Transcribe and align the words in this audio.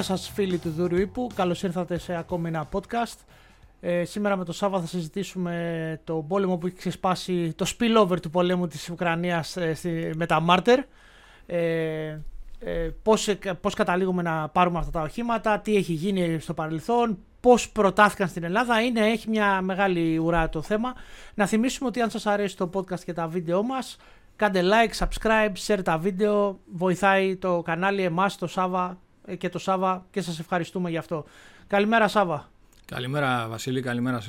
Γεια 0.00 0.16
σας 0.16 0.30
φίλοι 0.34 0.58
του 0.58 0.70
Δούριου 0.70 0.98
Ήπου, 0.98 1.26
καλώς 1.34 1.62
ήρθατε 1.62 1.98
σε 1.98 2.16
ακόμη 2.16 2.48
ένα 2.48 2.68
podcast. 2.72 3.16
Ε, 3.80 4.04
σήμερα 4.04 4.36
με 4.36 4.44
τον 4.44 4.54
Σάββα 4.54 4.80
θα 4.80 4.86
συζητήσουμε 4.86 6.00
το 6.04 6.24
πόλεμο 6.28 6.56
που 6.56 6.66
έχει 6.66 6.76
ξεσπάσει, 6.76 7.52
το 7.52 7.66
spillover 7.68 8.20
του 8.22 8.30
πολέμου 8.30 8.66
της 8.66 8.90
Ουκρανίας 8.90 9.56
ε, 9.56 9.74
στη, 9.74 10.10
με 10.16 10.26
τα 10.26 10.40
Μάρτερ. 10.40 10.78
Ε, 11.46 12.18
ε, 12.58 12.90
πώς, 13.02 13.28
ε, 13.28 13.38
πώς 13.60 13.74
καταλήγουμε 13.74 14.22
να 14.22 14.48
πάρουμε 14.48 14.78
αυτά 14.78 14.90
τα 14.90 15.00
οχήματα, 15.00 15.58
τι 15.58 15.76
έχει 15.76 15.92
γίνει 15.92 16.38
στο 16.40 16.54
παρελθόν, 16.54 17.18
πώς 17.40 17.70
προτάθηκαν 17.70 18.28
στην 18.28 18.44
Ελλάδα. 18.44 18.80
Είναι, 18.80 19.00
έχει 19.00 19.28
μια 19.28 19.60
μεγάλη 19.60 20.18
ουρά 20.18 20.48
το 20.48 20.62
θέμα. 20.62 20.94
Να 21.34 21.46
θυμίσουμε 21.46 21.88
ότι 21.88 22.00
αν 22.00 22.10
σας 22.10 22.26
αρέσει 22.26 22.56
το 22.56 22.70
podcast 22.74 23.00
και 23.00 23.12
τα 23.12 23.26
βίντεό 23.26 23.62
μας, 23.62 23.96
κάντε 24.36 24.62
like, 24.64 25.06
subscribe, 25.06 25.52
share 25.66 25.80
τα 25.84 25.98
βίντεο, 25.98 26.58
βοηθάει 26.72 27.36
το 27.36 27.62
κανάλι 27.62 28.02
εμάς, 28.02 28.38
το 28.38 28.46
Σάβα 28.46 28.88
ε, 28.90 29.09
και 29.38 29.48
το 29.48 29.58
Σάβα 29.58 30.06
και 30.10 30.20
σας 30.20 30.38
ευχαριστούμε 30.38 30.90
γι' 30.90 30.96
αυτό. 30.96 31.24
Καλημέρα 31.66 32.08
Σάβα. 32.08 32.50
Καλημέρα 32.84 33.48
Βασίλη, 33.48 33.82
καλημέρα 33.82 34.20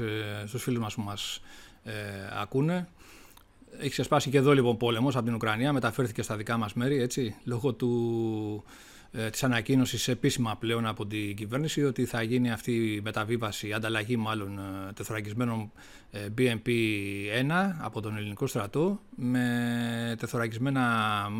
στους 0.45 0.63
φίλους 0.63 0.79
μας 0.79 0.95
που 0.95 1.01
μας 1.01 1.41
ε, 1.83 1.91
ακούνε. 2.41 2.87
Έχει 3.79 3.89
ξεσπάσει 3.89 4.29
και 4.29 4.37
εδώ 4.37 4.53
λοιπόν 4.53 4.77
πόλεμος 4.77 5.15
από 5.15 5.25
την 5.25 5.33
Ουκρανία, 5.33 5.73
μεταφέρθηκε 5.73 6.21
στα 6.21 6.35
δικά 6.35 6.57
μας 6.57 6.73
μέρη, 6.73 7.01
έτσι, 7.01 7.35
λόγω 7.43 7.73
του, 7.73 8.63
ε, 9.11 9.29
της 9.29 9.43
ανακοίνωσης 9.43 10.07
επίσημα 10.07 10.55
πλέον 10.59 10.85
από 10.85 11.05
την 11.05 11.35
κυβέρνηση 11.35 11.83
ότι 11.83 12.05
θα 12.05 12.21
γίνει 12.21 12.51
αυτή 12.51 12.71
η 12.71 13.01
μεταβίβαση, 13.01 13.67
η 13.67 13.73
ανταλλαγή 13.73 14.17
μάλλον 14.17 14.59
ε, 14.59 14.93
τεθωρακισμένων 14.93 15.71
ε, 16.11 16.19
BMP-1 16.37 17.73
από 17.81 18.01
τον 18.01 18.17
ελληνικό 18.17 18.47
στρατό 18.47 18.99
με 19.15 20.15
τεθωρακισμένα 20.19 20.83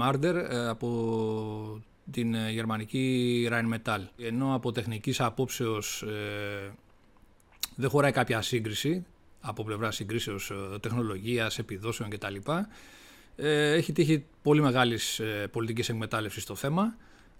Marder 0.01 0.45
ε, 0.49 0.67
από 0.67 1.83
την 2.11 2.49
γερμανική 2.49 3.47
Rheinmetall. 3.51 4.01
Ενώ 4.17 4.55
από 4.55 4.71
τεχνικής 4.71 5.21
απόψεως 5.21 6.03
δεν 7.75 7.89
χωράει 7.89 8.11
κάποια 8.11 8.41
σύγκριση 8.41 9.05
από 9.41 9.63
πλευρά 9.63 9.91
συγκρίσεως 9.91 10.49
ε, 10.49 10.79
τεχνολογίας, 10.79 11.59
επιδόσεων 11.59 12.09
κτλ. 12.09 12.35
Ε, 13.35 13.71
έχει 13.71 13.91
τύχει 13.91 14.25
πολύ 14.41 14.61
μεγάλης 14.61 15.19
ε, 15.19 15.47
πολιτικής 15.51 15.89
εκμετάλλευσης 15.89 16.43
στο 16.43 16.55
θέμα 16.55 16.95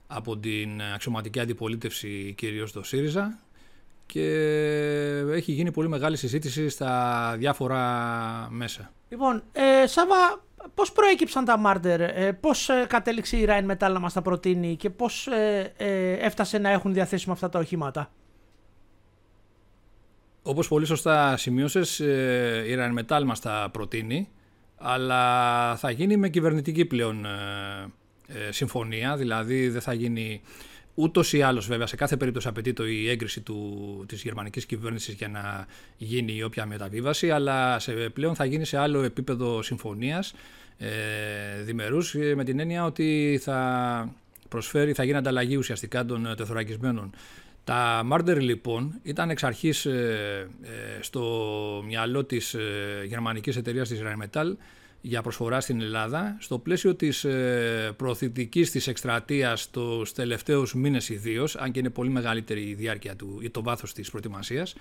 από 0.08 0.38
την 0.38 0.82
αξιωματική 0.94 1.40
αντιπολίτευση 1.40 2.34
κυρίως 2.38 2.72
το 2.72 2.84
ΣΥΡΙΖΑ 2.84 3.40
και 4.06 4.28
έχει 5.32 5.52
γίνει 5.52 5.72
πολύ 5.72 5.90
μεγάλη 5.90 6.18
συζήτηση 6.18 6.70
στα 6.70 7.36
διάφορα 7.38 8.48
μέσα. 8.52 8.92
Λοιπόν, 9.10 9.44
ε, 9.52 9.88
Σάβα, 9.88 10.44
πώς 10.73 10.92
προέκυψαν 10.92 11.45
τα 11.45 11.58
Μάρτερ, 11.58 12.02
ε, 12.02 12.31
πώς 12.31 12.70
κατέληξε 12.88 13.38
η 13.38 13.45
Ράιν 13.45 13.66
Μετάλ 13.66 13.94
να 13.94 14.00
μας 14.00 14.14
τα 14.14 14.22
προτείνει 14.22 14.76
και 14.76 14.90
πώς 14.90 15.28
έφτασε 16.20 16.58
να 16.58 16.70
έχουν 16.70 16.94
διαθέσιμα 16.94 17.34
αυτά 17.34 17.50
τα 17.50 17.59
οχήματα; 17.59 18.12
Όπως 20.44 20.68
πολύ 20.68 20.86
σωστά 20.86 21.38
σημείωσες, 21.38 22.00
ε, 22.00 22.63
η 22.68 22.75
Rheinmetall 22.80 23.24
μας 23.25 23.40
τα 23.40 23.69
προτείνει, 23.72 24.30
αλλά 24.78 25.75
θα 25.75 25.91
γίνει 25.91 26.18
με 26.18 26.30
κυβερνητική 26.30 26.86
πλέον 26.86 27.25
ε, 27.25 27.28
ε, 28.47 28.52
συμφωνία, 28.52 29.16
δηλαδή 29.16 29.69
δεν 29.69 29.81
θα 29.81 29.94
γίνει 29.94 30.41
ούτως 30.96 31.34
ή 31.34 31.41
άλλως 31.41 31.68
βέβαια, 31.68 31.85
σε 31.85 31.96
κάθε 31.96 32.18
περίπτωση 32.18 32.47
απαιτείται 32.47 32.84
η 32.84 33.09
έγκριση 33.09 33.41
του, 33.41 34.03
της 34.07 34.22
γερμανικής 34.22 34.66
κυβέρνησης 34.66 35.13
για 35.13 35.28
να 35.28 35.66
γίνει 35.97 36.35
η 36.35 36.44
όποια 36.44 36.66
μεταβίβαση, 36.66 37.29
αλλά 37.29 37.79
σε, 37.79 37.91
πλέον 37.91 38.35
θα 38.35 38.46
γίνει 38.46 38.66
σε 38.66 38.78
άλλο 38.78 39.01
επίπεδο 39.01 39.62
συμφωνίας 39.62 40.34
ε, 40.78 40.88
διμερούς, 41.63 42.16
με 42.35 42.44
την 42.44 42.59
έννοια 42.59 42.85
ότι 42.85 43.40
θα 43.41 44.16
προσφέρει, 44.50 44.94
θα 44.94 45.03
γίνει 45.03 45.18
ανταλλαγή 45.18 45.56
ουσιαστικά 45.56 46.06
των 46.06 46.34
τεθωρακισμένων. 46.38 47.12
Τα 47.63 48.01
Μάρντερ 48.06 48.40
λοιπόν 48.40 49.00
ήταν 49.03 49.30
εξ 49.30 49.44
αρχής 49.44 49.85
ε, 49.85 50.50
ε, 50.62 51.01
στο 51.01 51.84
μυαλό 51.85 52.24
της 52.24 52.53
ε, 52.53 53.03
γερμανικής 53.07 53.56
εταιρείας 53.56 53.90
της 53.90 54.01
Rheinmetall 54.03 54.56
για 55.01 55.22
προσφορά 55.22 55.62
στην 55.62 55.81
Ελλάδα 55.81 56.35
στο 56.39 56.57
πλαίσιο 56.59 56.95
της 56.95 57.23
ε, 57.23 57.94
προωθητικής 57.97 58.72
της 58.72 58.88
εκστρατείας 58.88 59.69
τους 59.69 60.13
τελευταίους 60.13 60.73
μήνες 60.73 61.09
ιδίως, 61.09 61.56
αν 61.56 61.72
και 61.72 61.79
είναι 61.79 61.89
πολύ 61.89 62.09
μεγαλύτερη 62.09 62.62
η 62.62 62.73
διάρκεια 62.73 63.16
του 63.16 63.39
ή 63.41 63.50
το 63.50 63.63
βάθος 63.63 63.94
της 63.94 64.09
προετοιμασίας 64.09 64.75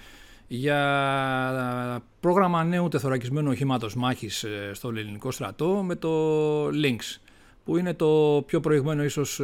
για 0.46 2.02
πρόγραμμα 2.20 2.64
νέου 2.64 2.88
τεθωρακισμένου 2.88 3.50
οχήματος 3.50 3.94
μάχης 3.94 4.44
στο 4.72 4.88
ελληνικό 4.88 5.30
στρατό 5.30 5.82
με 5.86 5.94
το 5.94 6.66
Lynx 6.66 7.18
που 7.64 7.76
είναι 7.76 7.94
το 7.94 8.42
πιο 8.46 8.60
προηγμένο 8.60 9.04
ίσως 9.04 9.40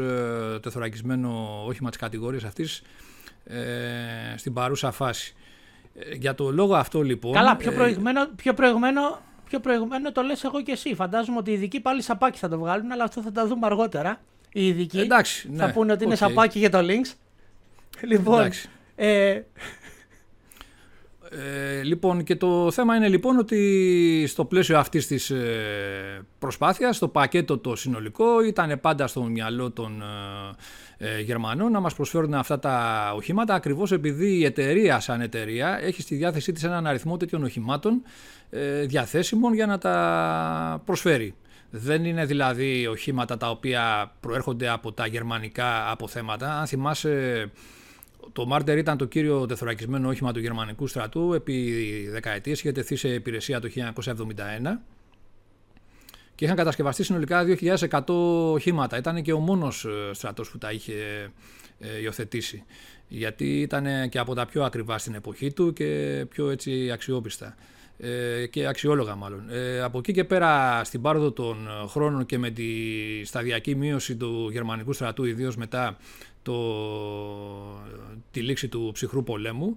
τεθωρακισμένο 0.61 1.63
όχημα 1.67 1.89
της 1.89 1.99
κατηγορίας 1.99 2.45
αυτής 2.45 2.83
ε, 3.49 4.37
στην 4.37 4.53
παρούσα 4.53 4.91
φάση. 4.91 5.35
Ε, 5.95 6.15
για 6.15 6.35
το 6.35 6.51
λόγο 6.51 6.75
αυτό 6.75 7.03
λοιπόν... 7.03 7.33
Καλά, 7.33 7.57
πιο 7.57 7.73
ε, 7.73 7.75
προηγμένο, 7.75 8.27
πιο 8.37 8.55
προηγμένο, 8.55 9.21
πιο 9.49 9.61
προηγμένο 9.61 10.13
το 10.13 10.23
λες 10.23 10.45
εγώ 10.45 10.63
και 10.63 10.73
εσύ. 10.73 10.95
Φαντάζομαι 10.95 11.39
ότι 11.39 11.51
οι 11.51 11.55
ειδικοί 11.55 11.81
πάλι 11.81 12.03
σαπάκι 12.03 12.39
θα 12.39 12.49
το 12.49 12.59
βγάλουν, 12.59 12.93
αλλά 12.93 13.05
αυτό 13.05 13.23
θα 13.23 13.33
τα 13.33 13.47
δούμε 13.47 13.67
αργότερα. 13.67 14.21
Οι 14.53 14.67
ειδικοί 14.67 15.01
Εντάξει, 15.01 15.51
ναι, 15.51 15.57
θα 15.57 15.73
πούνε 15.73 15.93
ότι 15.93 16.05
είναι 16.05 16.15
σαπάκι 16.15 16.59
για 16.59 16.71
το 16.71 16.79
links. 16.79 17.13
Λοιπόν, 18.01 18.51
ε, 18.97 19.41
ε, 21.39 21.83
λοιπόν, 21.83 22.23
και 22.23 22.37
το 22.37 22.71
θέμα 22.71 22.97
είναι 22.97 23.09
λοιπόν 23.09 23.39
ότι 23.39 24.25
στο 24.29 24.45
πλαίσιο 24.45 24.79
αυτής 24.79 25.07
της 25.07 25.31
ε, 25.31 26.27
προσπάθειας, 26.39 26.99
το 26.99 27.09
πακέτο 27.09 27.59
το 27.59 27.77
συνολικό 27.77 28.45
ήταν 28.45 28.81
πάντα 28.81 29.07
στο 29.07 29.23
μυαλό 29.23 29.71
των 29.71 30.03
ε, 30.99 31.21
Γερμανών 31.21 31.73
να 31.73 31.81
μας 31.81 31.95
προσφέρουν 31.95 32.35
αυτά 32.35 32.59
τα 32.59 33.13
οχήματα 33.17 33.55
ακριβώς 33.55 33.93
επειδή 33.93 34.39
η 34.39 34.45
εταιρεία 34.45 35.01
σαν 35.01 35.21
εταιρεία 35.21 35.79
έχει 35.83 36.03
στη 36.03 36.15
διάθεσή 36.15 36.53
της 36.53 36.65
έναν 36.65 36.87
αριθμό 36.87 37.17
τέτοιων 37.17 37.45
οχημάτων 37.45 38.03
ε, 38.51 38.81
διαθέσιμων 38.81 39.55
για 39.55 39.67
να 39.67 39.79
τα 39.79 40.83
προσφέρει. 40.85 41.35
Δεν 41.71 42.05
είναι 42.05 42.25
δηλαδή 42.25 42.87
οχήματα 42.87 43.37
τα 43.37 43.51
οποία 43.51 44.13
προέρχονται 44.21 44.69
από 44.69 44.93
τα 44.93 45.07
γερμανικά 45.07 45.91
αποθέματα. 45.91 46.59
Αν 46.59 46.67
θυμάσαι 46.67 47.51
το 48.33 48.47
Μάρτερ 48.47 48.79
ήταν 48.79 48.97
το 48.97 49.05
κύριο 49.05 49.47
τεθωρακισμένο 49.47 50.09
όχημα 50.09 50.33
του 50.33 50.41
γερμανικού 50.41 50.87
στρατού 50.87 51.33
επί 51.33 52.09
δεκαετίες, 52.11 52.59
είχε 52.59 52.73
τεθεί 52.73 52.97
σε 52.97 53.09
υπηρεσία 53.09 53.61
το 53.61 53.69
1971 53.95 54.79
και 56.37 56.45
είχαν 56.45 56.57
κατασκευαστεί 56.57 57.03
συνολικά 57.05 57.45
2.100 57.61 58.01
οχήματα. 58.53 58.97
Ήταν 58.97 59.23
και 59.23 59.33
ο 59.33 59.39
μόνος 59.39 59.85
ε, 59.85 60.15
στρατός 60.15 60.51
που 60.51 60.59
τα 60.59 60.73
είχε 60.73 60.95
ε, 61.79 62.01
υιοθετήσει 62.01 62.65
γιατί 63.09 63.61
ήταν 63.61 64.09
και 64.09 64.19
από 64.19 64.35
τα 64.35 64.47
πιο 64.47 64.65
ακριβά 64.65 64.99
στην 64.99 65.15
εποχή 65.15 65.53
του 65.53 65.73
και 65.73 66.25
πιο 66.29 66.51
έτσι 66.51 66.91
αξιόπιστα 66.91 67.55
ε, 67.99 68.47
και 68.47 68.67
αξιόλογα 68.67 69.15
μάλλον. 69.15 69.43
από 69.83 69.99
εκεί 69.99 70.13
και 70.13 70.25
πέρα 70.25 70.81
στην 70.85 71.01
πάροδο 71.01 71.33
των 71.33 71.69
χρόνων 71.87 72.27
και 72.27 72.39
με 72.39 72.51
τη 72.51 72.65
σταδιακή 73.25 73.75
μείωση 73.75 74.17
του 74.17 74.49
γερμανικού 74.53 74.93
στρατού 74.93 75.25
ιδίως 75.25 75.57
μετά 75.57 75.97
το, 76.47 76.55
τη 78.31 78.41
λήξη 78.41 78.69
του 78.69 78.91
ψυχρού 78.93 79.23
πολέμου 79.23 79.77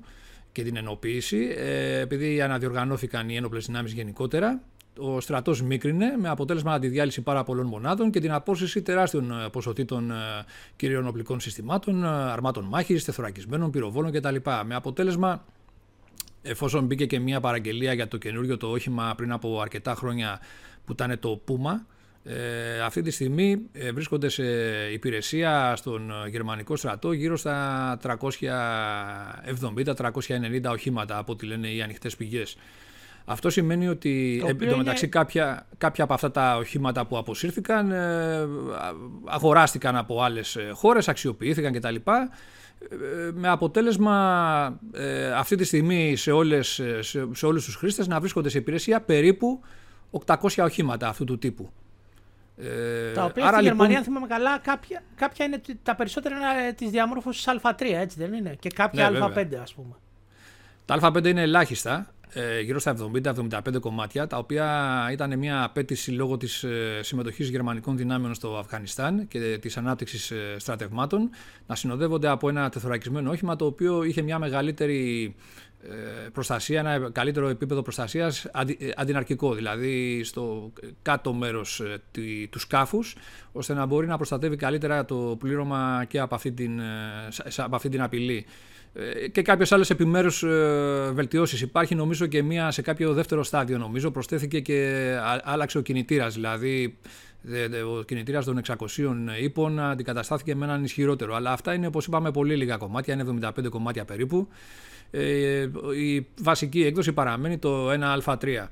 και 0.51 0.63
την 0.63 0.75
ενοποίηση, 0.75 1.53
ε, 1.57 1.99
επειδή 1.99 2.41
αναδιοργανώθηκαν 2.41 3.29
οι 3.29 3.35
ένοπλες 3.35 3.65
δυνάμεις 3.65 3.91
γενικότερα, 3.91 4.61
ο 4.97 5.19
στρατός 5.19 5.61
μίκρινε 5.61 6.15
με 6.17 6.29
αποτέλεσμα 6.29 6.79
τη 6.79 6.87
διάλυση 6.87 7.21
πάρα 7.21 7.43
πολλών 7.43 7.65
μονάδων 7.65 8.11
και 8.11 8.19
την 8.19 8.31
απόσυση 8.31 8.81
τεράστιων 8.81 9.31
ε, 9.31 9.49
ποσοτήτων 9.49 10.11
ε, 10.11 10.15
κυρίων 10.75 11.07
οπλικών 11.07 11.39
συστημάτων, 11.39 12.05
αρμάτων 12.05 12.63
μάχης, 12.63 13.03
τεθωρακισμένων, 13.03 13.71
πυροβόλων 13.71 14.11
κτλ. 14.11 14.35
Με 14.65 14.75
αποτέλεσμα, 14.75 15.45
εφόσον 16.41 16.85
μπήκε 16.85 17.05
και 17.05 17.19
μια 17.19 17.39
παραγγελία 17.39 17.93
για 17.93 18.07
το 18.07 18.17
καινούριο 18.17 18.57
το 18.57 18.67
όχημα 18.67 19.13
πριν 19.17 19.31
από 19.31 19.61
αρκετά 19.61 19.95
χρόνια 19.95 20.39
που 20.85 20.91
ήταν 20.91 21.19
το 21.19 21.41
Puma, 21.47 21.85
ε, 22.23 22.81
αυτή 22.81 23.01
τη 23.01 23.11
στιγμή 23.11 23.61
ε, 23.71 23.91
βρίσκονται 23.91 24.29
σε 24.29 24.43
υπηρεσία 24.91 25.75
στον 25.75 26.11
γερμανικό 26.29 26.75
στρατό 26.75 27.11
γύρω 27.11 27.37
στα 27.37 27.99
370-390 28.03 28.13
οχήματα 30.71 31.17
από 31.17 31.31
ό,τι 31.31 31.45
λένε 31.45 31.67
οι 31.67 31.81
ανοιχτές 31.81 32.15
πηγές. 32.15 32.57
Αυτό 33.25 33.49
σημαίνει 33.49 33.87
ότι 33.87 34.43
εντωμεταξύ 34.45 35.05
είναι... 35.05 35.13
κάποια, 35.13 35.67
κάποια 35.77 36.03
από 36.03 36.13
αυτά 36.13 36.31
τα 36.31 36.57
οχήματα 36.57 37.05
που 37.05 37.17
αποσύρθηκαν 37.17 37.91
ε, 37.91 38.47
αγοράστηκαν 39.25 39.95
από 39.95 40.21
άλλες 40.21 40.55
ε, 40.55 40.69
χώρες, 40.73 41.07
αξιοποιήθηκαν 41.07 41.73
κτλ. 41.73 41.95
Ε, 41.95 42.01
με 43.33 43.49
αποτέλεσμα 43.49 44.79
ε, 44.91 45.31
αυτή 45.31 45.55
τη 45.55 45.63
στιγμή 45.63 46.15
σε, 46.15 46.31
όλες, 46.31 46.81
σε, 46.99 47.27
σε 47.31 47.45
όλους 47.45 47.65
τους 47.65 47.75
χρήστες 47.75 48.07
να 48.07 48.19
βρίσκονται 48.19 48.49
σε 48.49 48.57
υπηρεσία 48.57 49.01
περίπου 49.01 49.61
800 50.25 50.35
οχήματα 50.57 51.07
αυτού 51.07 51.25
του 51.25 51.37
τύπου. 51.37 51.71
Ε, 52.61 53.11
τα 53.13 53.23
οποία 53.25 53.45
άρα, 53.45 53.55
στη 53.55 53.63
Γερμανία, 53.63 53.87
λοιπόν... 53.87 53.95
αν 53.97 54.03
θυμάμαι 54.03 54.27
καλά, 54.27 54.59
κάποια, 54.59 55.03
κάποια 55.15 55.45
είναι 55.45 55.61
τα 55.83 55.95
περισσότερα 55.95 56.35
είναι 56.35 56.73
της 56.73 56.89
διαμόρφωσης 56.89 57.45
Α3, 57.63 57.73
έτσι 57.79 58.19
δεν 58.19 58.33
είναι; 58.33 58.55
Και 58.59 58.69
κάποια 58.69 59.09
ναι, 59.09 59.19
Α5, 59.21 59.55
ας 59.61 59.73
πούμε. 59.73 59.95
Τα 60.85 60.99
Α5 61.01 61.25
είναι 61.25 61.41
ελάχιστα. 61.41 62.13
ε, 62.33 62.59
γύρω 62.59 62.79
στα 62.79 62.95
70-75 63.23 63.79
κομμάτια, 63.79 64.27
τα 64.27 64.37
οποία 64.37 65.07
ήταν 65.11 65.37
μια 65.37 65.63
απέτηση 65.63 66.11
λόγω 66.11 66.37
της 66.37 66.63
ε, 66.63 66.99
συμμετοχής 67.01 67.49
γερμανικών 67.49 67.97
δυνάμεων 67.97 68.33
στο 68.33 68.57
Αφγανιστάν 68.57 69.27
και 69.27 69.57
της 69.61 69.77
ανάπτυξης 69.77 70.31
ε, 70.31 70.55
στρατευμάτων, 70.57 71.29
να 71.67 71.75
συνοδεύονται 71.75 72.27
από 72.27 72.49
ένα 72.49 72.69
τεθωρακισμένο 72.69 73.31
όχημα 73.31 73.55
το 73.55 73.65
οποίο 73.65 74.03
είχε 74.03 74.21
μια 74.21 74.39
μεγαλύτερη 74.39 75.35
προστασία, 76.33 76.79
ένα 76.79 77.09
καλύτερο 77.11 77.47
επίπεδο 77.47 77.81
προστασίας 77.81 78.47
αντιναρκικό, 78.95 79.53
δηλαδή 79.53 80.23
στο 80.23 80.73
κάτω 81.01 81.33
μέρος 81.33 81.81
του 82.49 82.59
σκάφους, 82.59 83.15
ώστε 83.51 83.73
να 83.73 83.85
μπορεί 83.85 84.07
να 84.07 84.15
προστατεύει 84.15 84.55
καλύτερα 84.55 85.05
το 85.05 85.35
πλήρωμα 85.39 86.05
και 86.07 86.19
από 86.19 86.35
αυτή 86.35 86.51
την, 86.51 86.81
από 87.57 87.75
αυτή 87.75 87.89
την 87.89 88.01
απειλή. 88.01 88.45
Ε, 88.93 89.27
και 89.27 89.41
κάποιες 89.41 89.71
άλλες 89.71 89.89
επιμέρους 89.89 90.43
ε, 90.43 91.11
βελτιώσεις. 91.13 91.61
Υπάρχει 91.61 91.95
νομίζω 91.95 92.25
και 92.25 92.43
μία 92.43 92.71
σε 92.71 92.81
κάποιο 92.81 93.13
δεύτερο 93.13 93.43
στάδιο. 93.43 93.77
Νομίζω 93.77 94.11
προσθέθηκε 94.11 94.59
και 94.59 95.09
άλλαξε 95.43 95.77
ο 95.77 95.81
κινητήρας. 95.81 96.33
Δηλαδή 96.33 96.97
ο 97.97 98.03
κινητήρας 98.03 98.45
των 98.45 98.61
600 98.67 98.75
ύπων 99.41 99.79
αντικαταστάθηκε 99.79 100.55
με 100.55 100.65
έναν 100.65 100.83
ισχυρότερο. 100.83 101.35
Αλλά 101.35 101.51
αυτά 101.51 101.73
είναι 101.73 101.87
όπως 101.87 102.05
είπαμε 102.05 102.31
πολύ 102.31 102.55
λίγα 102.55 102.77
κομμάτια, 102.77 103.13
είναι 103.13 103.49
75 103.57 103.69
κομμάτια 103.69 104.05
περίπου. 104.05 104.47
Ε, 105.11 105.67
η 105.97 106.27
βασική 106.41 106.85
έκδοση 106.85 107.13
παραμένει 107.13 107.57
το 107.57 107.91
1α3. 107.91 108.67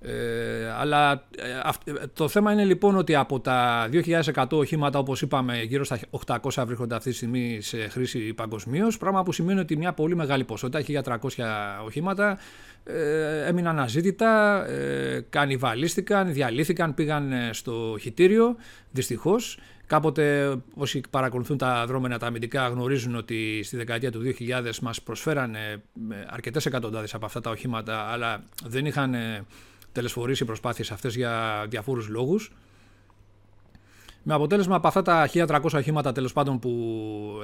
Ε, 0.00 0.70
αλλά 0.78 1.12
ε, 1.36 1.90
ε, 1.90 1.92
το 2.12 2.28
θέμα 2.28 2.52
είναι 2.52 2.64
λοιπόν 2.64 2.96
ότι 2.96 3.14
από 3.14 3.40
τα 3.40 3.88
2.100 3.92 4.46
οχήματα 4.50 4.98
όπως 4.98 5.22
είπαμε 5.22 5.62
γύρω 5.62 5.84
στα 5.84 5.98
800 6.26 6.64
βρίσκονται 6.66 6.94
αυτή 6.94 7.10
τη 7.10 7.16
στιγμή 7.16 7.58
σε 7.60 7.76
χρήση 7.88 8.32
παγκοσμίως, 8.34 8.98
πράγμα 8.98 9.22
που 9.22 9.32
σημαίνει 9.32 9.60
ότι 9.60 9.76
μια 9.76 9.92
πολύ 9.92 10.16
μεγάλη 10.16 10.44
ποσότητα, 10.44 11.02
1.300 11.04 11.28
οχήματα 11.84 12.38
ε, 12.84 13.46
έμειναν 13.46 13.78
αζήτητα, 13.78 14.64
ε, 14.68 15.24
κανιβαλίστηκαν, 15.30 16.32
διαλύθηκαν, 16.32 16.94
πήγαν 16.94 17.32
στο 17.50 17.96
χιτήριο 18.00 18.56
δυστυχώς. 18.90 19.58
Κάποτε 19.88 20.56
όσοι 20.74 21.00
παρακολουθούν 21.10 21.58
τα 21.58 21.86
δρόμενα 21.86 22.18
τα 22.18 22.26
αμυντικά 22.26 22.68
γνωρίζουν 22.68 23.14
ότι 23.14 23.62
στη 23.62 23.76
δεκαετία 23.76 24.12
του 24.12 24.34
2000 24.38 24.78
μας 24.82 25.02
προσφέρανε 25.02 25.82
αρκετές 26.26 26.66
εκατοντάδες 26.66 27.14
από 27.14 27.26
αυτά 27.26 27.40
τα 27.40 27.50
οχήματα 27.50 28.00
αλλά 28.00 28.44
δεν 28.64 28.86
είχαν 28.86 29.14
τελεσφορήσει 29.92 30.42
οι 30.42 30.46
προσπάθειες 30.46 30.90
αυτές 30.90 31.14
για 31.16 31.64
διαφόρους 31.68 32.08
λόγους. 32.08 32.52
Με 34.30 34.34
αποτέλεσμα 34.34 34.76
από 34.76 34.86
αυτά 34.88 35.02
τα 35.02 35.28
1300 35.32 35.60
οχήματα 35.74 36.12
τέλος 36.12 36.32
πάντων 36.32 36.58
που, 36.58 36.70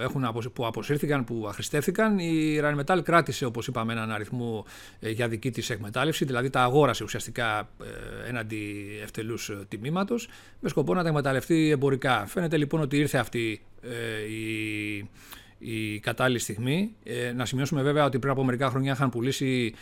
έχουν, 0.01 0.51
που 0.53 0.67
αποσύρθηκαν, 0.67 1.25
που 1.25 1.45
αχρηστεύθηκαν, 1.49 2.19
η 2.19 2.61
Rheinmetall 2.63 3.01
κράτησε 3.03 3.45
όπως 3.45 3.67
είπαμε 3.67 3.93
έναν 3.93 4.11
αριθμό 4.13 4.65
ε, 5.01 5.11
για 5.11 5.29
δική 5.29 5.51
της 5.51 5.71
εκμετάλλευση, 5.71 6.25
δηλαδή 6.25 6.51
τα 6.51 6.63
αγόρασε 6.63 7.05
ουσιαστικά 7.05 7.59
ε, 7.59 8.29
έναντι 8.29 8.87
ευτελούς 9.03 9.49
ε, 9.49 9.65
τιμήματος 9.69 10.29
με 10.61 10.69
σκοπό 10.69 10.95
να 10.95 11.03
τα 11.03 11.09
εκμεταλλευτεί 11.09 11.71
εμπορικά. 11.71 12.27
Φαίνεται 12.27 12.57
λοιπόν 12.57 12.81
ότι 12.81 12.97
ήρθε 12.97 13.19
αυτή 13.19 13.63
η, 14.29 14.97
η 15.59 16.01
κατάλληλη 16.01 16.39
στιγμή. 16.39 16.95
να 17.37 17.45
σημειώσουμε 17.45 17.83
βέβαια 17.83 18.05
ότι 18.05 18.19
πριν 18.19 18.33
από 18.33 18.45
μερικά 18.45 18.69
χρόνια 18.69 18.93
είχαν 18.93 19.11
πουλήσει 19.11 19.75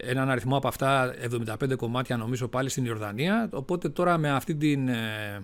έναν 0.00 0.30
αριθμό 0.30 0.56
από 0.56 0.68
αυτά 0.68 1.14
75 1.60 1.76
κομμάτια 1.76 2.16
νομίζω 2.16 2.48
πάλι 2.48 2.68
στην 2.68 2.84
Ιορδανία 2.84 3.48
οπότε 3.52 3.88
τώρα 3.88 4.18
με 4.18 4.30
αυτή 4.30 4.54
την 4.54 4.88
ε, 4.88 5.42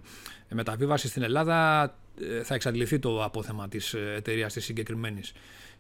μεταβίβαση 0.49 1.09
στην 1.09 1.23
Ελλάδα 1.23 1.85
ε, 2.21 2.43
θα 2.43 2.55
εξαντληθεί 2.55 2.99
το 2.99 3.25
απόθεμα 3.25 3.69
της 3.69 3.95
ε, 3.95 4.15
εταιρείας 4.17 4.53
της 4.53 4.65
συγκεκριμένης. 4.65 5.33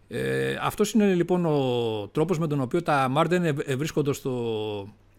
Ε, 0.09 0.57
αυτός 0.61 0.93
είναι 0.93 1.15
λοιπόν 1.15 1.47
ο 1.47 2.09
τρόπος 2.13 2.39
με 2.39 2.47
τον 2.47 2.61
οποίο 2.61 2.83
τα 2.83 3.09
Μάρτεν 3.09 3.57
βρίσκονται 3.77 4.13
στο 4.13 4.33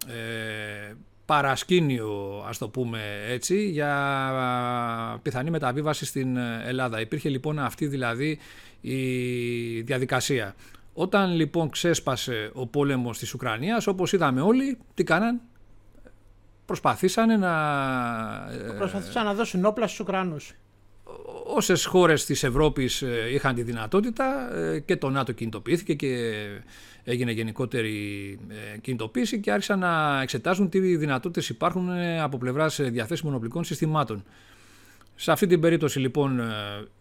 ε, 0.08 0.94
παρασκήνιο 1.26 2.44
ας 2.48 2.58
το 2.58 2.70
πούμε 2.70 3.00
έτσι 3.28 3.70
για 3.70 5.20
πιθανή 5.22 5.50
μεταβίβαση 5.50 6.06
στην 6.06 6.38
Ελλάδα. 6.66 7.02
Υπήρχε 7.02 7.30
λοιπόν 7.30 7.60
αυτή 7.60 7.88
δηλαδή 7.88 8.40
η 8.82 9.82
διαδικασία. 9.82 10.56
Όταν 10.98 11.36
λοιπόν 11.36 11.70
ξέσπασε 11.70 12.52
ο 12.54 12.68
πόλεμος 12.68 13.18
της 13.18 13.34
Ουκρανίας, 13.34 13.88
όπως 13.88 14.14
είδαμε 14.14 14.42
όλοι, 14.42 14.78
τι 14.94 15.04
κάναν, 15.04 15.42
προσπαθήσανε 16.66 17.38
να... 17.38 17.52
Ε, 18.52 18.72
προσπαθήσαν 18.78 19.26
να 19.26 19.34
δώσουν 19.34 19.66
όπλα 19.66 19.88
στους 19.88 20.00
Ουκρανούς. 20.00 20.54
Όσες 21.46 21.86
χώρες 21.86 22.26
της 22.26 22.44
Ευρώπης 22.44 23.02
ε, 23.02 23.30
είχαν 23.34 23.56
τη 23.56 23.64
δυνατότητα 23.64 24.56
ε, 24.56 24.80
και 24.80 24.96
το 24.96 25.10
ΝΑΤΟ 25.10 25.32
κινητοποιήθηκε 25.32 25.94
και 25.94 26.34
έγινε 27.04 27.32
γενικότερη 27.32 28.40
κινητοποίηση 28.82 29.40
και 29.40 29.52
άρχισαν 29.52 29.80
να 29.80 30.22
εξετάζουν 30.22 30.70
τι 30.70 30.80
δυνατότητες 30.80 31.50
υπάρχουν 31.50 31.90
από 32.22 32.38
πλευράς 32.38 32.80
διαθέσιμων 32.82 33.36
οπλικών 33.36 33.64
συστημάτων. 33.64 34.24
Σε 35.16 35.32
αυτή 35.32 35.48
την 35.48 35.60
περίπτωση 35.60 36.00
λοιπόν 36.00 36.40
ε, 36.40 36.44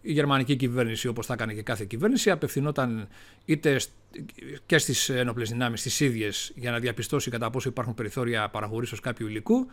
η 0.01 0.11
γερμανική 0.11 0.55
κυβέρνηση 0.55 1.07
όπως 1.07 1.25
θα 1.25 1.33
έκανε 1.33 1.53
και 1.53 1.61
κάθε 1.61 1.85
κυβέρνηση 1.85 2.29
απευθυνόταν 2.29 3.07
είτε 3.45 3.79
και 4.65 4.77
στις 4.77 5.09
ενόπλες 5.09 5.49
δυνάμεις 5.49 5.81
τις 5.81 5.99
ίδιες 5.99 6.51
για 6.55 6.71
να 6.71 6.79
διαπιστώσει 6.79 7.29
κατά 7.29 7.49
πόσο 7.49 7.69
υπάρχουν 7.69 7.93
περιθώρια 7.93 8.49
παραγωγής 8.49 8.99
κάποιου 8.99 9.27
υλικού 9.27 9.67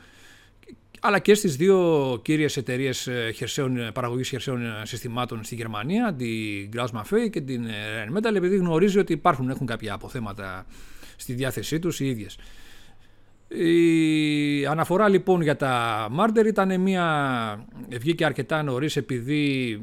αλλά 1.00 1.18
και 1.18 1.34
στις 1.34 1.56
δύο 1.56 2.20
κύριες 2.24 2.56
εταιρείες 2.56 3.06
ε, 3.06 3.30
χερσαίων, 3.34 3.76
ε, 3.76 3.90
παραγωγής 3.90 4.28
χερσαίων 4.28 4.60
συστημάτων 4.82 5.44
στη 5.44 5.54
Γερμανία, 5.54 6.14
την 6.14 6.70
Grauss 6.74 7.28
και 7.30 7.40
την 7.40 7.66
Rheinmetall, 7.66 8.34
επειδή 8.34 8.56
γνωρίζει 8.56 8.98
ότι 8.98 9.12
υπάρχουν, 9.12 9.50
έχουν 9.50 9.66
κάποια 9.66 9.94
αποθέματα 9.94 10.66
στη 11.16 11.32
διάθεσή 11.32 11.78
τους 11.78 12.00
οι 12.00 12.06
ίδιες. 12.06 12.38
Η 13.54 14.66
αναφορά 14.66 15.08
λοιπόν 15.08 15.40
για 15.43 15.56
τα 15.56 16.06
Μάρτερ 16.10 16.46
ήταν 16.46 16.81
μια. 16.81 17.66
βγήκε 17.88 18.25
αρκετά 18.25 18.62
νωρίς 18.62 18.96
επειδή 18.96 19.81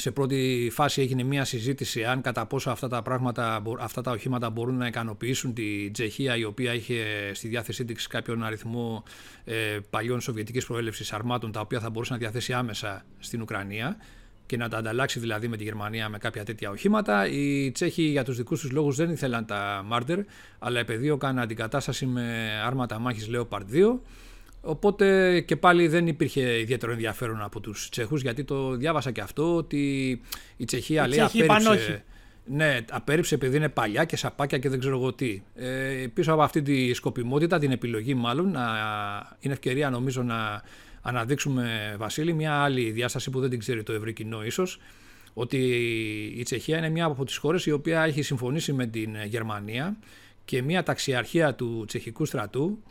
σε 0.00 0.10
πρώτη 0.10 0.70
φάση 0.72 1.00
έγινε 1.00 1.22
μια 1.22 1.44
συζήτηση 1.44 2.04
αν 2.04 2.20
κατά 2.20 2.46
πόσο 2.46 2.70
αυτά 2.70 2.88
τα, 2.88 3.02
πράγματα, 3.02 3.62
αυτά 3.78 4.02
τα 4.02 4.10
οχήματα 4.10 4.50
μπορούν 4.50 4.76
να 4.76 4.86
ικανοποιήσουν 4.86 5.54
τη 5.54 5.90
Τσεχία 5.90 6.36
η 6.36 6.44
οποία 6.44 6.74
είχε 6.74 7.30
στη 7.34 7.48
διάθεσή 7.48 7.84
της 7.84 8.06
κάποιον 8.06 8.44
αριθμό 8.44 9.02
ε, 9.44 9.78
παλιών 9.90 10.20
σοβιετικής 10.20 10.66
προέλευσης 10.66 11.12
αρμάτων 11.12 11.52
τα 11.52 11.60
οποία 11.60 11.80
θα 11.80 11.90
μπορούσε 11.90 12.12
να 12.12 12.18
διαθέσει 12.18 12.52
άμεσα 12.52 13.04
στην 13.18 13.40
Ουκρανία 13.42 13.96
και 14.50 14.56
να 14.56 14.68
τα 14.68 14.78
ανταλλάξει 14.78 15.18
δηλαδή 15.20 15.48
με 15.48 15.56
τη 15.56 15.64
Γερμανία 15.64 16.08
με 16.08 16.18
κάποια 16.18 16.44
τέτοια 16.44 16.70
οχήματα. 16.70 17.28
Οι 17.28 17.70
Τσέχοι 17.70 18.02
για 18.02 18.24
τους 18.24 18.36
δικούς 18.36 18.60
τους 18.60 18.70
λόγους 18.70 18.96
δεν 18.96 19.10
ήθελαν 19.10 19.46
τα 19.46 19.82
Μάρτερ, 19.86 20.18
αλλά 20.58 20.78
επεδίωκαν 20.78 21.38
αντικατάσταση 21.38 22.06
με 22.06 22.50
άρματα 22.64 22.98
μάχης 22.98 23.28
Leopard 23.32 23.62
2. 23.72 23.98
Οπότε 24.60 25.40
και 25.40 25.56
πάλι 25.56 25.88
δεν 25.88 26.06
υπήρχε 26.06 26.60
ιδιαίτερο 26.60 26.92
ενδιαφέρον 26.92 27.42
από 27.42 27.60
τους 27.60 27.88
Τσέχους, 27.88 28.22
γιατί 28.22 28.44
το 28.44 28.76
διάβασα 28.76 29.10
και 29.10 29.20
αυτό, 29.20 29.56
ότι 29.56 30.10
η 30.56 30.64
Τσεχία 30.64 31.08
λέει 31.08 31.20
απέρριψε... 31.20 32.04
Ναι, 32.44 32.78
απέρριψε 32.90 33.34
επειδή 33.34 33.56
είναι 33.56 33.68
παλιά 33.68 34.04
και 34.04 34.16
σαπάκια 34.16 34.58
και 34.58 34.68
δεν 34.68 34.78
ξέρω 34.78 34.96
εγώ 34.96 35.12
τι. 35.12 35.42
Ε, 35.54 36.06
πίσω 36.14 36.32
από 36.32 36.42
αυτή 36.42 36.62
τη 36.62 36.94
σκοπιμότητα, 36.94 37.58
την 37.58 37.70
επιλογή 37.70 38.14
μάλλον, 38.14 38.50
να, 38.50 38.62
είναι 39.40 39.52
ευκαιρία 39.52 39.90
νομίζω 39.90 40.22
να 40.22 40.62
αναδείξουμε, 41.02 41.94
Βασίλη, 41.98 42.32
μια 42.32 42.54
άλλη 42.54 42.90
διάσταση 42.90 43.30
που 43.30 43.40
δεν 43.40 43.50
την 43.50 43.58
ξέρει 43.58 43.82
το 43.82 43.92
ευρύ 43.92 44.12
κοινό 44.12 44.44
ίσως. 44.44 44.80
Ότι 45.34 45.58
η 46.36 46.42
Τσεχία 46.42 46.78
είναι 46.78 46.88
μια 46.88 47.04
από 47.04 47.24
τις 47.24 47.36
χώρες 47.36 47.66
η 47.66 47.70
οποία 47.70 48.02
έχει 48.02 48.22
συμφωνήσει 48.22 48.72
με 48.72 48.86
την 48.86 49.16
Γερμανία 49.24 49.96
και 50.44 50.62
μια 50.62 50.82
ταξιαρχία 50.82 51.54
του 51.54 51.84
τσεχικού 51.86 52.24
στρατού 52.24 52.82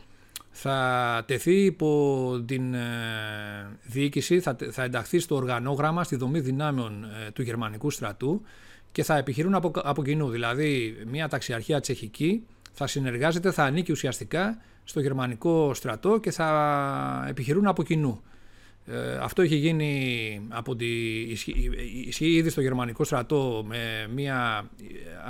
θα 0.50 1.24
τεθεί 1.26 1.64
υπό 1.64 2.42
την 2.46 2.74
ε, 2.74 2.80
διοίκηση, 3.82 4.40
θα, 4.40 4.56
θα 4.70 4.82
ενταχθεί 4.82 5.18
στο 5.18 5.34
οργανόγραμμα, 5.34 6.04
στη 6.04 6.16
δομή 6.16 6.40
δυνάμεων 6.40 7.04
ε, 7.04 7.30
του 7.30 7.42
γερμανικού 7.42 7.90
στρατού 7.90 8.42
και 8.92 9.02
θα 9.02 9.16
επιχειρούν 9.16 9.54
από, 9.54 9.70
από 9.74 10.02
κοινού. 10.02 10.28
Δηλαδή, 10.28 10.96
μια 11.06 11.28
ταξιαρχία 11.28 11.80
τσεχική 11.80 12.46
θα 12.72 12.86
συνεργάζεται, 12.86 13.50
θα 13.50 13.64
ανήκει 13.64 13.92
ουσιαστικά 13.92 14.58
στο 14.90 15.00
γερμανικό 15.00 15.74
στρατό 15.74 16.18
και 16.20 16.30
θα 16.30 17.26
επιχειρούν 17.28 17.66
από 17.66 17.82
κοινού. 17.82 18.22
Ε, 18.86 19.16
αυτό 19.20 19.42
είχε 19.42 19.56
γίνει 19.56 20.40
από 20.48 20.76
τη, 20.76 20.86
ισχύει 22.06 22.32
ήδη 22.32 22.50
στο 22.50 22.60
γερμανικό 22.60 23.04
στρατό 23.04 23.64
με 23.68 24.08
μια, 24.14 24.68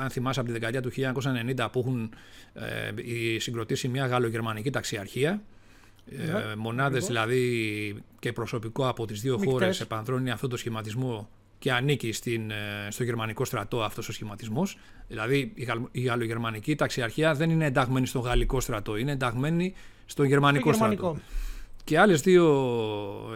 αν 0.03 0.11
θυμάσαι 0.11 0.41
από 0.41 0.49
τη 0.49 0.55
δεκαετία 0.55 0.83
του 0.83 0.91
1990 1.57 1.69
που 1.73 1.79
έχουν 1.79 2.11
ε, 2.53 3.39
συγκροτήσει 3.39 3.89
μια 3.89 4.07
γαλλογερμανική 4.07 4.71
ταξιαρχία 4.71 5.43
ε, 6.11 6.55
μονάδες 6.57 7.07
δηλαδή 7.07 8.03
και 8.19 8.33
προσωπικό 8.33 8.89
από 8.89 9.07
τις 9.07 9.21
δύο 9.21 9.35
Μικτές. 9.35 9.53
χώρες 9.53 9.81
επανδρώνει 9.81 10.31
αυτό 10.31 10.49
το 10.49 10.57
σχηματισμό 10.57 11.29
και 11.61 11.73
ανήκει 11.73 12.13
στην, 12.13 12.51
ε, 12.51 12.55
στο 12.89 13.05
γερμανικό 13.05 13.45
στρατό 13.45 13.83
αυτός 13.83 14.09
ο 14.09 14.13
σχηματισμός. 14.13 14.79
Δηλαδή 15.09 15.53
η, 15.93 16.01
γαλλογερμανική 16.01 16.75
ταξιαρχία 16.75 17.35
δεν 17.35 17.51
είναι 17.51 17.67
ενταγμένη 17.67 18.07
στο 18.07 18.19
γαλλικό 18.19 18.61
στρατό, 18.61 18.97
είναι 18.97 19.13
ενταγμένη 19.13 19.75
στο 20.07 20.25
γερμανικό, 20.25 20.73
στρατό. 20.73 21.17
Και 21.85 21.99
άλλες 21.99 22.21
δύο 22.21 22.47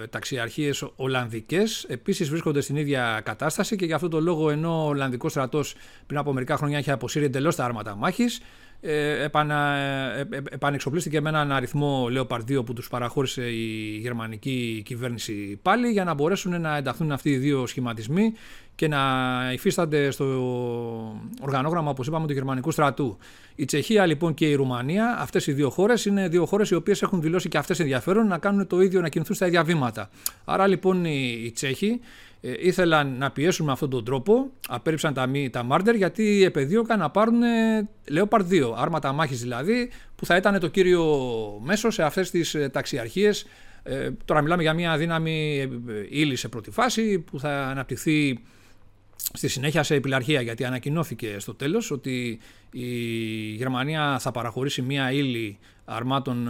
ε, 0.02 0.06
ταξιαρχίες 0.06 0.86
Ολλανδικές 0.96 1.84
επίσης 1.88 2.28
βρίσκονται 2.28 2.60
στην 2.60 2.76
ίδια 2.76 3.20
κατάσταση 3.24 3.76
και 3.76 3.84
γι' 3.84 3.92
αυτό 3.92 4.08
το 4.08 4.20
λόγο 4.20 4.50
ενώ 4.50 4.84
ο 4.84 4.88
Ολλανδικός 4.88 5.30
στρατός 5.30 5.74
πριν 6.06 6.18
από 6.18 6.32
μερικά 6.32 6.56
χρόνια 6.56 6.78
είχε 6.78 6.90
αποσύρει 6.90 7.24
εντελώς 7.24 7.56
τα 7.56 7.64
άρματα 7.64 7.96
μάχης, 7.96 8.40
ε, 8.86 9.24
επανα, 9.24 9.76
ε, 9.76 10.20
ε, 10.30 10.42
επανεξοπλίστηκε 10.50 11.20
με 11.20 11.28
έναν 11.28 11.52
αριθμό 11.52 12.06
Leopard 12.16 12.40
2 12.58 12.64
που 12.64 12.72
τους 12.72 12.88
παραχώρησε 12.88 13.42
η 13.42 13.98
γερμανική 14.00 14.82
κυβέρνηση 14.84 15.58
πάλι 15.62 15.88
για 15.88 16.04
να 16.04 16.14
μπορέσουν 16.14 16.60
να 16.60 16.76
ενταχθούν 16.76 17.12
αυτοί 17.12 17.30
οι 17.30 17.36
δύο 17.36 17.66
σχηματισμοί 17.66 18.32
και 18.74 18.88
να 18.88 19.00
υφίστανται 19.52 20.10
στο 20.10 20.24
οργανόγραμμα, 21.40 21.90
όπως 21.90 22.06
είπαμε, 22.06 22.26
του 22.26 22.32
γερμανικού 22.32 22.70
στρατού. 22.70 23.18
Η 23.54 23.64
Τσεχία 23.64 24.06
λοιπόν 24.06 24.34
και 24.34 24.48
η 24.48 24.54
Ρουμανία, 24.54 25.16
αυτές 25.18 25.46
οι 25.46 25.52
δύο 25.52 25.70
χώρες, 25.70 26.04
είναι 26.04 26.28
δύο 26.28 26.46
χώρες 26.46 26.70
οι 26.70 26.74
οποίες 26.74 27.02
έχουν 27.02 27.20
δηλώσει 27.20 27.48
και 27.48 27.58
αυτές 27.58 27.80
ενδιαφέρον 27.80 28.26
να 28.26 28.38
κάνουν 28.38 28.66
το 28.66 28.80
ίδιο, 28.80 29.00
να 29.00 29.08
κινηθούν 29.08 29.36
στα 29.36 29.46
ίδια 29.46 29.64
βήματα. 29.64 30.10
Άρα 30.44 30.66
λοιπόν 30.66 31.04
οι, 31.04 31.42
οι 31.44 31.50
Τσέχοι 31.50 32.00
ε, 32.46 32.54
ήθελαν 32.58 33.16
να 33.16 33.30
πιέσουν 33.30 33.66
με 33.66 33.72
αυτόν 33.72 33.90
τον 33.90 34.04
τρόπο, 34.04 34.50
απέρριψαν 34.68 35.14
τα, 35.14 35.30
τα 35.50 35.62
Μάρντερ 35.62 35.94
γιατί 35.94 36.44
επεδίωκαν 36.44 36.98
να 36.98 37.10
πάρουν 37.10 37.40
Leopard 38.08 38.48
2, 38.50 38.72
άρματα 38.76 39.12
μάχης 39.12 39.40
δηλαδή, 39.40 39.90
που 40.16 40.26
θα 40.26 40.36
ήταν 40.36 40.60
το 40.60 40.68
κύριο 40.68 41.04
μέσο 41.62 41.90
σε 41.90 42.02
αυτές 42.02 42.30
τις 42.30 42.54
ε, 42.54 42.68
ταξιαρχίες. 42.68 43.46
Ε, 43.82 44.10
τώρα 44.24 44.42
μιλάμε 44.42 44.62
για 44.62 44.74
μια 44.74 44.96
δύναμη 44.96 45.60
ε, 45.88 46.20
ύλη 46.20 46.36
σε 46.36 46.48
πρώτη 46.48 46.70
φάση 46.70 47.18
που 47.18 47.40
θα 47.40 47.66
αναπτυχθεί 47.66 48.38
στη 49.32 49.48
συνέχεια 49.48 49.82
σε 49.82 49.94
επιλαρχία 49.94 50.40
γιατί 50.40 50.64
ανακοινώθηκε 50.64 51.36
στο 51.38 51.54
τέλος 51.54 51.90
ότι 51.90 52.38
η 52.70 52.88
Γερμανία 53.54 54.18
θα 54.18 54.30
παραχωρήσει 54.30 54.82
μια 54.82 55.12
ύλη 55.12 55.58
αρμάτων 55.84 56.48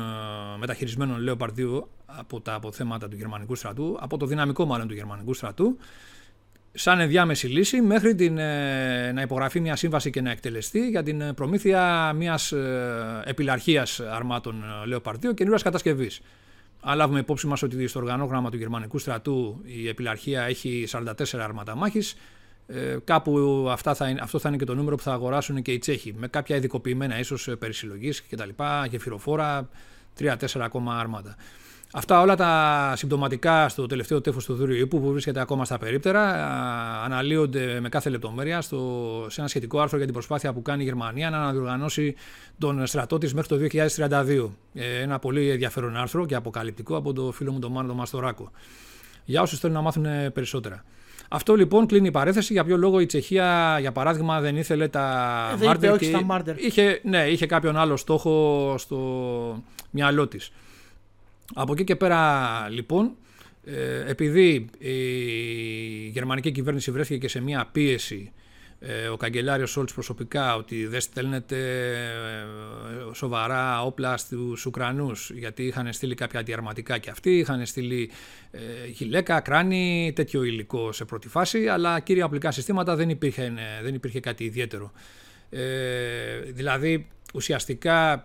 μεταχειρισμένων 0.58 1.28
Leopard 1.28 1.58
2 1.58 1.82
από 2.18 2.40
τα 2.40 2.54
αποθέματα 2.54 3.08
του 3.08 3.16
γερμανικού 3.16 3.54
στρατού, 3.54 3.96
από 4.00 4.16
το 4.16 4.26
δυναμικό 4.26 4.64
μάλλον 4.64 4.88
του 4.88 4.94
γερμανικού 4.94 5.34
στρατού, 5.34 5.76
σαν 6.76 7.00
ενδιάμεση 7.00 7.46
λύση 7.46 7.80
μέχρι 7.80 8.14
την, 8.14 8.38
ε, 8.38 9.12
να 9.12 9.22
υπογραφεί 9.22 9.60
μια 9.60 9.76
σύμβαση 9.76 10.10
και 10.10 10.20
να 10.20 10.30
εκτελεστεί 10.30 10.88
για 10.88 11.02
την 11.02 11.20
ε, 11.20 11.32
προμήθεια 11.32 12.12
μιας 12.12 12.52
ε, 12.52 13.22
επιλαρχίας 13.24 14.00
αρμάτων 14.00 14.64
Leopard 14.92 15.14
2 15.14 15.18
καινούργιας 15.20 15.62
κατασκευής. 15.62 16.20
Αν 16.80 16.96
λάβουμε 16.96 17.18
υπόψη 17.18 17.46
μας 17.46 17.62
ότι 17.62 17.86
στο 17.86 17.98
οργανόγραμμα 17.98 18.50
του 18.50 18.56
γερμανικού 18.56 18.98
στρατού 18.98 19.60
η 19.64 19.88
επιλαρχία 19.88 20.42
έχει 20.42 20.86
44 20.90 21.38
άρματα 21.38 21.74
μάχης, 21.74 22.16
κάπου 23.04 23.66
αυτά 23.70 23.94
θα 23.94 24.08
είναι, 24.08 24.20
αυτό 24.22 24.38
θα 24.38 24.48
είναι 24.48 24.58
και 24.58 24.64
το 24.64 24.74
νούμερο 24.74 24.96
που 24.96 25.02
θα 25.02 25.12
αγοράσουν 25.12 25.62
και 25.62 25.72
οι 25.72 25.78
Τσέχοι, 25.78 26.14
με 26.18 26.28
κάποια 26.28 26.56
ειδικοποιημένα 26.56 27.18
ίσως 27.18 27.48
περισυλλογής 27.58 28.22
κτλ. 28.30 28.48
γεφυροφόρα, 28.88 29.68
3-4 30.20 30.34
ακόμα 30.60 30.98
άρματα. 30.98 31.36
Αυτά 31.96 32.20
όλα 32.20 32.36
τα 32.36 32.92
συμπτωματικά 32.96 33.68
στο 33.68 33.86
τελευταίο 33.86 34.20
τέφο 34.20 34.40
του 34.46 34.54
Δούριου 34.54 34.88
που 34.88 35.12
βρίσκεται 35.12 35.40
ακόμα 35.40 35.64
στα 35.64 35.78
περίπτερα 35.78 36.22
αναλύονται 37.04 37.80
με 37.80 37.88
κάθε 37.88 38.10
λεπτομέρεια 38.10 38.60
στο, 38.60 38.78
σε 39.28 39.40
ένα 39.40 39.48
σχετικό 39.48 39.80
άρθρο 39.80 39.96
για 39.96 40.06
την 40.06 40.14
προσπάθεια 40.14 40.52
που 40.52 40.62
κάνει 40.62 40.82
η 40.82 40.84
Γερμανία 40.84 41.30
να 41.30 41.36
αναδιοργανώσει 41.36 42.14
τον 42.58 42.86
στρατό 42.86 43.18
της 43.18 43.34
μέχρι 43.34 43.48
το 43.48 43.84
2032. 44.08 44.48
Ε, 44.74 45.00
ένα 45.00 45.18
πολύ 45.18 45.50
ενδιαφέρον 45.50 45.96
άρθρο 45.96 46.26
και 46.26 46.34
αποκαλυπτικό 46.34 46.96
από 46.96 47.12
το 47.12 47.32
φίλο 47.32 47.52
μου 47.52 47.58
τον 47.58 47.72
Μάνο 47.72 47.94
Μαστοράκο. 47.94 48.50
Για 49.24 49.42
όσους 49.42 49.58
θέλουν 49.58 49.76
να 49.76 49.82
μάθουν 49.82 50.06
περισσότερα. 50.32 50.84
Αυτό 51.28 51.54
λοιπόν 51.54 51.86
κλείνει 51.86 52.06
η 52.06 52.10
παρέθεση. 52.10 52.52
Για 52.52 52.64
ποιο 52.64 52.76
λόγο 52.76 53.00
η 53.00 53.06
Τσεχία, 53.06 53.76
για 53.80 53.92
παράδειγμα, 53.92 54.40
δεν 54.40 54.56
ήθελε 54.56 54.88
τα 54.88 55.56
Μάρτερ. 56.24 56.54
Δεν 56.54 56.64
είχε, 56.66 57.00
ναι, 57.02 57.26
είχε 57.26 57.46
κάποιον 57.46 57.76
άλλο 57.76 57.96
στόχο 57.96 58.74
στο 58.78 58.98
μυαλό 59.90 60.26
της. 60.28 60.52
Από 61.54 61.72
εκεί 61.72 61.84
και 61.84 61.96
πέρα 61.96 62.68
λοιπόν, 62.70 63.16
ε, 63.64 64.10
επειδή 64.10 64.66
η 64.78 64.92
γερμανική 66.08 66.50
κυβέρνηση 66.52 66.90
βρέθηκε 66.90 67.18
και 67.18 67.28
σε 67.28 67.40
μια 67.40 67.68
πίεση 67.72 68.32
ε, 68.80 69.08
ο 69.08 69.16
καγκελάριος 69.16 69.70
Σόλτς 69.70 69.92
προσωπικά 69.92 70.56
ότι 70.56 70.86
δεν 70.86 71.00
στέλνετε 71.00 71.56
ε, 73.10 73.14
σοβαρά 73.14 73.82
όπλα 73.82 74.16
στους 74.16 74.66
Ουκρανούς 74.66 75.30
γιατί 75.34 75.62
είχαν 75.62 75.92
στείλει 75.92 76.14
κάποια 76.14 76.40
αντιαρματικά 76.40 76.98
και 76.98 77.10
αυτοί, 77.10 77.38
είχαν 77.38 77.66
στείλει 77.66 78.10
γυλαίκα, 78.92 79.40
κράνη, 79.40 80.12
τέτοιο 80.14 80.42
υλικό 80.42 80.92
σε 80.92 81.04
πρώτη 81.04 81.28
φάση 81.28 81.68
αλλά 81.68 82.00
κύρια 82.00 82.24
απλικά 82.24 82.50
συστήματα 82.50 82.96
δεν 82.96 83.10
υπήρχε, 83.10 83.52
δεν 83.82 83.94
υπήρχε 83.94 84.20
κάτι 84.20 84.44
ιδιαίτερο. 84.44 84.92
δηλαδή 86.52 87.06
ουσιαστικά 87.34 88.24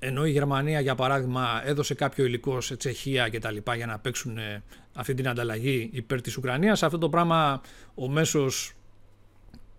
ενώ 0.00 0.26
η 0.26 0.30
Γερμανία, 0.30 0.80
για 0.80 0.94
παράδειγμα, 0.94 1.62
έδωσε 1.64 1.94
κάποιο 1.94 2.24
υλικό 2.24 2.60
σε 2.60 2.76
Τσεχία 2.76 3.28
και 3.28 3.38
τα 3.38 3.50
λοιπά 3.50 3.74
για 3.74 3.86
να 3.86 3.98
παίξουν 3.98 4.38
ε, 4.38 4.62
αυτή 4.94 5.14
την 5.14 5.28
ανταλλαγή 5.28 5.90
υπέρ 5.92 6.20
της 6.20 6.36
Ουκρανίας, 6.36 6.82
αυτό 6.82 6.98
το 6.98 7.08
πράγμα 7.08 7.60
ο 7.94 8.08
μέσος 8.08 8.72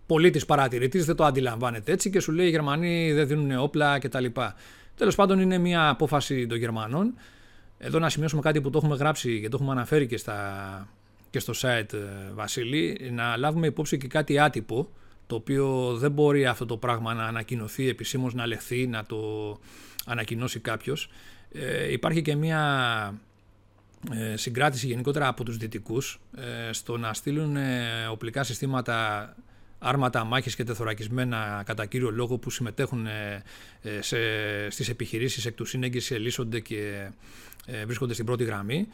πολίτης 0.06 0.46
παρατηρητής 0.46 1.04
δεν 1.04 1.16
το 1.16 1.24
αντιλαμβάνεται 1.24 1.92
έτσι 1.92 2.10
και 2.10 2.20
σου 2.20 2.32
λέει 2.32 2.46
οι 2.46 2.50
Γερμανοί 2.50 3.12
δεν 3.12 3.26
δίνουν 3.26 3.58
όπλα 3.58 3.98
και 3.98 4.08
τα 4.08 4.20
λοιπά. 4.20 4.54
Τέλος 4.96 5.14
πάντων 5.14 5.40
είναι 5.40 5.58
μια 5.58 5.88
απόφαση 5.88 6.46
των 6.46 6.58
Γερμανών. 6.58 7.14
Εδώ 7.78 7.98
να 7.98 8.08
σημειώσουμε 8.08 8.42
κάτι 8.42 8.60
που 8.60 8.70
το 8.70 8.78
έχουμε 8.78 8.96
γράψει 8.96 9.40
και 9.40 9.48
το 9.48 9.56
έχουμε 9.60 9.72
αναφέρει 9.72 10.06
και, 10.06 10.16
στα, 10.16 10.88
και 11.30 11.38
στο 11.38 11.52
site 11.56 11.92
ε, 11.92 12.32
Βασίλη, 12.34 13.10
να 13.12 13.36
λάβουμε 13.36 13.66
υπόψη 13.66 13.98
και 13.98 14.06
κάτι 14.06 14.38
άτυπο, 14.38 14.88
το 15.26 15.34
οποίο 15.34 15.96
δεν 15.96 16.10
μπορεί 16.10 16.46
αυτό 16.46 16.66
το 16.66 16.76
πράγμα 16.76 17.14
να 17.14 17.24
ανακοινωθεί 17.24 17.88
επισήμως, 17.88 18.34
να 18.34 18.46
λεχθεί, 18.46 18.86
να 18.86 19.04
το 19.04 19.18
ανακοινώσει 20.10 20.60
κάποιος. 20.60 21.08
Ε, 21.52 21.92
υπάρχει 21.92 22.22
και 22.22 22.34
μια 22.34 22.60
ε, 24.12 24.36
συγκράτηση 24.36 24.86
γενικότερα 24.86 25.28
από 25.28 25.44
τους 25.44 25.56
δυτικούς 25.56 26.20
ε, 26.36 26.72
στο 26.72 26.96
να 26.96 27.14
στείλουν 27.14 27.56
ε, 27.56 28.06
οπλικά 28.10 28.42
συστήματα 28.42 29.36
άρματα 29.78 30.24
μάχης 30.24 30.54
και 30.54 30.64
τεθωρακισμένα 30.64 31.62
κατά 31.66 31.86
κύριο 31.86 32.10
λόγο 32.10 32.38
που 32.38 32.50
συμμετέχουν 32.50 33.06
σε, 34.00 34.16
στις 34.70 34.88
επιχειρήσεις 34.88 35.46
εκ 35.46 35.54
του 35.54 35.64
σύνεγγυς 35.64 36.10
ελίσσονται 36.10 36.60
και 36.60 37.10
βρίσκονται 37.86 38.12
στην 38.12 38.24
πρώτη 38.24 38.44
γραμμή 38.44 38.88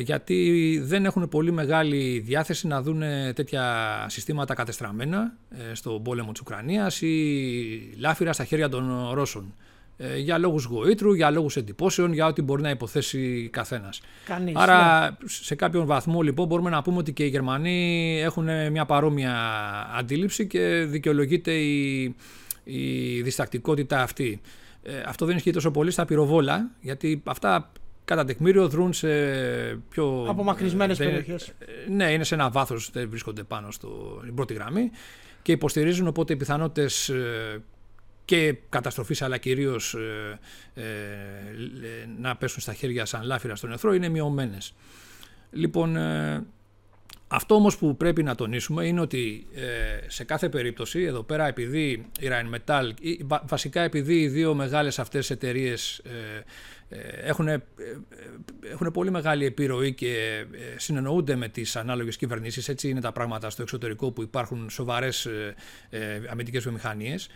γιατί 0.00 0.80
δεν 0.84 1.04
έχουν 1.04 1.28
πολύ 1.28 1.50
μεγάλη 1.52 2.18
διάθεση 2.18 2.66
να 2.66 2.82
δουν 2.82 3.02
τέτοια 3.34 4.04
συστήματα 4.08 4.54
κατεστραμμένα 4.54 5.36
στον 5.72 6.02
πόλεμο 6.02 6.32
της 6.32 6.40
Ουκρανίας 6.40 7.00
ή 7.00 7.94
λάφυρα 7.98 8.32
στα 8.32 8.44
χέρια 8.44 8.68
των 8.68 9.10
Ρώσων. 9.12 9.54
Ε, 10.00 10.18
για 10.18 10.38
λόγους 10.38 10.64
γοήτρου, 10.64 11.14
για 11.14 11.30
λόγους 11.30 11.56
εντυπώσεων, 11.56 12.12
για 12.12 12.26
ό,τι 12.26 12.42
μπορεί 12.42 12.62
να 12.62 12.70
υποθέσει 12.70 13.48
καθένας. 13.52 14.00
Άρα 14.52 15.10
ναι. 15.10 15.16
σε 15.24 15.54
κάποιον 15.54 15.86
βαθμό 15.86 16.22
λοιπόν 16.22 16.46
μπορούμε 16.46 16.70
να 16.70 16.82
πούμε 16.82 16.98
ότι 16.98 17.12
και 17.12 17.24
οι 17.24 17.28
Γερμανοί 17.28 18.20
έχουν 18.22 18.70
μια 18.70 18.84
παρόμοια 18.84 19.34
αντίληψη 19.96 20.46
και 20.46 20.86
δικαιολογείται 20.88 21.52
η, 21.52 22.02
η 22.64 23.22
διστακτικότητα 23.22 24.02
αυτή. 24.02 24.40
Ε, 24.82 25.02
αυτό 25.06 25.26
δεν 25.26 25.36
ισχύει 25.36 25.52
τόσο 25.52 25.70
πολύ 25.70 25.90
στα 25.90 26.04
πυροβόλα, 26.04 26.70
γιατί 26.80 27.22
αυτά 27.24 27.72
κατά 28.04 28.24
τεκμήριο 28.24 28.68
δρούν 28.68 28.92
σε 28.92 29.08
πιο... 29.88 30.26
Απομακρυσμένες 30.28 30.98
περιοχές. 30.98 31.52
Ναι, 31.90 32.12
είναι 32.12 32.24
σε 32.24 32.34
ένα 32.34 32.50
βάθος, 32.50 32.90
δεν 32.92 33.08
βρίσκονται 33.08 33.42
πάνω 33.42 33.70
στην 33.70 34.34
πρώτη 34.34 34.54
γραμμή 34.54 34.90
και 35.42 35.52
υποστηρίζουν 35.52 36.06
οπότε 36.06 36.32
οι 36.32 36.36
πιθανότητες 36.36 37.08
ε, 37.08 37.62
και 38.28 38.56
καταστροφής 38.68 39.22
αλλά 39.22 39.38
κυρίως 39.38 39.94
ε, 39.94 40.38
ε, 40.74 40.82
να 42.18 42.36
πέσουν 42.36 42.60
στα 42.60 42.72
χέρια 42.72 43.04
σαν 43.04 43.22
λάφυρα 43.22 43.56
στον 43.56 43.72
εχθρό 43.72 43.94
είναι 43.94 44.08
μειωμένες. 44.08 44.74
Λοιπόν, 45.50 45.96
ε, 45.96 46.46
αυτό 47.28 47.54
όμως 47.54 47.78
που 47.78 47.96
πρέπει 47.96 48.22
να 48.22 48.34
τονίσουμε 48.34 48.86
είναι 48.86 49.00
ότι 49.00 49.46
σε 50.06 50.24
κάθε 50.24 50.48
περίπτωση 50.48 51.02
εδώ 51.02 51.22
πέρα 51.22 51.46
επειδή 51.46 51.90
η 52.20 52.28
Rheinmetall, 52.28 52.90
βασικά 53.46 53.80
επειδή 53.80 54.20
οι 54.20 54.28
δύο 54.28 54.54
μεγάλες 54.54 54.98
αυτές 54.98 55.30
εταιρείες 55.30 56.02
έχουν, 57.24 57.48
έχουν 58.70 58.90
πολύ 58.92 59.10
μεγάλη 59.10 59.44
επιρροή 59.44 59.92
και 59.94 60.44
συνεννοούνται 60.76 61.36
με 61.36 61.48
τις 61.48 61.76
ανάλογες 61.76 62.16
κυβερνήσεις, 62.16 62.68
έτσι 62.68 62.88
είναι 62.88 63.00
τα 63.00 63.12
πράγματα 63.12 63.50
στο 63.50 63.62
εξωτερικό 63.62 64.10
που 64.10 64.22
υπάρχουν 64.22 64.70
σοβαρές 64.70 65.28
αμυντικές 66.30 66.62
βιομηχανίες, 66.62 67.28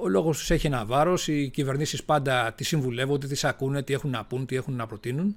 ο 0.00 0.08
λόγος 0.08 0.38
τους 0.38 0.50
έχει 0.50 0.66
ένα 0.66 0.84
βάρος, 0.84 1.28
οι 1.28 1.50
κυβερνήσεις 1.52 2.04
πάντα 2.04 2.52
τις 2.52 2.68
συμβουλεύονται, 2.68 3.26
τις 3.26 3.44
ακούνε, 3.44 3.82
τι 3.82 3.92
έχουν 3.92 4.10
να 4.10 4.24
πούν, 4.24 4.46
τι 4.46 4.56
έχουν 4.56 4.74
να 4.74 4.86
προτείνουν. 4.86 5.36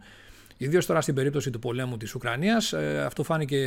Ιδίως 0.57 0.85
τώρα 0.85 1.01
στην 1.01 1.15
περίπτωση 1.15 1.49
του 1.49 1.59
πολέμου 1.59 1.97
της 1.97 2.15
Ουκρανίας, 2.15 2.73
ε, 2.73 3.03
αυτό 3.05 3.23
φάνηκε 3.23 3.57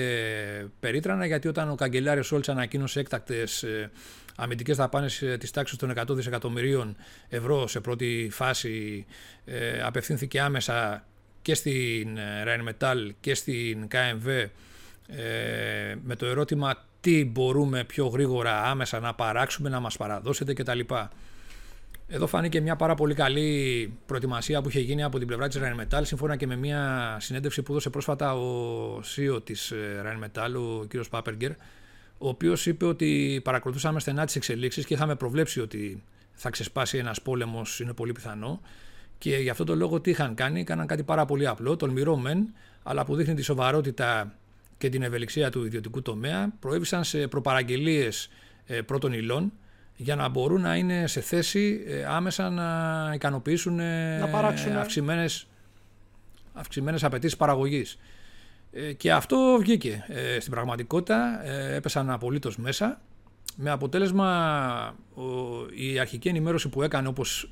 περίτρανα 0.81 1.27
γιατί 1.27 1.49
όταν 1.49 1.71
ο 1.71 1.75
καγκελάριος 1.75 2.27
Σόλτς 2.27 2.49
ανακοίνωσε 2.49 3.01
έκτακτες 3.01 3.65
αμυντικές 4.37 4.77
δαπάνες 4.77 5.23
ε, 5.23 5.37
της 5.37 5.51
τάξης 5.51 5.79
των 5.79 5.93
100 5.97 6.05
δισεκατομμυρίων 6.09 6.97
ευρώ 7.29 7.67
σε 7.67 7.81
πρώτη 7.81 8.29
φάση, 8.33 9.07
ε, 9.45 9.81
απευθύνθηκε 9.83 10.41
άμεσα 10.41 11.05
και 11.43 11.55
στην 11.55 12.19
Rheinmetall 12.45 13.11
και 13.21 13.35
στην 13.35 13.89
KMV 13.93 14.47
με 16.03 16.17
το 16.17 16.27
ερώτημα 16.27 16.88
τι 17.01 17.25
μπορούμε 17.25 17.85
πιο 17.85 18.07
γρήγορα 18.07 18.63
άμεσα 18.63 19.01
να 19.01 19.15
παράξουμε, 19.15 19.69
να 19.69 19.81
μας 19.81 19.97
παραδώσετε 19.97 20.53
κτλ. 20.53 20.81
Εδώ 22.11 22.27
φάνηκε 22.27 22.61
μια 22.61 22.77
πάρα 22.77 22.95
πολύ 22.95 23.15
καλή 23.15 23.93
προετοιμασία 24.07 24.63
που 24.63 24.69
είχε 24.69 24.81
γίνει 24.81 25.03
από 25.03 25.19
την 25.19 25.27
πλευρά 25.27 25.49
της 25.49 25.61
Rheinmetall 25.63 26.01
σύμφωνα 26.03 26.37
και 26.37 26.47
με 26.47 26.57
μια 26.57 27.17
συνέντευξη 27.21 27.63
που 27.63 27.73
έδωσε 27.73 27.91
πρόσφατα 27.91 28.35
ο 28.35 29.01
CEO 29.17 29.45
της 29.45 29.71
ε, 29.71 30.03
Rheinmetall, 30.05 30.55
ο 30.55 30.87
κ. 30.89 31.09
Πάπεργκερ, 31.11 31.51
ο 32.19 32.29
οποίος 32.29 32.67
είπε 32.67 32.85
ότι 32.85 33.41
παρακολουθούσαμε 33.45 34.01
στενά 34.01 34.25
τις 34.25 34.37
εξελίξεις 34.37 34.87
και 34.87 34.95
είχαμε 34.95 35.15
προβλέψει 35.15 35.61
ότι 35.61 36.03
θα 36.33 36.51
ξεσπάσει 36.51 36.99
ένας 36.99 37.23
πόλεμος 37.23 37.81
είναι 37.81 37.93
πολύ 37.93 38.13
πιθανό 38.13 38.61
και 39.19 39.37
γι' 39.37 39.51
αυτό 39.51 39.65
το 39.65 39.75
λόγο 39.77 40.01
τι 40.01 40.11
είχαν 40.11 40.35
κάνει, 40.35 40.61
έκαναν 40.61 40.87
κάτι 40.87 41.03
πάρα 41.03 41.25
πολύ 41.25 41.47
απλό, 41.47 41.77
τολμηρό 41.77 42.17
μεν, 42.17 42.55
αλλά 42.83 43.05
που 43.05 43.15
δείχνει 43.17 43.35
τη 43.35 43.43
σοβαρότητα 43.43 44.35
και 44.79 44.89
την 44.89 45.03
ευελιξία 45.03 45.51
του 45.51 45.65
ιδιωτικού 45.65 46.03
τομέα, 46.03 46.53
προέβησαν 46.61 47.05
σε 47.05 47.27
προπαραγγελίες 47.27 48.29
ε, 48.67 48.81
πρώτων 48.81 49.13
υλών 49.13 49.53
για 49.97 50.17
να 50.17 50.29
μπορούν 50.29 50.61
να 50.61 50.77
είναι 50.77 51.07
σε 51.07 51.21
θέση 51.21 51.85
ε, 51.87 52.05
άμεσα 52.05 52.51
να 52.51 53.11
ικανοποιήσουν 53.15 53.75
να 53.75 54.79
αυξημένες, 54.81 55.47
αυξημένες 56.53 57.05
απαιτήσεις 57.05 57.37
παραγωγής. 57.37 57.99
Ε, 58.73 58.93
και 58.93 59.13
αυτό 59.13 59.57
βγήκε 59.61 60.05
στην 60.39 60.53
πραγματικότητα, 60.53 61.47
έπεσαν 61.75 62.11
απολύτως 62.11 62.57
μέσα 62.57 63.01
με 63.57 63.71
αποτέλεσμα 63.71 64.97
η 65.75 65.99
αρχική 65.99 66.29
ενημέρωση 66.29 66.69
που 66.69 66.83
έκανε 66.83 67.09
όπως 67.09 67.51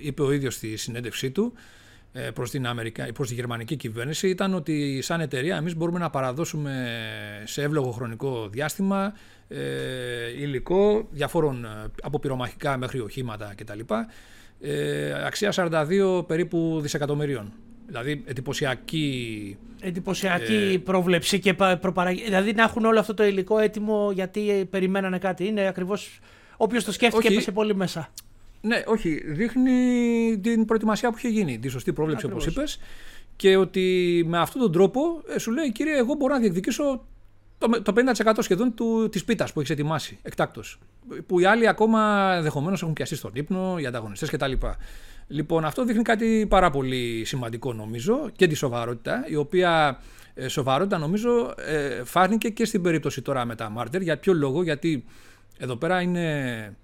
είπε 0.00 0.22
ο 0.22 0.32
ίδιος 0.32 0.54
στη 0.54 0.76
συνέντευξή 0.76 1.30
του 1.30 1.52
ε, 1.56 1.60
προς 2.34 2.50
την, 2.50 2.66
Αμερικα... 2.66 3.12
προς 3.14 3.28
τη 3.28 3.34
γερμανική 3.34 3.76
κυβέρνηση 3.76 4.28
ήταν 4.28 4.54
ότι 4.54 5.02
σαν 5.02 5.20
εταιρεία 5.20 5.56
εμείς 5.56 5.76
μπορούμε 5.76 5.98
να 5.98 6.10
παραδώσουμε 6.10 6.88
σε 7.44 7.62
εύλογο 7.62 7.90
χρονικό 7.90 8.48
διάστημα 8.48 9.12
ε, 9.48 10.42
υλικό 10.42 11.08
διαφόρων 11.10 11.64
ε, 11.64 11.68
από 12.02 12.18
πυρομαχικά 12.18 12.76
μέχρι 12.76 13.00
οχήματα 13.00 13.54
κτλ. 13.56 13.80
Ε, 14.60 15.26
αξία 15.26 15.52
42 15.54 16.26
περίπου 16.26 16.78
δισεκατομμυρίων. 16.82 17.52
Δηλαδή 17.86 18.22
εντυπωσιακή, 18.26 19.56
εντυπωσιακή 19.80 20.72
ε, 20.74 20.78
πρόβλεψη 20.78 21.38
και 21.38 21.54
προπαραγγελία. 21.54 22.28
Δηλαδή 22.28 22.52
να 22.52 22.62
έχουν 22.62 22.84
όλο 22.84 23.00
αυτό 23.00 23.14
το 23.14 23.24
υλικό 23.24 23.58
έτοιμο 23.58 24.10
γιατί 24.12 24.66
περιμένανε 24.70 25.18
κάτι. 25.18 25.46
Είναι 25.46 25.66
ακριβώς 25.66 26.18
όποιος 26.56 26.84
το 26.84 26.92
σκέφτηκε 26.92 27.28
έπεσε 27.28 27.52
πολύ 27.52 27.74
μέσα. 27.74 28.10
Ναι, 28.64 28.82
όχι. 28.86 29.22
Δείχνει 29.26 30.38
την 30.42 30.64
προετοιμασία 30.64 31.10
που 31.10 31.18
είχε 31.18 31.28
γίνει. 31.28 31.58
Τη 31.58 31.68
σωστή 31.68 31.92
πρόβλεψη, 31.92 32.26
όπως 32.26 32.46
είπες. 32.46 32.80
Και 33.36 33.56
ότι 33.56 34.24
με 34.26 34.38
αυτόν 34.38 34.60
τον 34.60 34.72
τρόπο 34.72 35.22
ε, 35.34 35.38
σου 35.38 35.52
λέει, 35.52 35.72
κύριε, 35.72 35.96
εγώ 35.96 36.14
μπορώ 36.14 36.34
να 36.34 36.40
διεκδικήσω 36.40 37.04
το, 37.58 37.82
το 37.82 37.92
50% 38.26 38.32
σχεδόν 38.38 38.74
της 39.10 39.24
πίτας 39.24 39.52
που 39.52 39.60
έχεις 39.60 39.70
ετοιμάσει 39.70 40.18
εκτάκτο. 40.22 40.62
Που 41.26 41.40
οι 41.40 41.44
άλλοι 41.44 41.68
ακόμα 41.68 42.32
ενδεχομένως 42.36 42.82
έχουν 42.82 42.94
πιαστεί 42.94 43.16
στον 43.16 43.30
ύπνο, 43.34 43.76
οι 43.78 43.86
ανταγωνιστές 43.86 44.30
κτλ. 44.30 44.52
Λοιπόν, 45.26 45.64
αυτό 45.64 45.84
δείχνει 45.84 46.02
κάτι 46.02 46.46
πάρα 46.48 46.70
πολύ 46.70 47.22
σημαντικό 47.24 47.72
νομίζω 47.72 48.30
και 48.36 48.46
τη 48.46 48.54
σοβαρότητα, 48.54 49.24
η 49.28 49.36
οποία 49.36 50.00
ε, 50.34 50.48
σοβαρότητα 50.48 50.98
νομίζω 50.98 51.54
ε, 51.56 52.04
φάνηκε 52.04 52.48
και 52.48 52.64
στην 52.64 52.82
περίπτωση 52.82 53.22
τώρα 53.22 53.44
με 53.44 53.54
τα 53.54 53.70
Μάρτερ. 53.70 54.02
Για 54.02 54.18
ποιο 54.18 54.32
λόγο, 54.32 54.62
γιατί 54.62 55.04
εδώ 55.58 55.76
πέρα 55.76 56.00
είναι 56.00 56.76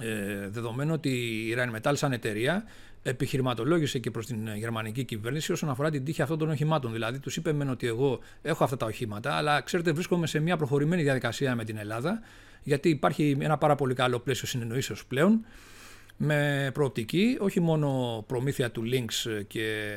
ε, 0.00 0.48
δεδομένου 0.48 0.92
ότι 0.92 1.08
η 1.48 1.56
Rheinmetall 1.58 1.92
σαν 1.94 2.12
εταιρεία 2.12 2.64
επιχειρηματολόγησε 3.02 3.98
και 3.98 4.10
προς 4.10 4.26
την 4.26 4.56
γερμανική 4.56 5.04
κυβέρνηση 5.04 5.52
όσον 5.52 5.70
αφορά 5.70 5.90
την 5.90 6.04
τύχη 6.04 6.22
αυτών 6.22 6.38
των 6.38 6.50
οχημάτων. 6.50 6.92
Δηλαδή, 6.92 7.18
τους 7.18 7.36
είπε 7.36 7.52
μεν 7.52 7.68
ότι 7.68 7.86
εγώ 7.86 8.18
έχω 8.42 8.64
αυτά 8.64 8.76
τα 8.76 8.86
οχήματα, 8.86 9.34
αλλά 9.34 9.60
ξέρετε, 9.60 9.92
βρίσκομαι 9.92 10.26
σε 10.26 10.38
μια 10.38 10.56
προχωρημένη 10.56 11.02
διαδικασία 11.02 11.54
με 11.54 11.64
την 11.64 11.76
Ελλάδα, 11.76 12.20
γιατί 12.62 12.88
υπάρχει 12.88 13.36
ένα 13.40 13.58
πάρα 13.58 13.74
πολύ 13.74 13.94
καλό 13.94 14.18
πλαίσιο 14.18 14.46
συνεννοήσεως 14.46 15.06
πλέον, 15.06 15.44
με 16.16 16.70
προοπτική 16.74 17.36
όχι 17.40 17.60
μόνο 17.60 18.24
προμήθεια 18.26 18.70
του 18.70 18.82
Links 18.92 19.44
και 19.46 19.94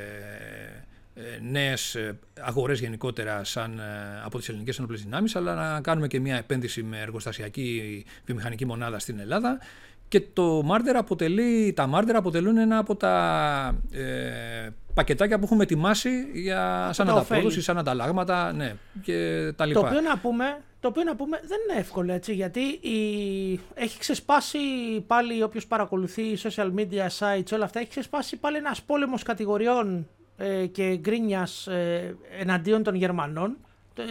ε, 1.18 1.40
νέες 1.42 1.98
αγορές 2.40 2.80
γενικότερα 2.80 3.44
σαν 3.44 3.80
ε, 3.80 4.22
από 4.24 4.38
τις 4.38 4.50
ελληνικές 4.50 4.78
ενόπλες 4.78 5.04
δυνάμεις, 5.04 5.36
αλλά 5.36 5.54
να 5.54 5.82
κάνουμε 5.82 6.08
και 6.08 6.20
μια 6.20 6.36
επένδυση 6.36 6.84
με 6.84 7.00
εργοστασιακή 7.00 8.06
βιομηχανική 8.26 8.66
μονάδα 8.66 9.00
στην 9.00 9.20
Ελλάδα. 9.20 9.60
Και 10.08 10.22
το 10.34 10.62
Μάρτερ 10.64 10.96
αποτελεί, 10.96 11.74
τα 11.76 11.88
Μάρτερ 11.88 12.16
αποτελούν 12.16 12.58
ένα 12.58 12.78
από 12.78 12.96
τα 12.96 13.76
ε, 13.92 14.70
πακετάκια 14.94 15.38
που 15.40 15.46
έχουμε 15.46 15.64
ετοιμάσει 15.64 16.10
για, 16.34 16.90
σαν 16.94 17.10
ανταπόδοση, 17.10 17.62
σαν 17.62 17.78
ανταλλάγματα 17.78 18.54
ναι, 18.54 18.76
και 19.02 19.52
τα 19.56 19.66
λοιπά. 19.66 19.80
Το 19.80 19.86
οποίο 19.86 20.02
να 20.02 20.18
πούμε, 20.18 20.58
το 20.80 20.88
οποίο 20.88 21.04
να 21.04 21.16
πούμε 21.16 21.40
δεν 21.48 21.58
είναι 21.70 21.80
εύκολο 21.80 22.12
έτσι, 22.12 22.34
γιατί 22.34 22.60
η... 22.62 23.60
έχει 23.74 24.00
ξεσπάσει 24.00 24.60
πάλι 25.08 25.44
όποιος 25.44 25.68
παρακολουθεί 25.68 26.24
social 26.44 26.72
media 26.76 27.08
sites, 27.20 27.52
όλα 27.54 27.66
αυτά, 27.66 27.80
έχει 27.80 27.90
ξεσπάσει 27.90 28.38
πάλι 28.38 28.58
ένας 28.58 28.82
πόλεμος 28.82 29.24
κατηγοριών 29.24 30.08
ε, 30.38 30.66
και 30.66 30.96
γκρίνιας 30.96 31.68
ε, 31.68 32.16
εναντίον 32.40 32.84
των 32.84 32.96
Γερμανών. 32.96 33.58
Ε, 33.96 34.04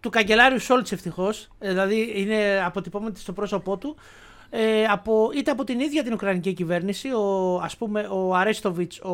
του 0.00 0.10
καγκελάριου 0.10 0.60
Σόλτς 0.60 0.92
ευτυχώς, 0.92 1.48
ε, 1.58 1.68
δηλαδή 1.68 2.12
είναι 2.16 2.62
αποτυπώμενη 2.64 3.16
στο 3.16 3.32
πρόσωπό 3.32 3.76
του. 3.76 3.96
Ε, 4.50 4.84
από, 4.84 5.30
είτε 5.34 5.50
από 5.50 5.64
την 5.64 5.80
ίδια 5.80 6.02
την 6.02 6.12
Ουκρανική 6.12 6.52
κυβέρνηση, 6.52 7.08
ο, 7.08 7.56
ας 7.62 7.76
πούμε 7.76 8.00
ο 8.00 8.34
Αρέστοβιτς, 8.34 9.00
ο, 9.00 9.12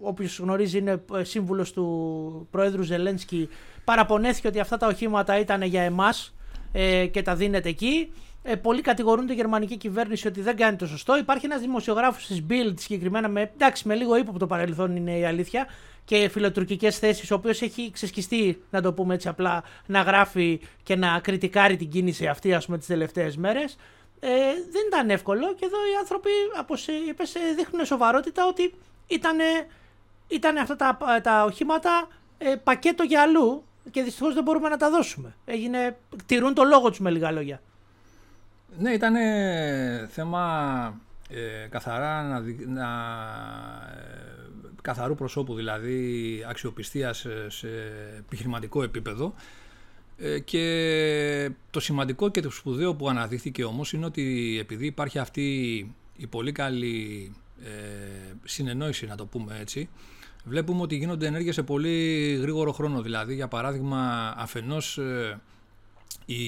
όποιος 0.00 0.38
γνωρίζει 0.38 0.78
είναι 0.78 1.04
σύμβουλος 1.22 1.72
του 1.72 2.48
Προέδρου 2.50 2.82
Ζελένσκι, 2.82 3.48
παραπονέθηκε 3.84 4.48
ότι 4.48 4.60
αυτά 4.60 4.76
τα 4.76 4.86
οχήματα 4.86 5.38
ήταν 5.38 5.62
για 5.62 5.82
εμάς 5.82 6.34
ε, 6.72 7.06
και 7.06 7.22
τα 7.22 7.34
δίνεται 7.34 7.68
εκεί. 7.68 8.12
Ε, 8.42 8.54
πολλοί 8.54 8.80
κατηγορούν 8.80 9.26
τη 9.26 9.34
γερμανική 9.34 9.76
κυβέρνηση 9.76 10.26
ότι 10.26 10.40
δεν 10.40 10.56
κάνει 10.56 10.76
το 10.76 10.86
σωστό. 10.86 11.16
Υπάρχει 11.16 11.46
ένας 11.46 11.60
δημοσιογράφος 11.60 12.26
της 12.26 12.44
Bild 12.50 12.74
συγκεκριμένα 12.76 13.28
με, 13.28 13.50
εντάξει, 13.54 13.88
με 13.88 13.94
λίγο 13.94 14.16
ύποπτο 14.16 14.46
παρελθόν 14.46 14.96
είναι 14.96 15.18
η 15.18 15.24
αλήθεια 15.24 15.66
και 16.10 16.28
φιλοτουρκικές 16.28 16.98
θέσεις, 16.98 17.30
ο 17.30 17.34
οποίος 17.34 17.62
έχει 17.62 17.90
ξεσκιστεί, 17.90 18.62
να 18.70 18.82
το 18.82 18.92
πούμε 18.92 19.14
έτσι 19.14 19.28
απλά, 19.28 19.62
να 19.86 20.00
γράφει 20.00 20.60
και 20.82 20.96
να 20.96 21.20
κριτικάρει 21.20 21.76
την 21.76 21.90
κίνηση 21.90 22.26
αυτή, 22.26 22.54
ας 22.54 22.64
πούμε, 22.66 22.78
τις 22.78 22.86
τελευταίες 22.86 23.36
μέρες. 23.36 23.76
Ε, 24.20 24.28
δεν 24.70 24.82
ήταν 24.86 25.10
εύκολο 25.10 25.54
και 25.54 25.64
εδώ 25.64 25.76
οι 25.76 25.96
άνθρωποι, 26.00 26.30
όπω 26.60 26.74
είπες, 27.08 27.32
δείχνουν 27.56 27.84
σοβαρότητα 27.84 28.46
ότι 28.46 28.74
ήταν 30.28 30.56
αυτά 30.56 30.76
τα, 30.76 30.98
τα 31.22 31.44
οχήματα 31.44 32.08
ε, 32.38 32.54
πακέτο 32.64 33.02
για 33.02 33.22
αλλού 33.22 33.64
και 33.90 34.02
δυστυχώς 34.02 34.34
δεν 34.34 34.42
μπορούμε 34.42 34.68
να 34.68 34.76
τα 34.76 34.90
δώσουμε. 34.90 35.34
Έγινε, 35.44 35.96
τηρούν 36.26 36.54
το 36.54 36.64
λόγο 36.64 36.88
τους 36.88 37.00
με 37.00 37.10
λίγα 37.10 37.30
λόγια. 37.30 37.60
Ναι, 38.78 38.90
ήταν 38.90 39.14
θέμα 40.08 41.00
ε, 41.30 41.66
καθαρά 41.70 42.22
να, 42.22 42.40
να 42.66 42.88
ε, 43.96 44.29
καθαρού 44.82 45.14
προσώπου, 45.14 45.54
δηλαδή 45.54 46.44
αξιοπιστίας 46.48 47.26
σε 47.48 47.68
επιχειρηματικό 48.18 48.82
επίπεδο. 48.82 49.34
Ε, 50.22 50.38
και 50.38 51.50
το 51.70 51.80
σημαντικό 51.80 52.28
και 52.28 52.40
το 52.40 52.50
σπουδαίο 52.50 52.94
που 52.94 53.08
αναδείχθηκε 53.08 53.64
όμως 53.64 53.92
είναι 53.92 54.04
ότι 54.04 54.56
επειδή 54.60 54.86
υπάρχει 54.86 55.18
αυτή 55.18 55.46
η 56.16 56.26
πολύ 56.26 56.52
καλή 56.52 57.32
ε, 57.64 57.68
συνεννόηση, 58.44 59.06
να 59.06 59.16
το 59.16 59.26
πούμε 59.26 59.58
έτσι, 59.60 59.88
βλέπουμε 60.44 60.82
ότι 60.82 60.96
γίνονται 60.96 61.26
ενέργειες 61.26 61.54
σε 61.54 61.62
πολύ 61.62 62.34
γρήγορο 62.40 62.72
χρόνο. 62.72 63.02
Δηλαδή, 63.02 63.34
για 63.34 63.48
παράδειγμα, 63.48 64.32
αφενός 64.36 64.98
ε, 64.98 65.40
η 66.24 66.42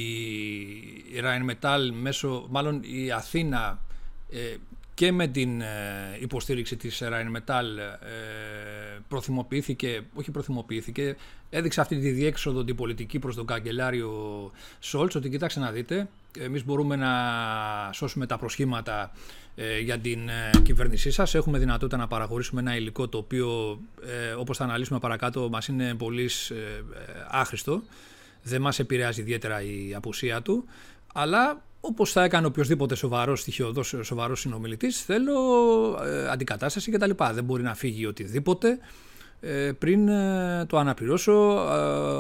Rheinmetall 1.21 1.91
μέσω, 2.01 2.47
μάλλον 2.51 2.81
η 2.83 3.11
Αθήνα 3.11 3.81
ε, 4.31 4.57
και 4.95 5.13
με 5.13 5.27
την 5.27 5.61
ε, 5.61 5.67
υποστήριξη 6.21 6.77
της 6.77 7.03
Rheinmetall 7.05 7.79
ε, 7.79 8.99
προθυμοποιήθηκε, 9.09 10.03
όχι 10.15 10.31
προθυμοποιήθηκε, 10.31 11.17
έδειξε 11.51 11.81
αυτή 11.81 11.99
τη 11.99 12.11
διέξοδο 12.11 12.65
την 12.65 12.77
πολιτική 12.77 13.19
προς 13.19 13.35
τον 13.35 13.47
καγκελάριο 13.47 14.51
Σόλτς 14.81 15.15
ότι 15.15 15.29
κοιτάξτε 15.29 15.61
να 15.61 15.71
δείτε, 15.71 16.09
εμείς 16.39 16.65
μπορούμε 16.65 16.97
να 16.97 17.11
σώσουμε 17.93 18.27
τα 18.27 18.39
προσχήματα 18.39 19.13
ε, 19.55 19.79
για 19.79 19.99
την 19.99 20.19
κυβέρνησή 20.63 21.11
σας. 21.11 21.35
Έχουμε 21.35 21.59
δυνατότητα 21.59 21.97
να 21.97 22.07
παραχωρήσουμε 22.07 22.61
ένα 22.61 22.77
υλικό 22.77 23.09
το 23.09 23.19
οποίο 23.19 23.79
όπως 24.39 24.57
θα 24.57 24.65
αναλύσουμε 24.65 24.99
παρακάτω 24.99 25.49
μας 25.49 25.69
είναι 25.69 25.95
πολύς 25.95 26.53
άχρηστο. 27.29 27.83
Δεν 28.43 28.61
μας 28.61 28.79
επηρεάζει 28.79 29.21
ιδιαίτερα 29.21 29.63
η 29.63 29.95
απουσία 29.95 30.43
του 30.43 30.65
αλλά 31.13 31.63
όπως 31.85 32.13
θα 32.13 32.25
έκανε 32.25 32.47
οποιοδήποτε 32.47 32.95
σοβαρός 32.95 33.41
στοιχειοδός, 33.41 33.95
σοβαρός 34.03 34.41
συνομιλητής, 34.41 35.03
θέλω 35.03 35.35
ε, 36.05 36.29
αντικατάσταση 36.29 36.91
κτλ. 36.91 37.11
Δεν 37.33 37.45
μπορεί 37.45 37.63
να 37.63 37.75
φύγει 37.75 38.07
οτιδήποτε 38.07 38.79
ε, 39.41 39.73
πριν 39.79 40.09
ε, 40.09 40.65
το 40.69 40.79
αναπληρώσω 40.79 41.33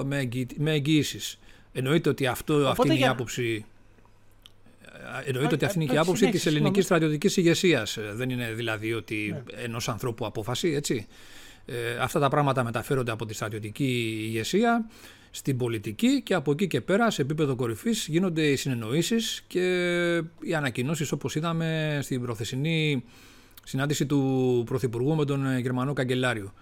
ε, 0.00 0.04
με, 0.04 0.18
εγγυ, 0.18 0.46
με 0.56 0.72
εγγυήσεις. 0.72 1.38
Εννοείται 1.72 2.08
ότι 2.08 2.26
αυτό, 2.26 2.54
αυτή 2.68 2.86
είναι 2.86 2.98
η 2.98 3.06
άποψη... 3.06 3.64
Ε, 5.24 5.28
εννοείται 5.28 5.54
ότι 5.54 5.64
αυτή 5.64 5.78
είναι 5.78 5.88
και 5.88 5.94
η 5.94 5.98
άποψη 5.98 6.28
της 6.28 6.46
ελληνικής 6.46 6.84
στρατιωτικής 6.84 7.36
ηγεσίας. 7.36 7.98
Δεν 8.12 8.30
είναι 8.30 8.52
δηλαδή 8.52 8.92
ότι 8.92 9.44
ναι. 9.46 9.62
ενός 9.62 9.88
ανθρώπου 9.88 10.26
απόφαση, 10.26 10.68
έτσι. 10.68 11.06
Ε, 11.66 11.96
αυτά 12.00 12.20
τα 12.20 12.28
πράγματα 12.28 12.64
μεταφέρονται 12.64 13.10
από 13.10 13.26
τη 13.26 13.34
στρατιωτική 13.34 14.20
ηγεσία 14.24 14.86
στην 15.34 15.56
πολιτική 15.56 16.22
και 16.22 16.34
από 16.34 16.52
εκεί 16.52 16.66
και 16.66 16.80
πέρα 16.80 17.10
σε 17.10 17.22
επίπεδο 17.22 17.54
κορυφής 17.54 18.06
γίνονται 18.06 18.42
οι 18.46 18.56
συνεννοήσεις 18.56 19.44
και 19.46 19.66
οι 20.40 20.54
ανακοινώσεις 20.54 21.12
όπως 21.12 21.34
είδαμε 21.34 21.98
στην 22.02 22.22
προθεσινή 22.22 23.04
συνάντηση 23.64 24.06
του 24.06 24.62
Πρωθυπουργού 24.66 25.14
με 25.14 25.24
τον 25.24 25.58
Γερμανό 25.58 25.92
Καγκελάριο. 25.92 26.52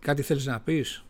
Κάτι 0.00 0.22
θέλεις 0.22 0.46
να 0.46 0.60
πεις; 0.60 1.04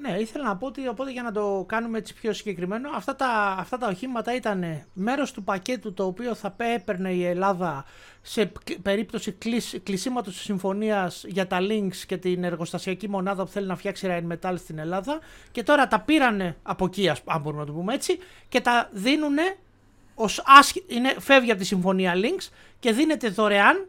Ναι, 0.00 0.16
ήθελα 0.18 0.44
να 0.44 0.56
πω 0.56 0.66
ότι 0.66 0.88
οπότε 0.88 1.12
για 1.12 1.22
να 1.22 1.32
το 1.32 1.64
κάνουμε 1.68 1.98
έτσι 1.98 2.14
πιο 2.14 2.32
συγκεκριμένο, 2.32 2.90
αυτά 2.94 3.16
τα, 3.16 3.56
αυτά 3.58 3.78
τα 3.78 3.86
οχήματα 3.86 4.34
ήταν 4.34 4.84
μέρος 4.92 5.32
του 5.32 5.44
πακέτου 5.44 5.92
το 5.92 6.04
οποίο 6.04 6.34
θα 6.34 6.54
έπαιρνε 6.56 7.12
η 7.12 7.24
Ελλάδα 7.24 7.84
σε 8.22 8.52
περίπτωση 8.82 9.32
κλεισ, 9.32 9.80
κλεισίματος 9.82 10.34
της 10.34 10.42
συμφωνίας 10.42 11.24
για 11.26 11.46
τα 11.46 11.58
links 11.60 11.96
και 12.06 12.16
την 12.16 12.44
εργοστασιακή 12.44 13.08
μονάδα 13.08 13.44
που 13.44 13.50
θέλει 13.50 13.66
να 13.66 13.76
φτιάξει 13.76 14.06
Rheinmetall 14.10 14.54
στην 14.56 14.78
Ελλάδα. 14.78 15.20
Και 15.52 15.62
τώρα 15.62 15.88
τα 15.88 16.00
πήρανε 16.00 16.56
από 16.62 16.84
εκεί, 16.84 17.08
αν 17.08 17.40
μπορούμε 17.40 17.60
να 17.60 17.66
το 17.66 17.72
πούμε 17.72 17.94
έτσι, 17.94 18.18
και 18.48 18.60
τα 18.60 18.88
δίνουν 18.92 19.36
ως 20.14 20.42
άσχη, 20.46 20.84
είναι, 20.86 21.14
φεύγει 21.18 21.50
από 21.50 21.60
τη 21.60 21.66
συμφωνία 21.66 22.12
links 22.16 22.48
και 22.78 22.92
δίνεται 22.92 23.28
δωρεάν 23.28 23.86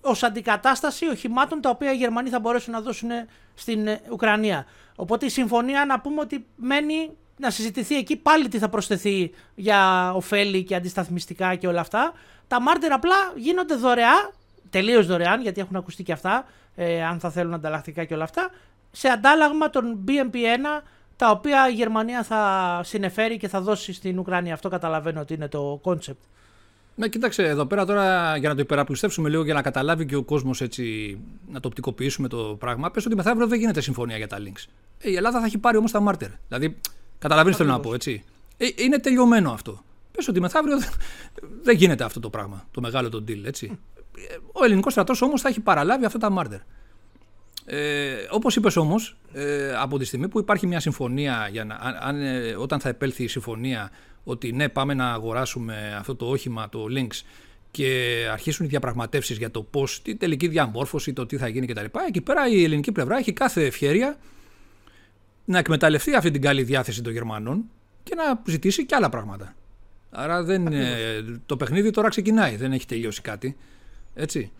ω 0.00 0.12
αντικατάσταση 0.20 1.08
οχημάτων 1.08 1.60
τα 1.60 1.70
οποία 1.70 1.92
οι 1.92 1.96
Γερμανοί 1.96 2.28
θα 2.28 2.40
μπορέσουν 2.40 2.72
να 2.72 2.80
δώσουν 2.80 3.10
στην 3.54 3.86
ε, 3.86 4.00
Ουκρανία. 4.10 4.66
Οπότε 4.96 5.26
η 5.26 5.28
συμφωνία 5.28 5.84
να 5.84 6.00
πούμε 6.00 6.20
ότι 6.20 6.46
μένει 6.56 7.10
να 7.38 7.50
συζητηθεί 7.50 7.96
εκεί 7.96 8.16
πάλι 8.16 8.48
τι 8.48 8.58
θα 8.58 8.68
προσθεθεί 8.68 9.30
για 9.54 10.12
ωφέλη 10.14 10.64
και 10.64 10.74
αντισταθμιστικά 10.74 11.54
και 11.54 11.66
όλα 11.66 11.80
αυτά. 11.80 12.12
Τα 12.46 12.60
μάρτυρα 12.60 12.94
απλά 12.94 13.16
γίνονται 13.36 13.74
δωρεά, 13.74 14.30
τελείως 14.70 15.06
δωρεάν 15.06 15.40
γιατί 15.42 15.60
έχουν 15.60 15.76
ακουστεί 15.76 16.02
και 16.02 16.12
αυτά, 16.12 16.46
ε, 16.74 17.04
αν 17.04 17.20
θα 17.20 17.30
θέλουν 17.30 17.54
ανταλλακτικά 17.54 18.04
και 18.04 18.14
όλα 18.14 18.24
αυτά, 18.24 18.50
σε 18.90 19.08
αντάλλαγμα 19.08 19.70
των 19.70 20.04
BMP1 20.08 20.82
τα 21.16 21.30
οποία 21.30 21.68
η 21.68 21.72
Γερμανία 21.72 22.22
θα 22.22 22.80
συνεφέρει 22.84 23.36
και 23.36 23.48
θα 23.48 23.60
δώσει 23.60 23.92
στην 23.92 24.18
Ουκρανία. 24.18 24.54
Αυτό 24.54 24.68
καταλαβαίνω 24.68 25.20
ότι 25.20 25.34
είναι 25.34 25.48
το 25.48 25.78
concept. 25.82 26.20
Ναι, 26.98 27.08
κοίταξε 27.08 27.42
εδώ 27.42 27.66
πέρα 27.66 27.84
τώρα 27.84 28.36
για 28.36 28.48
να 28.48 28.54
το 28.54 28.60
υπεραπλουστεύσουμε 28.60 29.28
λίγο 29.28 29.44
για 29.44 29.54
να 29.54 29.62
καταλάβει 29.62 30.06
και 30.06 30.16
ο 30.16 30.22
κόσμος 30.22 30.60
έτσι 30.60 31.18
να 31.50 31.60
το 31.60 31.68
οπτικοποιήσουμε 31.68 32.28
το 32.28 32.56
πράγμα. 32.58 32.90
Πες 32.90 33.06
ότι 33.06 33.14
μεθαύριο 33.14 33.46
δεν 33.46 33.58
γίνεται 33.58 33.80
συμφωνία 33.80 34.16
για 34.16 34.26
τα 34.26 34.38
Lynx. 34.38 34.64
Ε, 34.98 35.10
η 35.10 35.16
Ελλάδα 35.16 35.40
θα 35.40 35.46
έχει 35.46 35.58
πάρει 35.58 35.76
όμως 35.76 35.90
τα 35.90 36.00
Marder. 36.00 36.28
Δηλαδή, 36.48 36.76
καταλαβαίνεις 37.18 37.56
τι 37.56 37.62
θέλω 37.62 37.74
να 37.74 37.80
πω, 37.80 37.94
έτσι. 37.94 38.24
Ε, 38.56 38.66
είναι 38.76 38.98
τελειωμένο 38.98 39.50
αυτό. 39.50 39.82
Πες 40.12 40.28
ότι 40.28 40.40
μεθαύριο 40.40 40.78
δεν 41.62 41.76
γίνεται 41.76 42.04
αυτό 42.04 42.20
το 42.20 42.30
πράγμα, 42.30 42.66
το 42.70 42.80
μεγάλο 42.80 43.08
το 43.08 43.24
deal, 43.28 43.44
έτσι. 43.44 43.78
Ε, 44.30 44.36
ο 44.52 44.64
ελληνικός 44.64 44.92
στρατός 44.92 45.22
όμως 45.22 45.40
θα 45.40 45.48
έχει 45.48 45.60
παραλάβει 45.60 46.04
αυτά 46.04 46.18
τα 46.18 46.30
Marder. 46.30 46.58
Ε, 47.64 48.14
Όπως 48.30 48.56
είπες 48.56 48.76
όμως, 48.76 49.16
ε, 49.32 49.74
από 49.76 49.98
τη 49.98 50.04
στιγμή 50.04 50.28
που 50.28 50.38
υπάρχει 50.38 50.66
μια 50.66 50.80
συμφωνία, 50.80 51.48
για 51.50 51.64
να, 51.64 51.78
αν, 52.00 52.20
ε, 52.20 52.54
όταν 52.58 52.80
θα 52.80 52.88
επέλθει 52.88 53.22
η 53.22 53.28
συμφωνία 53.28 53.90
ότι 54.28 54.52
ναι, 54.52 54.68
πάμε 54.68 54.94
να 54.94 55.12
αγοράσουμε 55.12 55.96
αυτό 55.98 56.14
το 56.14 56.26
όχημα, 56.26 56.68
το 56.68 56.86
Lynx, 56.90 57.22
και 57.70 58.26
αρχίσουν 58.32 58.66
οι 58.66 58.68
διαπραγματεύσεις 58.68 59.38
για 59.38 59.50
το 59.50 59.62
πώς, 59.62 60.02
τη 60.02 60.16
τελική 60.16 60.48
διαμόρφωση, 60.48 61.12
το 61.12 61.26
τι 61.26 61.36
θα 61.36 61.48
γίνει 61.48 61.66
κτλ. 61.66 61.84
Εκεί 62.08 62.20
πέρα 62.20 62.48
η 62.48 62.64
ελληνική 62.64 62.92
πλευρά 62.92 63.16
έχει 63.18 63.32
κάθε 63.32 63.66
ευκαιρία 63.66 64.18
να 65.44 65.58
εκμεταλλευτεί 65.58 66.14
αυτή 66.14 66.30
την 66.30 66.40
καλή 66.40 66.62
διάθεση 66.62 67.02
των 67.02 67.12
Γερμανών 67.12 67.64
και 68.02 68.14
να 68.14 68.42
ζητήσει 68.46 68.86
και 68.86 68.94
άλλα 68.94 69.08
πράγματα. 69.08 69.54
Άρα 70.10 70.42
δεν, 70.42 70.68
το 71.46 71.56
παιχνίδι 71.56 71.90
τώρα 71.90 72.08
ξεκινάει, 72.08 72.56
δεν 72.56 72.72
έχει 72.72 72.86
τελειώσει 72.86 73.20
κάτι. 73.20 73.56
Έτσι. 74.14 74.52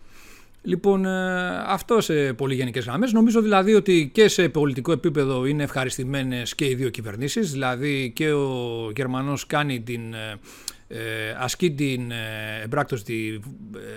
Λοιπόν, 0.61 1.05
ε, 1.05 1.63
αυτό 1.65 2.01
σε 2.01 2.33
πολύ 2.33 2.55
γενικές 2.55 2.85
γραμμές. 2.85 3.11
Νομίζω 3.11 3.41
δηλαδή 3.41 3.73
ότι 3.73 4.09
και 4.13 4.27
σε 4.27 4.49
πολιτικό 4.49 4.91
επίπεδο 4.91 5.45
είναι 5.45 5.63
ευχαριστημένες 5.63 6.55
και 6.55 6.65
οι 6.65 6.75
δύο 6.75 6.89
κυβερνήσεις. 6.89 7.51
Δηλαδή 7.51 8.11
και 8.15 8.31
ο 8.31 8.91
Γερμανός 8.95 9.45
κάνει 9.45 9.81
την. 9.81 10.13
Ε, 10.13 10.39
ε 10.87 11.35
ασκεί 11.37 11.71
την 11.71 12.11
ε, 12.11 12.61
εμπράκτοστη 12.63 13.39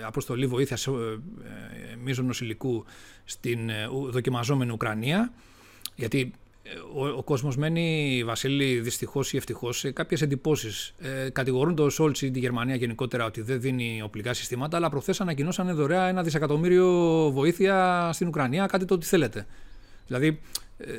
αποστολή 0.05 0.45
βοήθειας 0.45 0.87
ε, 0.87 0.91
μίζωνος 2.03 2.41
υλικού 2.41 2.85
στην 3.23 3.59
δοκιμαζόμενη 4.09 4.71
Ουκρανία 4.71 5.31
γιατί 5.95 6.33
ο, 6.93 7.07
ο 7.07 7.23
κόσμος 7.23 7.57
μένει, 7.57 8.23
Βασίλη, 8.25 8.79
δυστυχώς 8.79 9.33
ή 9.33 9.37
ευτυχώς, 9.37 9.77
σε 9.77 9.91
κάποιες 9.91 10.21
εντυπώσεις. 10.21 10.93
Ε, 10.99 11.29
κατηγορούν 11.29 11.75
το 11.75 11.89
Σόλτς 11.89 12.21
ή 12.21 12.31
τη 12.31 12.39
Γερμανία 12.39 12.75
γενικότερα 12.75 13.25
ότι 13.25 13.41
δεν 13.41 13.61
δίνει 13.61 14.01
οπλικά 14.03 14.33
συστήματα, 14.33 14.77
αλλά 14.77 14.89
προχθές 14.89 15.21
ανακοινώσανε 15.21 15.73
δωρεά 15.73 16.07
ένα 16.07 16.23
δισεκατομμύριο 16.23 16.87
βοήθεια 17.31 18.09
στην 18.13 18.27
Ουκρανία, 18.27 18.65
κάτι 18.65 18.85
το 18.85 18.93
ότι 18.93 19.05
θέλετε. 19.05 19.45
Δηλαδή, 20.07 20.39
ε, 20.77 20.91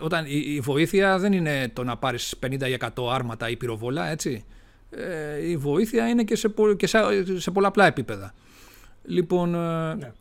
όταν 0.00 0.24
η, 0.28 0.60
βοήθεια 0.60 1.18
δεν 1.18 1.32
είναι 1.32 1.70
το 1.72 1.84
να 1.84 1.96
πάρεις 1.96 2.34
50 2.46 2.68
ή 2.68 2.76
100 2.94 3.12
άρματα 3.12 3.50
ή 3.50 3.56
πυροβόλα, 3.56 4.08
έτσι. 4.08 4.44
Ε, 4.90 5.48
η 5.48 5.56
βοήθεια 5.56 6.08
είναι 6.08 6.24
και 6.24 6.36
σε, 6.36 6.54
και 6.76 6.86
σε, 6.86 6.98
σε 7.40 7.50
πολλαπλά 7.50 7.86
επίπεδα. 7.86 8.34
Λοιπόν, 9.04 9.54
ε, 9.54 9.94
ναι. 9.94 10.12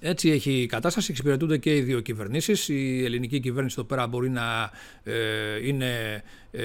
Έτσι 0.00 0.30
έχει 0.30 0.52
η 0.52 0.66
κατάσταση, 0.66 1.10
εξυπηρετούνται 1.10 1.58
και 1.58 1.76
οι 1.76 1.80
δύο 1.80 2.00
κυβερνήσεις. 2.00 2.68
Η 2.68 3.04
ελληνική 3.04 3.40
κυβέρνηση 3.40 3.76
εδώ 3.78 3.88
πέρα 3.88 4.06
μπορεί 4.06 4.30
να 4.30 4.70
ε, 5.02 5.66
είναι 5.66 6.22
ε, 6.50 6.62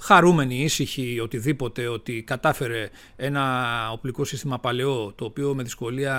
χαρούμενη, 0.00 0.62
ήσυχη, 0.62 1.20
οτιδήποτε, 1.20 1.88
ότι 1.88 2.22
κατάφερε 2.22 2.90
ένα 3.16 3.90
οπλικό 3.92 4.24
σύστημα 4.24 4.58
παλαιό, 4.58 5.12
το 5.16 5.24
οποίο 5.24 5.54
με 5.54 5.62
δυσκολία 5.62 6.16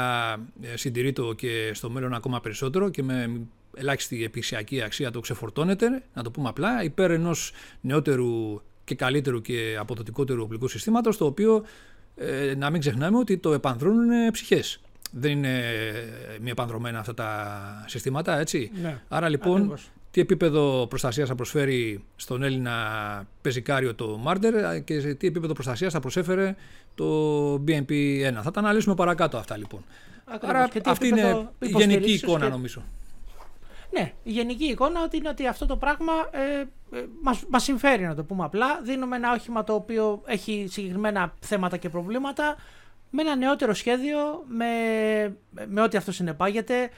ε, 0.62 0.78
συντηρεί 0.78 1.14
το 1.14 1.34
και 1.34 1.72
στο 1.74 1.90
μέλλον 1.90 2.14
ακόμα 2.14 2.42
περισσότερο 2.42 2.90
και 2.90 3.04
με 3.04 3.42
ελάχιστη 3.76 4.24
επισιακή 4.24 4.82
αξία 4.82 5.12
το 5.12 5.20
ξεφορτώνεται, 5.20 6.04
να 6.14 6.24
το 6.24 6.32
πούμε 6.32 6.50
απλά, 6.50 6.84
υπέρ 6.84 7.12
ενός 7.12 7.52
νεότερου 7.82 8.62
και 8.84 8.96
καλύτερου 8.96 9.42
και 9.42 9.78
αποδοτικότερου 9.80 10.42
οπλικού 10.42 10.68
συστήματος, 10.68 11.18
το 11.18 11.26
οποίο 11.26 11.64
ε, 12.16 12.54
να 12.58 12.70
μην 12.70 12.80
ξεχνάμε 12.80 13.18
ότι 13.18 13.38
το 13.38 13.54
επανδρώνουν 13.54 14.32
ψυχές 14.32 14.80
δεν 15.18 15.32
είναι 15.32 15.62
μη 16.42 16.50
επανδρομένα 16.50 17.00
αυτά 17.00 17.14
τα 17.14 17.84
συστήματα, 17.88 18.40
έτσι. 18.40 18.72
Ναι, 18.82 19.02
Άρα 19.08 19.30
λοιπόν, 19.30 19.78
τι 20.12 20.22
επίπεδο 20.22 20.88
προστασίας 20.88 21.28
θα 21.28 21.36
προσφέρει 21.36 22.04
στον 22.16 22.44
Έλληνα 22.44 22.74
πεζικάριο 23.42 23.96
το 23.96 24.20
Marder 24.28 24.82
και 24.84 25.00
σε 25.00 25.14
τι 25.14 25.28
επίπεδο 25.28 25.54
προστασίας 25.54 25.94
θα 25.94 26.00
προσέφερε 26.00 26.56
το 26.96 27.54
BNP1. 27.68 28.40
Θα 28.42 28.52
τα 28.52 28.60
αναλύσουμε 28.60 28.96
παρακάτω 28.96 29.38
αυτά 29.38 29.58
λοιπόν. 29.58 29.84
Άρα 30.42 30.70
αυτή 30.86 31.08
είναι 31.08 31.50
η 31.60 31.68
γενική 31.68 32.12
εικόνα 32.12 32.50
νομίζω. 32.50 32.84
Ναι, 33.92 34.14
η 34.24 34.32
γενική 34.32 34.66
εικόνα 34.66 35.04
ότι 35.04 35.18
είναι 35.18 35.30
ότι 35.30 35.48
αυτό 35.48 35.66
το 35.66 35.78
πράγμα 35.78 36.14
ε, 36.32 36.60
ε, 36.98 37.06
μας, 37.22 37.44
μας 37.50 37.64
συμφέρει 37.64 38.04
να 38.04 38.16
το 38.16 38.24
πούμε 38.24 38.44
απλά. 38.44 38.82
Δίνουμε 38.84 39.16
ένα 39.16 39.32
όχημα 39.32 39.64
το 39.64 39.74
οποίο 39.74 40.22
έχει 40.26 40.68
συγκεκριμένα 40.70 41.34
θέματα 41.40 41.78
και 41.78 41.90
προβλήματα 41.90 42.56
με 43.16 43.22
ένα 43.22 43.36
νεότερο 43.36 43.74
σχέδιο, 43.74 44.44
με, 44.48 44.66
με 45.68 45.82
ό,τι 45.82 45.98
αυτό 45.98 46.12
συνεπάγεται, 46.12 46.90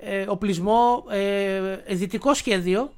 ε, 0.00 0.24
οπλισμό, 0.28 1.04
ε, 1.10 1.60
δυτικό 1.88 2.34
σχέδιο, 2.34 2.92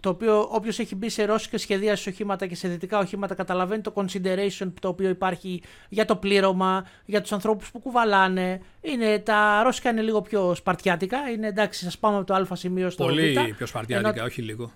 το 0.00 0.08
οποίο 0.08 0.48
όποιος 0.50 0.78
έχει 0.78 0.94
μπει 0.94 1.08
σε 1.08 1.24
ρώσικα 1.24 1.58
σχεδία 1.58 1.96
σε 1.96 2.08
οχήματα 2.08 2.46
και 2.46 2.54
σε 2.54 2.68
δυτικά 2.68 2.98
οχήματα 2.98 3.34
καταλαβαίνει 3.34 3.82
το 3.82 3.92
consideration 3.94 4.72
το 4.80 4.88
οποίο 4.88 5.08
υπάρχει 5.08 5.62
για 5.88 6.04
το 6.04 6.16
πλήρωμα, 6.16 6.86
για 7.04 7.20
τους 7.20 7.32
ανθρώπους 7.32 7.70
που 7.70 7.78
κουβαλάνε. 7.78 8.60
Είναι, 8.80 9.18
τα 9.18 9.62
ρώσικα 9.62 9.90
είναι 9.90 10.02
λίγο 10.02 10.22
πιο 10.22 10.54
σπαρτιάτικα, 10.54 11.30
είναι 11.30 11.46
εντάξει 11.46 11.84
σας 11.84 11.98
πάμε 11.98 12.16
από 12.16 12.26
το 12.26 12.34
α 12.34 12.56
σημείο 12.56 12.90
στο 12.90 13.04
Πολύ 13.04 13.54
πιο 13.56 13.66
σπαρτιάτικα, 13.66 14.24
όχι 14.24 14.42
λίγο. 14.42 14.72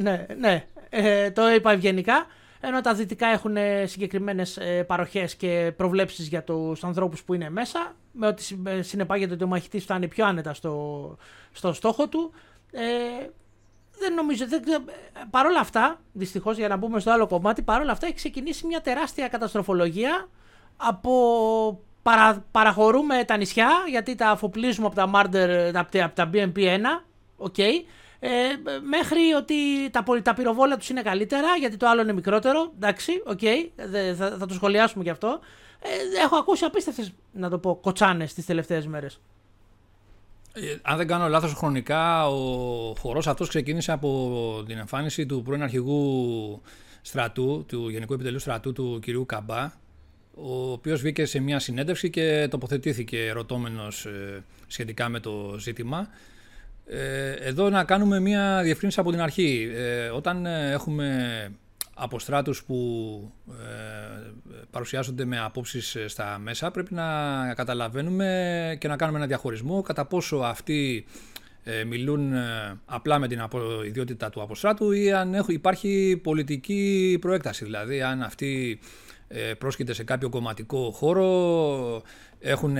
Ναι, 0.00 0.26
ναι, 0.38 0.64
ε, 0.88 1.30
το 1.30 1.48
είπα 1.50 1.72
ευγενικά 1.72 2.26
ενώ 2.66 2.80
τα 2.80 2.94
δυτικά 2.94 3.26
έχουν 3.26 3.56
συγκεκριμένες 3.84 4.56
ε, 4.56 4.82
παροχές 4.82 5.34
και 5.34 5.72
προβλέψεις 5.76 6.28
για 6.28 6.42
τους 6.42 6.84
ανθρώπους 6.84 7.24
που 7.24 7.34
είναι 7.34 7.50
μέσα, 7.50 7.94
με 8.12 8.26
ότι 8.26 8.42
συνεπάγεται 8.80 9.34
ότι 9.34 9.44
ο 9.44 9.46
μαχητής 9.46 9.82
φτάνει 9.82 10.08
πιο 10.08 10.26
άνετα 10.26 10.54
στο, 10.54 11.16
στο 11.52 11.72
στόχο 11.72 12.08
του. 12.08 12.32
Ε, 12.70 12.82
δεν 13.98 14.14
νομίζω, 14.14 14.48
δεν, 14.48 14.62
παρόλα 15.30 15.60
αυτά, 15.60 16.00
δυστυχώς 16.12 16.56
για 16.56 16.68
να 16.68 16.76
μπούμε 16.76 17.00
στο 17.00 17.10
άλλο 17.10 17.26
κομμάτι, 17.26 17.62
παρόλα 17.62 17.92
αυτά 17.92 18.06
έχει 18.06 18.14
ξεκινήσει 18.14 18.66
μια 18.66 18.80
τεράστια 18.80 19.28
καταστροφολογία 19.28 20.28
από 20.76 21.12
παρα, 22.02 22.44
παραχωρούμε 22.50 23.24
τα 23.24 23.36
νησιά, 23.36 23.70
γιατί 23.88 24.14
τα 24.14 24.30
αφοπλίζουμε 24.30 24.86
από 24.86 24.94
τα 24.94 25.10
Marder, 25.14 25.70
από 25.74 26.14
τα 26.14 26.30
BMP1, 26.32 26.84
okay, 27.38 27.72
ε, 28.26 28.80
μέχρι 28.80 29.32
ότι 29.36 29.54
τα, 29.90 30.04
τα 30.22 30.34
πυροβόλα 30.34 30.76
τους 30.76 30.88
είναι 30.88 31.02
καλύτερα, 31.02 31.56
γιατί 31.58 31.76
το 31.76 31.88
άλλο 31.88 32.02
είναι 32.02 32.12
μικρότερο. 32.12 32.72
Εντάξει, 32.74 33.22
OK, 33.24 33.38
okay, 33.42 33.84
θα, 34.16 34.36
θα 34.38 34.46
το 34.46 34.54
σχολιάσουμε 34.54 35.04
γι' 35.04 35.10
αυτό. 35.10 35.40
Ε, 35.80 36.22
έχω 36.22 36.36
ακούσει 36.36 36.64
απίστευτες, 36.64 37.12
να 37.32 37.50
το 37.50 37.58
πω, 37.58 37.78
κοτσάνες 37.82 38.34
τις 38.34 38.46
τελευταίες 38.46 38.86
μέρες. 38.86 39.20
Ε, 40.52 40.76
αν 40.82 40.96
δεν 40.96 41.06
κάνω 41.06 41.28
λάθος 41.28 41.52
χρονικά, 41.52 42.28
ο 42.28 42.94
χορός 42.98 43.26
αυτός 43.26 43.48
ξεκίνησε 43.48 43.92
από 43.92 44.62
την 44.66 44.78
εμφάνιση 44.78 45.26
του 45.26 45.42
πρώην 45.42 45.62
αρχηγού 45.62 46.60
στρατού, 47.02 47.64
του 47.68 47.88
Γενικού 47.88 48.12
Επιτελείου 48.12 48.38
Στρατού 48.38 48.72
του 48.72 48.98
κυρίου 49.02 49.26
Καμπά, 49.26 49.74
ο 50.34 50.72
οποίος 50.72 51.00
βγήκε 51.00 51.24
σε 51.24 51.40
μια 51.40 51.58
συνέντευξη 51.58 52.10
και 52.10 52.48
τοποθετήθηκε 52.50 53.26
ερωτώμενος 53.26 54.06
ε, 54.06 54.44
σχετικά 54.66 55.08
με 55.08 55.20
το 55.20 55.56
ζήτημα. 55.58 56.08
Ε, 56.86 57.30
εδώ 57.30 57.70
να 57.70 57.84
κάνουμε 57.84 58.20
μια 58.20 58.60
διευκρίνηση 58.62 59.00
από 59.00 59.10
την 59.10 59.20
αρχή. 59.20 59.70
Ε, 59.74 60.08
όταν 60.08 60.46
ε, 60.46 60.70
έχουμε 60.72 61.50
αποστράτους 61.94 62.64
που 62.64 63.32
ε, 63.50 64.30
παρουσιάζονται 64.70 65.24
με 65.24 65.40
απόψεις 65.40 65.96
στα 66.06 66.38
μέσα 66.38 66.70
πρέπει 66.70 66.94
να 66.94 67.04
καταλαβαίνουμε 67.54 68.76
και 68.80 68.88
να 68.88 68.96
κάνουμε 68.96 69.18
ένα 69.18 69.26
διαχωρισμό 69.26 69.82
κατά 69.82 70.04
πόσο 70.04 70.36
αυτοί 70.36 71.06
ε, 71.66 71.84
μιλούν 71.84 72.32
ε, 72.32 72.80
απλά 72.84 73.18
με 73.18 73.28
την 73.28 73.42
ιδιότητα 73.86 74.30
του 74.30 74.42
αποστράτου 74.42 74.92
ή 74.92 75.12
αν 75.12 75.34
έχουν, 75.34 75.54
υπάρχει 75.54 76.20
πολιτική 76.22 77.16
προέκταση. 77.20 77.64
Δηλαδή, 77.64 78.02
αν 78.02 78.22
αυτοί 78.22 78.78
ε, 79.28 79.54
πρόσκειται 79.54 79.92
σε 79.92 80.04
κάποιο 80.04 80.28
κομματικό 80.28 80.90
χώρο, 80.90 82.02
έχουν 82.44 82.76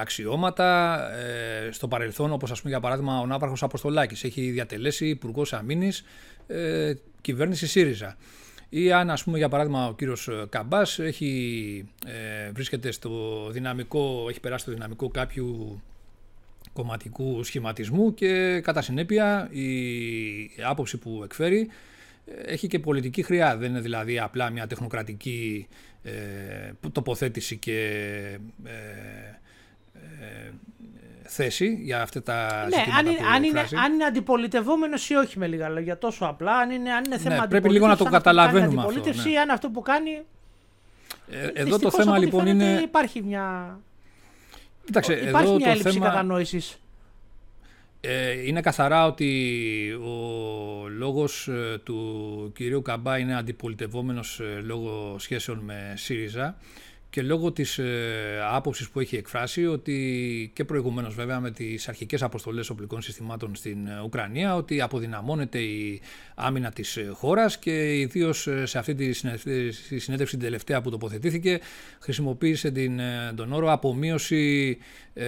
αξιώματα. 0.00 0.98
Ε, 1.12 1.70
στο 1.72 1.88
παρελθόν, 1.88 2.32
όπως 2.32 2.50
ας 2.50 2.58
πούμε 2.58 2.70
για 2.70 2.80
παράδειγμα 2.80 3.20
ο 3.20 3.26
Ναύαρχος 3.26 3.62
Αποστολάκης, 3.62 4.24
έχει 4.24 4.50
διατελέσει 4.50 5.08
υπουργός 5.08 5.52
Αμήνης 5.52 6.04
ε, 6.46 6.92
κυβέρνηση 7.20 7.66
ΣΥΡΙΖΑ. 7.66 8.16
Ή 8.68 8.92
αν 8.92 9.10
ας 9.10 9.24
πούμε 9.24 9.38
για 9.38 9.48
παράδειγμα 9.48 9.86
ο 9.86 9.94
κύριος 9.94 10.28
Καμπάς 10.48 10.98
έχει, 10.98 11.88
ε, 12.06 12.50
βρίσκεται 12.50 12.90
στο 12.90 13.46
δυναμικό, 13.50 14.26
έχει 14.28 14.40
περάσει 14.40 14.62
στο 14.62 14.72
δυναμικό 14.72 15.08
κάποιου 15.08 15.80
κομματικού 16.72 17.42
σχηματισμού 17.42 18.14
και 18.14 18.60
κατά 18.60 18.82
συνέπεια 18.82 19.48
η 19.50 19.70
άποψη 20.64 20.96
που 20.96 21.20
εκφέρει 21.24 21.68
ε, 22.24 22.52
έχει 22.52 22.66
και 22.66 22.78
πολιτική 22.78 23.22
χρειά. 23.22 23.56
Δεν 23.56 23.70
είναι 23.70 23.80
δηλαδή 23.80 24.18
απλά 24.18 24.50
μια 24.50 24.66
τεχνοκρατική 24.66 25.68
ε, 26.02 26.72
τοποθέτηση 26.92 27.56
και 27.56 27.78
ε, 28.64 28.70
ε, 29.94 30.50
θέση 31.22 31.78
για 31.82 32.02
αυτά 32.02 32.22
τα 32.22 32.66
ναι, 32.68 32.76
ζητήματα 32.76 32.98
αν, 32.98 33.04
που 33.04 33.24
αν, 33.34 33.42
είναι, 33.42 33.60
εκφράζει. 33.60 33.84
αν 33.84 33.92
είναι 33.92 34.04
αντιπολιτευόμενος 34.04 35.10
ή 35.10 35.14
όχι 35.14 35.38
με 35.38 35.46
λίγα 35.46 35.68
λόγια. 35.68 35.98
Τόσο 35.98 36.24
απλά, 36.24 36.56
αν 36.56 36.70
είναι, 36.70 36.92
αν 36.92 37.04
είναι 37.04 37.18
θέμα 37.18 37.36
Ναι, 37.36 37.46
πρέπει 37.48 37.68
λίγο 37.70 37.86
να 37.86 37.96
το 37.96 38.04
αντιπολίτευσης, 38.04 38.16
αν 38.16 38.40
αυτό 38.40 38.48
που 38.48 38.50
κάνει 38.50 38.50
καταλαβαίνουμε 38.50 38.80
αυτό, 38.80 38.90
αντιπολίτευση 38.90 39.28
ναι. 39.28 39.34
ή 39.34 39.38
αν 39.38 39.50
αυτό 39.50 39.70
που 39.70 39.82
κάνει. 39.82 40.22
Ε, 41.30 41.46
εδώ 41.46 41.52
το 41.54 41.64
δυστυχώς, 41.64 41.94
θέμα 41.94 42.10
από 42.10 42.16
ό,τι 42.16 42.24
λοιπόν 42.24 42.46
φαίνεται, 42.46 42.70
είναι. 42.70 42.80
Υπάρχει 42.80 43.22
μια, 43.22 43.78
Κοίταξε, 44.84 45.12
υπάρχει 45.12 45.48
εδώ 45.48 45.56
μια 45.56 45.64
το 45.64 45.70
έλλειψη 45.70 45.92
θέμα 45.92 46.06
κατανόησης. 46.06 46.80
Ε, 48.00 48.46
είναι 48.46 48.60
καθαρά 48.60 49.06
ότι 49.06 49.92
ο 49.92 50.88
λόγος 50.88 51.48
ε, 51.48 51.78
του 51.84 52.52
κυρίου 52.54 52.82
Καμπά 52.82 53.18
είναι 53.18 53.36
αντιπολιτευόμενος 53.36 54.40
ε, 54.40 54.60
λόγω 54.60 55.16
σχέσεων 55.18 55.58
με 55.58 55.92
ΣΥΡΙΖΑ 55.96 56.56
και 57.10 57.22
λόγω 57.22 57.52
της 57.52 57.78
ε, 57.78 58.40
άποψης 58.52 58.90
που 58.90 59.00
έχει 59.00 59.16
εκφράσει 59.16 59.66
ότι 59.66 60.50
και 60.54 60.64
προηγουμένως 60.64 61.14
βέβαια 61.14 61.40
με 61.40 61.50
τις 61.50 61.88
αρχικές 61.88 62.22
αποστολές 62.22 62.70
οπλικών 62.70 63.02
συστημάτων 63.02 63.54
στην 63.54 63.86
ε, 63.86 64.00
Ουκρανία 64.04 64.54
ότι 64.54 64.80
αποδυναμώνεται 64.80 65.58
η 65.58 66.00
άμυνα 66.34 66.70
της 66.70 66.96
ε, 66.96 67.10
χώρας 67.12 67.58
και 67.58 67.98
ιδίως 67.98 68.46
ε, 68.46 68.66
σε 68.66 68.78
αυτή 68.78 68.94
τη 68.94 69.12
συνέντευξη, 69.12 69.88
τη 69.88 69.98
συνέντευξη 69.98 70.36
την 70.36 70.44
τελευταία 70.44 70.80
που 70.80 70.90
τοποθετήθηκε 70.90 71.60
χρησιμοποίησε 72.00 72.70
την, 72.70 72.98
ε, 72.98 73.32
τον 73.36 73.52
όρο 73.52 73.72
απομείωση 73.72 74.78
ε, 75.14 75.26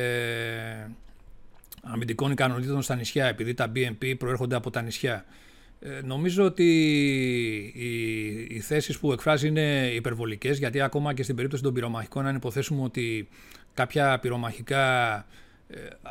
αμυντικών 1.83 2.31
ικανοτήτων 2.31 2.83
στα 2.83 2.95
νησιά 2.95 3.27
επειδή 3.27 3.55
τα 3.55 3.73
BNP 3.75 4.15
προέρχονται 4.19 4.57
από 4.57 4.71
τα 4.71 4.83
νησιά. 4.83 5.25
Ε, 5.81 6.01
νομίζω 6.05 6.45
ότι 6.45 6.65
οι, 7.75 8.55
οι 8.57 8.61
θέσεις 8.61 8.99
που 8.99 9.13
εκφράζει 9.13 9.49
είναι 9.49 9.91
υπερβολικές 9.95 10.59
γιατί 10.59 10.81
ακόμα 10.81 11.15
και 11.15 11.23
στην 11.23 11.35
περίπτωση 11.35 11.63
των 11.63 11.73
πυρομαχικών 11.73 12.27
αν 12.27 12.37
υποθέσουμε 12.37 12.83
ότι 12.83 13.29
κάποια 13.75 14.19
πυρομαχικά 14.19 15.15
ε, 15.17 15.23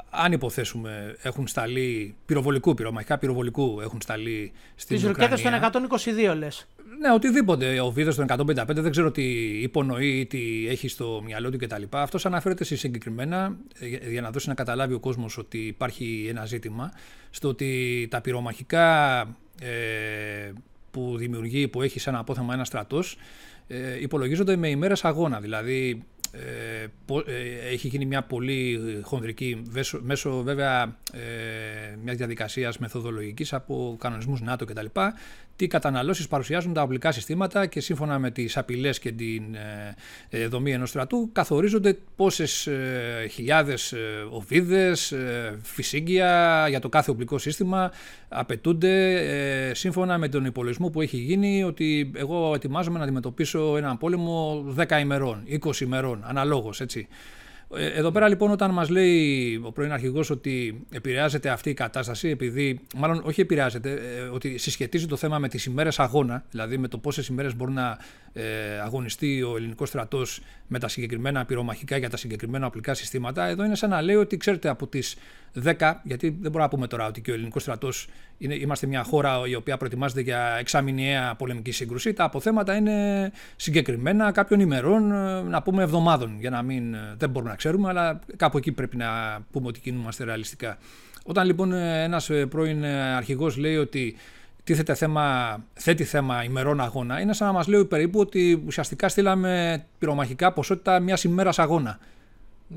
αν 0.10 0.32
υποθέσουμε 0.32 1.16
έχουν 1.22 1.48
σταλεί 1.48 2.16
πυροβολικού, 2.26 2.74
πυρομαχικά 2.74 3.18
πυροβολικού 3.18 3.80
έχουν 3.82 4.02
σταλεί 4.02 4.52
στην 4.76 4.96
Τις 4.96 5.06
Ουκρανία. 5.06 5.36
ρουκέτε 5.36 5.70
των 5.72 5.88
122 6.32 6.36
λες. 6.38 6.68
Ναι, 7.00 7.12
οτιδήποτε. 7.14 7.80
Ο 7.80 7.92
Βίδος 7.92 8.16
των 8.16 8.26
155 8.26 8.82
δεν 8.82 8.92
ξέρω 8.92 9.12
τι 9.12 9.24
υπονοεί 9.62 10.20
ή 10.20 10.26
τι 10.26 10.68
έχει 10.70 10.88
στο 10.88 11.22
μυαλό 11.26 11.50
του 11.50 11.58
κτλ. 11.58 11.84
Αυτός 11.90 12.26
αναφέρεται 12.26 12.64
σε 12.64 12.76
συγκεκριμένα 12.76 13.56
ε, 13.80 13.88
για- 13.88 14.00
για 14.10 14.22
να 14.22 14.32
δώσει 14.32 14.48
να 14.48 14.54
καταλάβει 14.54 14.94
ο 14.94 15.00
κόσμος 15.00 15.38
ότι 15.38 15.58
υπάρχει 15.58 16.26
ένα 16.30 16.46
ζήτημα 16.46 16.92
στο 17.30 17.48
ότι 17.48 18.08
τα 18.12 18.22
πυρομαχικά 18.22 19.20
ε, 19.62 20.52
που 20.92 21.18
δημιουργεί, 21.18 21.68
που 21.68 21.82
έχει 21.82 22.00
σαν 22.00 22.16
απόθεμα 22.16 22.54
ένα 22.54 22.64
στρατός, 22.66 23.18
ε, 23.68 24.02
υπολογίζονται 24.02 24.56
με 24.56 24.70
ημέρες 24.70 25.06
αγώνα. 25.06 25.40
Δηλαδή 25.40 26.04
ε, 26.32 26.86
πο- 27.06 27.24
ε, 27.28 27.70
έχει 27.72 27.88
γίνει 27.88 28.06
μια 28.06 28.22
πολύ 28.24 28.80
χονδρική 29.04 29.62
μέσω, 29.72 30.00
μέσω 30.04 30.44
βέβαια 30.44 30.98
ε, 31.14 31.96
μιας 32.04 32.16
διαδικασίας 32.18 32.78
μεθοδολογικής 32.78 33.54
από 33.54 33.96
κανονισμούς 34.00 34.42
ΝΑΤΟ 34.42 34.66
κτλ. 34.66 34.86
Τι 35.56 35.68
καταναλώσεις 35.68 36.28
παρουσιάζουν 36.28 36.74
τα 36.74 36.82
οπλικά 36.82 37.12
συστήματα 37.12 37.66
και 37.66 37.80
σύμφωνα 37.80 38.20
με 38.20 38.32
τις 38.32 38.58
απειλές 38.58 39.00
και 39.00 39.12
την 39.12 39.56
ε, 39.56 39.96
ε, 40.30 40.48
δομή 40.48 40.72
ενός 40.72 40.90
στρατού 40.90 41.30
καθορίζονται 41.32 41.98
πόσες 42.16 42.68
ε, 42.68 43.28
χιλιάδες 43.32 43.92
ε, 43.92 43.98
οβίδες, 44.30 45.12
ε, 45.12 45.60
φυσίγγια 45.64 46.66
για 46.70 46.80
το 46.80 46.90
κάθε 46.90 47.12
οπλικό 47.12 47.38
σύστημα 47.38 47.92
απαιτούνται 48.30 49.14
ε, 49.70 49.74
σύμφωνα 49.74 50.18
με 50.18 50.28
τον 50.28 50.46
υπολογισμό 50.46 50.90
που 50.90 51.02
έχει 51.02 51.18
γίνει 51.18 51.64
ότι 51.64 52.12
εγώ 52.16 52.52
ετοιμάζομαι 52.56 52.98
να 52.98 53.04
αντιμετωπίσω 53.04 53.78
έναν 53.78 53.98
πόλεμο 53.98 54.66
10 54.78 55.00
ημερών, 55.00 55.44
20 55.66 55.80
ημερών, 55.80 56.24
αναλόγως 56.28 56.82
έτσι. 56.82 57.08
Ε, 57.76 57.86
Εδώ 57.86 58.12
πέρα 58.12 58.28
λοιπόν 58.28 58.52
όταν 58.52 58.72
μας 58.72 58.90
λέει 58.90 59.56
ο 59.64 59.72
πρώην 59.72 59.92
αρχηγός 59.92 60.30
ότι 60.30 60.86
επηρεάζεται 60.92 61.50
αυτή 61.50 61.70
η 61.70 61.74
κατάσταση 61.74 62.30
επειδή, 62.30 62.80
μάλλον 62.96 63.22
όχι 63.26 63.42
επηρεάζεται, 63.42 63.92
ε, 63.92 64.22
ότι 64.22 64.58
συσχετίζει 64.58 65.08
το 65.08 65.16
θέμα 65.16 65.40
με 65.40 65.48
τις 65.48 65.66
ημέρες 65.66 66.00
αγώνα, 66.00 66.44
δηλαδή 66.52 66.78
με 66.78 66.88
το 66.88 66.98
πόσες 66.98 67.28
ημέρες 67.28 67.56
μπορεί 67.56 67.72
να 67.72 67.98
ε, 68.34 68.80
αγωνιστεί 68.84 69.42
ο 69.42 69.56
ελληνικός 69.58 69.88
στρατός 69.88 70.42
με 70.68 70.80
τα 70.80 70.88
συγκεκριμένα 70.88 71.46
πυρομαχικά 71.46 71.98
για 71.98 72.10
τα 72.10 72.18
συγκεκριμένα 72.18 72.66
οπλικά 72.66 72.94
συστήματα, 72.94 73.46
εδώ 73.46 73.64
είναι 73.64 73.76
σαν 73.76 73.90
να 73.90 74.02
λέει 74.02 74.16
ότι 74.16 74.38
ξέρετε 74.38 74.70
από 74.70 74.88
τις 74.88 75.16
10, 75.64 75.94
γιατί 76.04 76.28
δεν 76.30 76.38
μπορούμε 76.42 76.62
να 76.62 76.68
πούμε 76.70 76.88
τώρα 76.88 77.06
ότι 77.06 77.22
και 77.22 77.32
ο 77.32 77.34
ελληνικός 77.34 77.62
στρατός 77.62 78.08
είναι, 78.38 78.56
είμαστε 78.56 78.88
μια 78.88 79.04
χώρα 79.04 79.42
η 79.48 79.56
οποία 79.56 79.78
προετοιμάζεται 79.78 80.22
για 80.22 80.56
εξαμηνιαία 80.60 81.36
πολεμική 81.36 81.72
σύγκρουση. 81.72 82.14
Τα 82.14 82.24
αποθέματα 82.24 82.76
είναι 82.76 83.32
συγκεκριμένα 83.56 84.32
κάποιων 84.32 84.60
ημερών, 84.60 85.12
ε, 85.12 85.42
να 85.42 85.62
πούμε 85.62 85.84
εβδομάδων, 85.84 86.36
για 86.40 86.50
να 86.50 86.62
μην. 86.62 86.94
ε, 86.94 87.16
Δεν 87.18 87.30
μπορούμε 87.30 87.52
να 87.52 87.58
ξέρουμε, 87.58 87.90
αλλά 87.90 88.20
κάπου 88.36 88.58
εκεί 88.58 88.72
πρέπει 88.72 88.98
να 88.98 89.08
πούμε 89.52 89.68
ότι 89.68 89.80
κινούμαστε 89.80 90.24
ρεαλιστικά. 90.24 90.78
Όταν 91.24 91.46
λοιπόν 91.46 91.74
ε, 91.74 92.04
ένας 92.04 92.30
ε, 92.30 92.46
πρώην 92.46 92.84
ε, 92.84 93.16
αρχηγός 93.16 93.58
λέει 93.58 93.78
ότι 93.78 94.16
τίθεται 94.64 94.94
θέμα, 94.94 95.58
θέτει 95.74 96.04
θέμα 96.04 96.44
ημερών 96.44 96.82
αγώνα, 96.82 97.20
είναι 97.22 97.34
σαν 97.34 97.48
να 97.48 97.54
μας 97.54 97.68
λέει 97.68 97.86
περίπου 97.86 98.20
ότι 98.20 98.64
ουσιαστικά 98.66 99.10
στείλαμε 99.10 99.84
πυρομαχικά 100.00 100.54
ποσότητα 100.54 101.00
μιας 101.00 101.24
ημέρας 101.24 101.60
αγώνα. 101.60 102.00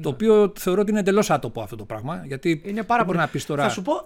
Το 0.02 0.08
οποίο 0.08 0.52
θεωρώ 0.58 0.80
ότι 0.80 0.90
είναι 0.90 1.00
εντελώς 1.00 1.30
άτοπο 1.30 1.60
αυτό 1.62 1.76
το 1.76 1.84
πράγμα. 1.84 2.22
Γιατί 2.26 2.62
Είναι 2.64 2.82
πάρα 2.82 2.96
δεν 3.04 3.06
μπορεί 3.06 3.06
πολύ. 3.06 3.18
να 3.18 3.26
πεις 3.28 3.46
τώρα. 3.46 3.62
Θα 3.62 3.68
σου 3.68 3.82
πω. 3.82 4.04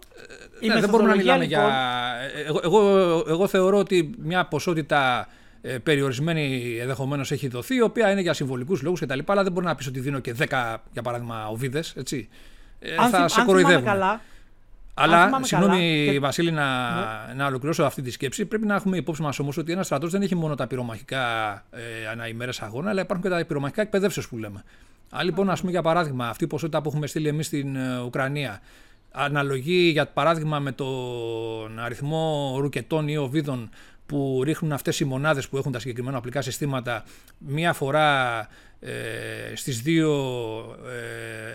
η 0.61 0.67
Ναι, 0.69 0.81
δεν 0.81 0.89
μπορούμε 0.91 1.09
να 1.11 1.17
μεθοδολογία, 1.17 1.37
μιλάμε 1.37 1.45
λοιπόν, 1.45 1.65
για. 1.69 2.45
Εγώ, 2.47 2.61
εγώ, 2.65 3.25
εγώ 3.29 3.47
θεωρώ 3.47 3.79
ότι 3.79 4.11
μια 4.19 4.47
ποσότητα 4.47 5.29
ε, 5.63 5.79
περιορισμένη 5.79 6.77
ενδεχομένως 6.81 7.31
έχει 7.33 7.49
δοθεί, 7.49 7.75
η 7.75 7.81
οποία 7.81 8.11
είναι 8.11 8.21
για 8.21 8.33
συμβολικούς 8.33 8.83
λόγους 8.83 9.01
κτλ. 9.01 9.19
Αλλά 9.27 9.43
δεν 9.43 9.53
μπορεί 9.53 9.67
να 9.67 9.75
πεις 9.75 9.87
ότι 9.87 10.01
δίνω 10.01 10.19
και 10.19 10.35
10 10.39 10.77
για 10.93 11.03
παράδειγμα 11.03 11.49
οβίδες. 11.49 11.95
Έτσι. 11.97 12.29
Ε, 12.81 12.95
αν, 12.97 12.97
θα 12.97 13.05
θυμ- 13.05 13.13
σε 13.17 13.17
αν 13.23 13.29
θυμάμαι 13.29 13.47
κοροϊδεύουν. 13.47 13.85
καλά, 13.85 14.11
αν 14.11 14.21
Αλλά, 14.99 15.25
θυμάμαι 15.25 15.47
συγγνώμη 15.47 15.99
καλά, 15.99 16.13
και- 16.13 16.21
Βασίλη, 16.21 16.51
να, 16.51 16.65
να 17.35 17.47
ολοκληρώσω 17.47 17.83
αυτή 17.85 18.03
τη 18.03 18.11
σκέψη. 18.11 18.47
Πρέπει 18.47 18.67
να 18.67 18.75
έχουμε 18.75 18.97
υπόψη 18.97 19.23
μας 19.23 19.39
όμως 19.39 19.57
ότι 19.57 19.73
ένας 19.73 19.87
στρατός 19.87 20.11
δεν 20.11 20.23
έχει 20.23 20.35
μόνο 20.35 20.55
τα 20.55 20.67
πυρομαχικά 20.67 21.53
ε, 21.71 22.09
ανά 22.13 22.29
ημέρες 22.29 22.61
αγώνα, 22.63 22.91
αλλά 22.91 23.01
υπάρχουν 23.01 23.31
και 23.31 23.37
τα 23.37 23.45
πυρομαχικά 23.47 23.83
εκπαιδεύσεως 23.83 24.29
που 24.29 24.37
λέμε. 24.37 24.65
Αν 25.11 25.25
λοιπόν, 25.25 25.51
ας 25.51 25.59
πούμε 25.61 25.73
για 25.73 25.83
παράδειγμα, 25.83 26.29
αυτή 26.29 26.45
η 26.45 26.47
ποσότητα 26.47 26.83
που 26.83 26.89
έχουμε 26.89 27.07
στείλει 27.07 27.29
εμείς 27.29 27.47
στην 27.47 27.77
ε, 27.77 28.01
Ουκρανία 28.01 28.61
αναλογεί 29.13 29.89
για 29.93 30.07
παράδειγμα 30.07 30.59
με 30.59 30.73
τον 30.73 31.79
αριθμό 31.79 32.57
ρουκετών 32.61 33.09
ή 33.09 33.17
οβίδων 33.17 33.71
που 34.07 34.41
ρίχνουν 34.45 34.73
αυτές 34.73 35.01
οι 35.01 35.05
μονάδες 35.05 35.49
που 35.49 35.57
έχουν 35.57 35.73
τα 35.73 35.79
συγκεκριμένα 35.79 36.17
οπλικά 36.19 36.43
συστήματα 36.43 37.05
μία 37.39 37.73
φορά 37.73 38.49
ε, 38.81 39.55
στις 39.55 39.81
δύο 39.83 40.11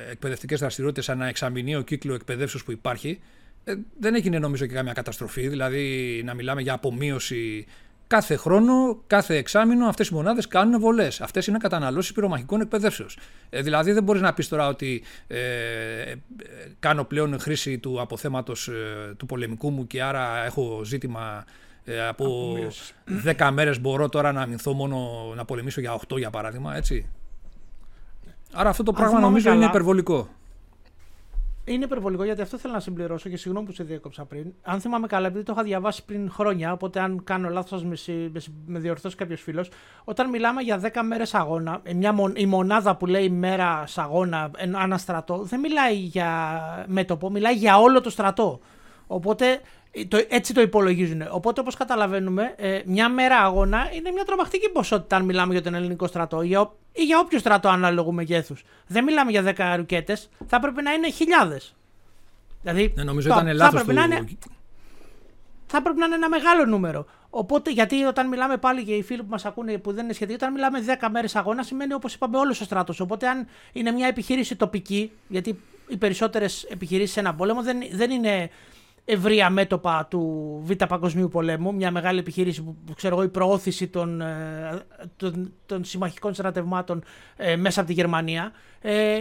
ε, 0.08 0.12
εκπαιδευτικές 0.12 0.60
δραστηριότητες 0.60 1.10
ανά 1.10 1.28
εξαμηνίο 1.28 1.82
κύκλο 1.82 2.14
εκπαιδεύσεως 2.14 2.64
που 2.64 2.72
υπάρχει 2.72 3.20
ε, 3.64 3.74
δεν 4.00 4.16
έγινε 4.16 4.40
νομίζω 4.40 4.66
και 4.66 4.74
καμία 4.74 4.94
καταστροφή 4.94 5.48
δηλαδή 5.48 6.22
να 6.26 6.34
μιλάμε 6.34 6.62
για 6.62 6.74
απομείωση 6.74 7.66
Κάθε 8.14 8.36
χρόνο, 8.36 9.04
κάθε 9.08 9.36
εξάμεινο 9.36 9.88
αυτές 9.88 10.08
οι 10.08 10.14
μονάδες 10.14 10.48
κάνουν 10.48 10.80
βολές. 10.80 11.22
Αυτές 11.22 11.48
είναι 11.48 11.58
καταναλώσεις 11.58 12.12
πυρομαχικών 12.12 12.62
εκπαιδεύσεως. 12.62 13.18
Ε, 13.50 13.62
δηλαδή 13.62 13.92
δεν 13.92 14.04
μπορείς 14.04 14.22
να 14.22 14.34
πεις 14.34 14.48
τώρα 14.48 14.68
ότι 14.68 15.04
ε, 15.28 15.38
ε, 15.38 16.16
κάνω 16.80 17.04
πλέον 17.04 17.40
χρήση 17.40 17.78
του 17.78 18.02
αποθέματος 18.02 18.68
ε, 18.68 19.14
του 19.18 19.26
πολεμικού 19.26 19.72
μου 19.72 19.88
και 19.88 20.04
άρα 20.04 20.46
έχω 20.46 20.82
ζήτημα 20.84 21.46
ε, 21.86 22.08
από 22.08 22.26
Απομείωσης. 22.26 22.94
10 23.38 23.50
μέρες 23.54 23.82
μπορώ 23.82 24.10
τώρα 24.10 24.32
να 24.32 24.42
αμυνθώ 24.42 24.74
μόνο 24.74 24.98
να 25.36 25.46
πολεμήσω 25.46 25.82
για 25.82 26.00
8 26.14 26.18
για 26.18 26.30
παράδειγμα. 26.30 26.76
Έτσι. 26.76 27.10
Άρα 28.54 28.70
αυτό 28.70 28.84
το 28.84 28.90
Αν 28.92 28.96
πράγμα 28.96 29.16
θυμάμαι 29.16 29.28
νομίζω 29.34 29.50
είναι 29.50 29.58
καλά, 29.58 29.70
υπερβολικό. 29.70 30.28
είναι 31.66 31.84
υπερβολικό 31.84 32.24
γιατί 32.24 32.42
αυτό 32.42 32.58
θέλω 32.58 32.74
να 32.74 32.80
συμπληρώσω 32.80 33.30
και 33.30 33.38
συγγνώμη 33.38 33.66
που 33.66 33.74
σε 33.74 33.84
διέκοψα 33.84 34.26
πριν. 34.26 34.54
Αν 34.62 34.80
θυμάμαι 34.82 35.08
καλά, 35.08 35.28
επειδή 35.28 35.44
το 35.44 35.52
είχα 35.56 35.64
διαβάσει 35.64 36.06
πριν 36.06 36.32
χρόνια, 36.32 36.72
οπότε 36.72 37.00
αν 37.00 37.24
κάνω 37.24 37.50
λάθος, 37.50 37.84
με, 37.84 37.96
με, 38.08 38.42
με 38.66 38.80
διορθώσει 38.80 39.16
κάποιος 39.16 39.42
φίλος. 39.42 39.70
Όταν 40.04 40.30
μιλάμε 40.30 40.62
για 40.62 40.82
10 40.82 40.90
μέρες 41.06 41.34
αγώνα, 41.34 41.80
ε, 41.84 41.94
μια, 41.94 42.16
η 42.34 42.46
μονάδα 42.46 42.96
που 42.96 43.06
λέει 43.06 43.30
μέρα 43.30 43.84
αγώνα, 43.96 44.52
ένα 44.58 44.98
στρατό, 44.98 45.38
δεν 45.38 45.60
μιλάει 45.60 45.96
για 45.96 46.86
μέτωπο, 46.88 47.30
μιλάει 47.30 47.56
για 47.56 47.80
όλο 47.80 48.02
το 48.02 48.10
στρατό. 48.10 48.60
Οπότε 49.08 49.46
το, 49.56 49.60
έτσι 50.28 50.54
το 50.54 50.62
υπολογίζουν. 50.62 51.24
Οπότε, 51.32 51.62
όπως 51.62 51.76
καταλαβαίνουμε, 51.76 52.54
ε, 52.58 52.82
μια 52.86 53.10
μέρα 53.10 53.38
αγώνα 53.38 53.90
είναι 53.94 54.12
μια 54.12 54.24
τρομακτική 54.24 54.70
ποσότητα 54.70 55.16
αν 55.16 55.26
μιλάμε 55.26 55.54
για 55.54 55.62
τον 55.62 55.74
ελληνικό 55.74 56.08
στρατό 56.08 56.42
ή 56.42 56.48
για, 56.48 56.72
ή 56.92 57.04
για 57.04 57.20
όποιο 57.20 57.40
στρατό 57.40 57.70
ανάλογο 57.70 58.12
μεγέθους. 58.12 58.64
Δεν 58.88 59.04
μιλάμε 59.04 59.32
για 59.32 59.44
10 59.58 59.74
ρουκέτες, 59.76 60.30
θα 60.48 60.56
έπρεπε 60.56 60.82
να 60.82 60.92
είναι 60.92 61.12
χιλιάδες. 61.12 61.76
Δηλαδή, 62.62 62.94
ναι, 62.96 63.04
νομίζω 63.04 63.30
το, 63.30 63.40
ήταν 63.40 63.56
λάθος 63.56 63.84
του... 63.84 63.94
Να 63.94 64.04
είναι, 64.04 64.28
θα 65.66 65.78
έπρεπε 65.78 66.00
να 66.00 66.06
είναι 66.06 66.16
ένα 66.16 66.30
μεγάλο 66.30 66.66
νούμερο. 66.66 67.06
Οπότε, 67.30 67.72
γιατί 67.72 68.04
όταν 68.04 68.28
μιλάμε 68.28 68.58
πάλι 68.58 68.84
και 68.84 68.94
οι 68.94 69.04
φίλοι 69.04 69.24
που 69.24 69.30
μας 69.30 69.46
ακούνε 69.46 69.78
που 69.78 69.94
δεν 69.94 70.04
είναι 70.04 70.14
σχετικοί, 70.14 70.36
όταν 70.36 70.54
μιλάμε 70.54 70.80
10 71.02 71.08
μέρες 71.12 71.36
αγώνα, 71.36 71.64
σημαίνει 71.64 71.94
όπως 71.94 72.14
είπαμε 72.14 72.38
όλος 72.38 72.62
ο 72.62 72.64
στρατός. 72.64 73.00
Οπότε, 73.00 73.28
αν 73.28 73.48
είναι 73.74 73.92
μια 73.92 74.08
επιχείρηση 74.08 74.56
τοπική, 74.56 75.12
γιατί 75.28 75.60
οι 75.88 75.98
περισσότερες 75.98 76.64
επιχειρήσεις 76.64 77.14
σε 77.14 77.20
ένα 77.20 77.36
πόλεμο 77.36 77.64
δεν, 77.64 77.78
δεν 77.92 78.12
είναι 78.12 78.50
ευρεία 79.06 79.50
μέτωπα 79.50 80.08
του 80.10 80.62
Β' 80.64 80.86
Παγκοσμίου 80.86 81.28
Πολέμου, 81.28 81.74
μια 81.74 81.92
μεγάλη 81.92 82.20
επιχείρηση 82.20 82.62
που, 82.62 82.94
ξέρω 82.96 83.16
εγώ, 83.16 83.24
η 83.24 83.30
προώθηση 83.30 83.88
των, 83.88 84.22
ε, 84.22 84.82
των, 85.18 85.54
των 85.66 85.84
συμμαχικών 85.84 86.34
στρατευμάτων 86.34 87.04
ε, 87.36 87.56
μέσα 87.56 87.80
από 87.80 87.90
τη 87.90 87.96
Γερμανία. 87.96 88.52
Ε, 88.82 89.18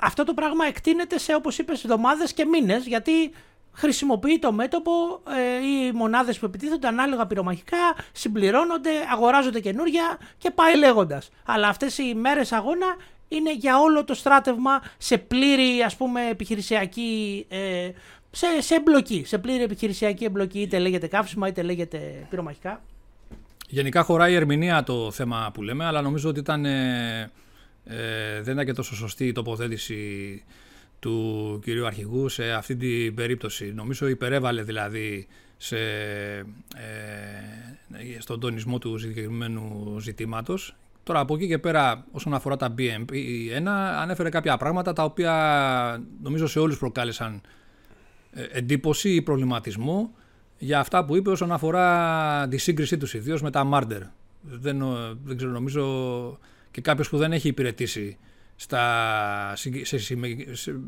αυτό 0.00 0.24
το 0.24 0.34
πράγμα 0.34 0.66
εκτείνεται 0.66 1.18
σε, 1.18 1.34
όπως 1.34 1.58
είπες, 1.58 1.84
εβδομάδες 1.84 2.32
και 2.32 2.44
μήνες, 2.44 2.86
γιατί 2.86 3.30
χρησιμοποιεί 3.72 4.38
το 4.38 4.52
μέτωπο, 4.52 4.92
ε, 5.28 5.66
οι 5.66 5.92
μονάδες 5.92 6.38
που 6.38 6.44
επιτίθενται 6.44 6.86
ανάλογα 6.86 7.26
πυρομαχικά, 7.26 7.94
συμπληρώνονται, 8.12 8.90
αγοράζονται 9.12 9.60
καινούρια 9.60 10.18
και 10.38 10.50
πάει 10.50 10.76
λέγοντας. 10.76 11.30
Αλλά 11.44 11.68
αυτές 11.68 11.98
οι 11.98 12.14
μέρες 12.14 12.52
αγώνα 12.52 12.96
είναι 13.28 13.54
για 13.54 13.78
όλο 13.78 14.04
το 14.04 14.14
στράτευμα 14.14 14.82
σε 14.98 15.18
πλήρη 15.18 15.82
ας 15.82 15.96
πούμε 15.96 16.28
επιχειρησιακή 16.28 17.46
ε, 17.48 17.90
σε, 18.30 18.46
σε 18.60 18.74
εμπλοκή, 18.74 19.22
σε 19.26 19.38
πλήρη 19.38 19.62
επιχειρησιακή 19.62 20.24
εμπλοκή, 20.24 20.60
είτε 20.60 20.78
λέγεται 20.78 21.06
καύσιμα 21.06 21.48
είτε 21.48 21.62
λέγεται 21.62 22.26
πυρομαχικά. 22.30 22.82
Γενικά 23.68 24.02
χωράει 24.02 24.32
η 24.32 24.34
ερμηνεία 24.34 24.82
το 24.82 25.10
θέμα 25.10 25.50
που 25.54 25.62
λέμε, 25.62 25.84
αλλά 25.84 26.02
νομίζω 26.02 26.28
ότι 26.28 26.38
ήταν, 26.38 26.64
ε, 26.64 27.30
ε, 27.84 28.42
δεν 28.42 28.54
ήταν 28.54 28.64
και 28.64 28.72
τόσο 28.72 28.94
σωστή 28.94 29.26
η 29.26 29.32
τοποθέτηση 29.32 30.42
του 30.98 31.60
κυρίου 31.64 31.86
Αρχηγού 31.86 32.28
σε 32.28 32.52
αυτή 32.52 32.76
την 32.76 33.14
περίπτωση. 33.14 33.72
Νομίζω 33.74 34.08
υπερέβαλε 34.08 34.62
δηλαδή 34.62 35.26
σε, 35.56 35.78
ε, 36.36 36.44
στον 38.18 38.40
τονισμό 38.40 38.78
του 38.78 38.98
συγκεκριμένου 38.98 39.96
ζητήματος. 40.00 40.76
Τώρα 41.02 41.20
από 41.20 41.34
εκεί 41.34 41.46
και 41.46 41.58
πέρα 41.58 42.04
όσον 42.12 42.34
αφορά 42.34 42.56
τα 42.56 42.74
BMP1 42.78 43.66
ανέφερε 44.00 44.28
κάποια 44.28 44.56
πράγματα 44.56 44.92
τα 44.92 45.04
οποία 45.04 46.02
νομίζω 46.22 46.46
σε 46.46 46.58
όλους 46.58 46.78
προκάλεσαν 46.78 47.34
ε, 47.34 47.40
εντύπωση 48.52 49.14
ή 49.14 49.22
προβληματισμό 49.22 50.14
για 50.58 50.80
αυτά 50.80 51.04
που 51.04 51.16
είπε 51.16 51.30
όσον 51.30 51.52
αφορά 51.52 52.48
τη 52.48 52.56
σύγκρισή 52.56 52.96
τους 52.96 53.14
ιδίως 53.14 53.42
με 53.42 53.50
τα 53.50 53.64
Μάρντερ. 53.64 54.02
Δεν, 54.40 54.84
δεν 55.24 55.36
ξέρω, 55.36 55.52
νομίζω 55.52 56.38
και 56.70 56.80
κάποιος 56.80 57.08
που 57.08 57.16
δεν 57.16 57.32
έχει 57.32 57.48
υπηρετήσει 57.48 58.18
στα, 58.56 59.52
σε, 59.56 59.84
σε, 59.84 59.98
σε 60.52 60.80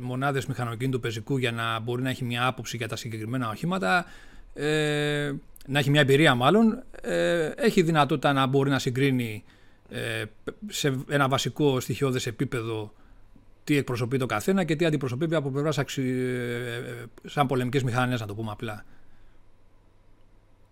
μονάδες 0.00 0.46
μηχανοκίνητου 0.46 1.00
πεζικού 1.00 1.36
για 1.36 1.52
να 1.52 1.80
μπορεί 1.80 2.02
να 2.02 2.10
έχει 2.10 2.24
μια 2.24 2.46
άποψη 2.46 2.76
για 2.76 2.88
τα 2.88 2.96
συγκεκριμένα 2.96 3.48
οχήματα, 3.48 4.04
ε, 4.54 5.32
να 5.66 5.78
έχει 5.78 5.90
μια 5.90 6.00
εμπειρία 6.00 6.34
μάλλον, 6.34 6.82
ε, 7.02 7.50
έχει 7.56 7.82
δυνατότητα 7.82 8.32
να 8.32 8.46
μπορεί 8.46 8.70
να 8.70 8.78
συγκρίνει 8.78 9.44
ε, 9.88 10.24
σε 10.66 11.04
ένα 11.08 11.28
βασικό 11.28 11.80
στοιχειώδες 11.80 12.26
επίπεδο 12.26 12.92
τι 13.68 13.76
εκπροσωπεί 13.76 14.18
το 14.18 14.26
καθένα 14.26 14.64
και 14.64 14.76
τι 14.76 14.84
αντιπροσωπεύει 14.84 15.34
από 15.34 15.50
πλευράς 15.50 15.78
αξι... 15.78 16.02
Ε, 16.02 16.74
ε, 16.74 17.04
σαν 17.24 17.46
πολεμικές 17.46 17.82
μηχανές, 17.82 18.20
να 18.20 18.26
το 18.26 18.34
πούμε 18.34 18.50
απλά. 18.50 18.84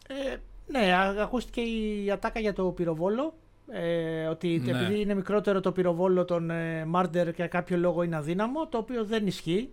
Ε, 0.08 0.36
ναι, 0.66 0.92
ακούστηκε 1.22 1.60
η 1.60 2.10
ατάκα 2.10 2.40
για 2.40 2.52
το 2.52 2.64
πυροβόλο. 2.64 3.34
Ε, 3.70 4.26
ότι 4.26 4.62
ναι. 4.64 4.70
επειδή 4.70 5.00
είναι 5.00 5.14
μικρότερο 5.14 5.60
το 5.60 5.72
πυροβόλο 5.72 6.24
των 6.24 6.50
ε, 6.50 6.84
Μάρντερ 6.84 7.32
και 7.32 7.46
κάποιο 7.46 7.76
λόγο 7.76 8.02
είναι 8.02 8.16
αδύναμο, 8.16 8.66
το 8.66 8.78
οποίο 8.78 9.04
δεν 9.04 9.26
ισχύει. 9.26 9.68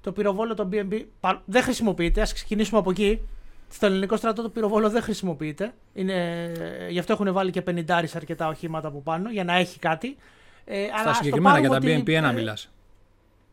Το 0.00 0.12
πυροβόλο 0.12 0.54
των 0.54 0.68
BNB 0.72 1.04
δεν 1.44 1.62
χρησιμοποιείται. 1.62 2.20
Α 2.20 2.26
ξεκινήσουμε 2.32 2.78
από 2.78 2.90
εκεί. 2.90 3.20
Στο 3.68 3.86
ελληνικό 3.86 4.16
στρατό 4.16 4.42
το 4.42 4.48
πυροβόλο 4.48 4.90
δεν 4.90 5.02
χρησιμοποιείται. 5.02 5.72
Είναι, 5.94 6.52
γι' 6.90 6.98
αυτό 6.98 7.12
έχουν 7.12 7.32
βάλει 7.32 7.50
και 7.50 7.62
50 7.66 7.82
αρκετά 8.14 8.48
οχήματα 8.48 8.88
από 8.88 9.00
πάνω 9.00 9.30
για 9.30 9.44
να 9.44 9.56
έχει 9.56 9.78
κάτι. 9.78 10.16
Ε, 10.64 10.86
Στα 11.00 11.14
συγκεκριμένα 11.14 11.58
για 11.58 11.68
τα 11.68 11.78
BNP1 11.82 12.08
ε, 12.08 12.32
μιλάς. 12.32 12.70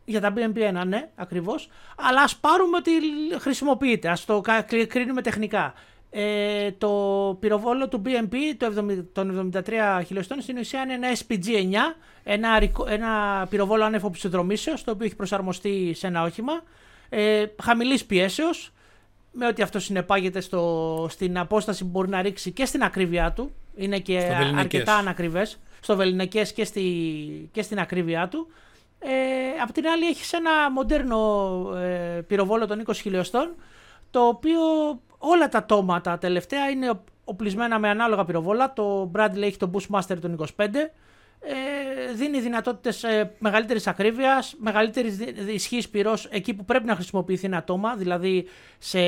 Για 0.04 0.20
τα 0.20 0.32
BNP1, 0.36 0.86
ναι, 0.86 1.08
ακριβώς. 1.14 1.68
Αλλά 1.96 2.22
ας 2.22 2.36
πάρουμε 2.36 2.76
ότι 2.76 2.90
χρησιμοποιείται. 3.38 4.08
Α 4.08 4.16
το 4.26 4.42
κρίνουμε 4.88 5.22
τεχνικά. 5.22 5.74
Ε, 6.12 6.70
το 6.78 7.36
πυροβόλο 7.40 7.88
του 7.88 8.02
BNP 8.04 8.34
το 8.56 8.86
70, 8.90 9.04
των 9.12 9.50
73 9.66 10.02
χιλιοστών 10.06 10.40
στην 10.40 10.58
ουσία 10.58 10.82
είναι 10.82 10.94
ένα 10.94 11.08
SPG-9, 11.16 11.96
ένα, 12.24 12.62
ένα 12.88 13.46
πυροβόλο 13.50 13.84
άνευ 13.84 14.04
ψευδρομήσεως, 14.10 14.84
το 14.84 14.90
οποίο 14.90 15.06
έχει 15.06 15.16
προσαρμοστεί 15.16 15.92
σε 15.94 16.06
ένα 16.06 16.22
όχημα, 16.22 16.62
ε, 17.08 17.44
χαμηλής 17.62 18.04
πιέσεως, 18.04 18.72
με 19.32 19.46
ό,τι 19.46 19.62
αυτό 19.62 19.78
συνεπάγεται 19.78 20.40
στο, 20.40 21.06
στην 21.10 21.38
απόσταση 21.38 21.84
που 21.84 21.90
μπορεί 21.90 22.08
να 22.08 22.22
ρίξει 22.22 22.50
και 22.50 22.64
στην 22.64 22.82
ακρίβειά 22.82 23.32
του. 23.32 23.54
Είναι 23.76 23.98
και 23.98 24.18
αρκετά 24.56 24.94
ανακριβές 24.94 25.58
στο 25.80 25.96
Βελινεκές 25.96 26.52
και, 26.52 26.64
στη, 26.64 26.82
και 27.52 27.62
στην 27.62 27.78
ακρίβειά 27.78 28.28
του. 28.28 28.46
Ε, 28.98 29.10
απ' 29.62 29.72
την 29.72 29.86
άλλη 29.86 30.06
έχεις 30.06 30.32
ένα 30.32 30.70
μοντέρνο 30.70 31.18
ε, 31.76 32.20
πυροβόλο 32.26 32.66
των 32.66 32.82
20 32.86 32.92
χιλιοστών 32.94 33.54
το 34.10 34.20
οποίο 34.20 34.60
όλα 35.18 35.48
τα 35.48 35.64
τόματα 35.64 36.18
τελευταία 36.18 36.68
είναι 36.68 36.90
οπλισμένα 37.24 37.78
με 37.78 37.88
ανάλογα 37.88 38.24
πυροβόλα. 38.24 38.72
Το 38.72 39.10
Bradley 39.14 39.42
έχει 39.42 39.56
το 39.56 39.70
Bushmaster 39.74 40.16
των 40.20 40.46
25. 40.56 40.66
Ε, 41.42 42.12
δίνει 42.14 42.40
δυνατότητες 42.40 43.04
ε, 43.04 43.32
μεγαλύτερης 43.38 43.86
ακρίβειας, 43.86 44.54
μεγαλύτερης 44.58 45.18
ισχύς 45.46 45.88
πυρός 45.88 46.26
εκεί 46.30 46.54
που 46.54 46.64
πρέπει 46.64 46.86
να 46.86 46.94
χρησιμοποιηθεί 46.94 47.46
ένα 47.46 47.64
τόμα, 47.64 47.94
δηλαδή 47.96 48.46
σε 48.78 49.00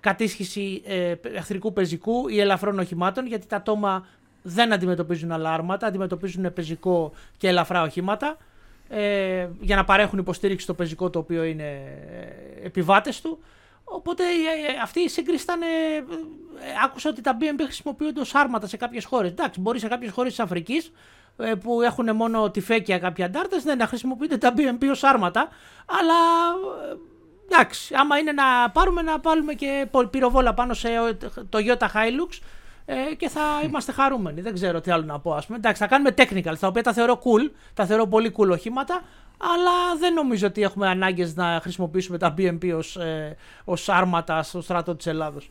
κατήσχηση 0.00 0.82
ε, 0.86 1.14
εχθρικού 1.34 1.72
πεζικού 1.72 2.28
ή 2.28 2.40
ελαφρών 2.40 2.78
οχημάτων, 2.78 3.26
γιατί 3.26 3.46
τα 3.46 3.62
τόμα 3.62 4.06
δεν 4.48 4.72
αντιμετωπίζουν 4.72 5.32
άλλα 5.32 5.52
άρματα, 5.52 5.86
αντιμετωπίζουν 5.86 6.52
πεζικό 6.52 7.12
και 7.36 7.48
ελαφρά 7.48 7.82
οχήματα 7.82 8.36
ε, 8.88 9.48
για 9.60 9.76
να 9.76 9.84
παρέχουν 9.84 10.18
υποστήριξη 10.18 10.64
στο 10.64 10.74
πεζικό 10.74 11.10
το 11.10 11.18
οποίο 11.18 11.44
είναι 11.44 11.82
ε, 12.62 12.66
επιβάτες 12.66 13.20
του. 13.20 13.38
Οπότε 13.84 14.22
ε, 14.22 14.72
ε, 14.72 14.80
αυτή 14.82 15.00
η 15.00 15.08
σύγκριση 15.08 15.42
ήταν. 15.42 15.62
Ε, 15.62 15.66
άκουσα 16.84 17.10
ότι 17.10 17.20
τα 17.20 17.36
BNP 17.40 17.60
χρησιμοποιούνται 17.62 18.20
ως 18.20 18.34
άρματα 18.34 18.66
σε 18.66 18.76
κάποιες 18.76 19.04
χώρες. 19.04 19.30
Εντάξει, 19.30 19.60
μπορεί 19.60 19.78
σε 19.78 19.88
κάποιες 19.88 20.12
χώρες 20.12 20.30
της 20.30 20.40
Αφρικής 20.40 20.92
που 21.62 21.82
έχουν 21.82 22.16
μόνο 22.16 22.50
τυφέκια 22.50 22.98
κάποια 22.98 23.26
αντάρτες 23.26 23.62
δεν 23.62 23.78
να 23.78 23.86
χρησιμοποιούνται 23.86 24.36
τα 24.38 24.54
BNP 24.56 24.88
ως 24.90 25.04
άρματα. 25.04 25.48
Αλλά 25.86 26.14
εντάξει, 27.50 27.94
άμα 27.94 28.18
είναι 28.18 28.32
να 28.32 28.70
πάρουμε, 28.70 29.02
να 29.02 29.20
πάρουμε 29.20 29.54
και 29.54 29.86
πυροβόλα 30.10 30.54
πάνω 30.54 30.74
σε 30.74 30.88
το 31.18 31.58
Toyota 31.58 31.86
Hilux 31.86 32.38
ε, 32.86 33.14
και 33.14 33.28
θα 33.28 33.40
είμαστε 33.64 33.92
χαρούμενοι. 33.92 34.40
Δεν 34.40 34.54
ξέρω 34.54 34.80
τι 34.80 34.90
άλλο 34.90 35.04
να 35.04 35.18
πω. 35.20 35.34
Ας 35.34 35.46
πούμε. 35.46 35.58
Εντάξει, 35.58 35.82
θα 35.82 35.88
κάνουμε 35.88 36.14
technical, 36.16 36.54
τα 36.60 36.66
οποία 36.66 36.82
τα 36.82 36.92
θεωρώ 36.92 37.18
cool, 37.24 37.50
τα 37.74 37.86
θεωρώ 37.86 38.06
πολύ 38.06 38.34
cool 38.36 38.50
οχήματα, 38.50 39.02
αλλά 39.38 39.96
δεν 39.98 40.14
νομίζω 40.14 40.46
ότι 40.46 40.62
έχουμε 40.62 40.88
ανάγκες 40.88 41.34
να 41.34 41.58
χρησιμοποιήσουμε 41.62 42.18
τα 42.18 42.34
BMP 42.38 42.72
ως 42.76 42.96
ε, 42.96 43.36
ως 43.64 43.88
άρματα 43.88 44.42
στο 44.42 44.60
στρατό 44.60 44.94
της 44.94 45.06
Ελλάδος. 45.06 45.50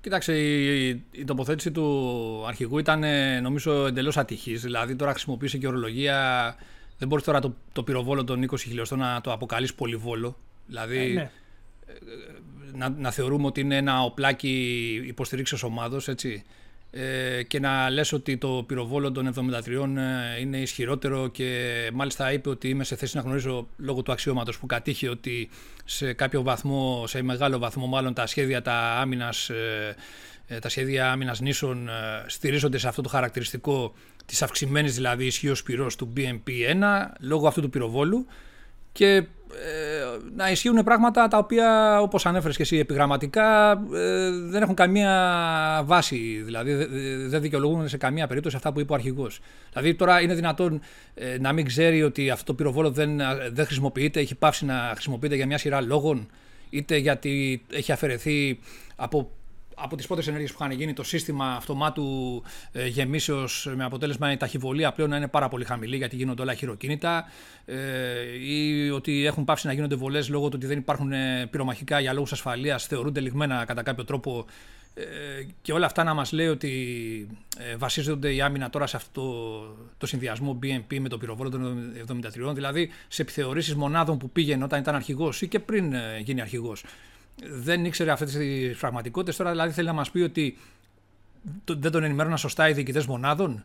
Κοίταξε, 0.00 0.38
η, 0.38 0.88
η, 1.10 1.24
τοποθέτηση 1.24 1.70
του 1.70 2.44
αρχηγού 2.46 2.78
ήταν 2.78 3.04
νομίζω 3.42 3.86
εντελώς 3.86 4.16
ατυχής. 4.16 4.62
Δηλαδή, 4.62 4.96
τώρα 4.96 5.10
χρησιμοποίησε 5.10 5.58
και 5.58 5.66
ορολογία. 5.66 6.56
Δεν 6.98 7.08
μπορείς 7.08 7.24
τώρα 7.24 7.40
το, 7.40 7.54
το 7.72 7.82
πυροβόλο 7.82 8.24
των 8.24 8.50
20 8.50 8.58
χιλιοστών 8.58 8.98
να 8.98 9.20
το 9.20 9.32
αποκαλείς 9.32 9.74
πολυβόλο. 9.74 10.36
Δηλαδή, 10.66 10.98
ε, 10.98 11.12
ναι 11.12 11.30
να, 12.74 12.88
να 12.88 13.10
θεωρούμε 13.10 13.46
ότι 13.46 13.60
είναι 13.60 13.76
ένα 13.76 14.02
οπλάκι 14.02 15.02
υποστηρίξεως 15.06 15.62
ομάδος, 15.62 16.08
έτσι. 16.08 16.44
Ε, 16.94 17.42
και 17.42 17.60
να 17.60 17.90
λες 17.90 18.12
ότι 18.12 18.36
το 18.36 18.64
πυροβόλο 18.66 19.12
των 19.12 19.34
73 19.34 19.96
ε, 19.96 20.40
είναι 20.40 20.58
ισχυρότερο 20.58 21.28
και 21.28 21.90
μάλιστα 21.92 22.32
είπε 22.32 22.48
ότι 22.48 22.68
είμαι 22.68 22.84
σε 22.84 22.96
θέση 22.96 23.16
να 23.16 23.22
γνωρίζω 23.22 23.68
λόγω 23.76 24.02
του 24.02 24.12
αξιώματος 24.12 24.58
που 24.58 24.66
κατήχε 24.66 25.08
ότι 25.08 25.50
σε 25.84 26.12
κάποιο 26.12 26.42
βαθμό, 26.42 27.04
σε 27.06 27.22
μεγάλο 27.22 27.58
βαθμό 27.58 27.86
μάλλον 27.86 28.14
τα 28.14 28.26
σχέδια 28.26 28.62
τα 28.62 29.00
άμυνας, 29.00 29.48
ε, 29.50 29.96
ε 30.46 30.58
τα 30.58 30.68
σχέδια 30.68 31.10
άμυνας 31.10 31.40
νήσων 31.40 31.88
στηρίζονται 32.26 32.78
σε 32.78 32.88
αυτό 32.88 33.02
το 33.02 33.08
χαρακτηριστικό 33.08 33.94
της 34.26 34.42
αυξημένης 34.42 34.94
δηλαδή 34.94 35.24
ισχύως 35.26 35.62
πυρός 35.62 35.96
του 35.96 36.12
BMP-1 36.16 37.06
λόγω 37.20 37.46
αυτού 37.46 37.60
του 37.60 37.70
πυροβόλου 37.70 38.26
και 38.92 39.26
να 40.36 40.50
ισχύουν 40.50 40.82
πράγματα 40.84 41.28
τα 41.28 41.38
οποία 41.38 42.00
όπως 42.00 42.26
ανέφερες 42.26 42.56
και 42.56 42.62
εσύ 42.62 42.76
επιγραμματικά 42.76 43.76
δεν 44.48 44.62
έχουν 44.62 44.74
καμία 44.74 45.82
βάση. 45.84 46.42
Δηλαδή 46.44 46.74
δεν 47.26 47.40
δικαιολογούν 47.40 47.88
σε 47.88 47.96
καμία 47.96 48.26
περίπτωση 48.26 48.56
αυτά 48.56 48.72
που 48.72 48.80
είπε 48.80 48.92
ο 48.92 48.94
αρχηγός. 48.94 49.40
Δηλαδή 49.72 49.94
τώρα 49.94 50.20
είναι 50.20 50.34
δυνατόν 50.34 50.80
να 51.40 51.52
μην 51.52 51.66
ξέρει 51.66 52.02
ότι 52.02 52.30
αυτό 52.30 52.44
το 52.44 52.54
πυροβόλο 52.54 52.90
δεν, 52.90 53.20
δεν 53.52 53.64
χρησιμοποιείται 53.66 54.20
έχει 54.20 54.34
πάυσει 54.34 54.64
να 54.64 54.90
χρησιμοποιείται 54.92 55.34
για 55.34 55.46
μια 55.46 55.58
σειρά 55.58 55.80
λόγων 55.80 56.28
είτε 56.70 56.96
γιατί 56.96 57.62
έχει 57.72 57.92
αφαιρεθεί 57.92 58.58
από 58.96 59.30
από 59.82 59.96
τις 59.96 60.06
πρώτες 60.06 60.26
ενέργειες 60.26 60.52
που 60.52 60.58
είχαν 60.60 60.76
γίνει 60.76 60.92
το 60.92 61.02
σύστημα 61.02 61.54
αυτομάτου 61.54 62.42
ε, 62.72 62.86
γεμίσεως 62.86 63.72
με 63.76 63.84
αποτέλεσμα 63.84 64.32
η 64.32 64.36
ταχυβολία 64.36 64.92
πλέον 64.92 65.10
να 65.10 65.16
είναι 65.16 65.28
πάρα 65.28 65.48
πολύ 65.48 65.64
χαμηλή 65.64 65.96
γιατί 65.96 66.16
γίνονται 66.16 66.42
όλα 66.42 66.54
χειροκίνητα. 66.54 67.24
Ε, 67.64 67.76
ή 68.40 68.90
ότι 68.90 69.26
έχουν 69.26 69.44
πάψει 69.44 69.66
να 69.66 69.72
γίνονται 69.72 69.94
βολές 69.94 70.28
λόγω 70.28 70.48
του 70.48 70.54
ότι 70.56 70.66
δεν 70.66 70.78
υπάρχουν 70.78 71.12
ε, 71.12 71.46
πυρομαχικά 71.50 72.00
για 72.00 72.12
λόγους 72.12 72.32
ασφαλείας, 72.32 72.86
θεωρούνται 72.86 73.20
λιγμένα 73.20 73.64
κατά 73.64 73.82
κάποιο 73.82 74.04
τρόπο. 74.04 74.46
Ε, 74.94 75.02
και 75.62 75.72
όλα 75.72 75.86
αυτά 75.86 76.04
να 76.04 76.14
μας 76.14 76.32
λέει 76.32 76.46
ότι 76.46 76.72
ε, 77.58 77.76
βασίζονται 77.76 78.34
η 78.34 78.40
άμυνα 78.40 78.70
τώρα 78.70 78.86
σε 78.86 78.96
αυτό 78.96 79.10
το, 79.12 79.86
το 79.98 80.06
συνδυασμό 80.06 80.58
BNP 80.62 80.98
με 80.98 81.08
το 81.08 81.18
πυροβόλο 81.18 81.50
των 81.50 81.92
73, 82.50 82.54
δηλαδή 82.54 82.90
σε 83.08 83.22
επιθεωρήσεις 83.22 83.74
μονάδων 83.74 84.18
που 84.18 84.30
πήγαινε 84.30 84.64
όταν 84.64 84.80
ήταν 84.80 84.94
αρχηγός 84.94 85.42
ή 85.42 85.48
και 85.48 85.58
πριν 85.58 85.92
ε, 85.92 86.18
γίνει 86.24 86.40
αρχηγός 86.40 86.84
δεν 87.44 87.84
ήξερε 87.84 88.10
αυτές 88.10 88.32
τις 88.32 88.76
πραγματικότητες. 88.76 89.36
Τώρα 89.36 89.50
δηλαδή 89.50 89.72
θέλει 89.72 89.86
να 89.86 89.92
μας 89.92 90.10
πει 90.10 90.20
ότι 90.20 90.58
δεν 91.66 91.90
τον 91.90 92.02
ενημέρωναν 92.02 92.38
σωστά 92.38 92.68
οι 92.68 92.72
διοικητές 92.72 93.06
μονάδων. 93.06 93.64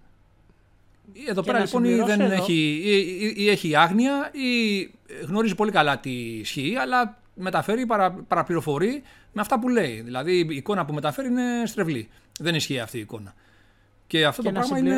Εδώ 1.30 1.42
πέρα 1.42 1.60
λοιπόν 1.60 1.84
ή, 1.84 1.96
δεν 1.96 2.22
Έχει, 2.22 2.82
ή, 2.84 3.44
ή, 3.44 3.50
έχει 3.50 3.76
άγνοια 3.76 4.32
ή 4.34 4.82
γνωρίζει 5.28 5.56
πολύ 5.56 5.72
καλά 5.72 6.00
τι 6.00 6.12
ισχύει, 6.12 6.76
αλλά 6.76 7.18
μεταφέρει, 7.34 7.86
παρα, 7.86 8.12
παραπληροφορεί 8.12 9.04
με 9.34 9.42
αυτά 9.42 9.60
που 9.60 9.70
λέει. 9.70 10.02
Δηλαδή 10.02 10.38
η 10.38 10.56
εικόνα 10.56 10.86
που 10.86 10.94
μεταφέρει 10.94 11.28
είναι 11.28 11.66
στρεβλή. 11.66 12.10
Δεν 12.40 12.56
ισχύει 12.56 12.80
αυτή 12.80 12.98
η 12.98 13.02
εικόνα. 13.02 13.34
Και 14.08 14.26
αυτό 14.26 14.44
το 14.44 14.52
πράγμα 14.52 14.78
είναι 14.78 14.96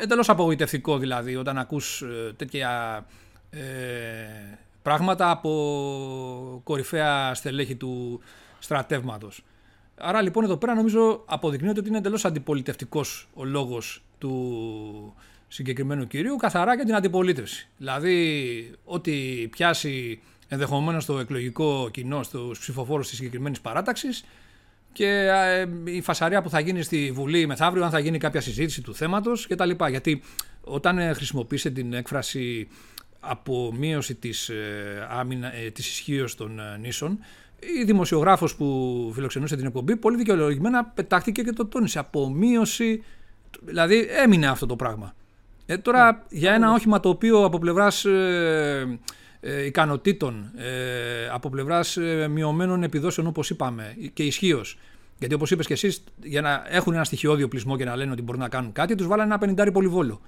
εντελώς 0.00 0.28
απογοητευτικό 0.28 0.98
δηλαδή 0.98 1.36
όταν 1.36 1.58
ακούς 1.58 2.02
ε, 2.02 2.32
τέτοια 2.36 3.04
ε, 3.50 3.58
πράγματα 4.88 5.30
από 5.30 6.60
κορυφαία 6.64 7.34
στελέχη 7.34 7.74
του 7.74 8.20
στρατεύματος. 8.58 9.44
Άρα 9.96 10.22
λοιπόν 10.22 10.44
εδώ 10.44 10.56
πέρα 10.56 10.74
νομίζω 10.74 11.22
αποδεικνύεται 11.26 11.78
ότι 11.78 11.88
είναι 11.88 11.98
εντελώς 11.98 12.24
αντιπολιτευτικός 12.24 13.28
ο 13.34 13.44
λόγος 13.44 14.02
του 14.18 15.14
συγκεκριμένου 15.48 16.06
κυρίου 16.06 16.36
καθαρά 16.36 16.74
για 16.74 16.84
την 16.84 16.94
αντιπολίτευση. 16.94 17.68
Δηλαδή 17.76 18.70
ό,τι 18.84 19.12
πιάσει 19.50 20.20
ενδεχομένως 20.48 21.04
το 21.04 21.18
εκλογικό 21.18 21.88
κοινό 21.92 22.22
στους 22.22 22.58
ψηφοφόρους 22.58 23.08
της 23.08 23.16
συγκεκριμένης 23.16 23.60
παράταξης 23.60 24.24
και 24.92 25.06
ε, 25.06 25.66
η 25.84 26.00
φασαρία 26.00 26.42
που 26.42 26.50
θα 26.50 26.60
γίνει 26.60 26.82
στη 26.82 27.10
Βουλή 27.14 27.46
μεθαύριο, 27.46 27.84
αν 27.84 27.90
θα 27.90 27.98
γίνει 27.98 28.18
κάποια 28.18 28.40
συζήτηση 28.40 28.82
του 28.82 28.94
θέματος 28.94 29.46
κτλ. 29.46 29.70
Γιατί 29.88 30.22
όταν 30.60 30.98
ε, 30.98 31.12
χρησιμοποιήσετε 31.12 31.80
την 31.80 31.92
έκφραση 31.92 32.68
από 33.20 33.74
μείωση 33.78 34.14
της, 34.14 34.48
ε, 34.48 35.06
άμυνα, 35.10 35.54
ε, 35.54 35.70
της 35.70 35.88
ισχύως 35.88 36.34
των 36.34 36.58
ε, 36.58 36.76
νήσων, 36.80 37.18
η 37.80 37.84
δημοσιογράφος 37.84 38.56
που 38.56 39.10
φιλοξενούσε 39.14 39.56
την 39.56 39.66
εκπομπή 39.66 39.96
πολύ 39.96 40.16
δικαιολογημένα 40.16 40.84
πετάχτηκε 40.84 41.42
και 41.42 41.52
το 41.52 41.66
τόνισε. 41.66 41.98
Από 41.98 42.28
μείωση, 42.28 43.02
δηλαδή 43.60 44.06
έμεινε 44.24 44.46
αυτό 44.46 44.66
το 44.66 44.76
πράγμα. 44.76 45.14
Ε, 45.66 45.78
τώρα 45.78 46.12
ναι. 46.12 46.38
για 46.38 46.52
ένα 46.52 46.72
όχημα 46.72 47.00
το 47.00 47.08
οποίο 47.08 47.44
από 47.44 47.58
πλευράς 47.58 48.04
ε, 48.04 48.98
ε, 49.40 49.64
ικανοτήτων, 49.64 50.50
ε, 50.56 51.28
από 51.32 51.50
πλευράς 51.50 51.96
ε, 51.96 52.28
μειωμένων 52.28 52.82
επιδόσεων 52.82 53.26
όπως 53.26 53.50
είπαμε 53.50 53.96
και 54.12 54.22
ισχύως. 54.22 54.78
Γιατί 55.18 55.34
όπως 55.34 55.50
είπες 55.50 55.66
και 55.66 55.72
εσύ, 55.72 55.96
για 56.22 56.40
να 56.40 56.64
έχουν 56.68 56.94
ένα 56.94 57.04
στοιχειώδιο 57.04 57.48
πλεισμό 57.48 57.76
και 57.76 57.84
να 57.84 57.96
λένε 57.96 58.12
ότι 58.12 58.22
μπορούν 58.22 58.40
να 58.40 58.48
κάνουν 58.48 58.72
κάτι, 58.72 58.94
τους 58.94 59.06
βάλανε 59.06 59.28
ένα 59.28 59.38
πενιντάρι 59.38 59.72
πολυβόλο. 59.72 60.20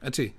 Έτσι. 0.00 0.34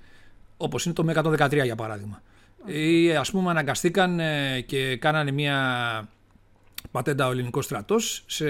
Όπως 0.57 0.85
είναι 0.85 0.93
το 0.93 1.03
με 1.03 1.13
113 1.15 1.63
για 1.63 1.75
παράδειγμα. 1.75 2.21
Ή 2.65 3.15
ας 3.15 3.31
πούμε 3.31 3.49
αναγκαστήκαν 3.49 4.19
ε, 4.19 4.61
και 4.61 4.97
κάνανε 4.97 5.31
μια 5.31 6.09
πατέντα 6.91 7.27
ο 7.27 7.31
ελληνικός 7.31 7.65
στρατός 7.65 8.23
σε 8.25 8.45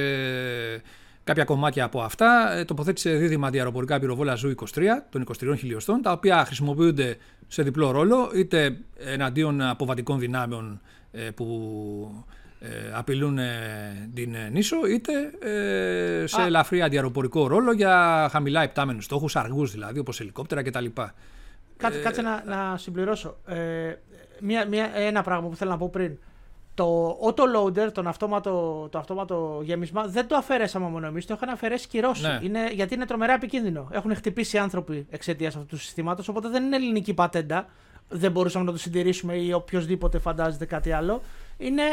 κάποια 1.24 1.44
κομμάτια 1.44 1.84
από 1.84 2.02
αυτά. 2.02 2.54
Ε, 2.54 2.66
τοποθέτησε 2.66 3.12
δίδυμα 3.12 3.50
αντιαεροπορικά 3.50 4.00
πυροβόλα 4.00 4.36
ZU 4.36 4.54
23 4.56 4.82
των 5.10 5.26
23 5.40 5.54
χιλιοστών, 5.58 6.02
τα 6.02 6.12
οποία 6.12 6.46
χρησιμοποιούνται 6.46 7.18
σε 7.48 7.64
διπλό 7.64 7.92
ρόλο, 7.92 8.32
είτε 8.36 8.78
εναντίον 8.98 9.62
αποβατικών 9.62 10.20
δυνάμεων 10.20 10.82
ε, 11.12 11.30
που 11.30 12.26
απειλούν 12.94 13.40
την 14.14 14.36
νήσο, 14.52 14.78
είτε 14.88 15.12
σε 16.28 16.42
ελαφρύ 16.42 16.82
αντιαεροπορικό 16.82 17.48
ρόλο 17.48 17.72
για 17.72 18.28
χαμηλά 18.32 18.64
υπτάμενους 18.64 19.06
στόχους, 19.06 19.36
αργούς 19.36 19.72
δηλαδή, 19.72 20.00
όπως 20.00 20.20
ελικόπτερα 20.20 20.62
κτλ. 20.64 20.86
Κάτσε, 21.78 22.00
κάτσε 22.00 22.22
να, 22.22 22.44
να 22.46 22.78
συμπληρώσω. 22.78 23.38
Ε, 23.46 23.94
μια, 24.40 24.66
μια, 24.66 24.92
ένα 24.96 25.22
πράγμα 25.22 25.50
που 25.50 25.56
θέλω 25.56 25.72
να 25.72 25.78
πω 25.78 25.90
πριν. 25.90 26.18
Το 26.74 27.10
auto-loader, 27.10 27.92
τον 27.92 28.08
αυτόματο, 28.08 28.88
το 28.92 28.98
αυτόματο 28.98 29.62
γέμισμα, 29.64 30.04
δεν 30.08 30.28
το 30.28 30.36
αφαιρέσαμε 30.36 30.88
μόνο 30.88 31.08
εμείς, 31.08 31.26
το 31.26 31.34
είχαν 31.34 31.50
αφαιρέσει 31.50 31.88
και 31.88 31.98
οι 31.98 32.00
Ρώσοι. 32.00 32.22
Ναι. 32.22 32.40
Είναι, 32.42 32.70
γιατί 32.72 32.94
είναι 32.94 33.06
τρομερά 33.06 33.34
επικίνδυνο. 33.34 33.88
Έχουν 33.92 34.16
χτυπήσει 34.16 34.58
άνθρωποι 34.58 35.08
εξαιτίας 35.10 35.56
αυτού 35.56 35.68
του 35.68 35.78
συστήματος, 35.78 36.28
οπότε 36.28 36.50
δεν 36.50 36.64
είναι 36.64 36.76
ελληνική 36.76 37.14
πατέντα. 37.14 37.68
Δεν 38.10 38.32
μπορούσαμε 38.32 38.66
να 38.66 38.72
το 38.72 38.78
συντηρήσουμε 38.78 39.36
ή 39.36 39.54
οποιοδήποτε 39.54 40.20
φαντάζεται 40.20 40.66
κάτι 40.66 40.92
άλλο. 40.92 41.22
Είναι 41.58 41.84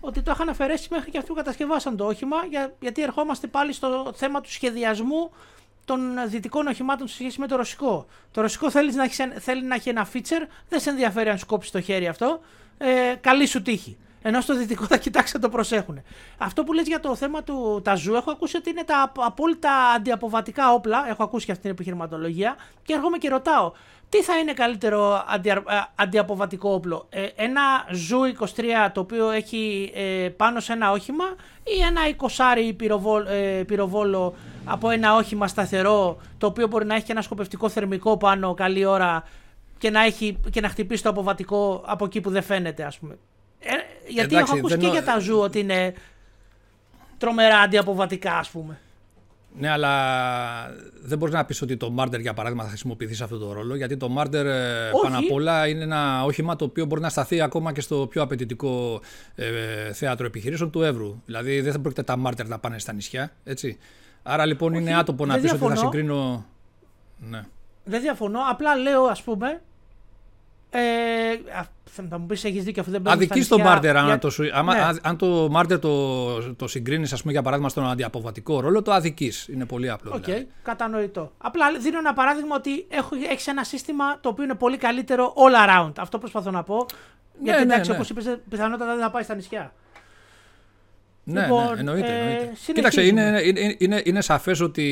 ότι 0.00 0.22
το 0.22 0.30
είχαν 0.30 0.48
αφαιρέσει 0.48 0.88
μέχρι 0.90 1.10
και 1.10 1.18
αυτοί 1.18 1.30
που 1.30 1.36
κατασκευάσαν 1.36 1.96
το 1.96 2.04
όχημα, 2.06 2.36
για, 2.50 2.72
γιατί 2.80 3.02
ερχόμαστε 3.02 3.46
πάλι 3.46 3.72
στο 3.72 4.12
θέμα 4.14 4.40
του 4.40 4.52
σχεδιασμού 4.52 5.30
των 5.84 6.00
δυτικών 6.26 6.66
οχημάτων 6.66 7.08
σε 7.08 7.14
σχέση 7.14 7.40
με 7.40 7.46
το 7.46 7.56
ρωσικό. 7.56 8.06
Το 8.30 8.40
ρωσικό 8.40 8.70
θέλεις 8.70 8.94
να 8.94 9.02
έχεις, 9.02 9.18
θέλει 9.38 9.64
να 9.64 9.74
έχει 9.74 9.88
ένα 9.88 10.08
feature, 10.12 10.46
δεν 10.68 10.80
σε 10.80 10.90
ενδιαφέρει 10.90 11.28
αν 11.28 11.38
σου 11.38 11.46
κόψει 11.46 11.72
το 11.72 11.80
χέρι 11.80 12.08
αυτό. 12.08 12.40
Ε, 12.78 13.14
καλή 13.20 13.46
σου 13.46 13.62
τύχη. 13.62 13.96
Ενώ 14.22 14.40
στο 14.40 14.56
δυτικό 14.56 14.84
θα 14.84 14.96
κοιτάξει 14.96 15.32
να 15.36 15.40
το 15.40 15.48
προσέχουν. 15.48 16.02
Αυτό 16.38 16.64
που 16.64 16.72
λες 16.72 16.86
για 16.86 17.00
το 17.00 17.14
θέμα 17.14 17.42
τα 17.42 17.80
ZU, 17.84 18.14
έχω 18.14 18.30
ακούσει 18.30 18.56
ότι 18.56 18.70
είναι 18.70 18.84
τα 18.84 19.12
απόλυτα 19.16 19.70
αντιαποβατικά 19.96 20.72
όπλα. 20.72 21.08
Έχω 21.08 21.22
ακούσει 21.22 21.44
και 21.46 21.50
αυτή 21.50 21.62
την 21.62 21.72
επιχειρηματολογία. 21.72 22.56
Και 22.84 22.92
έρχομαι 22.92 23.18
και 23.18 23.28
ρωτάω, 23.28 23.72
τι 24.12 24.22
θα 24.22 24.38
είναι 24.38 24.52
καλύτερο 24.52 25.24
αντι, 25.28 25.52
αντιαποβατικό 25.94 26.72
όπλο, 26.72 27.06
ε, 27.10 27.26
ένα 27.36 27.60
ZU 27.90 28.20
23 28.38 28.90
το 28.92 29.00
οποίο 29.00 29.30
έχει 29.30 29.92
ε, 29.94 30.28
πάνω 30.28 30.60
σε 30.60 30.72
ένα 30.72 30.90
όχημα 30.90 31.24
ή 31.64 31.82
ένα 31.82 32.00
20 32.70 32.72
πυροβόλ, 32.76 33.26
ε, 33.26 33.62
πυροβόλο 33.66 34.34
από 34.64 34.90
ένα 34.90 35.14
όχημα 35.16 35.48
σταθερό 35.48 36.16
το 36.38 36.46
οποίο 36.46 36.66
μπορεί 36.66 36.86
να 36.86 36.94
έχει 36.94 37.04
και 37.04 37.12
ένα 37.12 37.22
σκοπευτικό 37.22 37.68
θερμικό 37.68 38.16
πάνω 38.16 38.54
καλή 38.54 38.84
ώρα 38.84 39.24
και 39.78 39.90
να, 39.90 40.04
έχει, 40.04 40.38
και 40.50 40.60
να 40.60 40.68
χτυπήσει 40.68 41.02
το 41.02 41.08
αποβατικό 41.08 41.82
από 41.86 42.04
εκεί 42.04 42.20
που 42.20 42.30
δεν 42.30 42.42
φαίνεται 42.42 42.84
ας 42.84 42.98
πούμε. 42.98 43.18
Ε, 43.60 43.72
γιατί 44.08 44.36
έχω 44.36 44.56
ακούσει 44.56 44.76
και 44.76 44.86
για 44.86 45.04
τα 45.04 45.18
ZU 45.18 45.38
ότι 45.38 45.58
είναι 45.58 45.94
τρομερά 47.18 47.58
αντιαποβατικά 47.58 48.38
ας 48.38 48.48
πούμε. 48.50 48.78
Ναι, 49.58 49.70
αλλά 49.70 49.92
δεν 51.02 51.18
μπορείς 51.18 51.34
να 51.34 51.44
πεις 51.44 51.62
ότι 51.62 51.76
το 51.76 51.94
Murder 51.98 52.20
για 52.20 52.34
παράδειγμα 52.34 52.62
θα 52.62 52.68
χρησιμοποιηθεί 52.68 53.14
σε 53.14 53.24
αυτό 53.24 53.38
το 53.38 53.52
ρόλο. 53.52 53.74
Γιατί 53.74 53.96
το 53.96 54.14
Murder 54.18 54.32
ε, 54.32 54.90
πάνω 55.02 55.18
απ' 55.18 55.32
όλα 55.32 55.68
είναι 55.68 55.82
ένα 55.82 56.24
όχημα 56.24 56.56
το 56.56 56.64
οποίο 56.64 56.84
μπορεί 56.84 57.00
να 57.00 57.08
σταθεί 57.08 57.40
ακόμα 57.40 57.72
και 57.72 57.80
στο 57.80 58.06
πιο 58.06 58.22
απαιτητικό 58.22 59.00
ε, 59.34 59.92
θέατρο 59.92 60.26
επιχειρήσεων 60.26 60.70
του 60.70 60.82
Έβρου. 60.82 61.20
Δηλαδή 61.24 61.60
δεν 61.60 61.72
θα 61.72 61.80
πρόκειται 61.80 62.02
τα 62.02 62.16
Murder 62.24 62.46
να 62.46 62.58
πάνε 62.58 62.78
στα 62.78 62.92
νησιά. 62.92 63.32
Έτσι. 63.44 63.78
Άρα 64.22 64.46
λοιπόν 64.46 64.74
είναι 64.74 64.96
άτοπο 64.96 65.26
να 65.26 65.38
πεις 65.38 65.52
ότι 65.52 65.66
θα 65.66 65.76
συγκρίνω. 65.76 66.44
Ναι. 67.18 67.42
Δεν 67.84 68.00
διαφωνώ. 68.00 68.40
Απλά 68.50 68.76
λέω, 68.76 69.04
ας 69.04 69.22
πούμε, 69.22 69.60
ε, 70.74 70.80
θα 72.08 72.18
μου 72.18 72.26
πεις: 72.26 72.44
Έχεις 72.44 72.64
δίκιο 72.64 72.80
αυτό 72.80 72.92
δεν 72.92 73.08
αδικεί 73.08 73.44
το 73.44 73.58
Marder. 73.58 73.96
Αν, 73.96 74.18
το, 74.18 74.30
ναι. 74.38 74.98
αν 75.02 75.16
το 75.16 75.48
Marder 75.50 75.78
το, 75.78 76.54
το 76.54 76.68
συγκρίνεις, 76.68 77.12
ας 77.12 77.20
πούμε, 77.20 77.32
για 77.32 77.42
παράδειγμα, 77.42 77.70
στον 77.70 77.90
αντιαποβατικό 77.90 78.60
ρόλο, 78.60 78.82
το 78.82 78.92
αδικεί. 78.92 79.32
Είναι 79.48 79.66
πολύ 79.66 79.90
απλό. 79.90 80.10
OK, 80.14 80.22
okay, 80.22 80.24
δηλαδή. 80.24 80.48
κατανοητό. 80.62 81.32
Απλά 81.38 81.66
δίνω 81.80 81.98
ένα 81.98 82.12
παράδειγμα 82.12 82.56
ότι 82.56 82.86
έχεις 83.30 83.46
ένα 83.46 83.64
σύστημα 83.64 84.20
το 84.20 84.28
οποίο 84.28 84.44
είναι 84.44 84.54
πολύ 84.54 84.76
καλύτερο 84.76 85.34
all 85.36 85.68
around. 85.68 85.92
Αυτό 85.98 86.18
προσπαθώ 86.18 86.50
να 86.50 86.62
πω. 86.62 86.76
Ναι, 86.76 86.84
γιατί 87.42 87.66
ναι, 87.66 87.72
εντάξει, 87.72 87.90
ναι. 87.90 87.96
όπως 87.96 88.10
είπες, 88.10 88.38
πιθανότατα 88.48 88.92
δεν 88.92 89.02
θα 89.02 89.10
πάει 89.10 89.22
στα 89.22 89.34
νησιά. 89.34 89.72
Ναι, 91.24 91.40
ναι, 91.40 91.46
λοιπόν, 91.46 91.78
εννοείται. 91.78 92.06
Ε, 92.06 92.18
εννοείται. 92.18 92.52
Κοίταξε, 92.72 93.02
είναι, 93.02 93.40
είναι, 93.44 93.74
είναι, 93.78 94.02
είναι 94.04 94.20
σαφές 94.20 94.60
ότι 94.60 94.82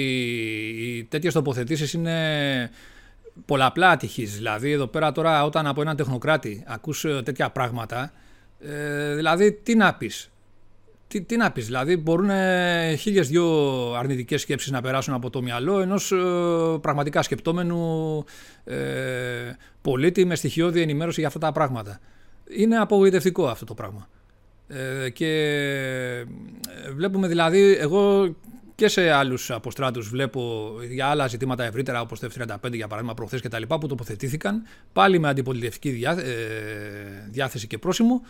οι 0.78 1.04
τέτοιες 1.04 1.32
τοποθετήσεις 1.32 1.92
είναι 1.92 2.70
πολλαπλά 3.46 3.90
ατυχή. 3.90 4.24
Δηλαδή, 4.24 4.70
εδώ 4.70 4.86
πέρα 4.86 5.12
τώρα, 5.12 5.44
όταν 5.44 5.66
από 5.66 5.80
έναν 5.80 5.96
τεχνοκράτη 5.96 6.64
ακούς 6.66 7.04
ε, 7.04 7.22
τέτοια 7.24 7.50
πράγματα, 7.50 8.12
ε, 8.60 9.14
δηλαδή, 9.14 9.52
τι 9.52 9.74
να 9.74 9.94
πεις; 9.94 10.30
Τι, 11.08 11.22
τι 11.22 11.36
να 11.36 11.50
πεις, 11.50 11.66
δηλαδή 11.66 11.96
μπορούν 11.96 12.30
ε, 12.30 12.94
χίλιες 12.94 13.28
δυο 13.28 13.46
αρνητικές 13.94 14.40
σκέψεις 14.40 14.70
να 14.70 14.80
περάσουν 14.80 15.14
από 15.14 15.30
το 15.30 15.42
μυαλό 15.42 15.80
ενός 15.80 16.12
ε, 16.12 16.16
πραγματικά 16.80 17.22
σκεπτόμενου 17.22 18.24
ε, 18.64 18.76
πολίτη 19.82 20.24
με 20.24 20.34
στοιχειώδη 20.34 20.80
ενημέρωση 20.80 21.18
για 21.18 21.28
αυτά 21.28 21.40
τα 21.40 21.52
πράγματα. 21.52 22.00
Είναι 22.56 22.76
απογοητευτικό 22.76 23.46
αυτό 23.46 23.64
το 23.64 23.74
πράγμα. 23.74 24.08
Ε, 24.72 25.10
και 25.10 25.26
ε, 26.86 26.92
βλέπουμε 26.92 27.28
δηλαδή, 27.28 27.76
εγώ 27.80 28.34
και 28.74 28.88
σε 28.88 29.10
άλλους 29.10 29.50
αποστράτους 29.50 30.08
βλέπω 30.08 30.72
για 30.90 31.06
άλλα 31.06 31.26
ζητήματα 31.26 31.64
ευρύτερα, 31.64 32.00
όπως 32.00 32.20
το 32.20 32.28
F-35 32.34 32.72
για 32.72 32.86
παράδειγμα, 32.86 33.14
προχθές 33.14 33.40
και 33.40 33.48
τα 33.48 33.58
λοιπά, 33.58 33.78
που 33.78 33.86
τοποθετήθηκαν 33.86 34.62
πάλι 34.92 35.18
με 35.18 35.28
αντιπολιτευτική 35.28 36.02
ε, 36.04 36.14
διάθεση 37.30 37.66
και 37.66 37.78
πρόσημο, 37.78 38.22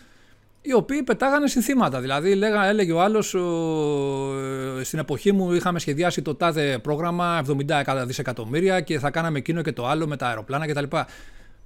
οι 0.62 0.72
οποίοι 0.72 1.02
πετάγανε 1.02 1.48
συνθήματα. 1.48 2.00
Δηλαδή, 2.00 2.34
λέγα, 2.34 2.66
έλεγε 2.66 2.92
ο 2.92 3.00
άλλος, 3.00 3.34
ε, 3.34 4.84
στην 4.84 4.98
εποχή 4.98 5.32
μου 5.32 5.52
είχαμε 5.52 5.78
σχεδιάσει 5.78 6.22
το 6.22 6.34
τάδε 6.34 6.78
πρόγραμμα 6.78 7.42
70 7.68 8.04
δισεκατομμύρια 8.06 8.80
και 8.80 8.98
θα 8.98 9.10
κάναμε 9.10 9.38
εκείνο 9.38 9.62
και 9.62 9.72
το 9.72 9.86
άλλο 9.86 10.06
με 10.06 10.16
τα 10.16 10.26
αεροπλάνα 10.26 10.66
κτλ. 10.66 10.96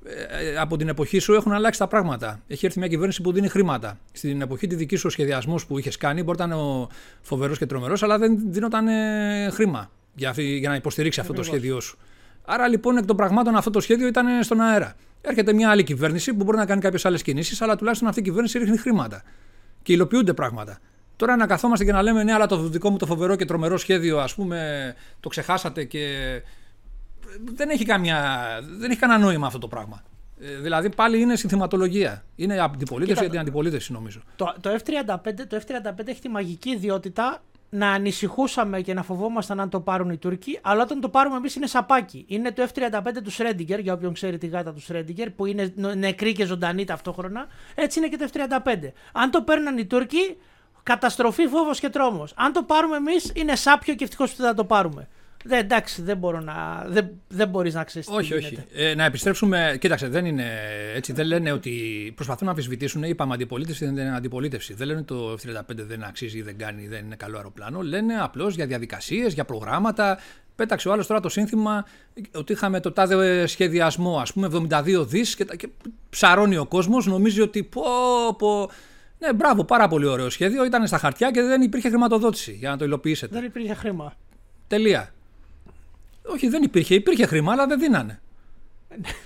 Ε, 0.06 0.56
από 0.56 0.76
την 0.76 0.88
εποχή 0.88 1.18
σου 1.18 1.34
έχουν 1.34 1.52
αλλάξει 1.52 1.78
τα 1.78 1.86
πράγματα. 1.86 2.40
Έχει 2.46 2.66
έρθει 2.66 2.78
μια 2.78 2.88
κυβέρνηση 2.88 3.22
που 3.22 3.32
δίνει 3.32 3.48
χρήματα. 3.48 3.98
Στην 4.12 4.40
εποχή 4.40 4.66
τη 4.66 4.74
δική 4.74 4.96
σου 4.96 5.08
σχεδιασμός 5.08 5.66
που 5.66 5.78
είχες 5.78 5.96
κάνει, 5.96 6.22
μπορεί 6.22 6.38
να 6.38 6.44
ήταν 6.44 6.88
φοβερός 7.20 7.58
και 7.58 7.66
τρομερός, 7.66 8.02
αλλά 8.02 8.18
δεν 8.18 8.38
δίνονταν 8.50 8.88
ε, 8.88 9.48
χρήμα 9.52 9.90
για, 10.14 10.34
για 10.36 10.68
να 10.68 10.74
υποστηρίξει 10.74 11.20
αυτό 11.20 11.32
το 11.32 11.42
σχέδιό 11.42 11.80
σου. 11.80 11.98
Άρα 12.44 12.68
λοιπόν 12.68 12.96
εκ 12.96 13.04
των 13.04 13.16
πραγμάτων 13.16 13.56
αυτό 13.56 13.70
το 13.70 13.80
σχέδιο 13.80 14.06
ήταν 14.06 14.42
στον 14.42 14.60
αέρα. 14.60 14.94
Έρχεται 15.20 15.52
μια 15.52 15.70
άλλη 15.70 15.82
κυβέρνηση 15.82 16.34
που 16.34 16.44
μπορεί 16.44 16.56
να 16.56 16.66
κάνει 16.66 16.80
κάποιες 16.80 17.04
άλλες 17.04 17.22
κινήσεις, 17.22 17.62
αλλά 17.62 17.76
τουλάχιστον 17.76 18.08
αυτή 18.08 18.20
η 18.20 18.22
κυβέρνηση 18.22 18.58
ρίχνει 18.58 18.76
χρήματα. 18.76 19.22
Και 19.82 19.92
υλοποιούνται 19.92 20.32
πράγματα. 20.32 20.78
Τώρα 21.16 21.36
να 21.36 21.46
καθόμαστε 21.46 21.84
και 21.84 21.92
να 21.92 22.02
λέμε 22.02 22.22
ναι, 22.22 22.32
αλλά 22.32 22.46
το 22.46 22.56
δικό 22.56 22.90
μου 22.90 22.96
το 22.96 23.06
φοβερό 23.06 23.36
και 23.36 23.44
τρομερό 23.44 23.76
σχέδιο, 23.76 24.18
ας 24.18 24.34
πούμε, 24.34 24.94
το 25.20 25.28
ξεχάσατε 25.28 25.84
και 25.84 26.08
δεν 27.54 27.70
έχει, 27.70 27.84
καμιά, 27.84 28.48
δεν 28.78 28.90
έχει 28.90 29.00
κανένα 29.00 29.18
νόημα 29.18 29.46
αυτό 29.46 29.58
το 29.58 29.68
πράγμα. 29.68 30.02
Ε, 30.40 30.56
δηλαδή 30.56 30.88
πάλι 30.94 31.20
είναι 31.20 31.36
συνθηματολογία. 31.36 32.24
Είναι 32.36 32.60
αντιπολίτευση 32.60 33.22
για 33.22 33.30
την 33.30 33.40
αντιπολίτευση 33.40 33.92
νομίζω. 33.92 34.20
Το, 34.36 34.54
το, 34.60 34.70
F-35, 34.70 35.32
το 35.48 35.60
F-35 35.66 36.06
έχει 36.06 36.20
τη 36.20 36.28
μαγική 36.28 36.70
ιδιότητα 36.70 37.42
να 37.70 37.90
ανησυχούσαμε 37.90 38.80
και 38.80 38.94
να 38.94 39.02
φοβόμασταν 39.02 39.60
αν 39.60 39.68
το 39.68 39.80
πάρουν 39.80 40.10
οι 40.10 40.16
Τούρκοι, 40.16 40.58
αλλά 40.62 40.82
όταν 40.82 41.00
το 41.00 41.08
πάρουμε 41.08 41.36
εμείς 41.36 41.54
είναι 41.54 41.66
σαπάκι. 41.66 42.24
Είναι 42.28 42.52
το 42.52 42.68
F-35 42.74 43.00
του 43.24 43.30
Σρέντιγκερ, 43.30 43.78
για 43.78 43.92
όποιον 43.92 44.12
ξέρει 44.12 44.38
τη 44.38 44.46
γάτα 44.46 44.72
του 44.72 44.80
Σρέντιγκερ, 44.80 45.30
που 45.30 45.46
είναι 45.46 45.72
νεκρή 45.96 46.32
και 46.32 46.44
ζωντανή 46.44 46.84
ταυτόχρονα. 46.84 47.46
Έτσι 47.74 47.98
είναι 47.98 48.08
και 48.08 48.16
το 48.16 48.28
F-35. 48.32 48.90
Αν 49.12 49.30
το 49.30 49.42
παίρναν 49.42 49.78
οι 49.78 49.86
Τούρκοι, 49.86 50.36
καταστροφή, 50.82 51.46
φόβος 51.46 51.80
και 51.80 51.88
τρόμος. 51.88 52.32
Αν 52.36 52.52
το 52.52 52.62
πάρουμε 52.62 52.96
εμείς, 52.96 53.32
είναι 53.34 53.56
σάπιο 53.56 53.94
και 53.94 54.04
ευτυχώς 54.04 54.30
που 54.30 54.36
δεν 54.36 54.46
θα 54.46 54.54
το 54.54 54.64
πάρουμε. 54.64 55.08
Δεν, 55.46 55.58
εντάξει, 55.58 56.02
δεν 56.02 56.16
μπορώ 56.16 56.40
να. 56.40 56.84
Δεν, 56.88 57.10
δεν 57.28 57.48
μπορείς 57.48 57.74
να 57.74 57.84
ξέρεις. 57.84 58.08
Όχι, 58.08 58.34
όχι. 58.34 58.58
Ε, 58.74 58.94
να 58.94 59.04
επιστρέψουμε. 59.04 59.76
Κοίταξε, 59.80 60.08
δεν 60.08 60.24
είναι 60.24 60.50
έτσι. 60.94 61.12
Δεν 61.12 61.26
λένε 61.26 61.52
ότι 61.52 62.12
προσπαθούν 62.14 62.44
να 62.44 62.50
αμφισβητήσουν. 62.50 63.02
Είπαμε 63.02 63.34
αντιπολίτευση, 63.34 63.84
δεν 63.84 63.96
είναι 64.06 64.16
αντιπολίτευση. 64.16 64.74
Δεν 64.74 64.86
λένε 64.86 64.98
ότι 64.98 65.08
το 65.08 65.32
F-35 65.32 65.74
δεν 65.76 66.04
αξίζει, 66.04 66.42
δεν 66.42 66.58
κάνει, 66.58 66.86
δεν 66.86 67.04
είναι 67.04 67.16
καλό 67.16 67.36
αεροπλάνο. 67.36 67.80
Λένε 67.80 68.14
απλώς 68.20 68.54
για 68.54 68.66
διαδικασίες, 68.66 69.32
για 69.34 69.44
προγράμματα. 69.44 70.18
Πέταξε 70.56 70.88
ο 70.88 70.92
άλλος 70.92 71.06
τώρα 71.06 71.20
το 71.20 71.28
σύνθημα 71.28 71.84
ότι 72.34 72.52
είχαμε 72.52 72.80
το 72.80 72.92
τάδε 72.92 73.46
σχεδιασμό, 73.46 74.18
ας 74.18 74.32
πούμε, 74.32 74.48
72 74.70 75.06
δις 75.06 75.34
και, 75.34 75.44
και 75.44 75.68
ψαρώνει 76.10 76.56
ο 76.56 76.66
κόσμος. 76.66 77.06
Νομίζει 77.06 77.40
ότι 77.40 77.62
πω, 77.62 77.82
πω, 78.38 78.70
ναι, 79.18 79.32
μπράβο, 79.32 79.64
πάρα 79.64 79.88
πολύ 79.88 80.06
ωραίο 80.06 80.30
σχέδιο. 80.30 80.64
Ήταν 80.64 80.86
στα 80.86 80.98
χαρτιά 80.98 81.30
και 81.30 81.42
δεν 81.42 81.62
υπήρχε 81.62 81.88
χρηματοδότηση 81.88 82.52
για 82.52 82.70
να 82.70 82.76
το 82.76 82.84
υλοποιήσετε. 82.84 83.34
Δεν 83.36 83.44
υπήρχε 83.44 83.74
χρήμα. 83.74 84.14
Τελεία. 84.66 85.13
Όχι, 86.26 86.48
δεν 86.48 86.62
υπήρχε. 86.62 86.94
Υπήρχε 86.94 87.26
χρήμα, 87.26 87.52
αλλά 87.52 87.66
δεν 87.66 87.78
δίνανε. 87.78 88.20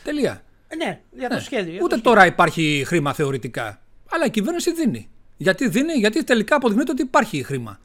Τελεία. 0.05 0.43
Ναι, 0.77 1.01
για 1.11 1.29
το 1.29 1.35
ναι. 1.35 1.41
σχέδιο. 1.41 1.81
Ούτε 1.83 1.97
τώρα 1.97 2.27
υπάρχει 2.27 2.83
χρήμα 2.87 3.13
θεωρητικά. 3.13 3.83
Αλλά 4.11 4.25
η 4.25 4.31
κυβέρνηση 4.31 4.73
δίνει. 4.73 5.09
Γιατί 5.37 5.69
δίνει, 5.69 5.93
γιατί 5.93 6.25
τελικά 6.25 6.57
αποδεικνύεται 6.57 6.91
ότι 6.91 7.03
υπάρχει 7.03 7.43
χρήμα. 7.43 7.79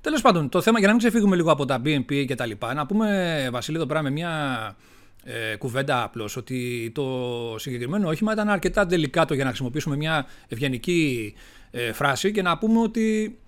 Τέλος 0.00 0.20
πάντων, 0.20 0.48
το 0.48 0.60
θέμα 0.60 0.78
για 0.78 0.86
να 0.86 0.92
μην 0.92 1.02
ξεφύγουμε 1.02 1.36
λίγο 1.36 1.52
από 1.52 1.64
τα 1.64 1.80
BNP 1.84 2.24
και 2.26 2.34
τα 2.34 2.46
λοιπά, 2.46 2.74
να 2.74 2.86
πούμε, 2.86 3.48
Βασίλη, 3.52 3.76
εδώ 3.76 3.86
πέρα 3.86 4.02
με 4.02 4.10
μια 4.10 4.30
ε, 5.24 5.56
κουβέντα 5.56 6.02
απλώς 6.02 6.36
ότι 6.36 6.90
το 6.94 7.08
συγκεκριμένο 7.58 8.08
όχημα 8.08 8.32
ήταν 8.32 8.48
αρκετά 8.48 8.86
τελικάτο 8.86 9.34
για 9.34 9.42
να 9.42 9.48
χρησιμοποιήσουμε 9.48 9.96
μια 9.96 10.26
ευγενική 10.48 11.34
ε, 11.70 11.92
φράση 11.92 12.32
και 12.32 12.42
να 12.42 12.58
πούμε 12.58 12.80
ότι 12.80 13.24
ε, 13.24 13.41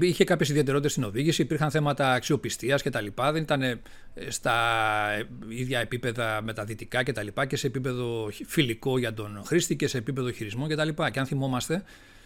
είχε 0.00 0.24
κάποιες 0.24 0.48
ιδιαιτερότητες 0.48 0.92
στην 0.92 1.04
οδήγηση, 1.04 1.42
υπήρχαν 1.42 1.70
θέματα 1.70 2.12
αξιοπιστίας 2.12 2.82
κτλ. 2.82 3.06
Δεν 3.32 3.42
ήταν 3.42 3.62
ε, 3.62 3.80
στα 4.28 4.54
ε, 5.18 5.26
ίδια 5.48 5.80
επίπεδα 5.80 6.42
με 6.42 6.52
τα 6.52 6.64
δυτικά 6.64 7.02
κτλ. 7.02 7.26
Και, 7.26 7.46
και 7.46 7.56
σε 7.56 7.66
επίπεδο 7.66 8.30
φιλικό 8.46 8.98
για 8.98 9.14
τον 9.14 9.42
χρήστη 9.46 9.76
και 9.76 9.86
σε 9.86 9.98
επίπεδο 9.98 10.30
χειρισμού 10.30 10.66
κτλ. 10.66 10.88
Και, 10.88 11.10
και 11.12 11.18
αν 11.18 11.26
θυμόμαστε, 11.26 11.82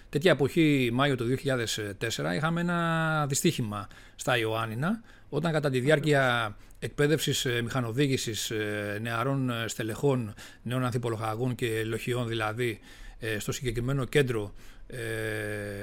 τέτοια 0.09 0.31
εποχή, 0.31 0.91
Μάιο 0.93 1.17
του 1.17 1.37
2004, 1.45 2.35
είχαμε 2.37 2.61
ένα 2.61 3.27
δυστύχημα 3.29 3.89
στα 4.15 4.39
Ιωάννινα, 4.39 5.03
όταν 5.29 5.53
κατά 5.53 5.71
τη 5.71 5.81
διάρκεια 5.81 6.57
εκπαίδευσης 6.79 7.47
μηχανοδήγησης 7.63 8.53
νεαρών 9.01 9.53
στελεχών, 9.67 10.35
νέων 10.63 10.85
ανθιπολογαγών 10.85 11.55
και 11.55 11.85
λοχιών 11.85 12.29
δηλαδή, 12.29 12.79
στο 13.39 13.53
συγκεκριμένο 13.53 14.05
κέντρο 14.05 14.55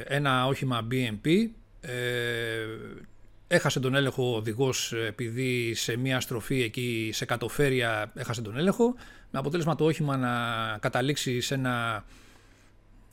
ένα 0.08 0.46
όχημα 0.48 0.88
BMP 0.92 1.28
ε, 1.28 1.48
έχασε 3.48 3.80
τον 3.80 3.96
έλεγχο 3.96 4.32
ο 4.32 4.36
οδηγός 4.36 4.94
επειδή 5.08 5.74
σε 5.74 5.98
μια 5.98 6.20
στροφή 6.20 6.62
εκεί 6.62 7.10
σε 7.14 7.26
κατοφέρεια 7.26 8.12
έχασε 8.16 8.42
τον 8.42 8.58
έλεγχο 8.58 8.96
με 9.32 9.40
αποτέλεσμα 9.40 9.76
το 9.76 9.86
όχημα 9.86 10.18
να 10.18 10.30
καταλήξει 10.78 11.42
σε 11.42 11.54
ένα, 11.54 12.06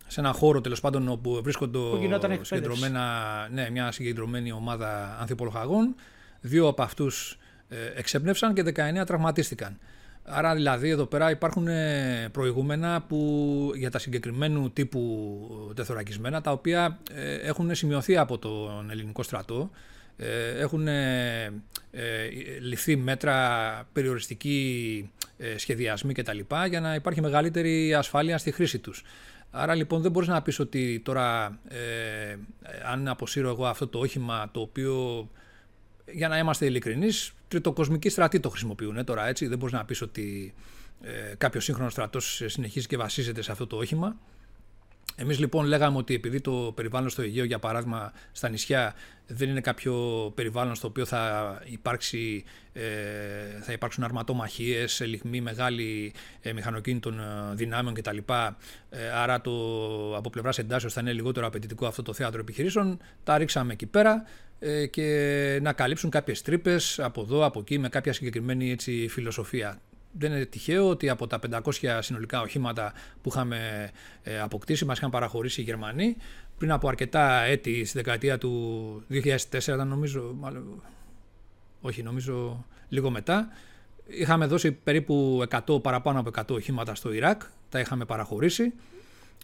σε 0.06 0.20
ένα 0.20 0.32
χώρο 0.32 0.60
τέλος 0.60 0.80
πάντων 0.80 1.08
όπου 1.08 1.40
βρίσκονται 1.42 1.78
συγκεντρωμένα, 2.42 3.02
ναι, 3.52 3.70
μια 3.70 3.92
συγκεντρωμένη 3.92 4.52
ομάδα 4.52 5.16
ανθιπολογαγών. 5.20 5.94
Δύο 6.40 6.68
από 6.68 6.82
αυτούς 6.82 7.38
ε, 7.68 7.76
εξέπνευσαν 7.94 8.54
και 8.54 8.62
19 9.00 9.06
τραυματίστηκαν. 9.06 9.78
Άρα 10.28 10.54
δηλαδή 10.54 10.88
εδώ 10.88 11.06
πέρα 11.06 11.30
υπάρχουν 11.30 11.68
ε, 11.68 12.28
προηγούμενα 12.32 13.02
που, 13.08 13.72
για 13.74 13.90
τα 13.90 13.98
συγκεκριμένου 13.98 14.70
τύπου 14.70 15.72
τεθωρακισμένα 15.76 16.40
τα 16.40 16.50
οποία 16.50 16.98
ε, 17.12 17.34
έχουν 17.34 17.74
σημειωθεί 17.74 18.16
από 18.16 18.38
τον 18.38 18.90
ελληνικό 18.90 19.22
στρατό 19.22 19.70
έχουν 20.58 20.88
ε, 20.88 21.52
ληφθεί 22.60 22.96
μέτρα 22.96 23.88
περιοριστικοί 23.92 25.10
σχεδιασμοί 25.56 26.14
κτλ. 26.14 26.38
για 26.68 26.80
να 26.80 26.94
υπάρχει 26.94 27.20
μεγαλύτερη 27.20 27.94
ασφάλεια 27.94 28.38
στη 28.38 28.50
χρήση 28.50 28.78
τους. 28.78 29.02
Άρα 29.50 29.74
λοιπόν 29.74 30.02
δεν 30.02 30.10
μπορείς 30.10 30.28
να 30.28 30.42
πεις 30.42 30.58
ότι 30.58 31.00
τώρα 31.04 31.58
αν 32.92 33.08
αποσύρω 33.08 33.48
εγώ 33.48 33.66
αυτό 33.66 33.86
το 33.88 33.98
όχημα 33.98 34.48
το 34.52 34.60
οποίο 34.60 35.28
για 36.12 36.28
να 36.28 36.38
είμαστε 36.38 36.66
ειλικρινείς, 36.66 37.32
τριτοκοσμικοί 37.48 38.08
στρατοί 38.08 38.40
το 38.40 38.48
χρησιμοποιούν 38.48 39.04
τώρα 39.04 39.26
έτσι. 39.26 39.46
Δεν 39.46 39.58
μπορείς 39.58 39.74
να 39.74 39.84
πεις 39.84 40.02
ότι 40.02 40.54
ε, 41.02 41.34
κάποιος 41.38 41.64
σύγχρονος 41.64 41.92
στρατός 41.92 42.42
συνεχίζει 42.46 42.86
και 42.86 42.96
βασίζεται 42.96 43.42
σε 43.42 43.52
αυτό 43.52 43.66
το 43.66 43.76
όχημα. 43.76 44.16
Εμείς 45.18 45.38
λοιπόν 45.38 45.66
λέγαμε 45.66 45.96
ότι 45.96 46.14
επειδή 46.14 46.40
το 46.40 46.72
περιβάλλον 46.74 47.08
στο 47.08 47.22
Αιγαίο, 47.22 47.44
για 47.44 47.58
παράδειγμα, 47.58 48.12
στα 48.32 48.48
νησιά 48.48 48.94
δεν 49.26 49.48
είναι 49.48 49.60
κάποιο 49.60 49.94
περιβάλλον 50.34 50.74
στο 50.74 50.88
οποίο 50.88 51.04
θα, 51.04 51.62
υπάρξει, 51.64 52.44
ε, 52.72 52.82
θα 53.60 53.72
υπάρξουν 53.72 54.04
αρματομαχίες, 54.04 55.00
ελιχμοί 55.00 55.40
μεγάλη 55.40 56.12
ε, 56.40 56.52
μηχανοκίνητων 56.52 57.18
ε, 57.18 57.54
δυνάμεων 57.54 57.94
κτλ. 57.94 58.16
Ε, 58.90 59.08
άρα 59.14 59.40
το, 59.40 59.52
από 60.16 60.30
πλευράς 60.30 60.58
εντάσσεω 60.58 60.90
θα 60.90 61.00
είναι 61.00 61.12
λιγότερο 61.12 61.46
απαιτητικό 61.46 61.86
αυτό 61.86 62.02
το 62.02 62.12
θέατρο 62.12 62.40
επιχειρήσεων. 62.40 62.98
Τα 63.24 63.38
ρίξαμε 63.38 63.72
εκεί 63.72 63.86
πέρα 63.86 64.24
ε, 64.58 64.86
και 64.86 65.58
να 65.62 65.72
καλύψουν 65.72 66.10
κάποιες 66.10 66.42
τρύπες 66.42 66.98
από 66.98 67.20
εδώ, 67.20 67.44
από 67.44 67.60
εκεί 67.60 67.78
με 67.78 67.88
κάποια 67.88 68.12
συγκεκριμένη 68.12 68.70
έτσι, 68.70 69.08
φιλοσοφία. 69.08 69.80
Δεν 70.18 70.32
είναι 70.32 70.44
τυχαίο 70.44 70.88
ότι 70.88 71.08
από 71.08 71.26
τα 71.26 71.38
500 71.50 71.98
συνολικά 72.00 72.40
οχήματα 72.40 72.92
που 73.22 73.28
είχαμε 73.28 73.90
ε, 74.22 74.40
αποκτήσει 74.40 74.84
μας 74.84 74.98
είχαν 74.98 75.10
παραχωρήσει 75.10 75.60
οι 75.60 75.64
Γερμανοί 75.64 76.16
πριν 76.58 76.72
από 76.72 76.88
αρκετά 76.88 77.42
έτη 77.42 77.84
στη 77.84 77.98
δεκαετία 77.98 78.38
του 78.38 79.02
2004 79.10 79.36
ήταν 79.62 79.88
νομίζω, 79.88 80.34
μάλλον, 80.38 80.82
όχι 81.80 82.02
νομίζω 82.02 82.64
λίγο 82.88 83.10
μετά 83.10 83.48
είχαμε 84.06 84.46
δώσει 84.46 84.72
περίπου 84.72 85.44
100 85.66 85.82
παραπάνω 85.82 86.20
από 86.20 86.30
100 86.34 86.42
οχήματα 86.56 86.94
στο 86.94 87.12
Ιράκ 87.12 87.42
τα 87.68 87.80
είχαμε 87.80 88.04
παραχωρήσει 88.04 88.72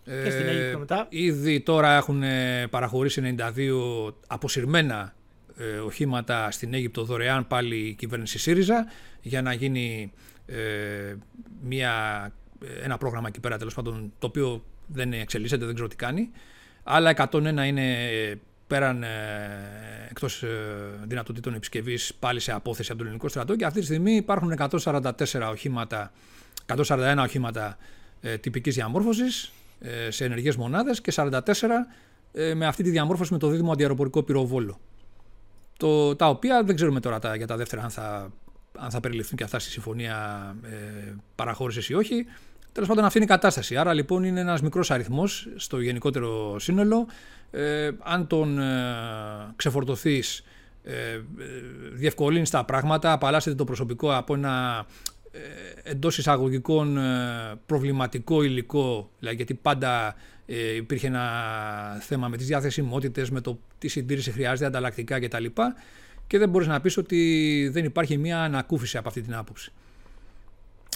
και 0.04 0.30
στην 0.30 0.46
Αίγυπτο 0.46 0.78
μετά. 0.78 1.06
Ήδη 1.08 1.60
τώρα 1.60 1.96
έχουν 1.96 2.22
παραχωρήσει 2.70 3.36
92 3.38 4.12
αποσυρμένα 4.26 5.14
ε, 5.58 5.64
οχήματα 5.64 6.50
στην 6.50 6.74
Αίγυπτο 6.74 7.04
δωρεάν 7.04 7.46
πάλι 7.46 7.76
η 7.76 7.94
κυβέρνηση 7.94 8.38
ΣΥΡΙΖΑ 8.38 8.86
για 9.22 9.42
να 9.42 9.52
γίνει 9.52 10.12
ε, 10.46 11.14
μια, 11.62 11.92
ένα 12.82 12.98
πρόγραμμα 12.98 13.28
εκεί 13.28 13.40
πέρα 13.40 13.58
τέλος 13.58 13.74
πάντων 13.74 14.12
το 14.18 14.26
οποίο 14.26 14.64
δεν 14.86 15.12
εξελίσσεται, 15.12 15.64
δεν 15.64 15.74
ξέρω 15.74 15.88
τι 15.88 15.96
κάνει. 15.96 16.30
Άλλα 16.82 17.28
101 17.30 17.44
είναι 17.66 17.96
πέραν 18.66 19.02
ε, 19.02 19.08
εκτός 20.10 20.42
ε, 20.42 20.48
δυνατοτήτων 21.04 21.54
επισκευής 21.54 22.14
πάλι 22.18 22.40
σε 22.40 22.52
απόθεση 22.52 22.88
από 22.88 22.98
τον 22.98 23.06
ελληνικό 23.06 23.28
στρατό 23.28 23.56
και 23.56 23.64
αυτή 23.64 23.78
τη 23.78 23.84
στιγμή 23.84 24.12
υπάρχουν 24.12 24.54
144 24.58 25.12
οχήματα, 25.50 26.12
141 26.66 27.14
οχήματα 27.18 27.76
ε, 28.20 28.36
τυπικής 28.36 28.74
διαμόρφωσης 28.74 29.52
ε, 29.80 30.10
σε 30.10 30.24
ενεργές 30.24 30.56
μονάδες 30.56 31.00
και 31.00 31.12
44 31.16 31.40
ε, 32.32 32.54
με 32.54 32.66
αυτή 32.66 32.82
τη 32.82 32.90
διαμόρφωση 32.90 33.32
με 33.32 33.38
το 33.38 33.48
δίδυμο 33.48 33.72
αντιαεροπορικό 33.72 34.22
πυροβόλο. 34.22 34.80
Το, 35.76 36.16
τα 36.16 36.28
οποία 36.28 36.62
δεν 36.64 36.74
ξέρουμε 36.74 37.00
τώρα 37.00 37.18
τα, 37.18 37.36
για 37.36 37.46
τα 37.46 37.56
δεύτερα 37.56 37.82
αν 37.82 37.90
θα, 37.90 38.32
αν 38.78 38.90
θα 38.90 39.00
περιληφθούν 39.00 39.36
και 39.36 39.44
αυτά 39.44 39.58
στη 39.58 39.70
συμφωνία 39.70 40.16
ε, 40.62 41.14
παραχώρησης 41.34 41.88
ή 41.88 41.94
όχι. 41.94 42.26
Τέλος 42.72 42.88
πάντων, 42.88 43.04
αυτή 43.04 43.18
είναι 43.18 43.26
η 43.26 43.30
κατάσταση. 43.30 43.76
Άρα 43.76 43.94
λοιπόν 43.94 44.24
είναι 44.24 44.40
ένας 44.40 44.62
μικρός 44.62 44.90
αριθμός 44.90 45.48
στο 45.56 45.80
γενικότερο 45.80 46.58
σύνολο. 46.58 47.06
Ε, 47.50 47.90
αν 48.02 48.26
τον 48.26 48.58
ε, 48.58 48.84
ξεφορτωθείς, 49.56 50.44
ε, 50.84 51.12
ε, 51.12 51.20
διευκολύνεις 51.92 52.50
τα 52.50 52.64
πράγματα, 52.64 53.12
απαλλάσσεται 53.12 53.56
το 53.56 53.64
προσωπικό 53.64 54.14
από 54.16 54.34
ένα 54.34 54.86
ε, 55.34 55.90
εντός 55.90 56.18
εισαγωγικών 56.18 56.96
ε, 56.96 57.54
προβληματικό 57.66 58.42
υλικό, 58.42 59.10
δηλαδή 59.18 59.36
γιατί 59.36 59.54
πάντα 59.54 60.14
ε, 60.46 60.74
υπήρχε 60.74 61.06
ένα 61.06 61.28
θέμα 62.00 62.28
με 62.28 62.36
τις 62.36 62.46
διαθεσιμότητες, 62.46 63.30
με 63.30 63.40
το 63.40 63.58
τι 63.78 63.88
συντήρηση 63.88 64.30
χρειάζεται, 64.30 64.66
ανταλλακτικά 64.66 65.20
κτλ. 65.20 65.44
Και 66.26 66.38
δεν 66.38 66.48
μπορείς 66.48 66.68
να 66.68 66.80
πεις 66.80 66.96
ότι 66.96 67.68
δεν 67.72 67.84
υπάρχει 67.84 68.18
μια 68.18 68.42
ανακούφιση 68.42 68.96
από 68.96 69.08
αυτή 69.08 69.20
την 69.20 69.34
άποψη. 69.34 69.72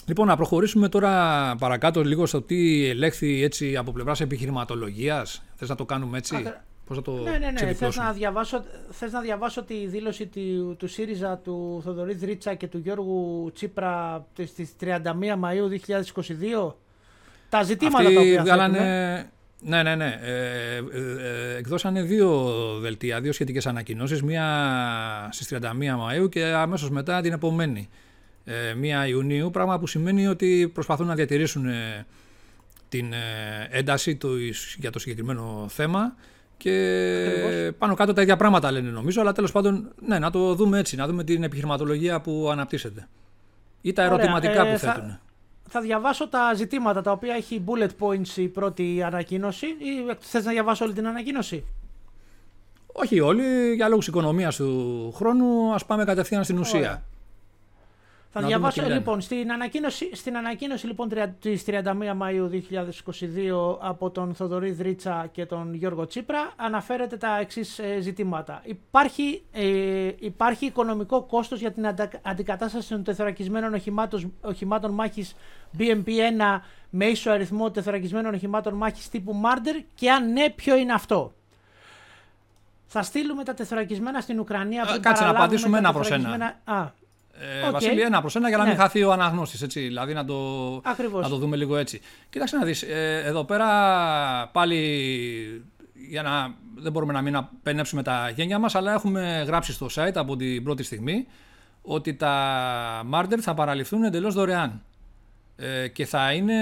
Λοιπόν, 0.05 0.27
να 0.27 0.35
προχωρήσουμε 0.35 0.89
τώρα 0.89 1.55
παρακάτω 1.59 2.03
λίγο 2.03 2.25
στο 2.25 2.41
τι 2.41 2.85
ελέγχθη 2.85 3.43
έτσι 3.43 3.75
από 3.75 3.91
πλευράς 3.91 4.21
επιχειρηματολογίας. 4.21 5.43
Θες 5.55 5.69
να 5.69 5.75
το 5.75 5.85
κάνουμε 5.85 6.17
έτσι; 6.17 6.53
Πώς 6.87 6.95
θα 6.95 7.01
το 7.01 7.11
ναι, 7.11 7.37
ναι, 7.37 7.51
ναι. 7.51 7.73
Θες 7.73 7.95
να, 7.95 8.11
διαβάσω, 8.11 8.63
θες 8.89 9.11
να 9.11 9.21
διαβάσω 9.21 9.63
τη 9.63 9.87
δήλωση 9.87 10.25
του, 10.25 10.75
του 10.79 10.87
ΣΥΡΙΖΑ, 10.87 11.37
του 11.37 11.81
Θοδωρή 11.83 12.13
Δρίτσα 12.13 12.53
και 12.53 12.67
του 12.67 12.77
Γιώργου 12.77 13.51
Τσίπρα 13.53 14.25
στις 14.45 14.75
31 14.81 14.85
Μαΐου 15.15 15.69
2022. 16.67 16.73
Τα 17.49 17.63
ζητήματα 17.63 18.03
Αυτοί 18.03 18.13
τα 18.13 18.21
οποία 18.21 18.41
βγάλανε... 18.41 19.31
Ναι, 19.61 19.83
ναι, 19.83 19.95
ναι. 19.95 20.19
Ε, 20.21 20.75
ε, 20.75 20.81
ε, 21.53 21.57
εκδώσανε 21.57 22.01
δύο 22.01 22.53
δελτία, 22.79 23.21
δύο 23.21 23.31
σχετικές 23.31 23.67
ανακοινώσεις. 23.67 24.21
Μία 24.21 25.29
στις 25.31 25.47
31 25.47 25.63
Μαΐου 25.63 26.29
και 26.29 26.43
αμέσως 26.43 26.89
μετά 26.89 27.21
την 27.21 27.33
επομένη. 27.33 27.89
Ε, 28.45 28.73
1 29.05 29.07
Ιουνίου, 29.09 29.49
πράγμα 29.49 29.79
που 29.79 29.87
σημαίνει 29.87 30.27
ότι 30.27 30.71
προσπαθούν 30.73 31.07
να 31.07 31.15
διατηρήσουν 31.15 31.65
ε, 31.65 32.05
την 32.89 33.13
ε, 33.13 33.67
ένταση 33.69 34.15
του, 34.15 34.37
για 34.77 34.91
το 34.91 34.99
συγκεκριμένο 34.99 35.65
θέμα 35.69 36.15
και 36.57 36.71
Ακριβώς. 37.27 37.75
πάνω 37.77 37.93
κάτω 37.93 38.13
τα 38.13 38.21
ίδια 38.21 38.35
πράγματα 38.35 38.71
λένε 38.71 38.89
νομίζω, 38.89 39.21
αλλά 39.21 39.31
τέλος 39.31 39.51
πάντων 39.51 39.91
ναι, 40.05 40.19
να 40.19 40.31
το 40.31 40.55
δούμε 40.55 40.79
έτσι, 40.79 40.95
να 40.95 41.07
δούμε 41.07 41.23
την 41.23 41.43
επιχειρηματολογία 41.43 42.21
που 42.21 42.49
αναπτύσσεται 42.51 43.07
ή 43.81 43.93
τα 43.93 44.03
ερωτηματικά 44.03 44.61
Ωραία, 44.61 44.73
που 44.73 44.79
θα, 44.79 44.93
θέτουν. 44.93 45.09
Θα 45.09 45.19
διαβάσω 45.81 46.27
τα 46.27 46.53
ζητήματα 46.53 47.01
τα 47.01 47.11
οποία 47.11 47.33
έχει 47.35 47.63
bullet 47.67 48.05
points 48.05 48.37
η 48.37 48.47
πρώτη 48.47 49.03
ανακοίνωση 49.03 49.65
ή 49.65 50.15
θες 50.19 50.45
να 50.45 50.51
διαβάσω 50.51 50.85
όλη 50.85 50.93
την 50.93 51.07
ανακοίνωση; 51.07 51.65
Όχι 52.85 53.19
όλοι, 53.19 53.73
για 53.73 53.87
λόγους 53.87 54.07
οικονομίας 54.07 54.55
του 54.55 55.11
χρόνου 55.15 55.73
ας 55.73 55.85
πάμε 55.85 56.05
κατευθείαν 56.05 56.43
στην 56.43 56.57
ουσία. 56.57 57.03
Θα 58.39 58.47
διαβάσω 58.47 58.83
λοιπόν 58.87 59.21
στην 59.21 59.51
ανακοίνωση, 59.51 60.09
στην 60.15 60.37
ανακοίνωση 60.37 60.87
λοιπόν 60.87 61.09
της 61.39 61.63
31 61.67 61.71
Μαΐου 62.19 62.49
2022 62.49 63.77
από 63.79 64.09
τον 64.09 64.33
Θοδωρή 64.33 64.71
Δρίτσα 64.71 65.29
και 65.31 65.45
τον 65.45 65.73
Γιώργο 65.73 66.05
Τσίπρα 66.05 66.51
αναφέρεται 66.55 67.17
τα 67.17 67.37
εξής 67.39 67.79
ε, 67.79 67.99
ζητήματα. 67.99 68.61
Υπάρχει, 68.63 69.43
ε, 69.51 70.09
υπάρχει 70.19 70.65
οικονομικό 70.65 71.23
κόστος 71.23 71.59
για 71.59 71.71
την 71.71 71.95
αντικατάσταση 72.21 72.89
των 72.89 73.03
τεθωρακισμένων 73.03 73.73
οχημάτων, 73.73 74.33
οχημάτων 74.41 74.91
μάχης 74.91 75.35
BMP-1 75.77 76.59
με 76.89 77.05
ίσο 77.05 77.31
αριθμό 77.31 77.71
τεθωρακισμένων 77.71 78.33
οχημάτων 78.33 78.73
μάχης 78.73 79.09
τύπου 79.09 79.41
Marder 79.43 79.83
και 79.95 80.11
αν 80.11 80.31
ναι 80.31 80.49
ποιο 80.49 80.75
είναι 80.75 80.93
αυτό. 80.93 81.31
Θα 82.85 83.01
στείλουμε 83.03 83.43
τα 83.43 83.53
τεθωρακισμένα 83.53 84.21
στην 84.21 84.39
Ουκρανία. 84.39 84.97
Κάτσε 85.01 85.23
να 85.23 85.29
απαντήσουμε 85.29 85.77
ένα 85.77 85.93
προς 85.93 86.11
ένα. 86.11 86.59
Α, 86.63 86.91
ε, 87.39 87.67
okay. 87.67 87.71
Βασίλη, 87.71 88.01
ένα 88.01 88.21
προς 88.21 88.35
ένα 88.35 88.47
για 88.47 88.57
να 88.57 88.63
ναι. 88.63 88.69
μην 88.69 88.79
χαθεί 88.79 89.03
ο 89.03 89.11
αναγνώστης. 89.11 89.61
Δηλαδή 89.61 90.13
να 90.13 90.25
το, 90.25 90.81
να 91.21 91.29
το 91.29 91.37
δούμε 91.37 91.55
λίγο 91.55 91.77
έτσι. 91.77 92.01
Κοίταξε 92.29 92.57
να 92.57 92.65
δεις. 92.65 92.81
Ε, 92.81 93.21
εδώ 93.25 93.43
πέρα 93.43 93.67
πάλι 94.53 95.63
για 95.93 96.21
να 96.21 96.55
δεν 96.75 96.91
μπορούμε 96.91 97.13
να 97.13 97.21
μην 97.21 97.35
απενέψουμε 97.35 98.03
τα 98.03 98.29
γένια 98.35 98.59
μας 98.59 98.75
αλλά 98.75 98.93
έχουμε 98.93 99.43
γράψει 99.47 99.71
στο 99.73 99.87
site 99.95 100.15
από 100.15 100.35
την 100.35 100.63
πρώτη 100.63 100.83
στιγμή 100.83 101.27
ότι 101.81 102.13
τα 102.13 103.03
Marder 103.13 103.37
θα 103.39 103.53
παραλυφθούν 103.53 104.03
εντελώς 104.03 104.33
δωρεάν 104.33 104.81
ε, 105.55 105.87
και 105.87 106.05
θα 106.05 106.33
είναι 106.33 106.61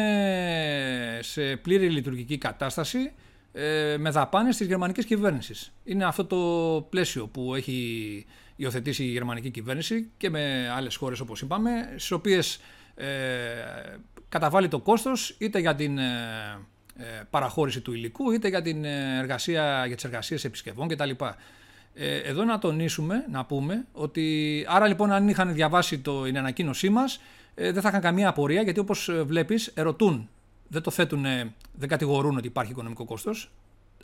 σε 1.22 1.56
πλήρη 1.56 1.90
λειτουργική 1.90 2.38
κατάσταση 2.38 3.14
ε, 3.54 3.96
με 3.98 4.10
δαπάνες 4.10 4.58
της 4.58 4.68
γερμανικής 4.68 5.06
κυβέρνησης. 5.06 5.72
Είναι 5.84 6.06
αυτό 6.06 6.26
το 6.26 6.82
πλαίσιο 6.90 7.28
που 7.28 7.56
έχει 7.56 8.26
υιοθετήσει 8.56 9.04
η 9.04 9.08
γερμανική 9.08 9.50
κυβέρνηση 9.50 10.10
και 10.18 10.30
με 10.30 10.72
άλλες 10.76 10.96
χώρες 10.96 11.20
όπως 11.20 11.42
είπαμε, 11.42 11.72
στις 11.90 12.12
οποίες 12.12 12.60
ε, 12.96 13.06
καταβάλει 14.30 14.68
το 14.68 14.80
κόστος 14.80 15.36
είτε 15.38 15.60
για 15.60 15.76
την 15.76 15.98
ε, 15.98 16.12
ε, 16.98 17.04
παραχώρηση 17.30 17.82
του 17.82 17.94
υλικού 17.94 18.32
είτε 18.32 18.48
για, 18.48 18.62
την 18.62 18.86
εργασία, 18.86 19.86
για 19.86 19.96
τις 19.96 20.06
εργασίες 20.06 20.44
επισκευών 20.44 20.88
κτλ. 20.88 21.10
Ε, 21.94 22.18
εδώ 22.18 22.44
να 22.44 22.60
τονίσουμε, 22.60 23.26
να 23.32 23.46
πούμε 23.46 23.86
ότι 23.92 24.66
άρα 24.70 24.88
λοιπόν 24.88 25.12
αν 25.12 25.30
είχαν 25.30 25.54
διαβάσει 25.54 26.00
το, 26.00 26.24
την 26.24 26.38
ανακοίνωσή 26.38 26.90
μας 26.90 27.22
ε, 27.56 27.72
δεν 27.72 27.82
θα 27.82 27.90
είχαν 27.90 28.02
καμία 28.02 28.30
απορία 28.30 28.62
γιατί 28.62 28.80
όπως 28.80 29.12
βλέπεις 29.26 29.68
ερωτούν, 29.68 30.30
δεν 30.68 30.82
το 30.82 30.92
θέτουν, 30.92 31.26
δεν 31.74 31.90
κατηγορούν 31.90 32.38
ότι 32.38 32.48
υπάρχει 32.48 32.72
οικονομικό 32.72 33.06
κόστος. 33.06 33.52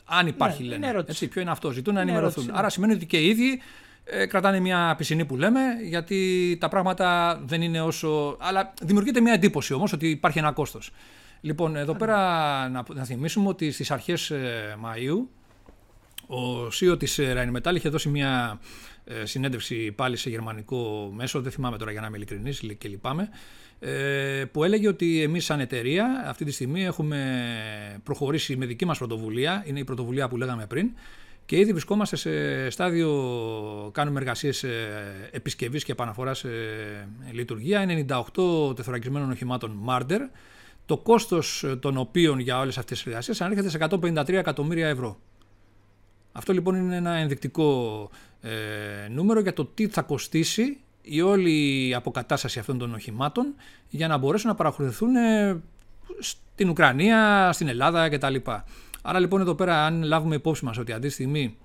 Αν 0.04 0.26
υπάρχει 0.26 0.62
ναι, 0.62 0.68
λένε. 0.68 1.04
Έτσι, 1.08 1.28
ποιο 1.28 1.40
είναι 1.40 1.50
αυτό, 1.50 1.70
ζητούν 1.70 1.94
να 1.94 2.00
ενημερωθούν. 2.00 2.44
Ναι. 2.44 2.52
Άρα 2.54 2.68
σημαίνει 2.68 2.92
ότι 2.92 3.06
και 3.06 3.18
οι 3.18 3.28
ίδιοι 3.28 3.60
ε, 4.04 4.26
κρατάνε 4.26 4.60
μια 4.60 4.94
πισινή 4.98 5.24
που 5.24 5.36
λέμε, 5.36 5.60
γιατί 5.82 6.56
τα 6.60 6.68
πράγματα 6.68 7.40
δεν 7.44 7.62
είναι 7.62 7.80
όσο. 7.80 8.36
Αλλά 8.40 8.74
δημιουργείται 8.82 9.20
μια 9.20 9.32
εντύπωση 9.32 9.74
όμως 9.74 9.92
ότι 9.92 10.08
υπάρχει 10.08 10.38
ένα 10.38 10.52
κόστος. 10.52 10.90
Λοιπόν, 11.40 11.76
εδώ 11.76 11.94
πέρα 11.94 12.16
να, 12.68 12.84
να 12.94 13.04
θυμίσουμε 13.04 13.48
ότι 13.48 13.70
στις 13.70 13.90
αρχές 13.90 14.30
ε, 14.30 14.76
Μαΐου 14.84 15.26
ο 16.26 16.66
CEO 16.66 16.98
της 16.98 17.18
ε, 17.18 17.34
Rheinmetall 17.36 17.74
είχε 17.74 17.88
δώσει 17.88 18.08
μια 18.08 18.60
ε, 19.04 19.24
συνέντευξη 19.24 19.92
πάλι 19.92 20.16
σε 20.16 20.30
γερμανικό 20.30 21.12
μέσο, 21.14 21.40
δεν 21.40 21.52
θυμάμαι 21.52 21.76
τώρα 21.78 21.90
για 21.90 22.00
να 22.00 22.06
είμαι 22.06 22.16
ειλικρινής 22.16 22.60
και 22.78 22.88
λυπάμαι, 22.88 23.28
ε, 23.78 24.44
που 24.52 24.64
έλεγε 24.64 24.88
ότι 24.88 25.22
εμείς 25.22 25.44
σαν 25.44 25.60
εταιρεία 25.60 26.24
αυτή 26.26 26.44
τη 26.44 26.50
στιγμή 26.50 26.84
έχουμε 26.84 27.50
προχωρήσει 28.02 28.56
με 28.56 28.66
δική 28.66 28.84
μας 28.84 28.98
πρωτοβουλία, 28.98 29.64
είναι 29.66 29.78
η 29.78 29.84
πρωτοβουλία 29.84 30.28
που 30.28 30.36
λέγαμε 30.36 30.66
πριν, 30.66 30.90
και 31.46 31.58
ήδη 31.58 31.72
βρισκόμαστε 31.72 32.16
σε 32.16 32.70
στάδιο, 32.70 33.10
κάνουμε 33.92 34.20
εργασίες 34.20 34.64
επισκευής 35.30 35.84
και 35.84 35.92
επαναφοράς 35.92 36.38
σε 36.38 36.48
λειτουργία. 37.32 37.82
Είναι 37.82 38.04
98 38.08 38.76
τεθωρακισμένων 38.76 39.30
οχημάτων 39.30 39.78
Marder, 39.88 40.20
το 40.86 40.96
κόστος 40.96 41.64
των 41.80 41.96
οποίων 41.96 42.38
για 42.38 42.58
όλες 42.58 42.78
αυτές 42.78 42.98
τις 42.98 43.06
εργασίες 43.06 43.40
ανέρχεται 43.40 43.68
σε 43.68 43.78
153 43.90 44.28
εκατομμύρια 44.28 44.88
ευρώ. 44.88 45.18
Αυτό 46.32 46.52
λοιπόν 46.52 46.74
είναι 46.74 46.96
ένα 46.96 47.10
ενδεικτικό 47.10 48.10
ε, 48.40 48.50
νούμερο 49.08 49.40
για 49.40 49.52
το 49.52 49.64
τι 49.64 49.88
θα 49.88 50.02
κοστίσει 50.02 50.78
η 51.02 51.20
όλη 51.20 51.94
αποκατάσταση 51.94 52.58
αυτών 52.58 52.78
των 52.78 52.94
οχημάτων 52.94 53.54
για 53.88 54.08
να 54.08 54.16
μπορέσουν 54.16 54.48
να 54.48 54.54
παραχωρηθούν 54.54 55.16
ε, 55.16 55.60
στην 56.18 56.68
Ουκρανία, 56.68 57.50
στην 57.52 57.68
Ελλάδα 57.68 58.08
κτλ. 58.08 58.34
Άρα 59.02 59.18
λοιπόν 59.18 59.40
εδώ 59.40 59.54
πέρα 59.54 59.84
αν 59.84 60.02
λάβουμε 60.02 60.34
υπόψη 60.34 60.64
μας 60.64 60.78
ότι 60.78 60.92
αντί 60.92 61.08
στιγμή 61.08 61.56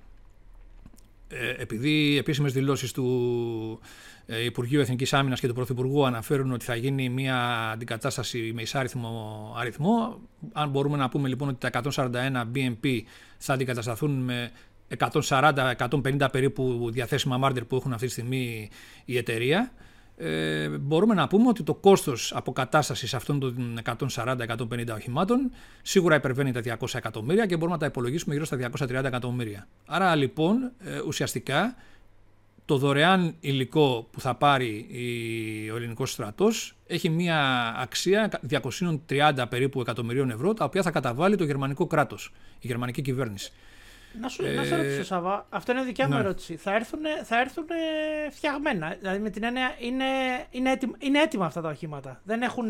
ε, 1.29 1.61
επειδή 1.61 2.17
επίσημες 2.17 2.53
δηλώσεις 2.53 2.91
του 2.91 3.79
ε, 4.25 4.43
Υπουργείου 4.43 4.79
Εθνικής 4.79 5.13
Άμυνας 5.13 5.39
και 5.39 5.47
του 5.47 5.53
Πρωθυπουργού 5.53 6.05
αναφέρουν 6.05 6.51
ότι 6.51 6.65
θα 6.65 6.75
γίνει 6.75 7.09
μια 7.09 7.69
αντικατάσταση 7.69 8.51
με 8.55 8.61
εισάριθμο 8.61 9.53
αριθμό, 9.57 10.19
αν 10.53 10.69
μπορούμε 10.69 10.97
να 10.97 11.09
πούμε 11.09 11.27
λοιπόν 11.27 11.47
ότι 11.47 11.69
τα 11.69 11.81
141 11.95 12.11
BMP 12.55 13.01
θα 13.37 13.53
αντικατασταθούν 13.53 14.11
με 14.11 14.51
140-150 14.97 16.27
περίπου 16.31 16.89
διαθέσιμα 16.91 17.37
μάρτερ 17.37 17.65
που 17.65 17.75
έχουν 17.75 17.93
αυτή 17.93 18.05
τη 18.05 18.11
στιγμή 18.11 18.69
η 19.05 19.17
εταιρεία, 19.17 19.71
ε, 20.19 20.67
μπορούμε 20.67 21.13
να 21.13 21.27
πούμε 21.27 21.47
ότι 21.47 21.63
το 21.63 21.73
κόστος 21.73 22.33
αποκατάστασης 22.35 23.13
αυτών 23.13 23.39
των 23.39 23.79
140-150 24.15 24.87
οχημάτων 24.93 25.51
σίγουρα 25.81 26.15
υπερβαίνει 26.15 26.51
τα 26.51 26.77
200 26.79 26.87
εκατομμύρια 26.93 27.45
και 27.45 27.55
μπορούμε 27.55 27.73
να 27.73 27.79
τα 27.79 27.85
υπολογίσουμε 27.85 28.33
γύρω 28.33 28.45
στα 28.45 28.57
230 28.57 28.89
εκατομμύρια. 29.03 29.67
Άρα 29.85 30.15
λοιπόν 30.15 30.71
ε, 30.79 30.99
ουσιαστικά 30.99 31.75
το 32.65 32.77
δωρεάν 32.77 33.35
υλικό 33.39 34.07
που 34.11 34.21
θα 34.21 34.35
πάρει 34.35 34.87
ο 35.73 35.75
ελληνικός 35.75 36.11
στρατός 36.11 36.75
έχει 36.87 37.09
μια 37.09 37.73
αξία 37.77 38.31
230 39.07 39.45
περίπου 39.49 39.81
εκατομμυρίων 39.81 40.29
ευρώ 40.29 40.53
τα 40.53 40.65
οποία 40.65 40.81
θα 40.81 40.91
καταβάλει 40.91 41.35
το 41.35 41.43
γερμανικό 41.43 41.87
κράτος, 41.87 42.33
η 42.59 42.67
γερμανική 42.67 43.01
κυβέρνηση. 43.01 43.51
Να 44.21 44.27
σου, 44.27 44.45
ε, 44.45 44.53
να 44.53 44.63
σε 44.63 44.75
ρωτήσω, 44.75 45.03
Σαββά, 45.03 45.45
αυτό 45.49 45.71
είναι 45.71 45.83
δικιά 45.83 46.07
μου 46.07 46.13
ναι. 46.13 46.19
ερώτηση. 46.19 46.55
Θα 46.55 46.75
έρθουν, 46.75 46.99
θα 47.23 47.39
έρθουν 47.39 47.65
φτιαγμένα; 48.31 48.95
Δηλαδή 48.99 49.19
με 49.19 49.29
την 49.29 49.43
έννοια 49.43 49.75
είναι, 49.79 50.05
είναι, 50.49 50.71
έτοιμα, 50.71 50.95
είναι 50.99 51.21
έτοιμα 51.21 51.45
αυτά 51.45 51.61
τα 51.61 51.69
οχήματα; 51.69 52.21
Δεν 52.23 52.41
έχουν 52.41 52.69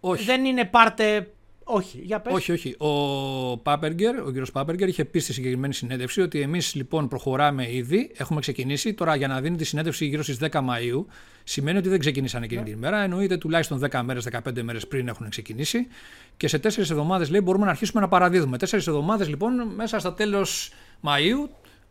Όχι. 0.00 0.24
Δεν 0.24 0.44
είναι 0.44 0.64
πάρτε. 0.64 1.32
Όχι, 1.64 2.00
για 2.04 2.20
πες. 2.20 2.32
Όχι, 2.34 2.52
όχι. 2.52 2.74
Ο 2.78 3.58
Πάπεργκερ, 3.58 4.20
ο 4.20 4.26
κύριος 4.26 4.52
Πάπεργκερ 4.52 4.88
είχε 4.88 5.04
πει 5.04 5.18
στη 5.18 5.32
συγκεκριμένη 5.32 5.74
συνέντευξη 5.74 6.20
ότι 6.20 6.40
εμείς 6.40 6.74
λοιπόν 6.74 7.08
προχωράμε 7.08 7.72
ήδη, 7.74 8.10
έχουμε 8.16 8.40
ξεκινήσει. 8.40 8.94
Τώρα 8.94 9.14
για 9.16 9.28
να 9.28 9.40
δίνει 9.40 9.56
τη 9.56 9.64
συνέντευξη 9.64 10.06
γύρω 10.06 10.22
στις 10.22 10.38
10 10.40 10.48
Μαΐου, 10.50 11.04
σημαίνει 11.44 11.78
ότι 11.78 11.88
δεν 11.88 11.98
ξεκινήσαν 11.98 12.42
εκείνη 12.42 12.60
Ναι. 12.60 12.66
την 12.66 12.76
ημέρα. 12.76 13.02
Εννοείται 13.02 13.36
τουλάχιστον 13.36 13.78
10 13.78 14.02
μέρες, 14.02 14.24
15 14.24 14.62
μέρες 14.62 14.86
πριν 14.86 15.08
έχουν 15.08 15.28
ξεκινήσει. 15.28 15.86
Και 16.36 16.48
σε 16.48 16.58
4 16.58 16.90
εβδομάδες 16.90 17.30
λέει 17.30 17.40
μπορούμε 17.44 17.64
να 17.64 17.70
αρχίσουμε 17.70 18.00
να 18.00 18.08
παραδίδουμε. 18.08 18.56
4 18.56 18.86
εβδομάδες 18.88 19.28
λοιπόν 19.28 19.72
μέσα 19.76 19.98
στα 19.98 20.14
τέλος 20.14 20.72
Μαΐου, 21.02 21.48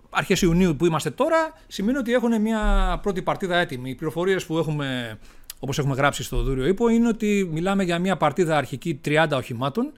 αρχές 0.09 0.41
Ιουνίου 0.41 0.75
που 0.75 0.85
είμαστε 0.85 1.09
τώρα, 1.09 1.53
σημαίνει 1.67 1.97
ότι 1.97 2.13
έχουν 2.13 2.41
μια 2.41 2.99
πρώτη 3.01 3.21
παρτίδα 3.21 3.57
έτοιμη. 3.57 3.89
Οι 3.89 3.95
πληροφορίες 3.95 4.45
που 4.45 4.57
έχουμε 4.57 5.19
όπως 5.63 5.79
έχουμε 5.79 5.95
γράψει 5.95 6.23
στο 6.23 6.41
Δούριο 6.43 6.65
Ήπο, 6.67 6.87
είναι 6.89 7.07
ότι 7.07 7.49
μιλάμε 7.51 7.83
για 7.83 7.99
μια 7.99 8.17
παρτίδα 8.17 8.57
αρχική 8.57 9.01
30 9.05 9.27
οχημάτων, 9.33 9.91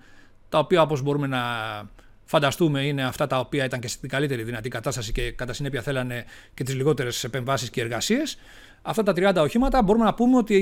τα 0.50 0.58
οποία 0.60 0.82
όπως 0.82 1.02
μπορούμε 1.02 1.28
να 1.28 1.42
φανταστούμε 2.26 2.82
είναι 2.86 3.04
αυτά 3.04 3.28
τα 3.28 3.40
οποία 3.40 3.66
ήταν 3.66 3.80
και 3.80 3.88
στην 3.88 4.10
καλύτερη 4.10 4.44
δυνατή 4.44 4.70
κατάσταση 4.70 5.12
και 5.12 5.32
κατά 5.32 5.54
συνέπεια 5.54 5.82
θέλανε 5.82 6.26
και 6.54 6.64
τις 6.64 6.76
λιγότερες 6.76 7.24
επεμβάσεις 7.24 7.70
και 7.70 7.82
εργασίες. 7.82 8.38
Αυτά 8.82 9.04
τα 9.04 9.14
30 9.16 9.36
οχήματα 9.44 9.84
μπορούμε 9.84 10.06
να 10.06 10.14
πούμε 10.14 10.38
ότι 10.38 10.56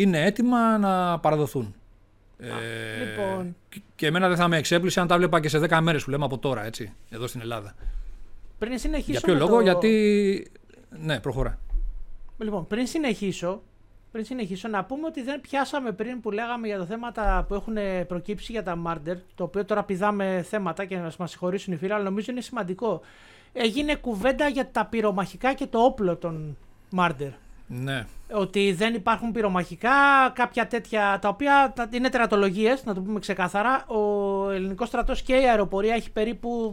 είναι 0.00 0.24
έτοιμα 0.24 0.78
να 0.78 1.18
παραδοθούν. 1.18 1.74
Ε, 2.38 2.46
λοιπόν. 3.04 3.56
και- 3.68 3.80
Και 3.96 4.06
εμένα 4.06 4.28
δεν 4.28 4.36
θα 4.36 4.48
με 4.48 4.56
εξέπλησε 4.56 5.00
αν 5.00 5.06
τα 5.06 5.16
βλέπα 5.16 5.40
και 5.40 5.48
σε 5.48 5.58
10 5.58 5.80
μέρες 5.80 6.04
που 6.04 6.10
λέμε 6.10 6.24
από 6.24 6.38
τώρα, 6.38 6.64
έτσι, 6.66 6.92
εδώ 7.10 7.26
στην 7.26 7.40
Ελλάδα. 7.40 7.74
Πριν 8.58 8.78
συνεχίσω. 8.78 9.10
Για 9.10 9.20
ποιο 9.20 9.32
με 9.32 9.38
λόγο, 9.38 9.56
το- 9.56 9.60
γιατί... 9.62 10.50
Ναι, 11.00 11.20
προχωρά. 11.20 11.58
Λοιπόν, 12.38 12.66
πριν 12.66 12.86
συνεχίσω, 12.86 13.62
πριν 14.16 14.28
συνεχίσω, 14.28 14.68
να 14.68 14.84
πούμε 14.84 15.06
ότι 15.06 15.22
δεν 15.22 15.40
πιάσαμε 15.40 15.92
πριν 15.92 16.20
που 16.20 16.30
λέγαμε 16.30 16.66
για 16.66 16.78
τα 16.78 16.84
θέματα 16.86 17.44
που 17.48 17.54
έχουν 17.54 17.76
προκύψει 18.06 18.52
για 18.52 18.62
τα 18.62 18.78
Murder, 18.86 19.16
το 19.34 19.44
οποίο 19.44 19.64
τώρα 19.64 19.82
πηδάμε 19.82 20.44
θέματα 20.48 20.84
και 20.84 20.96
να 20.96 21.12
μας 21.18 21.30
συγχωρήσουν 21.30 21.72
οι 21.72 21.76
φίλοι, 21.76 21.92
αλλά 21.92 22.04
νομίζω 22.04 22.32
είναι 22.32 22.40
σημαντικό. 22.40 23.00
Έγινε 23.52 23.94
κουβέντα 23.94 24.48
για 24.48 24.70
τα 24.70 24.84
πυρομαχικά 24.86 25.54
και 25.54 25.66
το 25.66 25.78
όπλο 25.78 26.16
των 26.16 26.56
Murder. 26.96 27.30
Ναι. 27.66 28.04
Ότι 28.32 28.72
δεν 28.72 28.94
υπάρχουν 28.94 29.32
πυρομαχικά, 29.32 29.90
κάποια 30.32 30.66
τέτοια, 30.66 31.18
τα 31.20 31.28
οποία 31.28 31.72
τα- 31.74 31.88
είναι 31.92 32.08
τερατολογίες, 32.08 32.84
να 32.84 32.94
το 32.94 33.00
πούμε 33.00 33.18
ξεκάθαρα. 33.20 33.84
Ο 33.86 34.00
ελληνικός 34.50 34.88
στρατός 34.88 35.22
και 35.22 35.34
η 35.36 35.48
αεροπορία 35.48 35.94
έχει 35.94 36.10
περίπου 36.10 36.72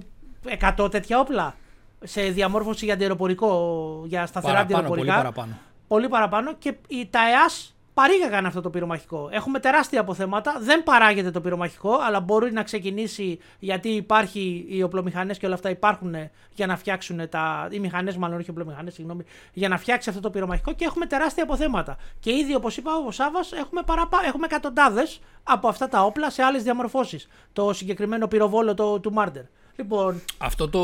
100 0.77 0.89
τέτοια 0.91 1.19
όπλα 1.19 1.55
σε 2.03 2.21
διαμόρφωση 2.21 2.85
για 2.85 2.93
αντιεροπορικό, 2.93 4.03
για 4.05 4.25
σταθερά 4.25 4.53
Παραπάνω, 4.53 4.87
πολύ 4.87 5.01
αντιεροπορικά 5.01 5.15
παραπάνω. 5.15 5.59
Πολύ 5.93 6.09
παραπάνω 6.09 6.53
και 6.53 6.75
οι, 6.87 7.07
τα 7.09 7.19
ΕΑΣ 7.29 7.75
παρήγαγαν 7.93 8.45
αυτό 8.45 8.61
το 8.61 8.69
πυρομαχικό. 8.69 9.29
Έχουμε 9.31 9.59
τεράστια 9.59 9.99
αποθέματα, 9.99 10.55
δεν 10.59 10.83
παράγεται 10.83 11.31
το 11.31 11.41
πυρομαχικό, 11.41 11.97
αλλά 12.01 12.19
μπορεί 12.19 12.51
να 12.51 12.63
ξεκινήσει 12.63 13.39
γιατί 13.59 13.89
υπάρχει 13.89 14.65
οι 14.69 14.83
οπλομηχανές 14.83 15.37
και 15.37 15.45
όλα 15.45 15.55
αυτά 15.55 15.69
υπάρχουν 15.69 16.15
για 16.53 16.67
να 16.67 16.77
φτιάξουν 16.77 17.29
τα. 17.29 17.67
οι 17.71 17.79
μηχανές, 17.79 18.17
μάλλον 18.17 18.39
όχι 18.39 18.49
οπλομηχανές, 18.49 18.93
συγγνώμη, 18.93 19.23
για 19.53 19.67
να 19.67 19.77
φτιάξει 19.77 20.09
αυτό 20.09 20.21
το 20.21 20.29
πυρομαχικό 20.29 20.73
και 20.73 20.85
έχουμε 20.85 21.05
τεράστια 21.05 21.43
αποθέματα. 21.43 21.97
Και 22.19 22.31
ήδη, 22.31 22.55
όπως 22.55 22.77
είπα, 22.77 22.91
ο 23.07 23.11
Σάβα, 23.11 23.39
έχουμε, 23.59 23.81
παραπα... 23.85 24.17
έχουμε 24.25 24.45
εκατοντάδες 24.45 25.19
από 25.43 25.67
αυτά 25.67 25.87
τα 25.87 26.03
όπλα 26.03 26.29
σε 26.29 26.43
άλλες 26.43 26.63
διαμορφώσεις. 26.63 27.27
Το 27.53 27.73
συγκεκριμένο 27.73 28.27
πυροβόλο 28.27 28.73
το, 28.73 28.99
του 28.99 29.13
Μάρντερ. 29.13 29.43
Λοιπόν, 29.75 30.21
Αυτό 30.37 30.69
το, 30.69 30.79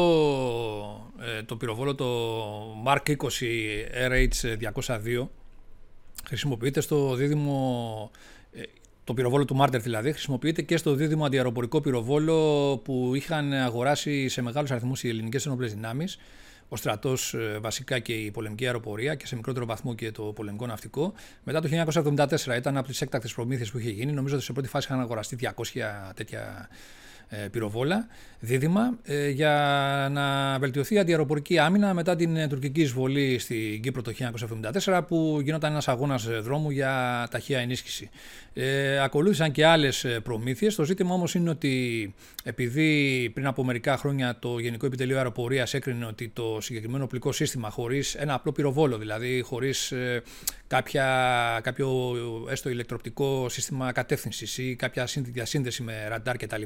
ε, 1.20 1.44
το 1.44 1.56
πυροβόλο, 1.56 1.96
το 1.96 2.06
Mark 2.86 3.10
20 3.10 3.16
RH202, 4.10 5.28
χρησιμοποιείται 6.26 6.82
στο 6.82 7.16
δίδυμο, 7.16 8.12
ε, 8.52 8.62
το 9.04 9.14
πυροβόλο 9.14 9.46
του 9.46 9.58
Marder 9.62 9.80
δηλαδή, 9.82 10.12
χρησιμοποιείται 10.12 10.62
και 10.62 10.78
στο 10.78 10.94
δίδυμο 10.94 11.26
αντιαεροπορικό 11.26 11.82
πυροβόλο 11.82 12.78
που 12.78 13.12
είχαν 13.16 13.54
αγοράσει 13.54 14.28
σε 14.28 14.42
μεγάλους 14.42 14.72
αριθμούς 14.72 15.04
οι 15.04 15.10
ελληνικές 15.10 15.46
ενόπλες 15.46 15.74
δυνάμεις, 15.74 16.18
ο 16.70 16.76
στρατός 16.76 17.36
βασικά 17.62 18.00
και 18.00 18.14
η 18.14 18.32
πολεμική 18.32 18.66
αεροπορία 18.66 19.16
και 19.16 19.28
σε 19.28 19.36
μικρότερο 19.36 19.66
βαθμό 19.66 19.96
και 19.96 20.12
το 20.12 20.24
πολεμικό 20.24 20.66
ναυτικό. 20.66 21.14
Μετά 21.44 21.62
το 21.62 21.68
1974 21.68 22.56
ήταν 22.58 22.78
από 22.78 22.88
τις 22.88 23.02
έκτακτες 23.02 23.34
προμήθειες 23.34 23.72
που 23.72 23.78
είχε 23.80 23.90
γίνει. 23.90 24.12
Νομίζω 24.12 24.36
ότι 24.36 24.44
σε 24.44 24.54
πρώτη 24.54 24.68
φάση 24.68 24.88
είχαν 24.90 25.02
αγοραστεί 25.02 25.36
200 25.36 26.12
τέτοια 26.16 26.70
ε, 27.30 27.48
πυροβόλα, 27.48 28.08
δίδυμα, 28.40 28.98
ε, 29.04 29.30
για 29.30 30.08
να 30.12 30.58
βελτιωθεί 30.60 30.96
η 30.96 31.00
αντιαεροπορική 31.00 31.58
άμυνα 31.60 31.94
μετά 31.94 32.16
την 32.16 32.36
ε, 32.36 32.48
τουρκική 32.48 32.82
εισβολή 32.82 33.40
στην 33.40 33.82
Κύπρο 33.82 34.02
το 34.02 34.12
1974 34.86 35.02
που 35.08 35.40
γινόταν 35.44 35.72
ένας 35.72 35.88
αγώνας 35.88 36.26
ε, 36.26 36.40
δρόμου 36.40 36.70
για 36.70 37.28
ταχεία 37.32 37.60
ενίσχυση. 37.60 38.10
Ε, 38.54 39.02
ακολούθησαν 39.02 39.52
και 39.52 39.66
άλλες 39.66 40.04
ε, 40.04 40.20
προμήθειες. 40.20 40.76
Το 40.76 40.84
ζήτημα 40.84 41.14
όμως 41.14 41.36
είναι 41.36 41.50
ότι 41.50 42.14
επειδή 42.44 43.32
πριν 43.34 43.48
από 43.48 43.64
μερικά 43.64 43.98
χρόνια 43.98 44.38
το 44.40 44.60
Γενικό 44.60 44.86
Επιτελείο 44.86 45.18
Αεροπορίας 45.18 45.74
έκρινε 45.74 46.06
ότι 46.06 46.30
το 46.30 46.58
συγκεκριμένο 46.62 47.04
οπλικό 47.04 47.32
σύστημα 47.32 47.70
χωρίς 47.70 48.16
ένα 48.16 48.34
απλό 48.34 48.52
πυροβόλο, 48.52 48.98
δηλαδή 48.98 49.42
χωρίς 49.42 49.92
ε, 49.92 50.22
κάποια, 50.68 51.06
κάποιο 51.64 52.16
έστω 52.50 52.70
ηλεκτροπτικό 52.70 53.50
σύστημα 53.50 53.92
κατεύθυνσης 53.92 54.58
ή 54.58 54.76
κάποια 54.76 55.08
σύνδε- 55.08 55.34
διασύνδεση 55.34 55.84
με 55.84 56.08
ραντάρ 56.08 56.38
κτλ. 56.38 56.62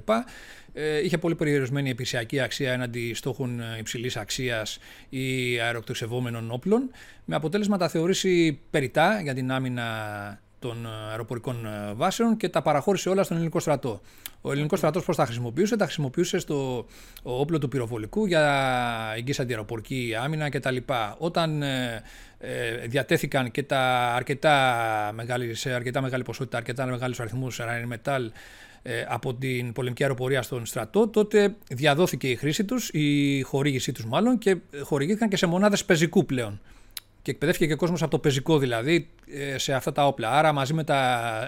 Ε, 0.73 1.03
είχε 1.03 1.17
πολύ 1.17 1.35
περιορισμένη 1.63 1.89
επισιακή 1.89 2.39
αξία 2.39 2.71
έναντι 2.71 3.13
στόχων 3.13 3.59
ε, 3.59 3.77
υψηλής 3.79 4.17
αξίας 4.17 4.79
ή 5.09 5.59
αεροκτοξευόμενων 5.59 6.51
όπλων, 6.51 6.89
με 7.25 7.35
αποτέλεσμα 7.35 7.77
τα 7.77 7.89
θεωρήσει 7.89 8.59
περιτά 8.69 9.21
για 9.21 9.33
την 9.33 9.51
άμυνα 9.51 9.83
των 10.59 10.85
ε, 10.85 11.09
αεροπορικών 11.09 11.65
ε, 11.65 11.93
βάσεων 11.93 12.37
και 12.37 12.49
τα 12.49 12.61
παραχώρησε 12.61 13.09
όλα 13.09 13.23
στον 13.23 13.35
ελληνικό 13.37 13.59
στρατό. 13.59 14.01
Ο 14.41 14.51
ελληνικός 14.51 14.79
στρατός 14.79 15.05
πώς 15.05 15.15
τα 15.15 15.25
χρησιμοποιούσε, 15.25 15.75
τα 15.75 15.83
χρησιμοποιούσε 15.83 16.39
στο 16.39 16.85
όπλο 17.23 17.57
του 17.57 17.67
πυροβολικού 17.67 18.25
για 18.25 19.13
εγγύηση 19.15 19.41
αντιαεροπορική 19.41 20.13
άμυνα 20.19 20.49
κτλ. 20.49 20.77
Όταν 21.17 21.61
ε, 21.61 22.01
ε, 22.39 22.87
διατέθηκαν 22.87 23.51
και 23.51 23.63
τα 23.63 24.13
αρκετά 24.15 25.11
μεγάλη, 25.13 25.53
σε 25.53 25.71
αρκετά 25.73 26.01
μεγάλη 26.01 26.23
ποσότητα, 26.23 26.57
αρκετά 26.57 26.85
μεγάλους 26.85 27.19
αριθμούς 27.19 27.59
Rheinmetall 27.61 28.21
ε, 28.21 28.72
από 29.07 29.33
την 29.33 29.73
πολεμική 29.73 30.03
αεροπορία 30.03 30.41
στον 30.41 30.65
στρατό, 30.65 31.07
τότε 31.07 31.55
διαδόθηκε 31.69 32.29
η 32.29 32.35
χρήση 32.35 32.65
τους, 32.65 32.89
η 32.89 33.41
χορήγησή 33.41 33.91
τους 33.91 34.05
μάλλον 34.05 34.37
και 34.37 34.57
χορηγήθηκαν 34.83 35.29
και 35.29 35.37
σε 35.37 35.45
μονάδες 35.45 35.85
πεζικού 35.85 36.25
πλέον 36.25 36.59
και 37.23 37.31
εκπαιδεύτηκε 37.31 37.67
και 37.67 37.73
ο 37.73 37.77
κόσμος 37.77 38.01
από 38.01 38.11
το 38.11 38.19
πεζικό 38.19 38.57
δηλαδή 38.57 39.09
ε, 39.27 39.57
σε 39.57 39.73
αυτά 39.73 39.91
τα 39.91 40.07
όπλα. 40.07 40.31
Άρα 40.31 40.53
μαζί 40.53 40.73
με 40.73 40.83
τα 40.83 41.39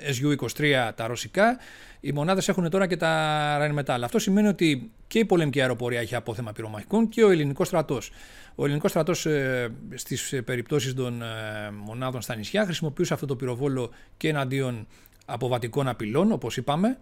ε, 0.00 0.10
SU-23 0.12 0.90
τα 0.94 1.06
ρωσικά, 1.06 1.58
οι 2.00 2.12
μονάδες 2.12 2.48
έχουν 2.48 2.70
τώρα 2.70 2.86
και 2.86 2.96
τα 2.96 3.58
Rheinmetall. 3.60 4.00
Αυτό 4.02 4.18
σημαίνει 4.18 4.48
ότι 4.48 4.90
και 5.06 5.18
η 5.18 5.24
πολεμική 5.24 5.60
αεροπορία 5.60 6.00
έχει 6.00 6.14
απόθεμα 6.14 6.52
πυρομαχικών 6.52 7.08
και 7.08 7.24
ο 7.24 7.30
ελληνικός 7.30 7.66
στρατός. 7.66 8.10
Ο 8.54 8.64
ελληνικός 8.64 8.90
στρατός 8.90 9.26
ε, 9.26 9.68
στις 9.94 10.40
περιπτώσεις 10.44 10.94
των 10.94 11.22
ε, 11.22 11.26
μονάδων 11.70 12.20
στα 12.20 12.34
νησιά 12.34 12.64
χρησιμοποιούσε 12.64 13.14
αυτό 13.14 13.26
το 13.26 13.36
πυροβόλο 13.36 13.90
και 14.16 14.28
εναντίον 14.28 14.86
αποβατικών 15.24 15.88
απειλών, 15.88 16.32
όπως 16.32 16.56
είπαμε, 16.56 16.98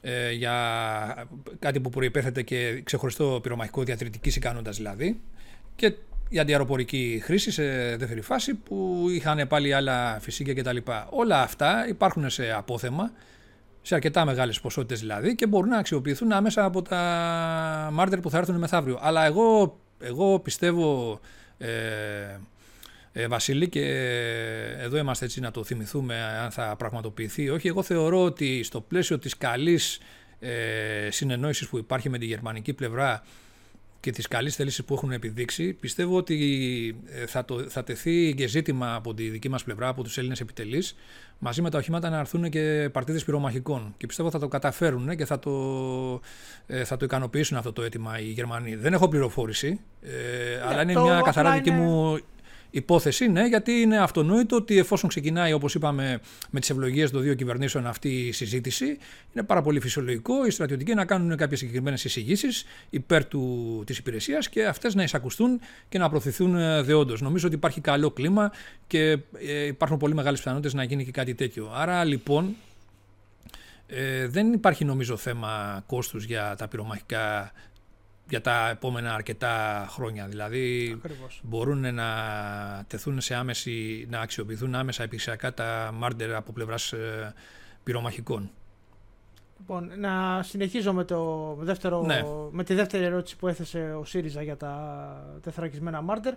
ε, 0.00 0.32
για 0.32 1.28
κάτι 1.58 1.80
που 1.80 1.90
προϋπέθεται 1.90 2.42
και 2.42 2.80
ξεχωριστό 2.84 3.38
πυρομαχικό 3.42 3.82
διατηρητικής 3.82 4.36
ικανότητας 4.36 4.76
δηλαδή 4.76 5.20
και 5.76 5.94
η 6.28 6.38
αντιαεροπορική 6.38 7.20
χρήση 7.24 7.50
σε 7.50 7.96
δεύτερη 7.96 8.20
φάση 8.20 8.54
που 8.54 9.06
είχαν 9.10 9.46
πάλι 9.48 9.72
άλλα 9.72 10.18
φυσικά 10.20 10.54
κτλ. 10.54 10.76
Όλα 11.10 11.42
αυτά 11.42 11.88
υπάρχουν 11.88 12.30
σε 12.30 12.52
απόθεμα, 12.52 13.10
σε 13.82 13.94
αρκετά 13.94 14.24
μεγάλες 14.24 14.60
ποσότητες 14.60 15.00
δηλαδή 15.00 15.34
και 15.34 15.46
μπορούν 15.46 15.68
να 15.68 15.78
αξιοποιηθούν 15.78 16.32
άμεσα 16.32 16.64
από 16.64 16.82
τα 16.82 16.98
μάρτερ 17.92 18.20
που 18.20 18.30
θα 18.30 18.38
έρθουν 18.38 18.56
μεθαύριο. 18.56 18.98
Αλλά 19.02 19.24
εγώ, 19.24 19.78
εγώ 19.98 20.38
πιστεύω 20.38 21.20
ε, 21.58 21.68
ε, 23.18 23.26
Βασίλη 23.28 23.68
και 23.68 23.84
εδώ 24.78 24.96
είμαστε 24.96 25.24
έτσι 25.24 25.40
να 25.40 25.50
το 25.50 25.64
θυμηθούμε 25.64 26.22
αν 26.22 26.50
θα 26.50 26.74
πραγματοποιηθεί 26.78 27.42
ή 27.42 27.48
όχι. 27.48 27.68
Εγώ 27.68 27.82
θεωρώ 27.82 28.22
ότι 28.22 28.62
στο 28.62 28.80
πλαίσιο 28.80 29.18
της 29.18 29.36
καλής 29.36 29.98
ε, 30.38 31.08
συνεννόησης 31.10 31.68
που 31.68 31.78
υπάρχει 31.78 32.08
με 32.08 32.18
τη 32.18 32.26
γερμανική 32.26 32.72
πλευρά 32.72 33.22
και 34.00 34.10
τις 34.10 34.28
καλές 34.28 34.54
θέλησεις 34.54 34.84
που 34.84 34.94
έχουν 34.94 35.12
επιδείξει, 35.12 35.72
πιστεύω 35.72 36.16
ότι 36.16 36.36
ε, 37.06 37.26
θα, 37.26 37.44
το, 37.44 37.58
θα 37.68 37.84
τεθεί 37.84 38.34
και 38.34 38.46
ζήτημα 38.46 38.94
από 38.94 39.14
τη 39.14 39.28
δική 39.28 39.48
μας 39.48 39.64
πλευρά, 39.64 39.88
από 39.88 40.02
τους 40.02 40.18
Έλληνες 40.18 40.40
επιτελείς, 40.40 40.96
μαζί 41.38 41.62
με 41.62 41.70
τα 41.70 41.78
οχήματα 41.78 42.10
να 42.10 42.18
έρθουν 42.18 42.50
και 42.50 42.88
παρτίδες 42.92 43.24
πυρομαχικών. 43.24 43.94
Και 43.96 44.06
πιστεύω 44.06 44.30
θα 44.30 44.38
το 44.38 44.48
καταφέρουν 44.48 45.16
και 45.16 45.24
θα 45.24 45.38
το, 45.38 45.50
ε, 46.66 46.84
θα 46.84 46.96
το 46.96 47.04
ικανοποιήσουν 47.04 47.56
αυτό 47.56 47.72
το 47.72 47.82
αίτημα 47.82 48.20
οι 48.20 48.24
Γερμανοί. 48.24 48.74
Δεν 48.74 48.92
έχω 48.92 49.08
πληροφόρηση, 49.08 49.80
ε, 50.02 50.10
αλλά 50.68 50.82
είναι 50.82 50.92
το 50.92 51.02
μια 51.02 51.12
απλά 51.12 51.24
καθαρά 51.24 51.52
δική 51.52 51.68
είναι- 51.68 51.78
μου 51.78 52.18
υπόθεση, 52.76 53.28
ναι, 53.28 53.46
γιατί 53.46 53.72
είναι 53.72 53.98
αυτονόητο 53.98 54.56
ότι 54.56 54.78
εφόσον 54.78 55.08
ξεκινάει, 55.08 55.52
όπως 55.52 55.74
είπαμε, 55.74 56.20
με 56.50 56.60
τις 56.60 56.70
ευλογίες 56.70 57.10
των 57.10 57.22
δύο 57.22 57.34
κυβερνήσεων 57.34 57.86
αυτή 57.86 58.08
η 58.08 58.32
συζήτηση, 58.32 58.98
είναι 59.34 59.44
πάρα 59.46 59.62
πολύ 59.62 59.80
φυσιολογικό 59.80 60.46
οι 60.46 60.50
στρατιωτικοί 60.50 60.94
να 60.94 61.04
κάνουν 61.04 61.36
κάποιες 61.36 61.58
συγκεκριμένες 61.58 62.04
εισηγήσεις 62.04 62.64
υπέρ 62.90 63.24
του, 63.24 63.82
της 63.86 63.98
υπηρεσίας 63.98 64.48
και 64.48 64.66
αυτές 64.66 64.94
να 64.94 65.02
εισακουστούν 65.02 65.60
και 65.88 65.98
να 65.98 66.08
προωθηθούν 66.08 66.56
ε, 66.56 66.82
δεόντως. 66.82 67.20
Νομίζω 67.20 67.46
ότι 67.46 67.56
υπάρχει 67.56 67.80
καλό 67.80 68.10
κλίμα 68.10 68.52
και 68.86 69.18
ε, 69.46 69.66
υπάρχουν 69.66 69.96
πολύ 69.98 70.14
μεγάλες 70.14 70.38
πιθανότητες 70.38 70.74
να 70.74 70.84
γίνει 70.84 71.04
και 71.04 71.10
κάτι 71.10 71.34
τέτοιο. 71.34 71.70
Άρα 71.74 72.04
λοιπόν, 72.04 72.56
Ε, 73.88 74.26
δεν 74.28 74.52
υπάρχει 74.52 74.84
νομίζω 74.84 75.16
θέμα 75.16 75.82
κόστους 75.86 76.24
για 76.24 76.54
τα 76.58 76.68
πυρομαχικά 76.68 77.52
για 78.28 78.40
τα 78.40 78.68
επόμενα 78.68 79.14
αρκετά 79.14 79.86
χρόνια. 79.88 80.26
Δηλαδή 80.26 80.96
μπορούν 81.42 81.94
να 81.94 82.04
τεθούν 82.86 83.20
σε 83.20 83.34
άμεση, 83.34 84.06
να 84.10 84.20
αξιοποιηθούν 84.20 84.74
άμεσα 84.74 85.02
επιχειρησιακά 85.02 85.54
τα 85.54 85.90
μάρντερ 85.94 86.34
από 86.34 86.52
πλευράς 86.52 86.92
ε, 86.92 87.34
πυρομαχικών. 87.82 88.50
Λοιπόν, 89.58 89.90
να 89.96 90.42
συνεχίζω 90.42 90.92
με, 90.92 91.04
το 91.04 91.54
δεύτερο, 91.58 92.02
Ναι. 92.02 92.22
με 92.50 92.64
τη 92.64 92.74
δεύτερη 92.74 93.04
ερώτηση 93.04 93.36
που 93.36 93.48
έθεσε 93.48 93.94
ο 94.00 94.04
ΣΥΡΙΖΑ 94.04 94.42
για 94.42 94.56
τα 94.56 95.38
τεθρακισμένα 95.42 96.00
μάρτερ. 96.00 96.34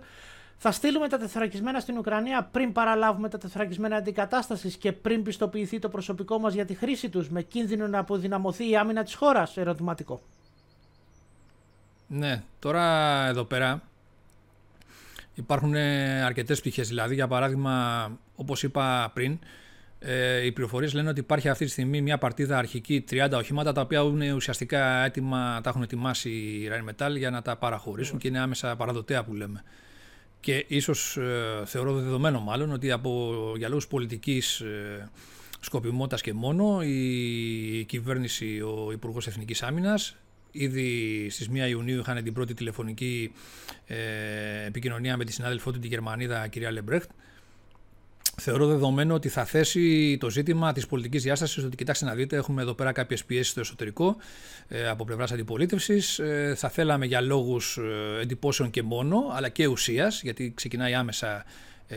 Θα 0.56 0.72
στείλουμε 0.72 1.08
τα 1.08 1.18
τεθρακισμένα 1.18 1.80
στην 1.80 1.98
Ουκρανία 1.98 2.48
πριν 2.52 2.72
παραλάβουμε 2.72 3.28
τα 3.28 3.38
τεθρακισμένα 3.38 3.96
αντικατάστασης 3.96 4.76
και 4.76 4.92
πριν 4.92 5.22
πιστοποιηθεί 5.22 5.78
το 5.78 5.88
προσωπικό 5.88 6.38
μας 6.38 6.54
για 6.54 6.64
τη 6.64 6.74
χρήση 6.74 7.08
τους, 7.08 7.30
με 7.30 7.42
κίνδυνο 7.42 7.86
να 7.86 7.98
αποδυναμωθεί 7.98 8.70
η 8.70 8.76
άμυνα 8.76 9.02
της 9.02 9.14
χώρας; 9.14 9.56
Ερωτηματικό. 9.56 10.20
Ναι, 12.12 12.42
τώρα 12.58 13.26
εδώ 13.26 13.44
πέρα 13.44 13.82
υπάρχουν 15.34 15.74
ε, 15.74 16.22
αρκετές 16.22 16.60
πτυχές. 16.60 16.88
Δηλαδή, 16.88 17.14
για 17.14 17.28
παράδειγμα, 17.28 18.06
όπως 18.34 18.62
είπα 18.62 19.10
πριν, 19.14 19.38
ε, 19.98 20.44
οι 20.44 20.52
πληροφορίες 20.52 20.92
λένε 20.94 21.08
ότι 21.08 21.20
υπάρχει 21.20 21.48
αυτή 21.48 21.64
τη 21.64 21.70
στιγμή 21.70 22.00
μια 22.00 22.18
παρτίδα 22.18 22.58
αρχική 22.58 23.04
30 23.10 23.30
οχήματα 23.34 23.72
τα 23.72 23.80
οποία 23.80 24.00
είναι 24.00 24.32
ουσιαστικά 24.32 25.04
έτοιμα, 25.04 25.60
τα 25.62 25.70
έχουν 25.70 25.82
ετοιμάσει 25.82 26.30
οι 26.30 26.70
Rheinmetall 26.72 27.16
για 27.16 27.30
να 27.30 27.42
τα 27.42 27.56
παραχωρήσουν 27.56 28.18
και 28.18 28.28
είναι 28.28 28.40
άμεσα 28.40 28.76
παραδοτέα 28.76 29.24
που 29.24 29.34
λέμε. 29.34 29.64
Και 30.40 30.64
ίσως 30.68 31.16
ε, 31.16 31.62
θεωρώ 31.64 31.92
δεδομένο 31.92 32.40
μάλλον 32.40 32.72
ότι 32.72 32.90
από, 32.90 33.34
για 33.56 33.68
λόγους 33.68 33.86
πολιτικής 33.86 34.60
ε, 34.60 35.10
σκοπιμότητας 35.60 36.20
και 36.20 36.32
μόνο 36.32 36.82
η 36.82 37.84
κυβέρνηση, 37.88 38.60
ο 38.60 38.92
Υπουργός 38.92 39.26
Εθνικής 39.26 39.62
Άμυνας 39.62 40.16
Ήδη 40.50 41.26
στις 41.30 41.48
1 41.52 41.68
Ιουνίου 41.68 41.98
είχαν 41.98 42.22
την 42.22 42.32
πρώτη 42.32 42.54
τηλεφωνική 42.54 43.32
ε, 43.86 43.96
επικοινωνία 44.66 45.16
με 45.16 45.24
τη 45.24 45.32
συνάδελφό 45.32 45.72
του 45.72 45.78
τη 45.78 45.86
Γερμανίδα 45.86 46.48
κυρία 46.48 46.70
Λεμπρέχτ. 46.70 47.10
Θεωρώ 48.42 48.66
δεδομένο 48.66 49.14
ότι 49.14 49.28
θα 49.28 49.44
θέσει 49.44 50.16
το 50.20 50.30
ζήτημα 50.30 50.72
της 50.72 50.86
πολιτικής 50.86 51.22
διάστασης 51.22 51.64
ότι 51.64 51.76
κοιτάξτε 51.76 52.04
να 52.04 52.14
δείτε, 52.14 52.36
έχουμε 52.36 52.62
εδώ 52.62 52.74
πέρα 52.74 52.92
κάποιες 52.92 53.24
πιέσεις 53.24 53.48
στο 53.48 53.60
εσωτερικό 53.60 54.16
ε, 54.68 54.88
από 54.88 55.04
πλευράς 55.04 55.32
αντιπολίτευσης. 55.32 56.18
Ε, 56.18 56.54
θα 56.56 56.68
θέλαμε 56.68 57.06
για 57.06 57.20
λόγους 57.20 57.76
ε, 57.76 58.20
εντυπώσεων 58.20 58.70
και 58.70 58.82
μόνο, 58.82 59.28
αλλά 59.32 59.48
και 59.48 59.66
ουσίας, 59.66 60.22
γιατί 60.22 60.52
ξεκινάει 60.56 60.94
άμεσα 60.94 61.44
ε, 61.92 61.96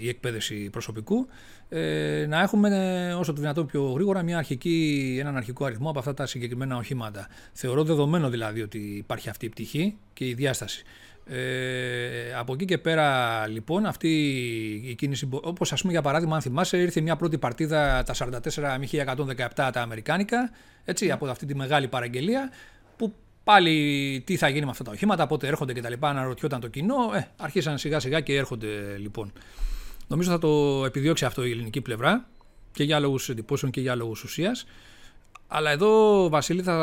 η 0.00 0.08
εκπαίδευση 0.08 0.70
προσωπικού, 0.70 1.28
ε, 1.74 2.26
να 2.28 2.40
έχουμε 2.40 2.68
ε, 3.08 3.12
όσο 3.12 3.32
το 3.32 3.40
δυνατόν 3.40 3.66
πιο 3.66 3.82
γρήγορα 3.82 4.22
μια 4.22 4.38
αρχική, 4.38 5.16
έναν 5.20 5.36
αρχικό 5.36 5.64
αριθμό 5.64 5.90
από 5.90 5.98
αυτά 5.98 6.14
τα 6.14 6.26
συγκεκριμένα 6.26 6.76
οχήματα. 6.76 7.28
Θεωρώ 7.52 7.84
δεδομένο 7.84 8.28
δηλαδή 8.28 8.62
ότι 8.62 8.78
υπάρχει 8.78 9.28
αυτή 9.28 9.46
η 9.46 9.48
πτυχή 9.48 9.96
και 10.12 10.28
η 10.28 10.34
διάσταση. 10.34 10.84
Ε, 11.26 12.34
από 12.38 12.52
εκεί 12.52 12.64
και 12.64 12.78
πέρα 12.78 13.46
λοιπόν 13.46 13.86
αυτή 13.86 14.08
η 14.84 14.94
κίνηση, 14.94 15.28
όπως 15.30 15.72
ας 15.72 15.80
πούμε 15.80 15.92
για 15.92 16.02
παράδειγμα 16.02 16.34
αν 16.34 16.40
θυμάσαι 16.40 16.76
ήρθε 16.76 17.00
μια 17.00 17.16
πρώτη 17.16 17.38
παρτίδα 17.38 18.02
τα 18.02 18.14
44 18.14 18.40
117 19.16 19.48
τα 19.54 19.72
αμερικάνικα 19.74 20.50
έτσι, 20.84 21.10
από 21.10 21.26
αυτή 21.26 21.46
τη 21.46 21.54
μεγάλη 21.54 21.88
παραγγελία 21.88 22.50
που 22.96 23.14
πάλι 23.44 24.22
τι 24.26 24.36
θα 24.36 24.48
γίνει 24.48 24.64
με 24.64 24.70
αυτά 24.70 24.84
τα 24.84 24.90
οχήματα, 24.90 25.26
πότε 25.26 25.46
έρχονται 25.46 25.72
κτλ. 25.72 25.92
Αναρωτιόταν 26.00 26.60
το 26.60 26.68
κοινό. 26.68 27.12
Ε, 27.14 27.26
αρχίσαν 27.36 27.78
σιγά 27.78 28.00
σιγά 28.00 28.20
και 28.20 28.36
έρχονται 28.36 28.96
λοιπόν. 28.98 29.32
Νομίζω 30.12 30.30
θα 30.30 30.38
το 30.38 30.82
επιδιώξει 30.84 31.24
αυτό 31.24 31.44
η 31.44 31.50
ελληνική 31.50 31.80
πλευρά 31.80 32.28
και 32.72 32.84
για 32.84 32.98
λόγους 32.98 33.28
εντυπώσεων 33.28 33.72
και 33.72 33.80
για 33.80 33.94
λόγους 33.94 34.24
ουσίας. 34.24 34.66
Αλλά 35.54 35.70
εδώ, 35.70 36.28
Βασίλη, 36.28 36.62
θα, 36.62 36.74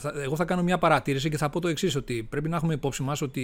θα, 0.00 0.12
εγώ 0.22 0.36
θα 0.36 0.44
κάνω 0.44 0.62
μια 0.62 0.78
παρατήρηση 0.78 1.30
και 1.30 1.36
θα 1.36 1.50
πω 1.50 1.60
το 1.60 1.68
εξής: 1.68 1.96
Ότι 1.96 2.26
πρέπει 2.30 2.48
να 2.48 2.56
έχουμε 2.56 2.74
υπόψη 2.74 3.02
μας 3.02 3.22
ότι 3.22 3.40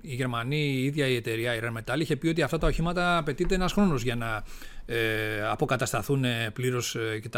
η 0.00 0.14
Γερμανία, 0.14 0.58
η 0.58 0.84
ίδια 0.84 1.06
η 1.06 1.14
εταιρεία, 1.14 1.54
η 1.54 1.58
Rheinmetall, 1.62 2.00
είχε 2.00 2.16
πει 2.16 2.28
ότι 2.28 2.42
αυτά 2.42 2.58
τα 2.58 2.66
οχήματα 2.66 3.16
απαιτείται 3.16 3.54
ένας 3.54 3.72
χρόνος 3.72 4.02
για 4.02 4.16
να 4.16 4.42
ε, 4.86 4.96
αποκατασταθούν 5.50 6.24
πλήρως 6.52 6.96
και, 7.22 7.28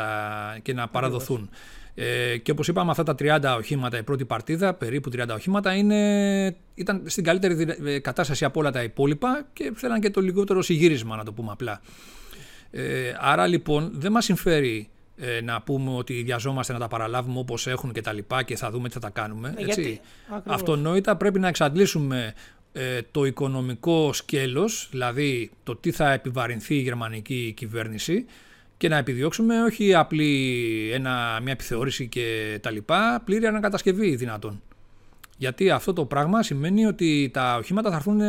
και 0.62 0.72
να 0.72 0.88
παραδοθούν. 0.88 1.50
Ε, 1.94 2.36
και 2.36 2.50
όπως 2.50 2.68
είπαμε 2.68 2.90
αυτά 2.90 3.02
τα 3.02 3.14
30 3.18 3.56
οχήματα, 3.58 3.98
η 3.98 4.02
πρώτη 4.02 4.24
παρτίδα, 4.24 4.74
περίπου 4.74 5.10
30 5.16 5.28
οχήματα, 5.34 5.74
είναι, 5.74 6.56
ήταν 6.74 7.02
στην 7.06 7.24
καλύτερη 7.24 8.00
κατάσταση 8.00 8.44
από 8.44 8.60
όλα 8.60 8.70
τα 8.70 8.82
υπόλοιπα 8.82 9.46
και 9.52 9.72
θέλαν 9.74 10.00
και 10.00 10.10
το 10.10 10.20
λιγότερο 10.20 10.62
συγύρισμα 10.62 11.16
να 11.16 11.24
το 11.24 11.32
πούμε 11.32 11.50
απλά. 11.52 11.80
Ε, 12.70 13.12
άρα 13.20 13.46
λοιπόν 13.46 13.90
δεν 13.94 14.12
μας 14.12 14.24
συμφέρει 14.24 14.88
ε, 15.20 15.40
να 15.40 15.60
πούμε 15.62 15.90
ότι 15.90 16.22
βιαζόμαστε 16.22 16.72
να 16.72 16.78
τα 16.78 16.88
παραλάβουμε 16.88 17.38
όπως 17.38 17.66
έχουν 17.66 17.92
και 17.92 18.00
τα 18.00 18.12
λοιπά 18.12 18.42
και 18.42 18.56
θα 18.56 18.70
δούμε 18.70 18.88
τι 18.88 18.94
θα 18.94 19.00
τα 19.00 19.10
κάνουμε. 19.10 19.54
Ε, 19.56 19.64
έτσι. 19.64 19.80
γιατί, 19.80 20.00
Αυτονόητα 20.46 21.16
πρέπει 21.16 21.38
να 21.38 21.48
εξαντλήσουμε 21.48 22.34
ε, 22.72 23.00
το 23.10 23.24
οικονομικό 23.24 24.12
σκέλος, 24.12 24.88
δηλαδή 24.90 25.50
το 25.62 25.76
τι 25.76 25.90
θα 25.90 26.12
επιβαρυνθεί 26.12 26.74
η 26.74 26.80
γερμανική 26.80 27.52
κυβέρνηση 27.56 28.24
και 28.76 28.88
να 28.88 28.96
επιδιώξουμε 28.96 29.62
όχι 29.62 29.94
απλή 29.94 30.90
ένα, 30.92 31.40
μια 31.42 31.52
επιθεώρηση 31.52 32.06
και 32.06 32.58
τα 32.62 32.70
λοιπά, 32.70 33.22
πλήρη 33.24 33.46
ανακατασκευή 33.46 34.16
δυνατόν. 34.16 34.62
Γιατί 35.36 35.70
αυτό 35.70 35.92
το 35.92 36.04
πράγμα 36.04 36.42
σημαίνει 36.42 36.86
ότι 36.86 37.30
τα 37.32 37.56
οχήματα 37.56 37.90
θα 37.90 37.96
έρθουν 37.96 38.20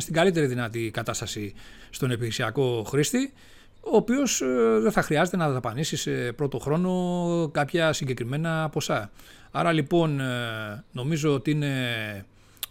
στην 0.00 0.14
καλύτερη 0.14 0.46
δυνατή 0.46 0.90
κατάσταση 0.90 1.54
στον 1.90 2.10
επιχειρησιακό 2.10 2.84
χρήστη, 2.86 3.32
ο 3.80 3.96
οποίος 3.96 4.42
δεν 4.80 4.92
θα 4.92 5.02
χρειάζεται 5.02 5.36
να 5.36 5.50
δαπανίσει 5.50 5.96
σε 5.96 6.32
πρώτο 6.32 6.58
χρόνο 6.58 7.50
κάποια 7.52 7.92
συγκεκριμένα 7.92 8.68
ποσά. 8.68 9.10
Άρα 9.50 9.72
λοιπόν 9.72 10.20
νομίζω 10.92 11.34
ότι 11.34 11.50
είναι 11.50 11.74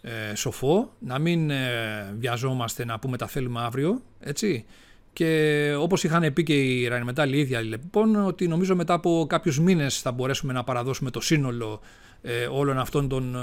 ε, 0.01 0.35
σοφό 0.35 0.93
να 0.99 1.19
μην 1.19 1.49
ε, 1.49 2.15
βιαζόμαστε 2.19 2.85
να 2.85 2.99
πούμε 2.99 3.17
τα 3.17 3.27
θέλουμε 3.27 3.61
αύριο, 3.61 4.01
έτσι. 4.19 4.65
Και 5.13 5.73
όπως 5.79 6.03
είχαν 6.03 6.33
πει 6.33 6.43
και 6.43 6.53
οι 6.53 6.89
Rheinmetall 6.91 7.27
οι 7.31 7.39
ίδια 7.39 7.61
λοιπόν, 7.61 8.15
ότι 8.15 8.47
νομίζω 8.47 8.75
μετά 8.75 8.93
από 8.93 9.25
κάποιους 9.29 9.59
μήνες 9.59 10.01
θα 10.01 10.11
μπορέσουμε 10.11 10.53
να 10.53 10.63
παραδώσουμε 10.63 11.09
το 11.11 11.21
σύνολο 11.21 11.81
ε, 12.21 12.45
όλων 12.45 12.79
αυτών 12.79 13.07
των 13.07 13.35
ε, 13.35 13.39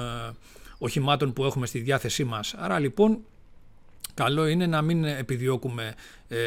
οχημάτων 0.78 1.32
που 1.32 1.44
έχουμε 1.44 1.66
στη 1.66 1.78
διάθεσή 1.78 2.24
μας. 2.24 2.54
Άρα 2.58 2.78
λοιπόν, 2.78 3.18
καλό 4.16 4.46
είναι 4.46 4.66
να 4.66 4.82
μην 4.82 5.04
επιδιώκουμε 5.04 5.94
ε, 6.28 6.38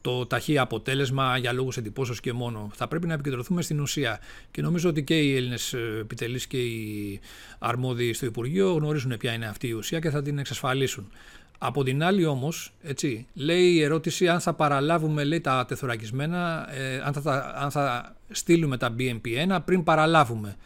το 0.00 0.26
ταχύ 0.26 0.58
αποτέλεσμα 0.58 1.36
για 1.38 1.52
λόγους 1.52 1.76
εντυπώσεως 1.76 2.20
και 2.20 2.32
μόνο. 2.32 2.70
Θα 2.74 2.88
πρέπει 2.88 3.06
να 3.06 3.14
επικεντρωθούμε 3.14 3.62
στην 3.62 3.80
ουσία. 3.80 4.20
Και 4.50 4.62
νομίζω 4.62 4.88
ότι 4.88 5.02
και 5.02 5.20
οι 5.20 5.36
Έλληνες 5.36 5.72
επιτελείς 6.00 6.46
και 6.46 6.58
οι 6.58 7.20
αρμόδιοι 7.58 8.12
στο 8.12 8.26
Υπουργείο 8.26 8.72
γνωρίζουν 8.72 9.16
ποια 9.16 9.32
είναι 9.32 9.46
αυτή 9.46 9.68
η 9.68 9.72
ουσία 9.72 9.98
και 9.98 10.10
θα 10.10 10.22
την 10.22 10.38
εξασφαλίσουν. 10.38 11.10
Από 11.58 11.84
την 11.84 12.02
άλλη 12.02 12.24
όμως, 12.24 12.72
έτσι, 12.82 13.26
λέει 13.34 13.72
η 13.72 13.82
ερώτηση 13.82 14.28
αν 14.28 14.40
θα 14.40 14.52
παραλάβουμε 14.52 15.24
λέει, 15.24 15.40
τα 15.40 15.64
τεθωρακισμένα, 15.68 16.68
ε, 16.72 17.00
αν, 17.04 17.12
θα, 17.12 17.54
αν 17.58 17.70
θα 17.70 18.16
στείλουμε 18.30 18.76
τα 18.76 18.94
BMP1 18.98 19.58
πριν 19.64 19.82
παραλάβουμε. 19.82 20.56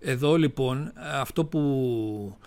Εδώ 0.00 0.36
λοιπόν 0.36 0.92
αυτό 1.20 1.44
που 1.44 2.38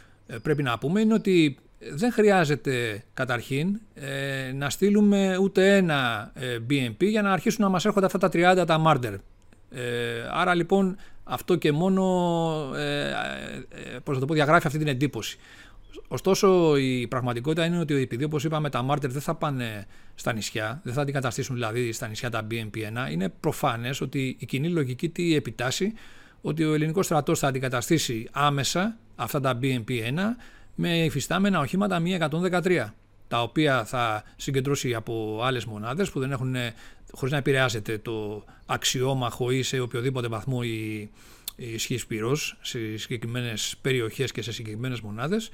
πρέπει 0.42 0.64
να 0.64 0.78
πούμε 0.78 1.02
είναι 1.02 1.14
ότι 1.14 1.58
δεν 1.92 2.12
χρειάζεται 2.12 3.04
καταρχήν 3.14 3.80
ε, 3.94 4.52
να 4.54 4.70
στείλουμε 4.70 5.38
ούτε 5.38 5.76
ένα 5.76 6.32
ε, 6.34 6.58
BMP 6.70 7.04
για 7.10 7.22
να 7.22 7.32
αρχίσουν 7.32 7.64
να 7.64 7.70
μας 7.70 7.86
έρχονται 7.86 8.06
αυτά 8.06 8.18
τα 8.18 8.30
30 8.34 8.64
τα 8.68 8.84
Marder. 8.86 9.16
Ε, 9.70 9.82
άρα 10.32 10.56
λοιπόν 10.56 10.98
αυτό 11.24 11.56
και 11.56 11.72
μόνο 11.72 12.04
ε, 12.76 13.12
πώς 14.04 14.14
θα 14.14 14.20
το 14.20 14.26
πω, 14.26 14.34
διαγράφει 14.34 14.68
αυτή 14.68 14.80
την 14.80 14.88
εντύπωση. 14.88 15.38
Ωστόσο, 16.08 16.78
η 16.78 17.08
πραγματικότητα 17.08 17.66
είναι 17.66 17.80
ότι 17.80 17.96
επειδή, 17.96 18.24
όπως 18.24 18.44
είπαμε, 18.44 18.70
τα 18.70 18.82
μάρτερ 18.82 19.12
δεν 19.12 19.22
θα 19.22 19.36
πάνε 19.36 19.86
στα 20.16 20.34
νησιά, 20.34 20.82
δεν 20.84 20.94
θα 20.94 21.02
αντικαταστήσουν 21.02 21.56
δηλαδή 21.56 21.92
στα 21.92 22.08
νησιά 22.08 22.30
τα 22.30 22.48
BMP1, 22.52 23.12
είναι 23.12 23.30
προφανές 23.30 24.02
ότι 24.02 24.36
η 24.40 24.46
κοινή 24.46 24.70
λογική 24.70 25.10
τι 25.10 25.36
επιτάσσει, 25.36 25.94
ότι 26.42 26.64
ο 26.64 26.74
ελληνικός 26.74 27.06
στρατός 27.06 27.40
θα 27.40 27.48
αντικαταστήσει 27.48 28.28
άμεσα 28.32 28.98
αυτά 29.16 29.40
τα 29.40 29.60
BMP1 29.62 30.18
με 30.76 31.04
υφιστάμενα 31.04 31.60
οχήματα 31.60 32.00
μη 32.00 32.18
113 32.20 32.86
τα 33.28 33.42
οποία 33.42 33.86
θα 33.86 34.24
συγκεντρώσει 34.36 34.94
από 34.94 35.40
άλλες 35.44 35.66
μονάδες 35.66 36.12
που 36.12 36.20
δεν 36.20 36.32
έχουν, 36.32 36.56
χωρίς 37.12 37.32
να 37.32 37.38
επηρεάζεται 37.38 37.98
το 37.98 38.44
αξιόμαχο 38.66 39.52
ή 39.52 39.64
σε 39.64 39.80
οποιοδήποτε 39.80 40.28
βαθμό 40.28 40.60
η, 40.64 41.10
η 41.56 41.74
ισχύ 41.74 42.00
πυρός 42.08 42.58
σε 42.62 42.98
συγκεκριμένες 42.98 43.76
περιοχές 43.82 44.32
και 44.32 44.42
σε 44.42 44.52
συγκεκριμένες 44.52 45.02
μονάδες 45.02 45.50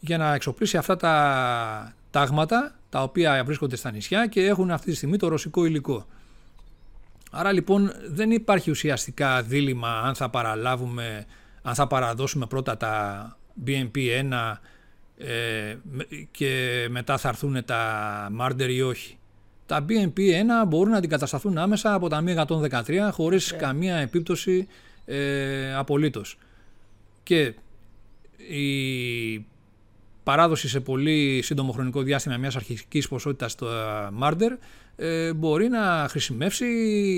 για 0.00 0.18
να 0.18 0.34
εξοπλίσει 0.34 0.76
αυτά 0.76 0.96
τα 0.96 1.94
τάγματα 2.10 2.74
τα 2.88 3.02
οποία 3.02 3.44
βρίσκονται 3.44 3.76
στα 3.76 3.90
νησιά 3.90 4.26
και 4.26 4.46
έχουν 4.46 4.70
αυτή 4.70 4.90
τη 4.90 4.96
στιγμή 4.96 5.16
το 5.16 5.28
ρωσικό 5.28 5.64
υλικό. 5.64 6.06
Άρα 7.30 7.52
λοιπόν 7.52 7.92
δεν 8.08 8.30
υπάρχει 8.30 8.70
ουσιαστικά 8.70 9.42
δίλημα 9.42 10.00
αν 10.00 10.14
θα 10.14 10.30
παραλάβουμε, 10.30 11.26
αν 11.62 11.74
θα 11.74 11.86
παραδώσουμε 11.86 12.46
πρώτα 12.46 12.76
τα 12.76 13.36
BMP1 13.66 14.56
ε, 15.16 15.76
και 16.30 16.86
μετά 16.90 17.18
θα 17.18 17.28
έρθουν 17.28 17.64
τα 17.64 18.32
Marder 18.40 18.68
ή 18.68 18.82
όχι. 18.82 19.18
τα 19.66 19.84
BNP1 19.88 20.66
μπορούν 20.68 20.90
να 20.90 20.96
αντικατασταθούν 20.96 21.58
άμεσα 21.58 21.94
από 21.94 22.08
τα 22.08 22.22
Mi-113 22.26 23.08
χωρίς 23.12 23.52
Yeah. 23.54 23.56
καμία 23.56 23.96
επίπτωση 23.96 24.66
ε, 25.04 25.74
απολύτως. 25.74 26.38
Και 27.22 27.54
η 28.48 29.44
παράδοση 30.22 30.68
σε 30.68 30.80
πολύ 30.80 31.40
σύντομο 31.42 31.72
χρονικό 31.72 32.02
διάστημα 32.02 32.36
μιας 32.36 32.56
αρχικής 32.56 33.08
ποσότητας 33.08 33.52
στο 33.52 33.68
Marder 34.22 34.50
ε, 34.96 35.32
μπορεί 35.32 35.68
να 35.68 36.06
χρησιμεύσει 36.10 36.66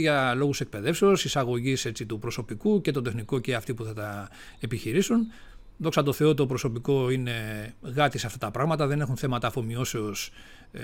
για 0.01 0.35
λόγους 0.35 0.61
εκπαιδεύσεως, 0.61 1.25
εισαγωγής 1.25 1.85
έτσι, 1.85 2.07
του 2.07 2.19
προσωπικού 2.19 2.81
και 2.81 2.91
το 2.91 3.03
τεχνικό 3.03 3.39
και 3.39 3.55
αυτοί 3.55 3.75
που 3.75 3.85
θα 3.85 3.93
τα 3.93 4.29
επιχειρήσουν. 4.61 5.33
Δόξα 5.83 6.03
τω 6.03 6.13
Θεώ 6.13 6.35
το 6.35 6.47
προσωπικό 6.47 7.11
είναι 7.11 7.35
γάτι 7.83 8.19
σε 8.19 8.27
αυτά 8.27 8.39
τα 8.39 8.51
πράγματα, 8.51 8.87
δεν 8.87 9.01
έχουν 9.01 9.17
θέματα 9.17 9.47
αφομοιώσεως 9.47 10.31
ε, 10.73 10.81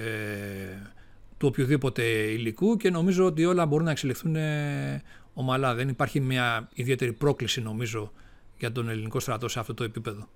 του 1.38 1.46
οποιοδήποτε 1.48 2.02
υλικού 2.02 2.76
και 2.76 2.90
νομίζω 2.90 3.24
ότι 3.24 3.44
όλα 3.44 3.66
μπορούν 3.66 3.84
να 3.84 3.90
εξελιχθούν 3.90 4.36
ε, 4.36 5.02
ομαλά. 5.34 5.74
Δεν 5.74 5.88
υπάρχει 5.88 6.20
μια 6.20 6.68
ιδιαίτερη 6.74 7.12
πρόκληση 7.12 7.60
νομίζω 7.60 8.12
για 8.58 8.72
τον 8.72 8.88
ελληνικό 8.88 9.20
στρατό 9.20 9.48
σε 9.48 9.58
αυτό 9.58 9.74
το 9.74 9.84
επίπεδο. 9.84 10.28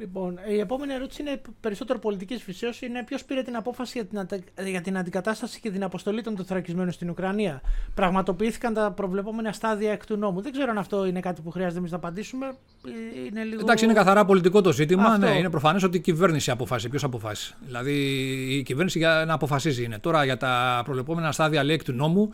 Λοιπόν, 0.00 0.38
η 0.48 0.58
επόμενη 0.58 0.92
ερώτηση 0.92 1.22
είναι 1.22 1.40
περισσότερο 1.60 1.98
πολιτικής 1.98 2.42
φυσεω. 2.42 2.70
Είναι 2.80 3.04
ποιος 3.04 3.24
πήρε 3.24 3.42
την 3.42 3.56
απόφαση 3.56 3.92
για 3.98 4.06
την, 4.06 4.18
αντα... 4.18 4.38
για 4.64 4.80
την 4.80 4.98
αντικατάσταση 4.98 5.60
και 5.60 5.70
την 5.70 5.84
αποστολή 5.84 6.22
των 6.22 6.36
τεθωρακισμένων 6.36 6.92
στην 6.92 7.10
Ουκρανία. 7.10 7.60
Πραγματοποιήθηκαν 7.94 8.74
τα 8.74 8.92
προβλεπόμενα 8.92 9.52
στάδια 9.52 9.92
εκ 9.92 10.06
του 10.06 10.16
νόμου. 10.16 10.40
Δεν 10.40 10.52
ξέρω 10.52 10.70
αν 10.70 10.78
αυτό 10.78 11.06
είναι 11.06 11.20
κάτι 11.20 11.42
που 11.42 11.50
χρειάζεται 11.50 11.78
εμείς 11.78 11.90
να 11.90 11.96
απαντήσουμε. 11.96 12.46
Ε, 12.46 13.24
Είναι 13.26 13.44
λίγο... 13.44 13.60
Εντάξει, 13.60 13.84
είναι 13.84 13.94
καθαρά 13.94 14.24
πολιτικό 14.24 14.60
το 14.60 14.72
ζήτημα. 14.72 15.04
Αυτό. 15.04 15.26
Ναι, 15.26 15.38
είναι 15.38 15.50
προφανές 15.50 15.82
ότι 15.82 15.96
η 15.96 16.00
κυβέρνηση 16.00 16.50
αποφάσισε. 16.50 16.88
Ποιος 16.88 17.04
αποφάσισε; 17.04 17.54
Δηλαδή 17.64 17.92
η 18.58 18.62
κυβέρνηση 18.62 18.98
για 18.98 19.24
να 19.26 19.34
αποφασίζει 19.34 19.84
είναι. 19.84 19.98
Τώρα 19.98 20.24
για 20.24 20.36
τα 20.36 20.80
προβλεπόμενα 20.84 21.32
στάδια 21.32 21.64
λέει 21.64 21.74
εκ 21.74 21.84
του 21.84 21.92
νόμου. 21.92 22.30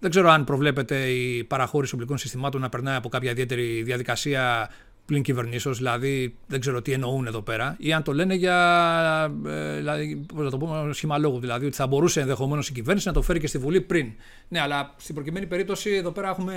Δεν 0.00 0.10
ξέρω 0.10 0.30
αν 0.30 0.44
προβλέπεται 0.44 1.08
η 1.08 1.44
παραχώρηση 1.44 1.94
οπλικών 1.94 2.18
συστημάτων 2.18 2.60
να 2.60 2.68
περνάει 2.68 2.96
από 2.96 3.08
κάποια 3.08 3.30
ιδιαίτερη 3.30 3.82
διαδικασία 3.82 4.70
πλην 5.06 5.22
κυβερνήσεως, 5.22 5.76
δηλαδή 5.76 6.36
δεν 6.46 6.60
ξέρω 6.60 6.82
τι 6.82 6.92
εννοούν 6.92 7.26
εδώ 7.26 7.42
πέρα, 7.42 7.76
ή 7.78 7.92
αν 7.92 8.02
το 8.02 8.12
λένε 8.12 8.34
για. 8.34 9.34
Ε, 9.46 9.76
δηλαδή, 9.76 10.26
πώς 10.34 10.44
να 10.44 10.50
το 10.50 10.56
πούμε, 10.58 10.92
σχήμα 10.92 11.18
λόγου, 11.18 11.40
δηλαδή 11.40 11.66
ότι 11.66 11.76
θα 11.76 11.86
μπορούσε 11.86 12.20
ενδεχομένως 12.20 12.68
η 12.68 12.72
κυβέρνηση 12.72 13.06
να 13.06 13.12
το 13.12 13.22
φέρει 13.22 13.40
και 13.40 13.46
στη 13.46 13.58
Βουλή 13.58 13.80
πριν. 13.80 14.12
Ναι, 14.48 14.60
αλλά 14.60 14.94
στην 14.96 15.14
προκειμένη 15.14 15.46
περίπτωση 15.46 15.90
εδώ 15.90 16.10
πέρα 16.10 16.28
έχουμε. 16.28 16.54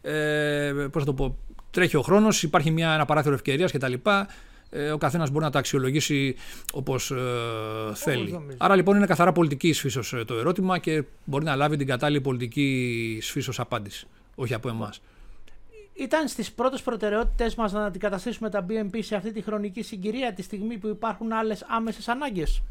Ε, 0.00 0.72
πώς 0.90 1.04
να 1.04 1.14
το 1.14 1.14
πω, 1.14 1.38
τρέχει 1.70 1.96
ο 1.96 2.02
χρόνος, 2.02 2.42
υπάρχει 2.42 2.70
μια, 2.70 2.92
ένα 2.92 3.04
παράθυρο 3.04 3.34
ευκαιρίας 3.34 3.72
κτλ. 3.72 3.94
Ε, 4.70 4.90
ο 4.90 4.98
καθένας 4.98 5.30
μπορεί 5.30 5.44
να 5.44 5.50
τα 5.50 5.58
αξιολογήσει 5.58 6.34
όπως 6.72 7.10
ε, 7.10 7.14
θέλει. 7.94 8.30
νομίζω. 8.30 8.56
Άρα 8.60 8.76
λοιπόν 8.76 8.96
είναι 8.96 9.06
καθαρά 9.06 9.32
πολιτική 9.32 9.72
φύσεω 9.72 10.24
το 10.24 10.34
ερώτημα 10.34 10.78
και 10.78 11.02
μπορεί 11.24 11.44
να 11.44 11.56
λάβει 11.56 11.76
την 11.76 11.86
κατάλληλη 11.86 12.20
πολιτική 12.20 13.18
φύσεω 13.22 13.54
απάντηση. 13.56 14.06
Όχι 14.34 14.54
από 14.54 14.68
εμάς. 14.68 15.00
Ήταν 15.98 16.28
στις 16.28 16.52
πρώτες 16.52 16.82
προτεραιότητες 16.82 17.54
μας 17.54 17.72
να 17.72 17.84
αντικαταστήσουμε 17.84 18.50
τα 18.50 18.66
BNP 18.68 18.98
σε 19.02 19.16
αυτή 19.16 19.32
τη 19.32 19.40
χρονική 19.42 19.82
συγκυρία 19.82 20.32
τη 20.32 20.42
στιγμή 20.42 20.78
που 20.78 20.86
υπάρχουν 20.86 21.32
άλλες 21.32 21.64
άμεσες 21.68 22.08
ανάγκες. 22.08 22.62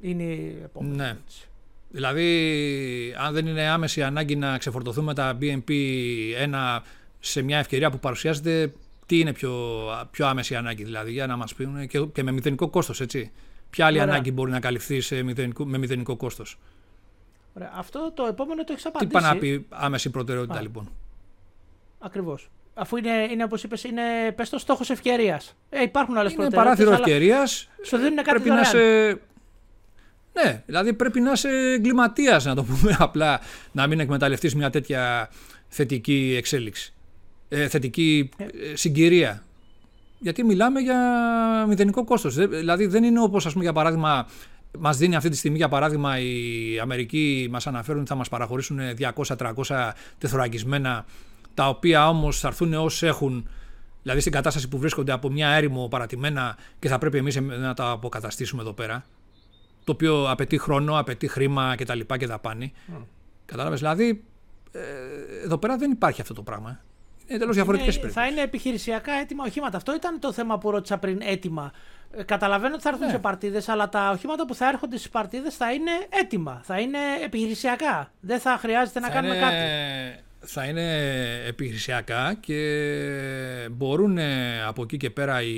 Είναι 0.00 0.22
η 0.22 0.60
επόμενη 0.64 0.96
Ναι. 0.96 1.04
ερώτηση. 1.04 1.48
Δηλαδή, 1.90 3.14
αν 3.18 3.32
δεν 3.34 3.46
είναι 3.46 3.62
άμεση 3.68 4.02
ανάγκη 4.02 4.36
να 4.36 4.58
ξεφορτωθούμε 4.58 5.14
τα 5.14 5.38
BNP1 5.40 6.78
σε 7.20 7.42
μια 7.42 7.58
ευκαιρία 7.58 7.90
που 7.90 7.98
παρουσιάζεται, 7.98 8.72
τι 9.06 9.18
είναι 9.20 9.32
πιο, 9.32 9.52
πιο 10.10 10.26
άμεση 10.26 10.54
ανάγκη, 10.56 10.84
δηλαδή, 10.84 11.12
για 11.12 11.26
να 11.26 11.36
μας 11.36 11.54
πούν 11.54 11.86
και, 11.86 12.00
και 12.12 12.22
με 12.22 12.30
μηδενικό 12.32 12.68
κόστος, 12.68 13.00
έτσι. 13.00 13.30
Ποια 13.70 13.86
άλλη 13.86 14.00
Ωραία. 14.00 14.12
ανάγκη 14.12 14.32
μπορεί 14.32 14.50
να 14.50 14.60
καλυφθεί 14.60 15.00
σε 15.00 15.22
μηδενικό, 15.22 15.64
με 15.64 15.78
μηδενικό 15.78 16.16
κόστος; 16.16 16.58
Ωραία. 17.54 17.72
Αυτό 17.74 18.12
το 18.14 18.26
επόμενο 18.26 18.64
το 18.64 18.72
έχεις 18.72 18.82
Τι 18.82 18.88
απαντήσει. 18.88 19.12
πάει 19.12 19.22
να 19.32 19.38
πει 19.38 19.66
άμεση 19.68 20.10
προτεραιότητα, 20.10 20.58
Α. 20.58 20.62
λοιπόν; 20.62 20.88
Ακριβώς. 22.06 22.50
Αφού 22.74 22.96
είναι, 22.96 23.10
είναι 23.30 23.44
όπως 23.44 23.62
είπες, 23.62 23.84
είναι 23.84 24.02
πες 24.36 24.48
το 24.48 24.58
στόχος 24.58 24.90
ευκαιρίας. 24.90 25.56
Ε, 25.70 25.82
υπάρχουν 25.82 26.16
άλλες 26.16 26.32
Είναι 26.32 26.42
προτεραιότητες. 26.42 26.84
παράθυρο 26.86 27.02
ευκαιρίας. 27.10 27.68
Σου 27.84 27.96
δίνουν 27.96 28.16
κάτι 28.16 28.30
Πρέπει 28.30 28.48
να 28.48 28.62
δωρεάν. 28.62 28.80
είσαι. 29.08 29.20
Ναι, 30.44 30.62
δηλαδή 30.66 30.92
πρέπει 30.92 31.20
να 31.20 31.32
είσαι 31.32 31.48
εγκληματίας, 31.48 32.44
να 32.44 32.54
το 32.54 32.64
πούμε 32.64 32.96
απλά, 33.08 33.40
να 33.72 33.86
μην 33.86 34.00
εκμεταλλευτείς 34.00 34.54
μια 34.54 34.70
τέτοια 34.70 35.30
θετική 35.68 36.34
εξέλιξη. 36.38 36.94
Ε, 37.48 37.68
θετική 37.68 38.28
ε, 38.38 38.76
συγκυρία. 38.76 39.44
Γιατί 40.18 40.44
μιλάμε 40.44 40.80
για 40.80 40.98
μηδενικό 41.68 42.04
κόστος. 42.04 42.34
Δε- 42.34 42.46
Δηλαδή 42.46 42.86
δεν 42.86 43.04
είναι 43.04 43.20
όπως 43.20 43.46
ας 43.46 43.52
πούμε 43.52 43.64
για 43.64 43.72
παράδειγμα 43.72 44.26
μας 44.78 44.96
δίνει 44.96 45.16
αυτή 45.16 45.28
τη 45.28 45.36
στιγμή 45.36 45.56
για 45.56 45.68
παράδειγμα 45.68 46.18
οι 46.18 46.78
Αμερικοί 46.80 47.48
μας 47.50 47.66
αναφέρουν 47.66 48.00
ότι 48.00 48.08
θα 48.08 48.14
μας 48.14 48.28
παραχωρήσουν 48.28 48.78
200-300 48.98 49.92
τεθωρακισμένα 50.18 51.04
τα 51.56 51.68
οποία 51.68 52.08
όμως 52.08 52.40
θα 52.40 52.48
έρθουν 52.48 52.74
όσοι 52.74 53.06
έχουν 53.06 53.48
δηλαδή 54.02 54.20
στην 54.20 54.32
κατάσταση 54.32 54.68
που 54.68 54.78
βρίσκονται 54.78 55.12
από 55.12 55.28
μια 55.30 55.48
έρημο 55.48 55.88
παρατημένα 55.88 56.56
και 56.78 56.88
θα 56.88 56.98
πρέπει 56.98 57.18
εμείς 57.18 57.36
να 57.40 57.74
τα 57.74 57.90
αποκαταστήσουμε 57.90 58.62
εδώ 58.62 58.72
πέρα 58.72 59.04
το 59.84 59.92
οποίο 59.92 60.30
απαιτεί 60.30 60.58
χρόνο, 60.58 60.98
απαιτεί 60.98 61.28
χρήμα 61.28 61.74
κτλ. 61.76 61.98
και, 62.00 62.16
και 62.16 62.26
δαπάνη. 62.26 62.72
Mm. 62.88 63.02
Κατάλαβες, 63.46 63.78
δηλαδή 63.78 64.24
ε, 64.72 64.80
εδώ 65.44 65.58
πέρα 65.58 65.76
δεν 65.76 65.90
υπάρχει 65.90 66.20
αυτό 66.20 66.34
το 66.34 66.42
πράγμα. 66.42 66.80
Είναι 67.26 67.38
τελώς 67.38 67.54
διαφορετικές 67.54 67.94
Είναι- 67.94 68.02
περιπτώσεις. 68.02 68.30
θα 68.30 68.34
είναι 68.36 68.46
επιχειρησιακά 68.46 69.12
έτοιμα 69.12 69.44
οχήματα. 69.46 69.76
Αυτό 69.76 69.94
ήταν 69.94 70.20
το 70.20 70.32
θέμα 70.32 70.58
που 70.58 70.70
ρώτησα 70.70 70.98
πριν. 70.98 71.18
Έτοιμα. 71.22 71.72
Ε, 72.10 72.22
καταλαβαίνω 72.22 72.74
ότι 72.74 72.82
θα 72.82 72.88
έρθουν 72.88 73.06
Ναι. 73.06 73.12
σε 73.12 73.18
παρτίδες, 73.18 73.68
αλλά 73.68 73.88
τα 73.88 74.10
οχήματα 74.10 74.46
που 74.46 74.54
θα 74.54 74.68
έρχονται 74.68 74.96
στις 74.96 75.10
παρτίδες 75.10 75.56
θα 75.56 75.72
είναι 75.72 75.90
έτοιμα. 76.08 76.60
Θα 76.64 76.78
είναι 76.80 76.98
επιχειρησιακά. 77.24 78.12
Δεν 78.20 78.40
θα 78.40 78.56
χρειάζεται 78.58 79.00
να 79.00 79.06
θα 79.06 79.12
κάνουμε 79.12 79.34
είναι, 79.36 79.44
κάτι. 79.44 80.24
Θα 80.48 80.64
είναι 80.64 80.84
επιχειρησιακά 81.46 82.34
και 82.34 83.68
μπορούν 83.72 84.18
ε, 84.18 84.62
από 84.62 84.82
εκεί 84.82 84.96
και 84.96 85.10
πέρα 85.10 85.42
οι, 85.42 85.56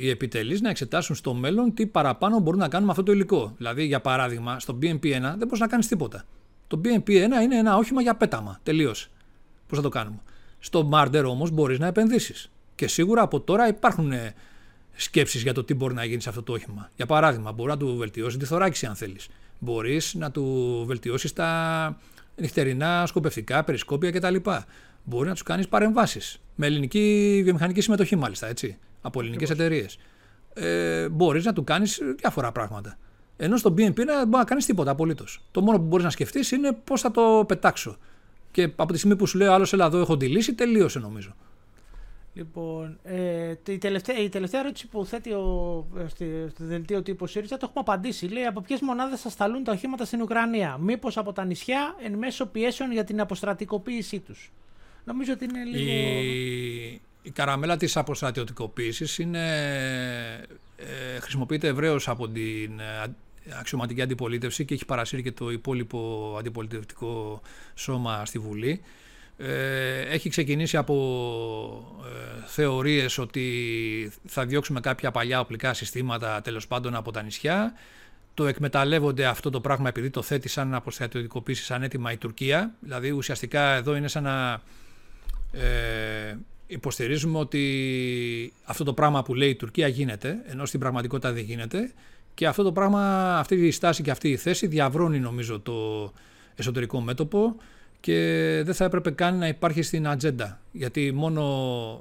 οι 0.00 0.10
επιτελείς 0.10 0.60
να 0.60 0.70
εξετάσουν 0.70 1.14
στο 1.14 1.34
μέλλον 1.34 1.74
τι 1.74 1.86
παραπάνω 1.86 2.38
μπορούν 2.38 2.60
να 2.60 2.68
κάνουν 2.68 2.86
με 2.86 2.90
αυτό 2.90 3.02
το 3.02 3.12
υλικό. 3.12 3.54
Δηλαδή, 3.56 3.84
για 3.84 4.00
παράδειγμα, 4.00 4.60
στο 4.60 4.78
BMP1 4.82 5.20
δεν 5.20 5.36
μπορείς 5.38 5.60
να 5.60 5.66
κάνεις 5.66 5.86
τίποτα. 5.86 6.24
Το 6.66 6.80
BMP1 6.84 7.42
είναι 7.42 7.56
ένα 7.56 7.76
όχημα 7.76 8.02
για 8.02 8.14
πέταμα. 8.14 8.60
Τελείωσε. 8.62 9.08
Πώς 9.66 9.78
θα 9.78 9.82
το 9.82 9.88
κάνουμε; 9.88 10.18
Στο 10.58 10.88
Marder 10.92 11.24
όμως 11.26 11.50
μπορείς 11.50 11.78
να 11.78 11.86
επενδύσεις. 11.86 12.50
Και 12.74 12.88
σίγουρα 12.88 13.22
από 13.22 13.40
τώρα 13.40 13.68
υπάρχουν 13.68 14.12
ε, 14.12 14.34
σκέψεις 14.94 15.42
για 15.42 15.54
το 15.54 15.64
τι 15.64 15.74
μπορεί 15.74 15.94
να 15.94 16.04
γίνει 16.04 16.20
σε 16.20 16.28
αυτό 16.28 16.42
το 16.42 16.52
όχημα. 16.52 16.90
Για 16.96 17.06
παράδειγμα, 17.06 17.52
μπορεί 17.52 17.70
να 17.70 17.76
του 17.76 17.96
βελτιώσει 17.96 18.38
τη 18.38 18.44
θωράκιση 18.44 18.86
αν 18.86 18.94
θέλεις. 18.94 19.28
Μπορείς 19.58 20.14
να 20.14 20.30
του 20.30 20.84
βελτιώσεις 20.86 21.32
τα 21.32 21.98
νυχτερινά 22.36 23.06
σκοπευτικά, 23.06 23.64
περισκόπια 23.64 24.10
κτλ. 24.10 24.36
Μπορεί 25.04 25.28
να 25.28 25.32
τους 25.32 25.42
κάνεις 25.42 25.68
παρεμβάσεις. 25.68 26.40
Με 26.54 26.66
ελληνική 26.66 27.40
βιομηχανική 27.44 27.80
συμμετοχή 27.80 28.16
μάλιστα, 28.16 28.46
έτσι. 28.46 28.78
Από 29.00 29.20
ελληνικές 29.20 29.50
εταιρείες. 29.50 29.98
Ε, 30.54 31.08
μπορείς 31.08 31.44
να 31.44 31.52
του 31.52 31.64
κάνεις 31.64 32.00
διάφορα 32.16 32.52
πράγματα. 32.52 32.98
Ενώ 33.36 33.56
στο 33.56 33.70
BNP 33.70 33.94
δεν 33.94 34.06
μπορεί 34.06 34.28
να 34.28 34.44
κάνεις 34.44 34.66
τίποτα 34.66 34.90
απολύτως. 34.90 35.42
Το 35.50 35.60
μόνο 35.60 35.78
που 35.78 35.84
μπορείς 35.84 36.04
να 36.04 36.10
σκεφτείς 36.10 36.50
είναι 36.50 36.72
πώς 36.84 37.00
θα 37.00 37.10
το 37.10 37.44
πετάξω. 37.48 37.96
Και 38.50 38.62
από 38.76 38.92
τη 38.92 38.98
στιγμή 38.98 39.16
που 39.16 39.26
σου 39.26 39.38
λέει 39.38 39.48
ο 39.48 39.52
άλλος, 39.52 39.72
έλα 39.72 39.84
εδώ 39.84 39.98
έχω 39.98 40.16
τη 40.16 40.26
λύση, 40.26 40.54
τελείωσε 40.54 40.98
νομίζω. 40.98 41.34
Λοιπόν, 42.36 42.98
ε, 43.02 43.54
η, 43.68 43.78
τελευταία, 43.78 44.18
η 44.18 44.28
τελευταία 44.28 44.60
ερώτηση 44.60 44.86
που 44.86 45.04
θέτει 45.04 45.32
ο, 45.32 45.86
ε, 45.98 46.08
στη, 46.08 46.46
στο 46.50 46.64
δελτίο 46.64 47.02
τύπου 47.02 47.26
ΣΥΡΙΖΑ 47.26 47.56
το 47.56 47.66
έχουμε 47.68 47.84
απαντήσει. 47.88 48.26
Λέει 48.26 48.44
από 48.44 48.60
ποιες 48.60 48.80
μονάδες 48.80 49.20
θα 49.20 49.28
σταλούν 49.28 49.64
τα 49.64 49.72
οχήματα 49.72 50.04
στην 50.04 50.22
Ουκρανία; 50.22 50.76
Μήπως 50.80 51.16
από 51.16 51.32
τα 51.32 51.44
νησιά 51.44 51.96
εν 52.02 52.14
μέσω 52.14 52.46
πιέσεων 52.46 52.92
για 52.92 53.04
την 53.04 53.20
αποστρατικοποίησή 53.20 54.18
τους; 54.20 54.52
Νομίζω 55.04 55.32
ότι 55.32 55.44
είναι 55.44 55.64
λίγο. 55.64 55.90
Η, 55.90 57.00
η 57.22 57.30
καραμέλα 57.32 57.76
της 57.76 57.96
αποστρατιωτικοποίησης 57.96 59.18
είναι, 59.18 59.46
ε, 60.76 61.20
χρησιμοποιείται 61.20 61.68
ευρέως 61.68 62.08
από 62.08 62.28
την 62.28 62.80
ε, 62.80 63.14
αξιωματική 63.58 64.02
αντιπολίτευση 64.02 64.64
και 64.64 64.74
έχει 64.74 64.84
παρασύρει 64.84 65.22
και 65.22 65.32
το 65.32 65.50
υπόλοιπο 65.50 66.34
αντιπολιτευτικό 66.38 67.40
σώμα 67.74 68.24
στη 68.24 68.38
Βουλή. 68.38 68.80
Ε, 69.38 70.00
έχει 70.00 70.28
ξεκινήσει 70.28 70.76
από 70.76 70.94
ε, 72.04 72.42
θεωρίες 72.46 73.18
ότι 73.18 74.12
θα 74.26 74.46
διώξουμε 74.46 74.80
κάποια 74.80 75.10
παλιά 75.10 75.40
οπλικά 75.40 75.74
συστήματα 75.74 76.40
τέλος 76.42 76.66
πάντων 76.66 76.94
από 76.94 77.10
τα 77.12 77.22
νησιά. 77.22 77.72
Το 78.34 78.46
εκμεταλλεύονται 78.46 79.26
αυτό 79.26 79.50
το 79.50 79.60
πράγμα 79.60 79.88
επειδή 79.88 80.10
το 80.10 80.22
θέτει 80.22 80.48
σαν 80.48 80.74
αποστρατιωτικοποίηση 80.74 81.64
σαν 81.64 81.82
έτοιμα 81.82 82.12
η 82.12 82.16
Τουρκία. 82.16 82.74
Δηλαδή 82.80 83.10
ουσιαστικά 83.10 83.74
εδώ 83.74 83.96
είναι 83.96 84.08
σαν 84.08 84.22
να 84.22 84.62
ε, 85.52 86.36
υποστηρίζουμε 86.66 87.38
ότι 87.38 88.52
αυτό 88.64 88.84
το 88.84 88.92
πράγμα 88.92 89.22
που 89.22 89.34
λέει 89.34 89.50
η 89.50 89.56
Τουρκία 89.56 89.88
γίνεται, 89.88 90.38
ενώ 90.46 90.66
στην 90.66 90.80
πραγματικότητα 90.80 91.32
δεν 91.32 91.42
γίνεται. 91.42 91.92
Και 92.34 92.46
αυτό 92.46 92.62
το 92.62 92.72
πράγμα, 92.72 93.34
αυτή 93.38 93.66
η 93.66 93.70
στάση 93.70 94.02
και 94.02 94.10
αυτή 94.10 94.28
η 94.28 94.36
θέση 94.36 94.66
διαβρώνει 94.66 95.18
νομίζω 95.20 95.60
το 95.60 96.12
εσωτερικό 96.54 97.00
μέτωπο 97.00 97.56
και 98.06 98.62
δεν 98.64 98.74
θα 98.74 98.84
έπρεπε 98.84 99.10
καν 99.10 99.38
να 99.38 99.48
υπάρχει 99.48 99.82
στην 99.82 100.08
ατζέντα. 100.08 100.60
Γιατί 100.72 101.12
μόνο 101.12 101.42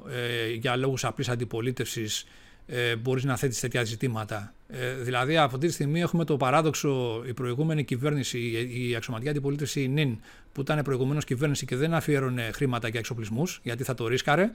ε, 0.09 0.53
για 0.53 0.75
λόγους 0.75 1.05
απλής 1.05 1.29
αντιπολίτευσης 1.29 2.25
ε, 2.67 2.95
μπορείς 2.95 3.23
να 3.23 3.35
θέτεις 3.37 3.59
τέτοια 3.59 3.83
ζητήματα. 3.83 4.53
Ε, 4.67 4.93
δηλαδή, 4.93 5.37
αυτή 5.37 5.67
τη 5.67 5.73
στιγμή 5.73 6.01
έχουμε 6.01 6.25
το 6.25 6.37
παράδοξο 6.37 7.23
η 7.27 7.33
προηγούμενη 7.33 7.83
κυβέρνηση, 7.83 8.39
η, 8.39 8.89
η 8.89 8.95
αξιωματική 8.95 9.29
αντιπολίτευση, 9.29 9.81
η 9.81 9.87
ΝΙΝ, 9.87 10.19
που 10.53 10.61
ήταν 10.61 10.81
προηγουμένως 10.83 11.25
κυβέρνηση 11.25 11.65
και 11.65 11.75
δεν 11.75 11.93
αφιέρωνε 11.93 12.49
χρήματα 12.53 12.87
για 12.87 12.99
εξοπλισμούς, 12.99 13.59
γιατί 13.63 13.83
θα 13.83 13.93
το 13.93 14.07
ρίσκαρε, 14.07 14.51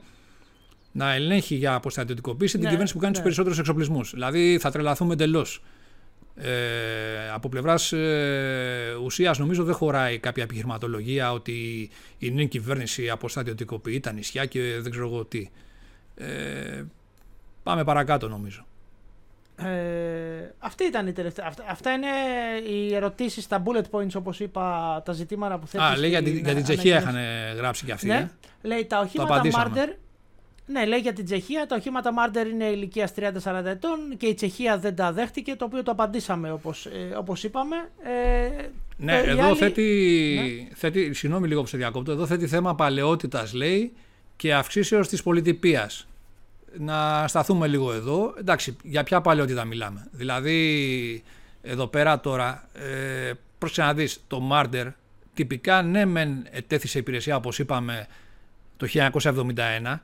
να 0.92 1.14
ελέγχει 1.14 1.55
για 1.55 1.74
αποστατιωτικοποίηση 1.74 2.55
ναι, 2.55 2.61
την 2.61 2.68
κυβέρνηση 2.68 2.94
που 2.94 3.01
κάνει 3.01 3.11
ναι. 3.11 3.16
τους 3.16 3.24
περισσότερους 3.24 3.59
εξοπλισμούς. 3.59 4.11
Δηλαδή, 4.12 4.59
θα 4.61 4.70
τρελαθούμε 4.70 5.12
εντελώς. 5.12 5.62
Ε, 6.43 7.30
από 7.34 7.49
πλευράς 7.49 7.93
ε, 7.93 8.97
ουσίας, 9.05 9.38
νομίζω 9.38 9.64
δεν 9.64 9.74
χωράει 9.74 10.18
κάποια 10.18 10.43
επιχειρηματολογία 10.43 11.32
ότι 11.32 11.91
η 12.18 12.30
νυν 12.30 12.49
κυβέρνηση 12.49 13.11
αποστατιωτικοποιεί 13.11 14.01
τα 14.01 14.12
νησιά 14.12 14.45
και 14.45 14.78
δεν 14.80 14.91
ξέρω 14.91 15.07
εγώ 15.07 15.24
τι. 15.24 15.51
Ε, 16.14 16.82
πάμε 17.62 17.84
παρακάτω, 17.84 18.28
νομίζω. 18.28 18.64
Ε, 19.57 20.55
αυτή 20.59 20.84
ήταν 20.84 21.07
η 21.07 21.12
τελευταία. 21.12 21.47
Αυτά, 21.47 21.64
αυτά 21.68 21.91
είναι 21.93 22.09
οι 22.70 22.95
ερωτήσεις, 22.95 23.47
τα 23.47 23.62
bullet 23.66 23.99
points, 23.99 24.14
όπως 24.14 24.41
είπα, 24.41 25.03
τα 25.05 25.12
ζητήματα 25.12 25.59
που 25.59 25.66
θέλει. 25.66 25.84
Α, 25.84 25.97
λέει 25.97 26.11
για, 26.11 26.20
για 26.20 26.55
την 26.55 26.62
Τσεχία 26.62 26.99
είχαν 26.99 27.16
γράψει 27.57 27.84
και 27.84 27.93
αυτοί. 27.93 28.07
Ναι. 28.07 28.30
Ε. 28.62 28.66
Λέει 28.66 28.84
τα 28.84 28.99
οχήματα 28.99 29.43
Μάρτερ 29.53 29.88
ναι, 30.71 30.85
λέει 30.85 30.99
για 30.99 31.12
την 31.12 31.25
Τσεχία. 31.25 31.66
Τα 31.66 31.77
οχήματα 31.77 32.12
Μάρντερ 32.12 32.47
είναι 32.47 32.64
ηλικίας 32.64 33.12
30-40 33.16 33.64
ετών 33.64 33.99
και 34.16 34.27
η 34.27 34.35
Τσεχία 34.35 34.79
δεν 34.79 34.95
τα 34.95 35.12
δέχτηκε, 35.12 35.55
το 35.55 35.64
οποίο 35.64 35.83
το 35.83 35.91
απαντήσαμε 35.91 36.53
όπως 36.53 36.87
ε, 36.87 37.14
όπως 37.16 37.45
είπαμε. 37.45 37.77
Ε, 38.03 38.68
ναι, 38.97 39.18
εδώ 39.18 39.47
άλλη... 39.47 39.57
θέτει, 39.57 40.39
ναι. 40.68 40.75
θέτει. 40.75 41.14
Συγγνώμη 41.14 41.49
λίγο 41.49 41.61
που 41.61 41.66
σε 41.66 41.77
διακόπτω. 41.77 42.12
Εδώ 42.12 42.27
θέτει 42.27 42.47
θέμα 42.47 42.75
παλαιότητας, 42.75 43.53
λέει, 43.53 43.93
και 44.37 44.55
αυξήσεως 44.55 45.09
της 45.09 45.23
πολιτιπία. 45.23 45.91
Να 46.79 47.29
σταθούμε 47.29 47.66
λίγο 47.66 47.93
εδώ. 47.93 48.35
Εντάξει, 48.39 48.77
για 48.83 49.03
ποια 49.03 49.21
παλαιότητα 49.21 49.64
μιλάμε. 49.64 50.09
Δηλαδή, 50.11 51.23
εδώ 51.62 51.87
πέρα 51.87 52.21
τώρα, 52.21 52.68
ε, 52.73 53.33
πρόσεξε 53.59 53.83
να 53.83 53.95
δεις, 53.95 54.21
το 54.27 54.41
Μάρντερ 54.41 54.87
τυπικά 55.35 55.83
ναι, 55.83 56.05
μεν 56.05 56.47
ετέθησε 56.51 56.99
υπηρεσία 56.99 57.37
όπως 57.37 57.59
είπαμε 57.59 58.07
το 58.77 58.87
1971 58.95 59.99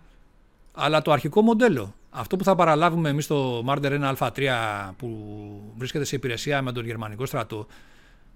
αλλά 0.79 1.03
το 1.03 1.13
αρχικό 1.13 1.43
μοντέλο. 1.43 1.95
Αυτό 2.11 2.37
που 2.37 2.45
θα 2.45 2.55
παραλάβουμε 2.55 3.09
εμείς 3.09 3.25
στο 3.25 3.65
Marder 3.69 4.15
1α3 4.15 4.49
που 4.97 5.09
βρίσκεται 5.77 6.05
σε 6.05 6.17
υπηρεσία 6.17 6.63
με 6.63 6.73
τον 6.73 6.85
γερμανικό 6.85 7.27
στρατό 7.27 7.67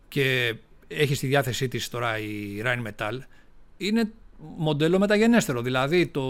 και 0.09 0.55
έχει 0.89 1.15
στη 1.15 1.27
διάθεσή 1.27 1.69
της 1.69 1.89
τώρα 1.89 2.19
η 2.19 2.63
Rheinmetall 2.65 3.19
είναι 3.77 4.11
μοντέλο 4.57 4.99
μεταγενέστερο. 4.99 5.63
Δηλαδή 5.63 6.07
το, 6.07 6.23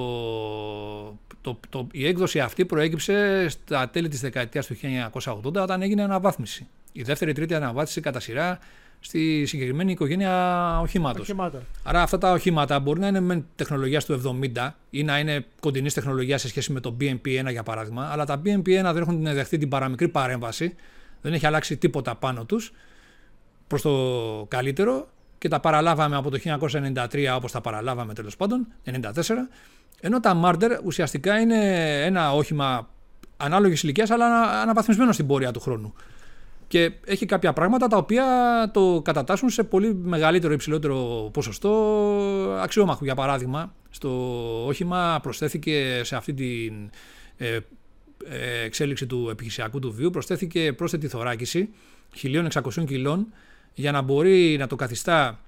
το, 1.41 1.61
το, 1.69 1.87
η 1.93 2.07
έκδοση 2.07 2.41
αυτή 2.41 2.65
προέκυψε 2.65 3.47
στα 3.49 3.89
τέλη 3.89 4.09
της 4.09 4.21
δεκαετίας 4.21 4.67
του 4.67 4.77
1980 5.13 5.55
όταν 5.55 5.83
έγινε 5.83 6.03
αναβάθμιση. 6.03 6.67
Η 6.93 7.03
δεύτερη 7.03 7.33
τρίτη 7.33 7.55
αναβάθμιση 7.55 8.01
κατά 8.01 8.21
σειρά 8.21 8.59
στη 9.01 9.47
συγκεκριμένη 9.47 9.93
οικογένεια 9.93 10.81
οχήματο. 10.81 11.23
Άρα 11.83 12.03
αυτά 12.03 12.19
τα 12.19 12.33
οχήματα 12.33 12.81
μπορεί 12.81 13.01
να 13.01 13.07
είναι 13.07 13.21
με 13.21 13.45
τεχνολογίας 13.57 14.05
του 14.05 14.41
70 14.55 14.71
ή 14.91 15.03
να 15.03 15.19
είναι 15.19 15.45
κοντινής 15.61 15.95
τεχνολογίας 15.95 16.41
σε 16.41 16.49
σχέση 16.49 16.73
με 16.73 16.81
το 16.81 16.97
BMP1 17.01 17.51
για 17.51 17.63
παράδειγμα, 17.63 18.09
αλλά 18.13 18.25
τα 18.25 18.43
BMP1 18.45 18.63
δεν 18.65 18.97
έχουν 18.97 19.23
δεχτεί 19.23 19.59
την 19.59 19.69
παραμικρή 19.69 20.09
παρέμβαση, 20.09 20.75
δεν 21.21 21.33
έχει 21.33 21.47
αλλάξει 21.47 21.77
τίποτα 21.77 22.15
πάνω 22.15 22.45
τους 22.45 22.73
προς 23.67 23.83
το 23.83 24.47
καλύτερο 24.49 25.09
και 25.39 25.49
τα 25.49 25.61
παραλάβαμε 25.61 26.17
από 26.17 26.31
το 26.31 26.39
1993 26.45 27.35
όπως 27.37 27.53
τα 27.53 27.61
παραλάβαμε 27.61 28.15
τέλος 28.15 28.37
πάντων, 28.37 28.67
1994, 28.85 29.49
ενώ 30.01 30.21
τα 30.21 30.41
Marder 30.45 30.71
ουσιαστικά 30.85 31.41
είναι 31.41 31.57
ένα 32.05 32.33
όχημα 32.33 32.89
ανάλογης 33.37 33.83
ηλικίας 33.83 34.11
αλλά 34.11 34.43
αναβαθμισμένο 34.63 35.13
στην 35.13 35.27
πορεία 35.27 35.51
του 35.51 35.61
χρόνου. 35.61 35.95
Και 36.71 36.93
έχει 37.05 37.27
κάποια 37.27 37.53
πράγματα 37.53 37.87
τα 37.87 37.97
οποία 37.97 38.25
το 38.73 39.01
κατατάσσουν 39.05 39.51
σε 39.51 39.63
πολύ 39.63 39.95
μεγαλύτερο 39.95 40.53
ή 40.53 40.55
υψηλότερο 40.55 41.31
ποσοστό 41.33 41.73
αξιόμαχου. 42.63 43.05
Για 43.05 43.15
παράδειγμα, 43.15 43.75
στο 43.91 44.67
όχημα 44.67 45.19
προσθέθηκε 45.23 46.01
σε 46.05 46.17
αυτή 46.17 46.35
την 46.35 46.91
ε, 47.37 47.59
ε, 48.29 48.63
εξέλιξη 48.65 49.07
του 49.07 49.29
επιχειρησιακού 49.31 49.79
του 49.79 49.93
βίου, 49.93 50.11
προσθέθηκε 50.11 50.73
πρόσθετη 50.73 51.09
θωράκιση 51.09 51.69
1600 52.23 52.85
κιλών 52.87 53.27
για 53.75 53.93
να 53.93 54.03
μπορεί 54.03 54.57
να 54.59 54.67
το 54.67 54.77
καθιστά 54.77 55.41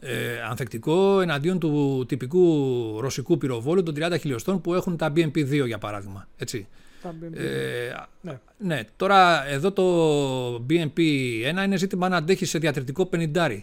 ε, 0.00 0.40
ανθεκτικό 0.50 1.20
εναντίον 1.20 1.58
του 1.58 2.04
τυπικού 2.08 3.00
ρωσικού 3.00 3.38
πυροβόλου 3.38 3.82
των 3.82 3.94
30 3.98 4.16
χιλιοστών 4.20 4.60
που 4.60 4.74
έχουν 4.74 4.96
τα 4.96 5.12
BMP-2 5.16 5.66
για 5.66 5.78
παράδειγμα. 5.78 6.28
Έτσι. 6.36 6.66
Ε, 7.34 7.92
ναι. 8.20 8.38
ναι. 8.58 8.80
Τώρα 8.96 9.46
εδώ 9.46 9.72
το 9.72 10.64
BNP1 10.70 11.62
είναι 11.64 11.76
ζήτημα 11.76 12.08
να 12.08 12.16
αντέχει 12.16 12.44
σε 12.44 12.58
διατριτικό 12.58 13.08
50. 13.12 13.62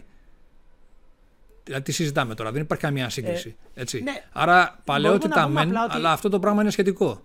Δηλαδή 1.64 1.84
τι 1.84 1.92
συζητάμε 1.92 2.34
τώρα, 2.34 2.52
δεν 2.52 2.62
υπάρχει 2.62 2.84
καμία 2.84 3.08
σύγκριση. 3.08 3.56
Ε, 3.74 3.80
έτσι. 3.80 4.02
Ναι. 4.02 4.24
Άρα 4.32 4.80
παλαιότητα 4.84 5.48
μεν, 5.48 5.76
αλλά 5.76 6.12
αυτό 6.12 6.28
το 6.28 6.38
πράγμα 6.38 6.60
είναι 6.60 6.70
σχετικό. 6.70 7.22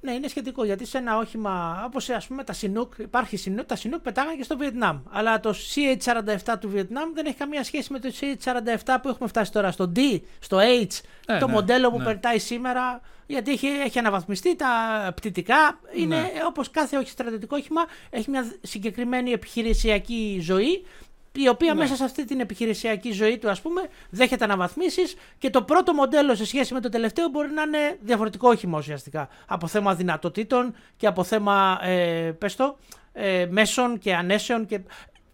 Ναι, 0.00 0.12
είναι 0.12 0.28
σχετικό 0.28 0.64
γιατί 0.64 0.86
σε 0.86 0.98
ένα 0.98 1.18
όχημα 1.18 1.82
όπως 1.86 2.08
ας 2.08 2.26
πούμε 2.26 2.44
τα 2.44 2.54
Sinook, 2.60 2.98
υπάρχει 2.98 3.38
Sinook, 3.44 3.64
τα 3.66 3.76
Sinook 3.76 4.00
πετάγανε 4.02 4.36
και 4.36 4.42
στο 4.42 4.56
Βιετνάμ. 4.56 4.98
Αλλά 5.10 5.40
το 5.40 5.54
CH-47 5.74 6.54
του 6.60 6.68
Βιετνάμ 6.68 7.12
δεν 7.12 7.26
έχει 7.26 7.36
καμία 7.36 7.64
σχέση 7.64 7.92
με 7.92 7.98
το 7.98 8.12
CH-47 8.20 8.96
που 9.02 9.08
έχουμε 9.08 9.28
φτάσει 9.28 9.52
τώρα 9.52 9.70
στο 9.70 9.92
D, 9.96 10.20
στο 10.38 10.58
H, 10.58 11.00
ε, 11.26 11.38
το 11.38 11.46
ναι, 11.46 11.52
μοντέλο 11.52 11.90
που 11.90 11.98
ναι. 11.98 12.04
πετάει 12.04 12.38
σήμερα. 12.38 13.00
Γιατί 13.26 13.50
έχει, 13.50 13.66
έχει 13.66 13.98
αναβαθμιστεί 13.98 14.56
τα 14.56 14.68
πτυτικά. 15.16 15.80
Είναι 15.94 16.16
ναι. 16.16 16.30
όπως 16.46 16.70
κάθε 16.70 16.96
όχι 16.96 17.10
στρατιωτικό 17.10 17.56
όχημα, 17.56 17.80
έχει 18.10 18.30
μια 18.30 18.52
συγκεκριμένη 18.62 19.30
επιχειρησιακή 19.32 20.38
ζωή 20.42 20.84
η 21.32 21.48
οποία 21.48 21.74
ναι. 21.74 21.80
μέσα 21.80 21.96
σε 21.96 22.04
αυτή 22.04 22.24
την 22.24 22.40
επιχειρησιακή 22.40 23.12
ζωή 23.12 23.38
του, 23.38 23.50
ας 23.50 23.60
πούμε, 23.60 23.82
δέχεται 24.10 24.44
αναβαθμίσεις 24.44 25.16
και 25.38 25.50
το 25.50 25.62
πρώτο 25.62 25.94
μοντέλο 25.94 26.34
σε 26.34 26.46
σχέση 26.46 26.74
με 26.74 26.80
το 26.80 26.88
τελευταίο 26.88 27.28
μπορεί 27.28 27.50
να 27.50 27.62
είναι 27.62 27.98
διαφορετικό 28.00 28.48
όχημα 28.48 28.78
ουσιαστικά. 28.78 29.28
Από 29.46 29.66
θέμα 29.66 29.94
δυνατοτήτων 29.94 30.74
και 30.96 31.06
από 31.06 31.24
θέμα 31.24 31.78
ε, 31.82 32.34
πες 32.38 32.56
το, 32.56 32.78
ε, 33.12 33.46
μέσων 33.50 33.98
και 33.98 34.14
ανέσεων. 34.14 34.66
Και, 34.66 34.80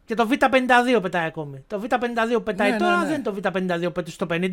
και 0.05 0.15
το 0.15 0.29
Β52 0.31 1.03
πετάει 1.03 1.27
ακόμη. 1.27 1.65
Το 1.67 1.83
Β52 1.83 2.45
πετάει 2.45 2.71
ναι, 2.71 2.77
τώρα, 2.77 2.99
ναι, 2.99 3.05
δεν 3.05 3.15
είναι 3.15 3.23
το 3.23 3.35
Β52 3.35 3.93
πετάει 3.93 4.13
στο 4.13 4.27
50. 4.31 4.49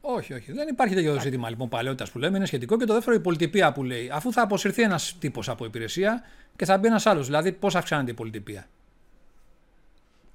Όχι, 0.00 0.34
όχι. 0.34 0.52
Δεν 0.52 0.68
υπάρχει 0.68 0.94
τέτοιο 0.94 1.20
ζήτημα 1.20 1.48
λοιπόν 1.48 1.68
παλαιότητας 1.68 2.10
που 2.10 2.18
λέμε. 2.18 2.36
Είναι 2.36 2.46
σχετικό. 2.46 2.76
Και 2.76 2.84
το 2.84 2.94
δεύτερο, 2.94 3.16
η 3.16 3.20
πολιτιπία 3.20 3.72
που 3.72 3.84
λέει. 3.84 4.10
Αφού 4.12 4.32
θα 4.32 4.42
αποσυρθεί 4.42 4.82
ένας 4.82 5.16
τύπος 5.18 5.48
από 5.48 5.64
υπηρεσία 5.64 6.22
και 6.56 6.64
θα 6.64 6.78
μπει 6.78 6.86
ένας 6.86 7.06
άλλος. 7.06 7.26
Δηλαδή, 7.26 7.52
πώς 7.52 7.74
αυξάνεται 7.74 8.10
η 8.10 8.14
πολιτιπία. 8.14 8.66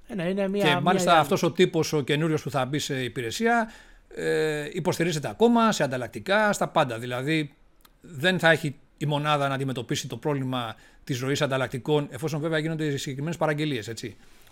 Ε, 0.08 0.14
ναι, 0.14 0.22
είναι 0.22 0.48
μια, 0.48 0.74
και 0.74 0.80
μάλιστα 0.80 1.18
αυτός 1.18 1.42
ο 1.42 1.52
τύπος 1.52 1.92
ο 1.92 2.00
καινούριος 2.00 2.42
που 2.42 2.50
θα 2.50 2.64
μπει 2.64 2.78
σε 2.78 3.02
υπηρεσία 3.02 3.70
ε, 4.14 4.68
υποστηρίζεται 4.72 5.28
ακόμα 5.28 5.72
σε 5.72 5.82
ανταλλακτικά, 5.82 6.52
στα 6.52 6.68
πάντα. 6.68 6.98
Δηλαδή 6.98 7.54
δεν 8.00 8.38
θα 8.38 8.50
έχει 8.50 8.76
η 8.96 9.06
μονάδα 9.06 9.48
να 9.48 9.54
αντιμετωπίσει 9.54 10.08
το 10.08 10.16
πρόβλημα 10.16 10.76
της 11.04 11.20
ροής 11.20 11.42
ανταλλακτικών, 11.42 12.08
εφόσον 12.10 12.40
βέβαια 12.40 12.58
γίνονται 12.58 12.84
οι 12.84 12.96
συγκεκριμένες 12.96 13.36
παραγγελίες. 13.36 13.92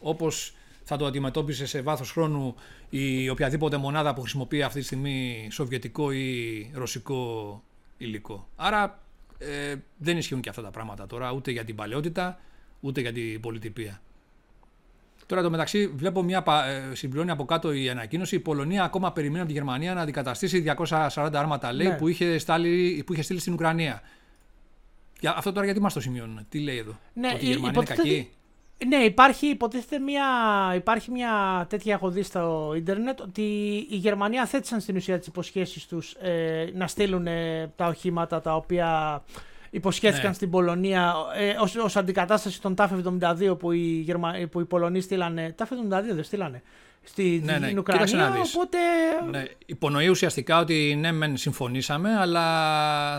Όπως 0.01 0.55
θα 0.85 0.97
το 0.97 1.07
αντιμετώπισε 1.07 1.67
σε 1.67 1.81
βάθος 1.81 2.11
χρόνου 2.11 2.55
η 2.91 3.29
οποιαδήποτε 3.29 3.77
μονάδα 3.77 4.15
που 4.15 4.21
χρησιμοποιεί 4.21 4.63
αυτή 4.63 4.79
τη 4.79 4.85
στιγμή 4.85 5.49
σοβιετικό 5.51 6.11
ή 6.11 6.71
ρωσικό 6.75 7.63
υλικό. 7.99 8.49
Άρα 8.57 9.03
ε, 9.39 9.75
δεν 9.97 10.17
ισχύουν 10.17 10.41
και 10.41 10.49
αυτά 10.49 10.63
τα 10.63 10.71
πράγματα 10.71 11.07
τώρα 11.07 11.33
ούτε 11.33 11.51
για 11.51 11.65
την 11.65 11.75
παλαιότητα 11.75 12.39
ούτε 12.81 13.01
για 13.01 13.13
την 13.13 13.41
πολιτιπία. 13.41 14.01
Τώρα 15.27 15.43
το 15.43 15.51
μεταξύ 15.51 15.87
βλέπω 15.87 16.23
μια 16.23 16.45
ε, 16.67 16.95
συμπληρώνει 16.95 17.31
από 17.31 17.45
κάτω 17.45 17.73
η 17.73 17.89
ανακοίνωση. 17.89 18.35
Η 18.35 18.39
Πολωνία 18.39 18.85
ακόμα 18.85 19.13
περιμένει 19.13 19.39
από 19.39 19.49
τη 19.49 19.55
Γερμανία 19.55 19.95
να 19.95 20.01
αντικαταστήσει 20.01 20.65
240 20.89 21.31
άρματα 21.33 21.73
λέει, 21.73 21.87
ναι. 21.87 21.97
που, 21.97 22.09
είχε 22.09 22.39
στάλει, 22.39 23.03
που 23.07 23.13
είχε 23.13 23.23
στείλει 23.23 23.41
στην 23.41 23.53
Ουκρανία. 23.53 24.03
Για, 25.21 25.35
αυτό 25.37 25.53
τώρα 25.53 25.65
γιατί 25.65 25.81
μας 25.81 25.93
το 25.93 26.01
σημειώνουν, 26.01 26.47
τι 26.49 26.59
λέει 26.59 26.79
εδώ; 26.79 26.99
Ναι, 27.13 27.31
ότι 27.35 27.45
η 27.45 27.49
Γερμανία 27.49 27.83
είναι 27.87 27.95
κακή; 27.95 28.31
Ναι, 28.87 28.97
υπάρχει, 28.97 29.47
υποτίθεται 29.47 29.99
μια, 29.99 30.27
υπάρχει 30.75 31.11
μια 31.11 31.67
τέτοια 31.69 31.95
έχω 31.95 32.11
δει 32.11 32.23
στο 32.23 32.73
ίντερνετ 32.77 33.21
ότι 33.21 33.43
η 33.91 33.97
Γερμανία 33.97 34.47
θέτησαν 34.47 34.81
στην 34.81 34.97
ουσία 34.97 35.19
τις 35.19 35.27
υποσχέσεις 35.27 35.87
τους 35.87 36.13
ε, 36.13 36.71
να 36.75 36.87
στείλουν 36.87 37.27
ε, 37.27 37.73
τα 37.77 37.87
οχήματα 37.87 38.41
τα 38.41 38.57
οποία 38.57 39.23
υποσχέθηκαν 39.75 40.29
ναι. 40.29 40.35
στην 40.35 40.51
Πολωνία 40.51 41.15
ε, 41.37 41.55
ως, 41.61 41.77
ως 41.77 41.97
αντικατάσταση 41.97 42.61
των 42.61 42.75
TAF 42.79 42.89
72 43.51 43.59
που 43.59 43.73
οι, 43.73 44.03
Γερμα... 44.05 44.35
που 44.51 44.61
οι 44.61 44.65
Πολωνοί 44.65 45.01
στείλανε. 45.01 45.55
TAF 45.59 45.65
72 45.65 45.67
δεν 46.15 46.25
στείλανε. 46.25 46.63
Στη 47.03 47.43
ναι, 47.45 47.59
ναι. 47.59 47.79
Ουκρανία, 47.79 48.33
οπότε... 48.47 48.79
Ναι. 49.31 49.45
Υπονοεί 49.67 50.09
ουσιαστικά 50.09 50.59
ότι 50.59 50.97
ναι 51.01 51.13
μεν 51.13 51.37
συμφωνήσαμε 51.37 52.17
αλλά 52.19 52.43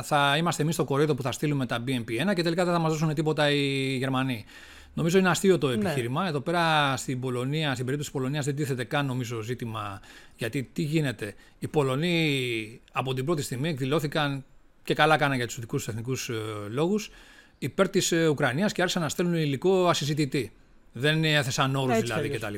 θα 0.03 0.35
είμαστε 0.37 0.61
εμείς 0.61 0.73
στο 0.73 0.83
κορίδο 0.83 1.15
που 1.15 1.21
θα 1.21 1.31
στείλουμε 1.31 1.65
τα 1.65 1.83
BMP1 1.87 2.33
και 2.35 2.43
τελικά 2.43 2.63
δεν 2.63 2.73
θα 2.73 2.79
μας 2.79 2.91
δώσουν 2.91 3.13
τίποτα 3.13 3.49
οι 3.51 3.95
Γερμανοί. 3.97 4.45
Νομίζω 4.93 5.17
είναι 5.17 5.29
αστείο 5.29 5.57
το 5.57 5.67
ναι. 5.67 5.73
επιχείρημα. 5.73 6.23
Ναι. 6.23 6.29
Εδώ 6.29 6.39
πέρα 6.39 6.93
στην 6.97 7.19
Πολωνία, 7.19 7.73
στην 7.73 7.85
περίπτωση 7.85 8.11
της 8.11 8.19
Πολωνίας 8.19 8.45
δεν 8.45 8.55
τίθεται 8.55 8.83
καν 8.83 9.05
νομίζω 9.05 9.41
ζήτημα 9.41 10.01
γιατί 10.35 10.69
τι 10.73 10.81
γίνεται. 10.81 11.33
Οι 11.59 11.67
Πολωνοί 11.67 12.81
από 12.91 13.13
την 13.13 13.25
πρώτη 13.25 13.41
στιγμή 13.41 13.69
εκδηλώθηκαν 13.69 14.43
και 14.85 14.93
καλά 14.93 15.17
κάνανε 15.17 15.35
για 15.35 15.45
τους 15.47 15.59
δικούς 15.59 15.83
τους 15.83 15.93
εθνικούς 15.93 16.29
ε, 16.29 16.33
λόγους, 16.69 17.11
υπέρ 17.57 17.89
της 17.89 18.11
ε, 18.11 18.27
Ουκρανίας 18.27 18.71
και 18.71 18.81
άρχισαν 18.81 19.01
να 19.01 19.09
στέλνουν 19.09 19.35
υλικό 19.35 19.87
ασυζητητή. 19.87 20.51
Δεν 20.91 21.23
έθεσαν 21.23 21.75
όρους 21.75 21.99
δηλαδή 21.99 22.29
κτλ. 22.29 22.55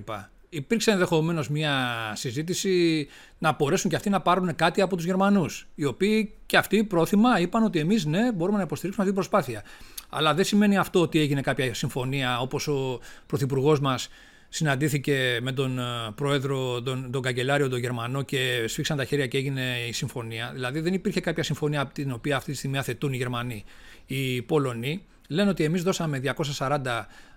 Υπήρξε 0.49 0.91
ενδεχομένως 0.91 1.49
μια 1.49 1.95
συζήτηση 2.15 3.07
να 3.37 3.55
μπορέσουν 3.57 3.89
και 3.89 3.95
αυτοί 3.95 4.09
να 4.09 4.21
πάρουν 4.21 4.55
κάτι 4.55 4.81
από 4.81 4.95
τους 4.95 5.05
Γερμανούς. 5.05 5.67
Οι 5.75 5.85
οποίοι 5.85 6.33
και 6.45 6.57
αυτοί 6.57 6.83
πρόθυμα 6.83 7.39
είπαν 7.39 7.63
ότι 7.63 7.79
εμείς 7.79 8.05
ναι, 8.05 8.31
μπορούμε 8.31 8.57
να 8.57 8.63
υποστηρίξουμε 8.63 9.07
αυτή 9.07 9.21
την 9.21 9.29
προσπάθεια. 9.29 9.63
Αλλά 10.09 10.33
δεν 10.33 10.45
σημαίνει 10.45 10.77
αυτό 10.77 11.01
ότι 11.01 11.19
έγινε 11.19 11.41
κάποια 11.41 11.73
συμφωνία 11.73 12.39
όπως 12.39 12.67
ο 12.67 12.99
Πρωθυπουργός 13.27 13.79
μας 13.79 14.09
συναντήθηκε 14.57 15.39
με 15.41 15.51
τον 15.51 15.79
ε, 15.79 15.83
πρόεδρο, 16.15 16.81
τον, 16.81 17.11
τον 17.11 17.21
καγκελάριο, 17.21 17.69
τον 17.69 17.79
Γερμανό 17.79 18.21
και 18.21 18.65
σφίξαν 18.67 18.97
τα 18.97 19.05
χέρια 19.05 19.27
και 19.27 19.37
έγινε 19.37 19.61
η 19.87 19.91
συμφωνία. 19.91 20.51
Δηλαδή 20.53 20.79
δεν 20.79 20.93
υπήρχε 20.93 21.19
κάποια 21.19 21.43
συμφωνία 21.43 21.81
από 21.81 21.93
την 21.93 22.11
οποία 22.11 22.35
αυτή 22.35 22.51
τη 22.51 22.57
στιγμή 22.57 22.77
αθετούν 22.77 23.13
οι 23.13 23.17
Γερμανοί. 23.17 23.63
Οι 24.05 24.41
Πολωνοί 24.41 25.03
λένε 25.27 25.49
ότι 25.49 25.63
εμείς 25.63 25.83
δώσαμε 25.83 26.21
240 26.57 26.79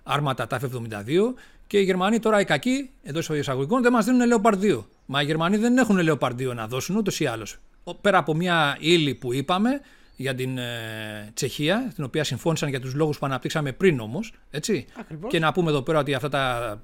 άρματα 0.03 0.47
τα 0.47 0.59
F-72 0.59 1.33
και 1.67 1.77
οι 1.77 1.83
Γερμανοί 1.83 2.19
τώρα 2.19 2.39
οι 2.39 2.45
κακοί 2.45 2.89
εντός 3.03 3.29
εισαγωγικών 3.29 3.81
δεν 3.81 3.91
μας 3.91 4.05
δίνουν 4.05 4.27
λεοπαρδίο. 4.27 4.87
Μα 5.05 5.21
οι 5.21 5.25
Γερμανοί 5.25 5.57
δεν 5.57 5.77
έχουν 5.77 5.97
λεοπαρδίο 5.97 6.53
να 6.53 6.67
δώσουν 6.67 6.95
ούτως 6.95 7.19
ή 7.19 7.25
άλλως. 7.25 7.57
Πέρα 8.01 8.17
από 8.17 8.35
μια 8.35 8.77
ύλη 8.79 9.15
που 9.15 9.33
είπαμε 9.33 9.81
για 10.15 10.35
την 10.35 10.57
ε, 10.57 11.31
Τσεχία, 11.33 11.91
την 11.95 12.03
οποία 12.03 12.23
συμφώνησαν 12.23 12.69
για 12.69 12.79
τους 12.79 12.93
λόγους 12.93 13.17
που 13.19 13.25
αναπτύξαμε 13.25 13.71
πριν 13.71 13.99
όμως. 13.99 14.33
Και 15.27 15.39
να 15.39 15.51
πούμε 15.51 15.69
εδώ 15.69 15.81
πέρα 15.81 15.99
ότι 15.99 16.13
αυτά 16.13 16.29
τα 16.29 16.81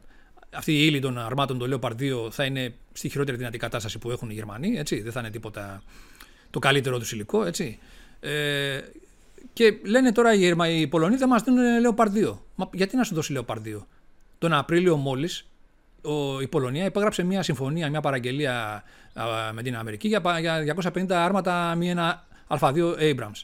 αυτή 0.58 0.72
η 0.72 0.86
ύλη 0.88 1.00
των 1.00 1.18
αρμάτων 1.18 1.58
του 1.58 1.70
Leopard 1.72 2.26
2 2.26 2.32
θα 2.32 2.44
είναι 2.44 2.74
στη 2.94 3.10
χειρότερη 3.10 3.38
δυνατή 3.38 3.58
κατάσταση 3.58 3.98
που 3.98 4.12
έχουν 4.12 4.30
οι 4.30 4.34
Γερμανοί. 4.34 4.78
Έτσι, 4.78 5.02
δεν 5.02 5.12
θα 5.12 5.20
είναι 5.20 5.30
τίποτα 5.30 5.84
το 6.50 6.60
καλύτερο 6.60 7.00
τους 7.00 7.12
υλικό. 7.12 7.44
Έτσι. 7.46 7.80
Ε, 8.20 8.80
και 9.54 9.78
λένε 9.84 10.12
τώρα 10.12 10.34
οι, 10.34 10.38
Γερμανοί, 10.38 10.80
οι 10.80 10.88
Πολωνοί 10.88 11.16
δεν 11.16 11.28
μας 11.28 11.44
δίνουν 11.44 11.64
Leopard 11.86 12.28
2. 12.28 12.38
Μα 12.56 12.70
γιατί 12.74 12.96
να 12.96 13.04
σου 13.04 13.16
δώσει 13.16 13.38
Leopard 13.38 13.62
2. 13.66 13.82
Τον 14.38 14.54
Απρίλιο 14.54 14.96
μόλις 14.96 15.48
η 16.42 16.48
Πολωνία 16.48 16.86
υπέγραψε 16.86 17.24
μια 17.24 17.44
συμφωνία, 17.44 17.90
μια 17.90 18.02
παραγγελία 18.02 18.84
με 19.54 19.62
την 19.62 19.76
Αμερική 19.76 20.08
για, 20.08 20.22
για 20.40 20.76
250 20.94 21.12
άρματα 21.12 21.76
μη 21.76 21.90
ένα 21.90 22.28
Α2 22.48 22.98
Abrams. 23.00 23.44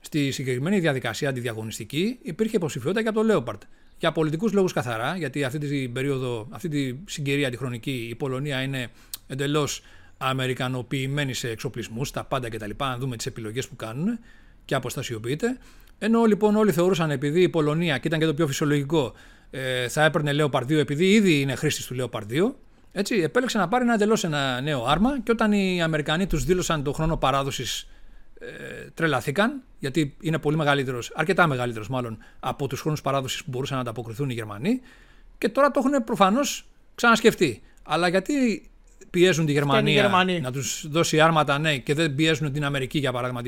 Στη 0.00 0.30
συγκεκριμένη 0.30 0.80
διαδικασία 0.80 1.28
αντιδιαγωνιστική 1.28 2.18
υπήρχε 2.22 2.56
υποψηφιότητα 2.56 3.00
για 3.00 3.12
το 3.12 3.22
Leopard 3.30 3.58
για 3.98 4.12
πολιτικούς 4.12 4.52
λόγους 4.52 4.72
καθαρά, 4.72 5.16
γιατί 5.16 5.44
αυτή 5.44 5.58
την 5.58 5.92
περίοδο, 5.92 6.46
αυτή 6.50 6.68
τη 6.68 6.94
συγκυρία 7.04 7.50
τη 7.50 7.56
χρονική 7.56 8.06
η 8.10 8.14
Πολωνία 8.14 8.62
είναι 8.62 8.88
εντελώς 9.26 9.82
αμερικανοποιημένη 10.18 11.34
σε 11.34 11.48
εξοπλισμούς, 11.48 12.10
τα 12.10 12.24
πάντα 12.24 12.48
κτλ. 12.48 12.70
Αν 12.76 12.98
δούμε 12.98 13.16
τις 13.16 13.26
επιλογές 13.26 13.68
που 13.68 13.76
κάνουν 13.76 14.18
και 14.64 14.74
αποστασιοποιείται. 14.74 15.58
Ενώ 15.98 16.24
λοιπόν 16.24 16.56
όλοι 16.56 16.72
θεωρούσαν 16.72 17.10
επειδή 17.10 17.42
η 17.42 17.48
Πολωνία, 17.48 17.98
και 17.98 18.06
ήταν 18.06 18.20
και 18.20 18.26
το 18.26 18.34
πιο 18.34 18.46
φυσιολογικό, 18.46 19.12
ε, 19.50 19.88
θα 19.88 20.04
έπαιρνε 20.04 20.32
Leopard 20.38 20.62
2 20.62 20.70
επειδή 20.70 21.10
ήδη 21.10 21.40
είναι 21.40 21.54
χρήστης 21.54 21.86
του 21.86 21.96
Leopard 21.98 22.32
2, 22.32 22.52
έτσι, 22.92 23.14
επέλεξε 23.16 23.58
να 23.58 23.68
πάρει 23.68 23.84
ένα 23.84 23.94
εντελώς 23.94 24.24
ένα 24.24 24.60
νέο 24.60 24.84
άρμα 24.84 25.20
και 25.20 25.30
όταν 25.30 25.52
οι 25.52 25.82
Αμερικανοί 25.82 26.26
τους 26.26 26.44
δήλωσαν 26.44 26.82
το 26.82 26.92
χρόνο 26.92 27.16
παράδοσης 27.16 27.80
ε, 27.80 27.93
τρελαθήκαν, 28.94 29.62
γιατί 29.78 30.16
είναι 30.20 30.38
πολύ 30.38 30.56
μεγαλύτερος, 30.56 31.12
αρκετά 31.14 31.46
μεγαλύτερος 31.46 31.88
μάλλον 31.88 32.18
από 32.40 32.66
τους 32.66 32.80
χρόνους 32.80 33.00
παράδοσης 33.00 33.44
που 33.44 33.50
μπορούσαν 33.50 33.76
να 33.76 33.82
ανταποκριθούν 33.82 34.30
οι 34.30 34.34
Γερμανοί. 34.34 34.80
Και 35.38 35.48
τώρα 35.48 35.70
το 35.70 35.82
έχουν 35.84 36.04
προφανώς 36.04 36.66
ξανασκεφτεί. 36.94 37.62
Αλλά 37.82 38.08
γιατί 38.08 38.68
πιέζουν 39.10 39.46
τη 39.46 39.52
Γερμανία 39.52 40.40
να 40.42 40.52
τους 40.52 40.86
δώσει 40.88 41.20
άρματα, 41.20 41.58
ναι, 41.58 41.78
και 41.78 41.94
δεν 41.94 42.14
πιέζουν 42.14 42.52
την 42.52 42.64
Αμερική, 42.64 42.98
για 42.98 43.12
παράδειγμα, 43.12 43.42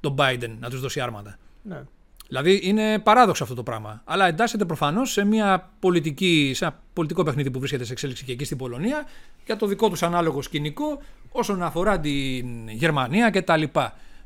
τον 0.00 0.14
Biden 0.18 0.56
να 0.58 0.70
τους 0.70 0.80
δώσει 0.80 1.00
άρματα; 1.00 1.38
Ναι. 1.62 1.82
Δηλαδή 2.28 2.60
είναι 2.62 2.98
παράδοξο 2.98 3.42
αυτό 3.42 3.54
το 3.54 3.62
πράγμα. 3.62 4.02
Αλλά 4.04 4.26
εντάσσεται 4.26 4.64
προφανώς 4.64 5.12
σε, 5.12 5.24
μια 5.24 5.70
πολιτική, 5.78 6.52
σε 6.54 6.64
ένα 6.64 6.80
πολιτικό 6.92 7.22
παιχνίδι 7.22 7.50
που 7.50 7.58
βρίσκεται 7.58 7.84
σε 7.84 7.92
εξέλιξη 7.92 8.24
και 8.24 8.32
εκεί 8.32 8.44
στην 8.44 8.56
Πολωνία 8.56 9.06
για 9.44 9.56
το 9.56 9.66
δικό 9.66 9.88
τους 9.88 10.02
ανάλογο 10.02 10.42
σκηνικό 10.42 11.02
όσον 11.30 11.62
αφορά 11.62 12.00
την 12.00 12.68
Γερμανία 12.68 13.30
κτλ. 13.30 13.62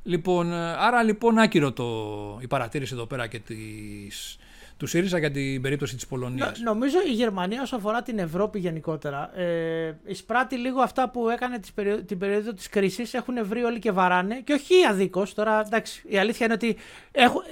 Λοιπόν, 0.03 0.53
άρα 0.55 1.03
λοιπόν 1.03 1.39
άκυρο 1.39 1.73
το, 1.73 1.85
η 2.41 2.47
παρατήρηση 2.47 2.95
εδώ 2.95 3.07
πέρα 3.07 3.27
και 3.27 3.39
της, 3.39 4.39
του 4.77 4.87
ΣΥΡΙΖΑ 4.87 5.19
για 5.19 5.31
την 5.31 5.63
περίπτωση 5.63 5.95
της 5.95 6.07
Πολωνίας. 6.07 6.61
νομίζω 6.61 6.97
η 7.07 7.13
Γερμανία 7.13 7.63
όσο 7.63 7.77
αφορά 7.77 8.03
την 8.03 8.19
Ευρώπη 8.19 8.59
γενικότερα 8.59 9.39
ε, 9.39 9.97
εισπράττει 10.07 10.57
λίγο 10.57 10.81
αυτά 10.81 11.11
που 11.11 11.29
έκανε 11.29 11.61
την 12.07 12.19
περίοδο 12.19 12.53
της 12.53 12.69
κρίσης 12.69 13.15
έχουν 13.15 13.47
βρει 13.47 13.63
όλοι 13.63 13.79
και 13.79 13.91
βαράνε 13.91 14.41
και 14.45 14.53
όχι 14.53 14.75
αδίκως 14.89 15.35
τώρα 15.35 15.63
εντάξει 15.67 16.03
η 16.09 16.19
αλήθεια 16.19 16.47
είναι 16.47 16.55
ότι 16.55 16.77
έχουν, 17.13 17.43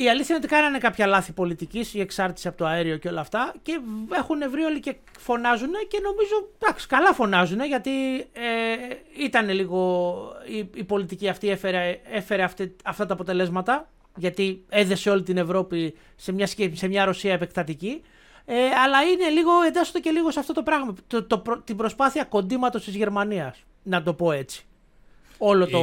η 0.00 0.08
αλήθεια 0.08 0.34
είναι 0.36 0.44
ότι 0.44 0.54
κάνανε 0.54 0.78
κάποια 0.78 1.06
λάθη 1.06 1.32
πολιτικής, 1.32 1.94
η 1.94 2.00
εξάρτηση 2.00 2.48
από 2.48 2.56
το 2.56 2.66
αέριο 2.66 2.96
και 2.96 3.08
όλα 3.08 3.20
αυτά 3.20 3.54
και 3.62 3.80
έχουν 4.18 4.50
βρει 4.50 4.62
όλοι 4.62 4.80
και 4.80 4.96
φωνάζουν 5.18 5.70
και 5.88 6.00
νομίζω 6.02 6.48
εντάξει, 6.58 6.86
καλά 6.86 7.12
φωνάζουν 7.14 7.64
γιατί 7.64 8.18
ε, 8.18 9.24
ήταν 9.24 9.48
λίγο 9.48 10.18
η, 10.48 10.68
η 10.74 10.84
πολιτική 10.84 11.28
αυτή 11.28 11.48
έφερε, 11.48 12.00
έφερε 12.10 12.42
αυτή, 12.42 12.76
αυτά 12.84 13.06
τα 13.06 13.12
αποτελέσματα 13.14 13.88
γιατί 14.16 14.64
έδεσε 14.68 15.10
όλη 15.10 15.22
την 15.22 15.36
Ευρώπη 15.36 15.94
σε 16.16 16.32
μια, 16.32 16.46
σε 16.72 16.88
μια 16.88 17.04
Ρωσία 17.04 17.32
επεκτατική. 17.32 18.02
Ε, 18.44 18.54
αλλά 18.84 19.02
είναι 19.02 19.28
λίγο, 19.28 19.50
εντάσσεται 19.66 19.98
και 19.98 20.10
λίγο 20.10 20.30
σε 20.30 20.40
αυτό 20.40 20.52
το 20.52 20.62
πράγμα, 20.62 20.94
το, 21.06 21.24
το, 21.24 21.42
την 21.64 21.76
προσπάθεια 21.76 22.24
κοντήματος 22.24 22.84
της 22.84 22.94
Γερμανίας, 22.94 23.64
να 23.82 24.02
το 24.02 24.14
πω 24.14 24.32
έτσι 24.32 24.66
όλο 25.38 25.66
το... 25.66 25.78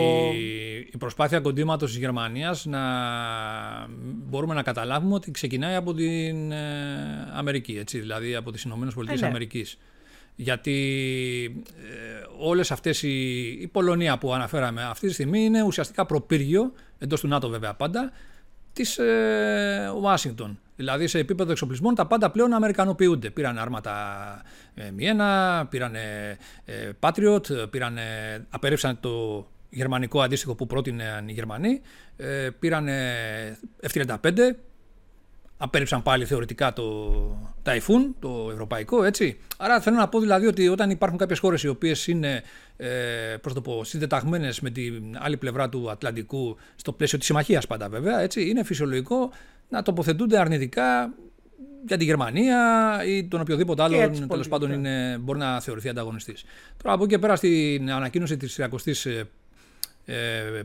Η, 0.93 0.97
προσπάθεια 0.97 1.39
κοντήματος 1.39 1.89
της 1.89 1.99
Γερμανίας 1.99 2.65
να 2.65 2.79
μπορούμε 4.05 4.53
να 4.53 4.63
καταλάβουμε 4.63 5.13
ότι 5.13 5.31
ξεκινάει 5.31 5.75
από 5.75 5.93
την 5.93 6.51
ε, 6.51 6.57
Αμερική, 7.33 7.77
έτσι, 7.77 7.99
δηλαδή 7.99 8.35
από 8.35 8.51
τις 8.51 8.63
Ηνωμένες 8.63 8.93
Πολιτείες 8.93 9.19
ε, 9.21 9.23
ναι. 9.23 9.29
Αμερικής. 9.29 9.77
Γιατί 10.35 11.65
ε, 11.65 12.25
όλες 12.39 12.71
αυτές 12.71 13.03
οι, 13.03 13.41
η 13.61 13.67
Πολωνία 13.67 14.17
που 14.17 14.33
αναφέραμε 14.33 14.83
αυτή 14.83 15.07
τη 15.07 15.13
στιγμή 15.13 15.43
είναι 15.43 15.63
ουσιαστικά 15.63 16.05
προπύργιο, 16.05 16.73
εντός 16.99 17.19
του 17.19 17.27
ΝΑΤΟ 17.27 17.49
βέβαια 17.49 17.73
πάντα, 17.73 18.11
της 18.75 18.97
ε, 18.97 19.91
Ουάσιγκτον. 20.01 20.59
Δηλαδή 20.75 21.07
σε 21.07 21.19
επίπεδο 21.19 21.51
εξοπλισμών 21.51 21.95
τα 21.95 22.05
πάντα 22.07 22.31
πλέον 22.31 22.53
αμερικανοποιούνται. 22.53 23.29
Πήραν 23.29 23.57
άρματα 23.57 23.93
ε, 24.75 24.91
Μιένα, 24.91 25.67
πήραν 25.69 25.95
ε, 25.95 26.37
Patriot, 26.99 27.69
πήραν, 27.69 27.97
απέρριψαν 28.49 28.99
το 28.99 29.45
γερμανικό 29.69 30.21
αντίστοιχο 30.21 30.55
που 30.55 30.67
πρότειναν 30.67 31.27
οι 31.27 31.31
Γερμανοί, 31.31 31.81
ε, 32.17 32.49
πήραν 32.59 32.87
F-35, 33.81 34.15
απέρριψαν 35.57 36.03
πάλι 36.03 36.25
θεωρητικά 36.25 36.73
το 36.73 37.13
Typhoon, 37.63 38.13
το 38.19 38.49
ευρωπαϊκό, 38.51 39.03
έτσι. 39.03 39.37
Άρα 39.57 39.79
θέλω 39.79 39.95
να 39.95 40.07
πω 40.07 40.19
δηλαδή 40.19 40.45
ότι 40.47 40.67
όταν 40.67 40.89
υπάρχουν 40.89 41.17
κάποιες 41.17 41.39
χώρες 41.39 41.63
οι 41.63 41.67
οποίες 41.67 42.07
είναι 42.07 42.43
ε, 42.77 42.87
προς 43.41 43.53
το 43.53 43.61
πω, 43.61 43.83
συντεταγμένες 43.83 44.59
με 44.59 44.69
την 44.69 45.17
άλλη 45.19 45.37
πλευρά 45.37 45.69
του 45.69 45.89
Ατλαντικού, 45.89 46.57
στο 46.75 46.91
πλαίσιο 46.91 47.17
της 47.17 47.27
συμμαχίας 47.27 47.67
πάντα 47.67 47.89
βέβαια, 47.89 48.19
έτσι, 48.19 48.49
είναι 48.49 48.63
φυσιολογικό 48.63 49.31
να 49.69 49.81
τοποθετούνται 49.81 50.39
αρνητικά 50.39 51.13
για 51.87 51.97
τη 51.97 52.03
Γερμανία 52.03 52.57
ή 53.07 53.27
τον 53.27 53.41
οποιοδήποτε 53.41 53.83
άλλο 53.83 54.09
τέλος 54.29 54.47
πάντων 54.47 54.71
είναι, 54.71 55.17
μπορεί 55.21 55.39
να 55.39 55.59
θεωρηθεί 55.61 55.89
ανταγωνιστής. 55.89 56.43
Τώρα 56.83 56.95
από 56.95 57.03
εκεί 57.03 57.13
και 57.13 57.19
πέρα 57.19 57.35
στην 57.35 57.91
ανακοίνωση 57.91 58.37
της 58.37 58.59
30ης 58.61 59.09
ε, 59.09 59.23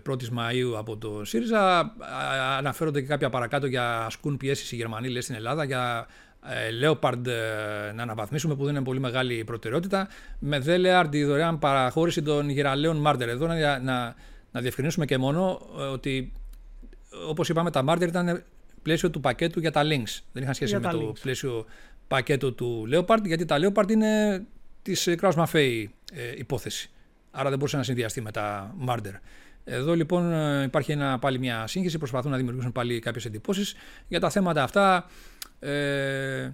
1η 0.07 0.39
Μαΐου 0.39 0.75
από 0.77 0.97
το 0.97 1.25
ΣΥΡΙΖΑ 1.25 1.95
αναφέρονται 2.59 3.01
και 3.01 3.07
κάποια 3.07 3.31
παρακάτω 3.31 3.67
για 3.67 4.05
ασκούν 4.05 4.37
πιέσεις 4.37 4.73
οι 4.73 4.77
Γερμανοί 4.77 5.09
λέει, 5.09 5.21
στην 5.21 5.35
Ελλάδα 5.35 5.65
για 5.65 6.07
ε, 6.47 6.87
Leopard 6.87 7.27
ε, 7.27 7.93
να 7.93 8.03
αναβαθμίσουμε 8.03 8.55
που 8.55 8.65
δεν 8.65 8.75
είναι 8.75 8.85
πολύ 8.85 9.01
μεγάλη 9.01 9.45
προτεραιότητα 9.45 10.09
με 10.39 10.59
Δέλεαρντ 10.59 11.15
η 11.15 11.25
δωρεάν 11.25 11.59
παραχώρηση 11.59 12.23
των 12.23 12.49
γυραλαίων 12.49 12.97
Μάρτερ. 12.97 13.29
Εδώ 13.29 13.47
να, 13.47 13.79
να, 13.79 14.15
να 14.51 14.61
διευκρινίσουμε 14.61 15.05
και 15.05 15.19
μόνο 15.19 15.61
ε, 15.79 15.83
ότι 15.83 16.33
όπως 17.29 17.49
είπαμε 17.49 17.71
τα 17.71 17.83
Μάρτερ 17.83 18.09
ήταν 18.09 18.43
πλαίσιο 18.83 19.11
του 19.11 19.21
πακέτου 19.21 19.61
για 19.61 19.71
τα 19.71 19.83
links. 19.85 20.21
Δεν 20.33 20.43
είχαν 20.43 20.55
σχέση 20.55 20.79
με 20.79 20.89
το 20.91 21.13
πλαίσιο 21.23 21.65
πακέτο 22.09 22.53
του 22.53 22.89
Leopard, 22.93 23.23
γιατί 23.25 23.45
τα 23.45 23.57
Leopard 23.61 23.91
είναι 23.91 24.45
της 24.83 25.09
Kraus 25.21 25.33
Maffei 25.33 25.85
ε, 26.13 26.33
υπόθεση. 26.37 26.91
Άρα 27.31 27.49
δεν 27.49 27.59
μπορούσε 27.59 27.77
να 27.77 27.83
συνδυαστεί 27.83 28.21
με 28.21 28.31
τα 28.31 28.75
Marder. 28.87 29.15
Εδώ 29.65 29.95
λοιπόν 29.95 30.33
ε, 30.33 30.63
υπάρχει 30.63 30.93
ένα, 30.93 31.19
πάλι 31.19 31.39
μια 31.39 31.67
σύγχυση, 31.67 31.99
προσπαθούν 31.99 32.31
να 32.31 32.37
δημιουργήσουν 32.37 32.73
πάλι 32.73 32.99
κάποιες 32.99 33.25
εντυπώσεις. 33.25 33.75
Για 34.09 34.21
τα 34.21 34.31
θέματα 34.31 34.63
αυτά 34.63 35.07
ε, 35.61 36.51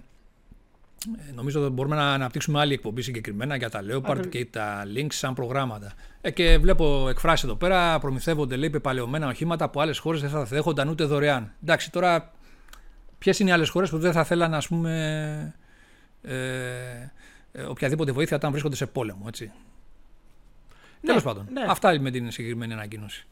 ε, 1.29 1.31
νομίζω 1.33 1.61
ότι 1.61 1.73
μπορούμε 1.73 1.95
να 1.95 2.13
αναπτύξουμε 2.13 2.59
άλλη 2.59 2.73
εκπομπή 2.73 3.01
συγκεκριμένα 3.01 3.55
για 3.55 3.69
τα 3.69 3.81
Leopard 3.89 4.27
και 4.29 4.45
τα 4.45 4.83
links 4.95 5.13
σαν 5.13 5.33
προγράμματα. 5.33 5.93
Ε, 6.21 6.31
και 6.31 6.57
βλέπω 6.57 7.09
εκφράσει 7.09 7.45
εδώ 7.45 7.55
πέρα, 7.55 7.99
προμηθεύονται 7.99 8.55
λέει 8.55 8.69
πεπαλαιωμένα 8.69 9.27
οχήματα 9.27 9.69
που 9.69 9.81
άλλες 9.81 9.97
χώρες 9.97 10.21
δεν 10.21 10.29
θα 10.29 10.43
δέχονταν 10.43 10.89
ούτε 10.89 11.03
δωρεάν. 11.03 11.53
Εντάξει, 11.63 11.91
τώρα 11.91 12.31
ποιες 13.17 13.39
είναι 13.39 13.49
οι 13.49 13.53
άλλες 13.53 13.69
χώρες 13.69 13.89
που 13.89 13.97
δεν 13.97 14.11
θα 14.11 14.23
θέλαν, 14.23 14.53
ας 14.53 14.67
πούμε, 14.67 15.53
ε, 16.21 16.33
ε, 17.51 17.63
οποιαδήποτε 17.63 18.11
βοήθεια 18.11 18.35
όταν 18.35 18.51
βρίσκονται 18.51 18.75
σε 18.75 18.85
πόλεμο, 18.85 19.23
έτσι. 19.27 19.51
Ναι, 21.07 21.13
Τέλος 21.13 21.23
πάντων. 21.23 21.47
Ναι. 21.53 21.65
Αυτά 21.67 21.99
με 21.99 22.11
την 22.11 22.31
συγκεκριμένη 22.31 22.73
ανακοίνωση. 22.73 23.25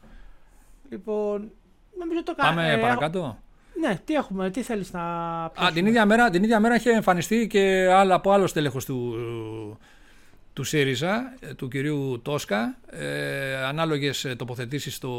Λοιπόν, 0.90 1.50
νομίζω 1.98 2.22
το 2.22 2.34
Πάμε 2.36 2.72
ε, 2.72 2.76
παρακάτω. 2.76 3.38
Ναι, 3.80 3.98
τι 4.04 4.14
έχουμε, 4.14 4.50
τι 4.50 4.62
θέλεις 4.62 4.92
να 4.92 5.02
Α, 5.44 5.70
την, 5.74 5.86
ίδια 5.86 6.06
μέρα, 6.06 6.30
την 6.30 6.42
ίδια 6.42 6.60
μέρα 6.60 6.74
είχε 6.74 6.90
εμφανιστεί 6.90 7.46
και 7.46 7.88
άλλο, 7.92 8.14
από 8.14 8.30
άλλος 8.30 8.50
στέλεχος 8.50 8.84
του, 8.84 9.16
του 10.52 10.64
ΣΥΡΙΖΑ, 10.64 11.34
ε, 11.40 11.54
του 11.54 11.68
κυρίου 11.68 12.20
Τόσκα, 12.22 12.76
ε, 12.90 13.56
ανάλογες 13.56 14.34
τοποθετήσεις 14.36 14.94
στο, 14.94 15.10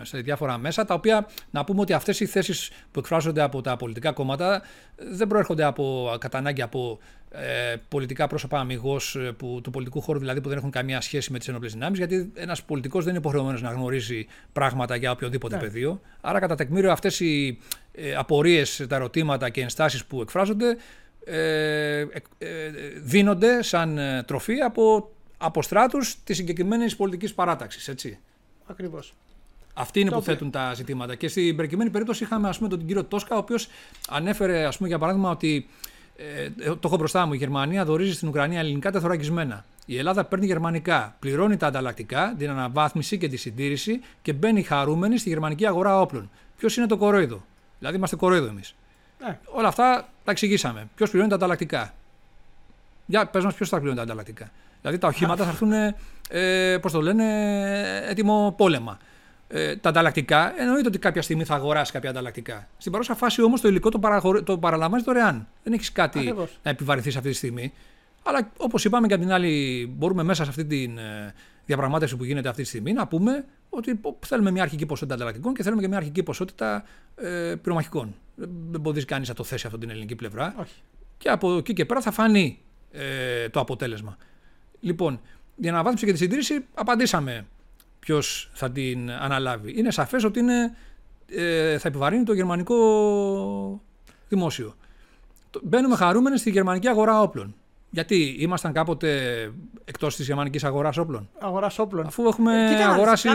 ε, 0.00 0.04
σε 0.04 0.18
διάφορα 0.18 0.58
μέσα, 0.58 0.84
τα 0.84 0.94
οποία 0.94 1.28
να 1.50 1.64
πούμε 1.64 1.80
ότι 1.80 1.92
αυτές 1.92 2.20
οι 2.20 2.26
θέσεις 2.26 2.70
που 2.92 2.98
εκφράζονται 2.98 3.42
από 3.42 3.60
τα 3.60 3.76
πολιτικά 3.76 4.12
κόμματα 4.12 4.62
δεν 4.96 5.26
προέρχονται 5.26 5.64
από, 5.64 6.16
κατά 6.20 6.38
ανάγκη 6.38 6.62
από 6.62 6.98
ε, 7.36 7.76
πολιτικά 7.88 8.26
πρόσωπα 8.26 8.58
αμυγός 8.58 9.16
ε, 9.16 9.34
του 9.38 9.70
πολιτικού 9.72 10.00
χώρου, 10.00 10.18
δηλαδή 10.18 10.40
που 10.40 10.48
δεν 10.48 10.58
έχουν 10.58 10.70
καμία 10.70 11.00
σχέση 11.00 11.32
με 11.32 11.38
τις 11.38 11.48
ενόπλες 11.48 11.72
δυνάμεις, 11.72 11.98
γιατί 11.98 12.32
ένας 12.34 12.62
πολιτικός 12.62 13.02
δεν 13.04 13.12
είναι 13.12 13.22
υποχρεωμένος 13.22 13.62
να 13.62 13.70
γνωρίζει 13.70 14.26
πράγματα 14.52 14.96
για 14.96 15.10
οποιοδήποτε 15.10 15.56
ναι. 15.56 15.62
πεδίο. 15.62 16.00
Άρα, 16.20 16.38
κατά 16.38 16.54
τεκμήριο, 16.54 16.92
αυτές 16.92 17.20
οι 17.20 17.58
ε, 17.92 18.14
απορίες, 18.14 18.84
τα 18.88 18.96
ερωτήματα 18.96 19.48
και 19.48 19.60
ενστάσεις 19.60 20.04
που 20.04 20.20
εκφράζονται 20.20 20.76
ε, 21.24 22.00
ε, 22.00 22.06
δίνονται 23.02 23.62
σαν 23.62 23.98
τροφή 24.26 24.60
από, 24.60 25.10
από 25.38 25.62
στράτους 25.62 26.16
της 26.24 26.36
συγκεκριμένης 26.36 26.96
πολιτικής 26.96 27.34
παράταξης. 27.34 27.88
Έτσι. 27.88 28.18
Ακριβώς. 28.66 29.14
Αυτοί 29.74 30.00
είναι 30.00 30.10
που 30.10 30.22
θέτουν 30.22 30.50
τα 30.50 30.74
ζητήματα. 30.74 31.14
Και 31.14 31.28
στην 31.28 31.56
προκειμένη 31.56 31.90
περίπτωση 31.90 32.24
είχαμε 32.24 32.48
ας 32.48 32.56
πούμε, 32.56 32.68
τον 32.68 32.86
κύριο 32.86 33.04
Τόσκα, 33.04 33.34
ο 33.34 33.38
οποίος 33.38 33.68
ανέφερε, 34.08 34.64
ας 34.64 34.76
πούμε, 34.76 34.88
για 34.88 34.98
παράδειγμα, 34.98 35.30
ότι 35.30 35.68
ε, 36.16 36.48
το 36.64 36.80
έχω 36.84 36.96
μπροστά 36.96 37.26
μου. 37.26 37.32
Η 37.32 37.36
Γερμανία 37.36 37.84
δορίζει 37.84 38.12
στην 38.12 38.28
Ουκρανία 38.28 38.60
ελληνικά 38.60 38.90
τεθωρακισμένα. 38.90 39.64
Η 39.86 39.98
Ελλάδα 39.98 40.24
παίρνει 40.24 40.46
γερμανικά, 40.46 41.16
πληρώνει 41.18 41.56
τα 41.56 41.66
ανταλλακτικά, 41.66 42.34
την 42.38 42.50
αναβάθμιση 42.50 43.18
και 43.18 43.28
τη 43.28 43.36
συντήρηση 43.36 44.00
και 44.22 44.32
μπαίνει 44.32 44.62
χαρούμενη 44.62 45.18
στη 45.18 45.28
γερμανική 45.28 45.66
αγορά 45.66 46.00
όπλων. 46.00 46.30
Ποιος 46.56 46.76
είναι 46.76 46.86
το 46.86 46.96
κορόιδο; 46.96 47.44
Δηλαδή 47.78 47.96
είμαστε 47.96 48.16
κορόιδο 48.16 48.46
εμείς. 48.46 48.74
Ε. 49.28 49.32
Όλα 49.44 49.68
αυτά 49.68 50.08
τα 50.24 50.30
εξηγήσαμε. 50.30 50.88
Ποιος 50.94 51.10
πληρώνει 51.10 51.30
τα 51.30 51.36
ανταλλακτικά; 51.36 51.94
Για 53.06 53.26
πες 53.26 53.44
μας, 53.44 53.54
ποιος 53.54 53.68
θα 53.68 53.76
πληρώνει 53.76 53.96
τα 53.96 54.02
ανταλλακτικά. 54.02 54.50
Δηλαδή 54.80 55.00
τα 55.00 55.08
οχήματα 55.08 55.44
θα 55.44 55.50
έρθουν, 55.50 55.72
ε, 56.28 56.78
πώς 56.78 56.92
το 56.92 57.00
λένε, 57.00 57.24
έτοιμο 58.08 58.54
πόλεμα 58.56 58.98
ε, 59.56 59.76
τα 59.76 59.88
ανταλλακτικά, 59.88 60.60
εννοείται 60.60 60.88
ότι 60.88 60.98
κάποια 60.98 61.22
στιγμή 61.22 61.44
θα 61.44 61.54
αγοράσει 61.54 61.92
κάποια 61.92 62.10
ανταλλακτικά. 62.10 62.68
Στην 62.78 62.92
παρούσα 62.92 63.14
φάση 63.14 63.42
όμως 63.42 63.60
το 63.60 63.68
υλικό 63.68 63.88
το, 63.88 63.98
παραχωρ... 63.98 64.42
το 64.42 64.58
παραλαμβάνεις 64.58 65.04
δωρεάν. 65.04 65.48
Δεν 65.62 65.72
έχεις 65.72 65.92
κάτι 65.92 66.18
Ακριβώς. 66.18 66.58
να 66.62 66.70
επιβαρυνθείς 66.70 67.16
αυτή 67.16 67.28
τη 67.28 67.34
στιγμή. 67.34 67.72
Αλλά 68.22 68.50
όπως 68.56 68.84
είπαμε 68.84 69.06
και 69.06 69.14
από 69.14 69.22
την 69.22 69.32
άλλη, 69.32 69.86
μπορούμε 69.96 70.22
μέσα 70.22 70.44
σε 70.44 70.50
αυτή 70.50 70.64
τη 70.64 70.82
ε, 70.82 71.32
διαπραγμάτευση 71.66 72.16
που 72.16 72.24
γίνεται 72.24 72.48
αυτή 72.48 72.62
τη 72.62 72.68
στιγμή 72.68 72.92
να 72.92 73.06
πούμε 73.06 73.44
ότι 73.70 74.00
θέλουμε 74.20 74.50
μια 74.50 74.62
αρχική 74.62 74.86
ποσότητα 74.86 75.14
ανταλλακτικών 75.14 75.54
και 75.54 75.62
θέλουμε 75.62 75.82
και 75.82 75.88
μια 75.88 75.96
αρχική 75.96 76.22
ποσότητα 76.22 76.84
ε, 77.16 77.54
πυρομαχικών. 77.62 78.14
Δεν 78.70 78.80
μπορεί 78.80 79.04
κανείς 79.04 79.28
να 79.28 79.34
το 79.34 79.44
θέσει 79.44 79.66
αυτό 79.66 79.78
την 79.78 79.90
ελληνική 79.90 80.14
πλευρά. 80.14 80.54
Όχι. 80.58 80.74
Και 81.18 81.28
από 81.28 81.56
εκεί 81.56 81.72
και 81.72 81.84
πέρα 81.84 82.00
θα 82.00 82.10
φανεί 82.10 82.58
ε, 82.92 83.48
το 83.48 83.60
αποτέλεσμα. 83.60 84.16
Λοιπόν, 84.80 85.20
για 85.56 85.70
να 85.70 85.76
αναβάθμιση 85.76 86.06
και 86.06 86.12
τη 86.12 86.18
συντήρηση 86.18 86.64
απαντήσαμε 86.74 87.46
ποιος 88.04 88.50
θα 88.52 88.70
την 88.70 89.10
αναλάβει. 89.10 89.72
Είναι 89.76 89.90
σαφές 89.90 90.24
ότι 90.24 90.38
είναι, 90.38 90.76
ε, 91.26 91.78
θα 91.78 91.88
επιβαρύνει 91.88 92.24
το 92.24 92.32
γερμανικό 92.32 92.76
δημόσιο. 94.28 94.74
Μπαίνουμε 95.62 95.96
χαρούμενοι 95.96 96.38
στη 96.38 96.50
γερμανική 96.50 96.88
αγορά 96.88 97.20
όπλων. 97.20 97.54
Γιατί 97.90 98.36
ήμασταν 98.38 98.72
κάποτε 98.72 99.10
εκτός 99.84 100.16
της 100.16 100.26
γερμανικής 100.26 100.64
αγοράς 100.64 100.96
όπλων; 100.96 101.28
Αγοράς 101.38 101.78
όπλων. 101.78 102.06
Αφού 102.06 102.26
έχουμε 102.26 102.76
ε, 102.78 102.84
αγοράσει. 102.84 103.28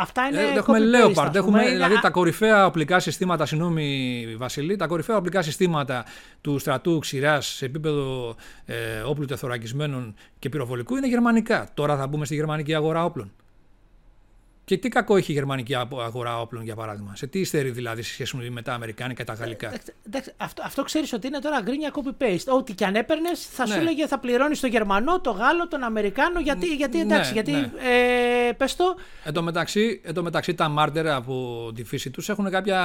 Αυτά 0.00 0.26
είναι. 0.26 0.40
Ε, 0.40 0.52
έχουμε 0.52 0.78
Leopard. 0.78 1.34
Έχουμε, 1.34 1.62
είναι... 1.62 1.70
Δηλαδή 1.70 2.00
τα 2.00 2.10
κορυφαία 2.10 2.66
οπλικά 2.66 2.98
συστήματα, 2.98 3.46
συγγνώμη 3.46 4.26
Βασιλή, 4.38 4.76
τα 4.76 4.86
κορυφαία 4.86 5.16
οπλικά 5.16 5.42
συστήματα 5.42 6.04
του 6.40 6.58
στρατού 6.58 6.98
ξηράς 6.98 7.46
σε 7.46 7.64
επίπεδο 7.64 8.34
ε, 8.64 9.00
όπλου 9.00 9.24
τεθωρακισμένων 9.24 10.14
και 10.38 10.48
πυροβολικού 10.48 10.96
είναι 10.96 11.06
γερμανικά. 11.06 11.68
Τώρα 11.74 11.96
θα 11.96 12.06
μπούμε 12.06 12.24
στη 12.24 12.34
γερμανική 12.34 12.74
αγορά 12.74 13.04
όπλων. 13.04 13.32
Και 14.68 14.78
τι 14.78 14.88
κακό 14.88 15.16
έχει 15.16 15.30
η 15.30 15.34
γερμανική 15.34 15.74
αγορά 15.74 16.40
όπλων, 16.40 16.62
για 16.64 16.74
παράδειγμα. 16.74 17.16
Σε 17.16 17.26
τι 17.26 17.40
υστερεί 17.40 17.70
δηλαδή 17.70 18.02
σε 18.02 18.12
σχέση 18.12 18.36
με 18.36 18.62
τα 18.62 18.72
Αμερικάνικα 18.72 19.22
και 19.22 19.24
τα 19.24 19.32
Γαλλικά. 19.32 19.72
Εντάξει, 20.06 20.32
αυτό, 20.36 20.62
αυτό 20.64 20.82
ξέρεις 20.82 21.12
ότι 21.12 21.26
είναι 21.26 21.38
τώρα 21.38 21.60
γκρίνια 21.60 21.92
copy-paste. 21.94 22.56
Ό,τι 22.58 22.74
και 22.74 22.84
αν 22.84 22.94
έπαιρνες, 22.94 23.46
θα 23.46 23.66
ναι. 23.66 23.74
σου 23.74 23.80
έλεγε 23.80 24.06
θα 24.06 24.18
πληρώνεις 24.18 24.60
τον 24.60 24.70
Γερμανό, 24.70 25.20
τον 25.20 25.36
Γάλλο, 25.36 25.68
τον 25.68 25.82
Αμερικάνο. 25.82 26.40
Γιατί, 26.40 26.66
γιατί 26.66 26.96
ναι, 26.96 27.02
εντάξει, 27.02 27.32
γιατί. 27.32 27.52
Ναι. 27.52 27.70
Ε, 28.48 28.52
πες 28.52 28.76
το. 28.76 28.96
Εν 29.24 29.32
τω 29.32 29.42
μεταξύ, 29.42 30.00
εν 30.04 30.14
τω 30.14 30.22
μεταξύ, 30.22 30.54
τα 30.54 30.68
Μάρτερ 30.68 31.08
από 31.08 31.70
τη 31.74 31.84
φύση 31.84 32.10
τους 32.10 32.28
έχουν 32.28 32.50
κάποια 32.50 32.80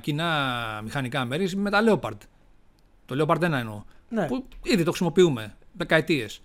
κοινά 0.00 0.30
μηχανικά 0.84 1.24
μέρη 1.24 1.50
με 1.56 1.70
τα 1.70 1.80
Leopard. 1.88 2.18
Το 3.06 3.24
Leopard 3.24 3.38
1 3.38 3.52
εννοώ. 3.52 3.82
Ναι. 4.08 4.26
Που 4.26 4.44
ήδη 4.62 4.82
το 4.82 4.90
χρησιμοποιούμε 4.90 5.56
δεκαετίες. 5.72 6.42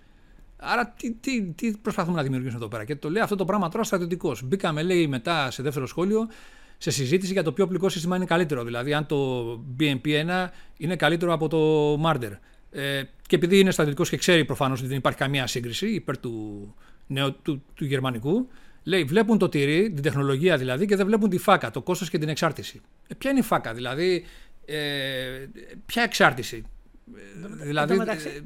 Άρα 0.58 0.94
τι, 0.98 1.14
τι, 1.14 1.42
τι 1.42 1.72
προσπαθούμε 1.72 2.16
να 2.16 2.24
δημιουργήσουμε 2.24 2.58
εδώ 2.58 2.68
πέρα. 2.68 2.86
Και 2.86 2.96
το 2.96 3.10
λέει 3.10 3.22
αυτό 3.22 3.36
το 3.36 3.46
πράγμα 3.46 3.70
τώρα 3.70 3.84
στρατιωτικός. 3.84 4.44
Μπήκαμε, 4.44 4.84
λέει, 4.84 5.08
μετά 5.08 5.52
σε 5.52 5.64
δεύτερο 5.64 5.86
σχόλιο 5.86 6.28
σε 6.78 6.92
συζήτηση 6.92 7.34
για 7.34 7.44
το 7.44 7.52
ποιο 7.52 7.64
οπλικό 7.64 7.90
σύστημα 7.90 8.16
είναι 8.16 8.26
καλύτερο. 8.26 8.64
Δηλαδή, 8.64 8.94
αν 8.94 9.06
το 9.06 9.50
BMP1 9.80 10.48
είναι 10.78 10.96
καλύτερο 10.96 11.34
από 11.34 11.48
το 11.48 11.94
Marder. 12.06 12.32
Ε, 12.72 13.02
και 13.28 13.36
επειδή 13.36 13.60
είναι 13.60 13.72
στρατιωτικός 13.72 14.10
και 14.10 14.18
ξέρει 14.18 14.46
προφανώς 14.46 14.80
ότι 14.80 14.88
δεν 14.88 14.98
υπάρχει 14.98 15.20
καμία 15.20 15.48
σύγκριση 15.48 15.88
υπέρ 15.88 16.18
του, 16.18 16.76
νέου, 17.08 17.36
του, 17.42 17.64
του 17.74 17.86
γερμανικού, 17.86 18.48
λέει: 18.84 19.04
Βλέπουν 19.04 19.38
το 19.38 19.50
τυρί, 19.50 19.92
την 19.94 20.04
τεχνολογία 20.04 20.58
δηλαδή, 20.58 20.86
και 20.86 20.96
δεν 20.96 21.06
βλέπουν 21.06 21.30
τη 21.30 21.38
φάκα, 21.38 21.72
το 21.72 21.82
κόστος 21.82 22.10
και 22.10 22.18
την 22.18 22.30
εξάρτηση. 22.30 22.82
Ε, 23.08 23.14
ποια 23.14 23.30
είναι 23.30 23.40
η 23.40 23.44
φάκα, 23.44 23.74
δηλαδή, 23.74 24.26
ε, 24.66 24.78
ποια 25.86 26.04
εξάρτηση; 26.04 26.64
Δηλαδή, 27.62 28.02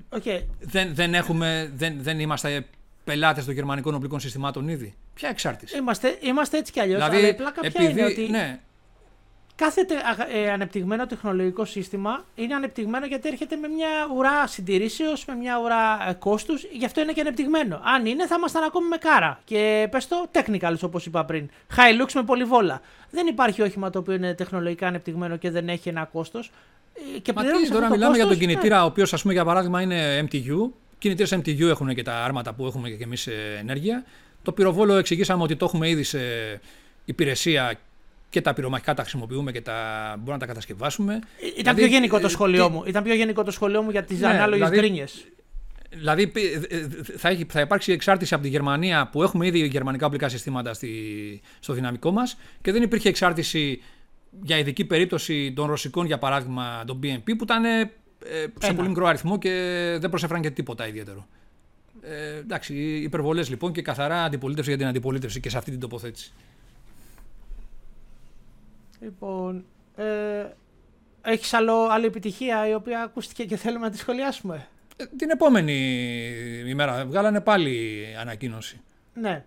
okay. 0.10 0.44
δεν, 0.60 0.96
δεν, 0.96 1.14
έχουμε, 1.14 1.72
δεν, 1.76 1.98
δεν 2.02 2.20
είμαστε 2.20 2.66
πελάτες 3.04 3.46
των 3.46 3.54
γερμανικών 3.54 3.96
οπλικών 3.96 4.20
συστημάτων 4.20 4.68
ήδη. 4.68 4.96
Ποια 5.14 5.30
εξάρτηση; 5.30 5.78
Είμαστε, 5.78 6.18
είμαστε 6.22 6.58
έτσι 6.58 6.72
κι 6.72 6.80
αλλιώς. 6.80 6.98
Δηλαδή, 6.98 7.18
αλλά 7.18 7.28
η 7.28 7.36
πλάκα 7.36 7.62
ποια 7.62 7.72
επειδή, 7.74 7.92
είναι 7.92 8.06
ότι 8.06 8.28
ναι. 8.30 8.60
κάθε 9.56 9.86
ε, 10.34 10.52
ανεπτυγμένο 10.52 11.08
τεχνολογικό 11.08 11.66
σύστημα 11.66 12.26
είναι 12.36 12.56
ανεπτυγμένο 12.56 13.06
γιατί 13.06 13.28
έρχεται 13.28 13.56
με 13.56 13.68
μια 13.68 13.90
ουρά 14.16 14.48
συντηρήσεως, 14.48 15.26
με 15.26 15.36
μια 15.36 15.60
ουρά 15.60 16.10
ε, 16.10 16.14
κόστους. 16.14 16.64
Γι' 16.72 16.86
αυτό 16.86 17.02
είναι 17.02 17.12
και 17.12 17.22
ανεπτυγμένο. 17.22 17.82
Αν 17.84 18.06
είναι, 18.06 18.28
θα 18.28 18.36
ήμασταν 18.38 18.64
ακόμη 18.64 18.88
με 18.88 18.98
κάρα. 18.98 19.40
Και 19.46 19.88
πες 19.92 20.08
το 20.08 20.30
technical, 20.32 20.74
όπως 20.82 21.06
είπα 21.06 21.26
πριν. 21.26 21.50
Hilux 21.76 22.12
με 22.14 22.24
πολυβόλα. 22.24 22.82
Δεν 23.12 23.28
υπάρχει 23.28 23.62
όχημα 23.62 23.90
το 23.90 24.00
οποίο 24.00 24.14
είναι 24.14 24.34
τεχνολογικά 24.34 24.88
ανεπτυγμένο 24.88 25.38
και 25.38 25.50
δεν 25.52 25.70
έχει 25.70 25.90
ένα 25.90 26.06
κόστος. 26.06 26.52
Ε, 27.16 27.20
και 27.20 27.34
Μα 27.34 27.44
τι, 27.44 27.70
τώρα 27.72 27.90
μιλάμε 27.90 28.16
για 28.16 28.28
τον 28.28 28.38
κινητήρα, 28.38 28.78
ναι. 28.78 28.84
ο 28.84 28.86
οποίος, 28.86 29.14
ας 29.14 29.22
πούμε, 29.22 29.34
για 29.34 29.46
παράδειγμα 29.46 29.82
είναι 29.82 30.28
MTU. 30.30 30.70
Κινητήρες 30.98 31.36
MTU 31.36 31.62
έχουν 31.62 31.96
και 31.96 32.04
τα 32.04 32.24
άρματα 32.24 32.54
που 32.54 32.66
έχουμε 32.66 32.90
και 32.90 33.04
εμείς 33.04 33.28
ενέργεια. 33.60 34.06
Το 34.42 34.52
πυροβόλο 34.52 34.94
εξηγήσαμε 34.94 35.44
ότι 35.44 35.56
το 35.56 35.66
έχουμε 35.66 35.90
ήδη 35.90 36.04
σε 36.04 36.20
υπηρεσία 37.06 37.80
και 38.30 38.42
τα 38.42 38.54
πυρομαχικά 38.54 38.94
τα 38.94 39.02
χρησιμοποιούμε 39.02 39.52
και 39.52 39.62
τα 39.62 39.74
μπορούμε 40.16 40.34
να 40.34 40.40
τα 40.40 40.46
κατασκευάσουμε. 40.46 41.14
Ε, 41.14 41.46
ήταν 41.46 41.54
δηλαδή, 41.56 41.82
πιο 41.82 41.88
γενικό 41.88 42.20
το 42.20 42.26
ε, 42.26 42.30
σχολείο 42.30 42.70
μου. 42.70 42.84
Ήταν 42.86 43.04
πιο 43.04 43.14
γενικό 43.14 43.44
το 43.44 43.52
σχολείο 43.52 43.82
μου 43.82 43.90
για 43.90 44.04
τις 44.04 44.20
ναι, 44.20 44.28
ανάλογες 44.28 44.70
δηλαδή, 44.70 44.88
γκρίνιε. 44.88 45.06
Δηλαδή 45.92 46.32
θα, 47.18 47.30
έχει, 47.30 47.46
θα 47.50 47.62
υπάρξει 47.62 47.92
εξάρτηση 47.92 48.34
από 48.34 48.44
τη 48.44 48.50
Γερμανία 48.50 49.10
που 49.12 49.24
έχουμε 49.24 49.48
ήδη 49.48 49.68
γερμανικά 49.68 50.06
οπλικά 50.06 50.30
συστήματα 50.30 50.74
στη, 50.74 50.90
στο 51.60 51.74
δυναμικό 51.74 52.12
μας 52.12 52.38
και 52.62 52.72
δεν 52.72 52.82
υπήρχε 52.82 53.10
εξάρτηση 53.10 53.82
για 54.42 54.58
ειδική 54.58 54.86
περίπτωση 54.86 55.54
των 55.54 55.68
ρωσικών, 55.68 56.06
για 56.06 56.18
παράδειγμα, 56.18 56.84
των 56.86 57.00
BNP, 57.04 57.36
που 57.38 57.44
ήταν 57.44 57.66
ε, 57.66 57.92
σε 58.60 58.74
πολύ 58.74 58.88
μικρό 58.88 59.06
αριθμό 59.06 59.38
και 59.38 59.52
δεν 60.00 60.10
προσέφεραν 60.10 60.42
και 60.42 60.50
τίποτα 60.52 60.88
ιδιαίτερο. 60.88 61.28
Ε, 62.02 62.38
εντάξει, 62.38 62.76
υπερβολές 63.04 63.50
λοιπόν 63.50 63.72
και 63.72 63.82
καθαρά 63.82 64.24
αντιπολίτευση 64.24 64.70
για 64.70 64.80
την 64.80 64.88
αντιπολίτευση 64.88 65.40
και 65.40 65.50
σε 65.50 65.58
αυτή 65.58 65.72
την 65.72 65.80
τοποθέτηση. 65.80 66.34
Λοιπόν, 69.00 69.66
ε, 69.96 70.46
έχεις 71.22 71.54
άλλο, 71.54 71.88
άλλη 71.88 72.06
επιτυχία 72.06 72.68
η 72.68 72.74
οποία 72.74 73.02
ακούστηκε 73.02 73.46
και 73.46 73.56
θέλουμε 73.58 73.86
να 73.86 73.92
τη 73.92 73.98
σχολιάσουμε; 73.98 74.68
Ε, 74.96 75.06
την 75.18 75.30
επόμενη 75.30 75.74
ημέρα 76.68 77.06
βγάλανε 77.06 77.42
πάλι 77.42 78.06
ανακοίνωση. 78.20 78.82
Ναι. 79.14 79.46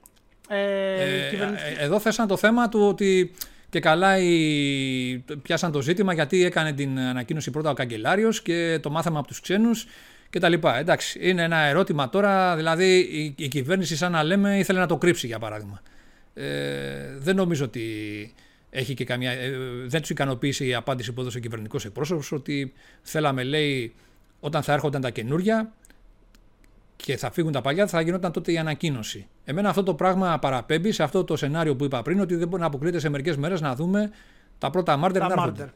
Ε, 0.48 0.58
ε, 0.58 1.28
ε 1.28 1.74
εδώ 1.78 1.98
θέσαν 1.98 2.26
το 2.26 2.36
θέμα 2.36 2.68
του 2.68 2.80
ότι 2.80 3.32
και 3.72 3.80
καλά 3.80 4.18
οι... 4.18 5.24
πιάσαν 5.42 5.72
το 5.72 5.82
ζήτημα 5.82 6.12
γιατί 6.12 6.44
έκανε 6.44 6.72
την 6.72 6.98
ανακοίνωση 6.98 7.50
πρώτα 7.50 7.70
ο 7.70 7.74
καγκελάριος 7.74 8.42
και 8.42 8.78
το 8.82 8.90
μάθαμε 8.90 9.18
από 9.18 9.26
τους 9.26 9.40
ξένους 9.40 9.86
κτλ. 10.30 10.52
Εντάξει, 10.76 11.18
είναι 11.22 11.42
ένα 11.42 11.56
ερώτημα 11.56 12.08
τώρα, 12.08 12.56
δηλαδή 12.56 12.98
η, 12.98 13.34
η 13.38 13.48
κυβέρνηση, 13.48 13.96
σαν 13.96 14.12
να 14.12 14.22
λέμε, 14.22 14.58
ήθελε 14.58 14.78
να 14.78 14.86
το 14.86 14.96
κρύψει 14.96 15.26
για 15.26 15.38
παράδειγμα. 15.38 15.82
Ε, 16.34 16.44
δεν 17.18 17.36
νομίζω 17.36 17.64
ότι 17.64 17.84
έχει 18.70 18.94
και 18.94 19.04
καμία. 19.04 19.30
Ε, 19.30 19.50
δεν 19.86 20.00
τους 20.00 20.10
ικανοποίησε 20.10 20.64
η 20.64 20.74
απάντηση 20.74 21.12
που 21.12 21.20
έδωσε 21.20 21.38
ο 21.38 21.40
κυβερνητικός 21.40 21.84
εκπρόσωπος 21.84 22.32
ότι 22.32 22.72
θέλαμε, 23.02 23.42
λέει, 23.42 23.94
όταν 24.40 24.62
θα 24.62 24.72
έρχονταν 24.72 25.00
τα 25.00 25.10
καινούρια 25.10 25.72
και 27.04 27.16
θα 27.16 27.30
φύγουν 27.30 27.52
τα 27.52 27.60
παλιά, 27.60 27.86
θα 27.86 28.00
γινόταν 28.00 28.32
τότε 28.32 28.52
η 28.52 28.58
ανακοίνωση. 28.58 29.26
Εμένα 29.44 29.68
αυτό 29.68 29.82
το 29.82 29.94
πράγμα 29.94 30.38
παραπέμπει 30.38 30.92
σε 30.92 31.02
αυτό 31.02 31.24
το 31.24 31.36
σενάριο 31.36 31.76
που 31.76 31.84
είπα 31.84 32.02
πριν, 32.02 32.20
ότι 32.20 32.36
δεν 32.36 32.48
μπορεί 32.48 32.60
να 32.60 32.66
αποκλείεται 32.66 32.98
σε 32.98 33.08
μερικές 33.08 33.36
μέρες 33.36 33.60
να 33.60 33.74
δούμε 33.74 34.10
τα 34.58 34.70
πρώτα 34.70 34.96
μάρτερ 34.96 35.22
να 35.22 35.32
έρχονται. 35.32 35.72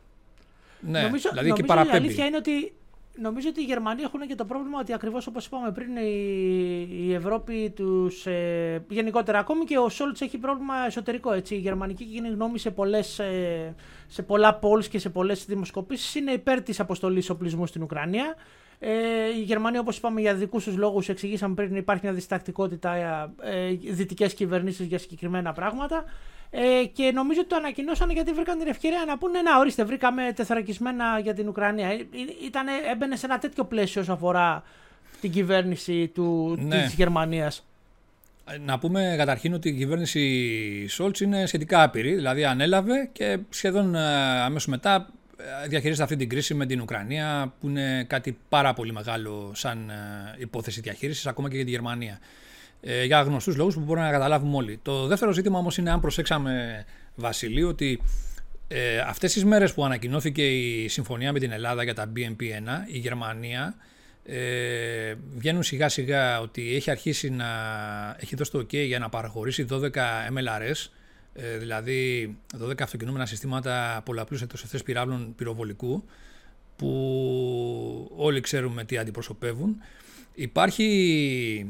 Ναι, 0.81 1.01
νομίζω, 1.01 1.29
δηλαδή 1.31 1.49
νομίζω 1.49 1.67
παραπέμπει. 1.67 1.97
Η 1.97 1.99
αλήθεια 1.99 2.27
είναι 2.27 2.37
ότι 2.37 2.73
νομίζω 3.21 3.49
ότι 3.49 3.61
οι 3.61 3.65
Γερμανοί 3.65 4.03
έχουν 4.03 4.21
και 4.21 4.35
το 4.35 4.45
πρόβλημα 4.45 4.79
ότι 4.81 4.93
ακριβώς 4.93 5.27
όπως 5.27 5.47
είπαμε 5.47 5.73
πριν 5.73 5.97
η, 5.97 6.89
η 7.07 7.15
Ευρώπη 7.15 7.73
τους. 7.77 8.27
Ε, 8.27 8.85
γενικότερα 8.89 9.39
ακόμη 9.39 9.65
και 9.65 9.79
ο 9.79 9.89
Σόλτς 9.89 10.21
έχει 10.21 10.39
πρόβλημα 10.39 10.75
εσωτερικό. 10.87 11.33
Έτσι. 11.33 11.55
Η 11.55 11.59
γερμανική 11.59 12.05
κοινή 12.05 12.29
γνώμη 12.29 12.59
σε, 12.59 12.71
πολλές, 12.71 13.19
ε, 13.19 13.75
σε 14.07 14.23
πολλά 14.23 14.59
polls 14.63 14.85
και 14.85 14.99
σε 14.99 15.09
πολλές 15.09 15.45
δημοσκοπήσεις 15.45 16.15
είναι 16.15 16.33
υπέρ 16.33 16.63
της 16.63 16.81
αποστολής 16.81 17.31
οπλισμού 17.31 17.67
στην 17.67 17.83
Ουκρανία. 17.83 18.35
Ε, 18.79 18.91
η 19.39 19.43
Γερμανία, 19.43 19.81
όπως 19.81 19.97
είπαμε, 19.97 20.21
για 20.21 20.35
δικούς 20.35 20.65
τους 20.65 20.77
λόγους, 20.77 21.09
εξηγήσαμε 21.09 21.55
πριν, 21.55 21.77
υπάρχει 21.77 22.05
μια 22.05 22.15
διστακτικότητα 22.15 22.95
ε, 23.43 23.71
δυτικές 23.91 24.35
κυβερνήσεις 24.35 24.87
για 24.87 24.99
συγκεκριμένα 24.99 25.53
πράγματα. 25.53 26.05
Ε, 26.51 26.85
και 26.93 27.11
νομίζω 27.15 27.41
ότι 27.41 27.49
το 27.49 27.57
ανακοινώσανε 27.57 28.13
γιατί 28.13 28.33
βρήκαν 28.33 28.59
την 28.59 28.69
ευκαιρία 28.69 29.05
να 29.07 29.19
πούνε 29.19 29.43
να 29.43 29.59
ορίστε 29.59 29.85
βρήκαμε 29.85 30.33
τεθωρακισμένα 30.37 31.19
για 31.19 31.35
την 31.35 31.49
Ουκρανία. 31.49 31.89
Ε, 31.89 32.07
ήτανε, 32.47 32.73
έμπαινε 32.93 33.17
σε 33.17 33.27
ένα 33.27 33.39
τέτοιο 33.39 33.65
πλαίσιο 33.65 34.01
όσο 34.01 34.13
αφορά 34.13 34.63
την 35.21 35.31
κυβέρνηση 35.31 36.09
του, 36.09 36.57
ναι. 36.61 36.83
της 36.83 36.95
Γερμανίας. 36.95 37.65
Να 38.65 38.79
πούμε 38.79 39.15
καταρχήν 39.19 39.55
ότι 39.55 39.69
η 39.69 39.73
κυβέρνηση 39.73 40.87
Σόλτς 40.89 41.21
είναι 41.21 41.47
σχετικά 41.47 41.83
άπειρη, 41.83 42.15
δηλαδή 42.15 42.45
ανέλαβε 42.45 43.09
και 43.13 43.39
σχεδόν 43.51 43.95
ε, 43.95 44.41
αμέσως 44.41 44.67
μετά 44.69 44.97
ε, 44.97 45.16
διαχειρίζεται 45.69 46.03
αυτή 46.03 46.17
την 46.17 46.29
κρίση 46.29 46.55
με 46.55 46.67
την 46.67 46.81
Ουκρανία 46.81 47.55
που 47.61 47.69
είναι 47.69 48.05
κάτι 48.05 48.39
πάρα 48.49 48.75
πολύ 48.75 48.93
μεγάλο 48.93 49.53
σαν 49.55 49.91
υπόθεση 50.39 50.81
διαχείρισης 50.81 51.27
ακόμα 51.27 51.49
και 51.49 51.57
για 51.57 51.65
τη 51.65 51.71
Γερμανία 51.71 52.21
ε, 52.81 53.05
για 53.05 53.21
γνωστούς 53.21 53.57
λόγους 53.57 53.75
που 53.75 53.81
μπορούμε 53.81 54.07
να 54.07 54.13
καταλάβουμε 54.13 54.57
όλοι. 54.57 54.79
Το 54.83 55.07
δεύτερο 55.07 55.33
ζήτημα 55.33 55.59
όμως 55.59 55.77
είναι 55.77 55.91
αν 55.91 56.01
προσέξαμε, 56.01 56.85
Βασιλή, 57.15 57.63
ότι 57.63 58.03
ε, 58.69 58.99
αυτές 58.99 59.33
τις 59.33 59.45
μέρες 59.45 59.75
που 59.75 59.85
ανακοινώθηκε 59.85 60.49
η 60.49 60.89
συμφωνία 60.89 61.33
με 61.33 61.39
την 61.39 61.51
Ελλάδα 61.51 61.83
για 61.83 61.95
τα 61.95 62.13
BNP1, 62.17 62.93
η 62.93 62.99
Γερμανία 62.99 63.75
ε, 64.25 65.15
βγαίνουν 65.37 65.63
σιγά 65.63 65.89
σιγά 65.89 66.41
ότι 66.41 66.75
έχει 66.75 66.91
αρχίσει 66.91 67.31
να 67.31 67.47
έχει 68.21 68.37
δώσει 68.37 68.51
το 68.51 68.59
OK 68.59 68.73
για 68.73 68.99
να 68.99 69.09
παραχωρήσει 69.09 69.67
12 69.71 69.81
MLRS, 69.81 70.91
ε, 71.37 71.57
δηλαδή 71.57 72.37
12 72.63 72.83
αυτοκινούμενα 72.83 73.27
συστήματα 73.27 74.03
πολλαπλούς 74.05 74.43
εκτός 74.43 74.83
πυράβλων 74.85 75.35
πυροβολικού, 75.37 76.05
που 76.77 78.13
όλοι 78.17 78.41
ξέρουμε 78.41 78.85
τι 78.85 78.99
αντιπροσωπεύουν 78.99 79.77
Υπάρχει 80.39 80.85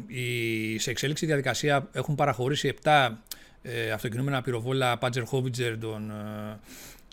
η, 0.06 0.78
σε 0.78 0.90
εξέλιξη 0.90 1.26
διαδικασία, 1.26 1.88
έχουν 1.92 2.14
παραχωρήσει 2.14 2.74
7 2.82 3.08
ε, 3.62 3.90
αυτοκινούμενα 3.90 4.42
πυροβόλα 4.42 4.98
Πάντζερ 4.98 5.24
Χόβιτζερ 5.24 5.78
των, 5.78 6.12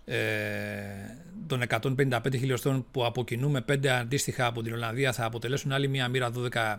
ε, 0.06 0.18
των 1.48 1.62
155 1.70 2.20
χιλιοστών 2.32 2.86
που 2.92 3.06
από 3.06 3.24
κοινού 3.24 3.50
με 3.50 3.66
5 3.72 3.88
αντίστοιχα 3.88 4.46
από 4.46 4.62
την 4.62 4.74
Ολλανδία 4.74 5.14
θα 5.14 5.26
αποτελέσουν 5.26 5.72
άλλη 5.72 5.88
μια 5.88 6.08
μοίρα 6.08 6.32
12 6.54 6.76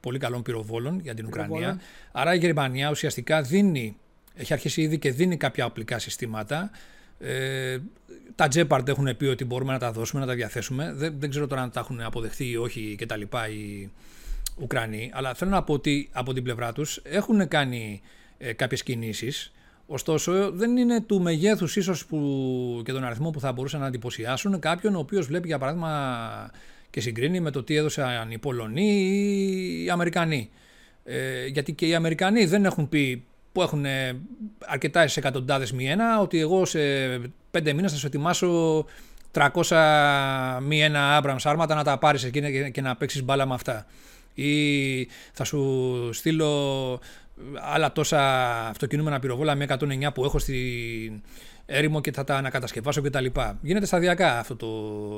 πολύ 0.00 0.18
καλών 0.18 0.42
πυροβόλων 0.42 1.00
για 1.00 1.14
την 1.14 1.26
Ουκρανία. 1.26 1.80
Άρα 2.12 2.34
η 2.34 2.38
Γερμανία 2.38 2.90
ουσιαστικά 2.90 3.42
δίνει, 3.42 3.96
έχει 4.36 4.52
αρχίσει 4.52 4.82
ήδη 4.82 4.98
και 4.98 5.10
δίνει 5.12 5.36
κάποια 5.36 5.64
οπλικά 5.64 5.98
συστήματα 5.98 6.70
ε, 7.18 7.78
τα 8.34 8.48
Jeopard 8.54 8.88
έχουν 8.88 9.16
πει 9.16 9.24
ότι 9.24 9.44
μπορούμε 9.44 9.72
να 9.72 9.78
τα 9.78 9.92
δώσουμε, 9.92 10.20
να 10.20 10.26
τα 10.26 10.34
διαθέσουμε. 10.34 10.92
Δεν, 10.94 11.14
δεν 11.18 11.30
ξέρω 11.30 11.46
τώρα 11.46 11.62
αν 11.62 11.70
τα 11.70 11.80
έχουν 11.80 12.00
αποδεχθεί 12.00 12.50
ή 12.50 12.56
όχι 12.56 12.94
και 12.98 13.06
τα 13.06 13.16
λοιπά 13.16 13.48
οι 13.48 13.90
Ουκρανοί. 14.56 15.10
Αλλά 15.14 15.34
θέλω 15.34 15.50
να 15.50 15.62
πω 15.62 15.72
ότι 15.72 16.08
από 16.12 16.32
την 16.32 16.42
πλευρά 16.42 16.72
τους 16.72 17.00
έχουν 17.02 17.48
κάνει 17.48 18.00
ε, 18.38 18.52
κάποιες 18.52 18.82
κινήσεις. 18.82 19.52
Ωστόσο 19.86 20.50
δεν 20.50 20.76
είναι 20.76 21.00
του 21.00 21.20
μεγέθους 21.20 21.76
ίσως 21.76 22.06
που, 22.06 22.82
και 22.84 22.92
τον 22.92 23.04
αριθμό 23.04 23.30
που 23.30 23.40
θα 23.40 23.52
μπορούσαν 23.52 23.80
να 23.80 23.86
εντυπωσιάσουν 23.86 24.58
κάποιον 24.58 24.94
ο 24.94 24.98
οποίος 24.98 25.26
βλέπει 25.26 25.46
για 25.46 25.58
παράδειγμα 25.58 26.50
και 26.90 27.00
συγκρίνει 27.00 27.40
με 27.40 27.50
το 27.50 27.62
τι 27.62 27.76
έδωσαν 27.76 28.30
οι 28.30 28.38
Πολωνοί 28.38 28.86
ή 28.86 29.84
οι 29.84 29.90
Αμερικανοί. 29.90 30.50
Ε, 31.04 31.46
γιατί 31.46 31.72
και 31.72 31.86
οι 31.86 31.94
Αμερικανοί 31.94 32.44
δεν 32.44 32.64
έχουν 32.64 32.88
πει 32.88 33.24
που 33.56 33.62
έχουν 33.62 33.84
αρκετά 34.66 35.08
εκατοντάδες 35.14 35.72
μη 35.72 35.90
ένα, 35.90 36.20
ότι 36.20 36.40
εγώ 36.40 36.64
σε 36.64 36.78
πέντε 37.50 37.72
μήνες 37.72 37.92
θα 37.92 37.98
σου 37.98 38.06
ετοιμάσω 38.06 38.84
300 39.32 40.60
μη 40.62 40.82
ένα 40.82 41.22
Abrams 41.22 41.40
άρματα 41.42 41.74
να 41.74 41.84
τα 41.84 41.98
πάρεις 41.98 42.24
εκεί 42.24 42.70
και 42.70 42.80
να 42.80 42.96
παίξεις 42.96 43.22
μπάλα 43.22 43.46
με 43.46 43.54
αυτά. 43.54 43.86
Ή 44.34 44.52
θα 45.32 45.44
σου 45.44 46.10
στείλω 46.12 47.00
άλλα 47.54 47.92
τόσα 47.92 48.20
αυτοκινούμενα 48.68 49.18
πυροβόλα 49.18 49.54
με 49.54 49.66
109 49.68 50.08
που 50.14 50.24
έχω 50.24 50.38
στην 50.38 51.22
έρημο 51.66 52.00
και 52.00 52.12
θα 52.12 52.24
τα 52.24 52.36
ανακατασκευάσω 52.36 53.02
κτλ. 53.02 53.26
Γίνεται 53.62 53.86
σταδιακά 53.86 54.38
αυτό 54.38 54.56
το, 54.56 54.66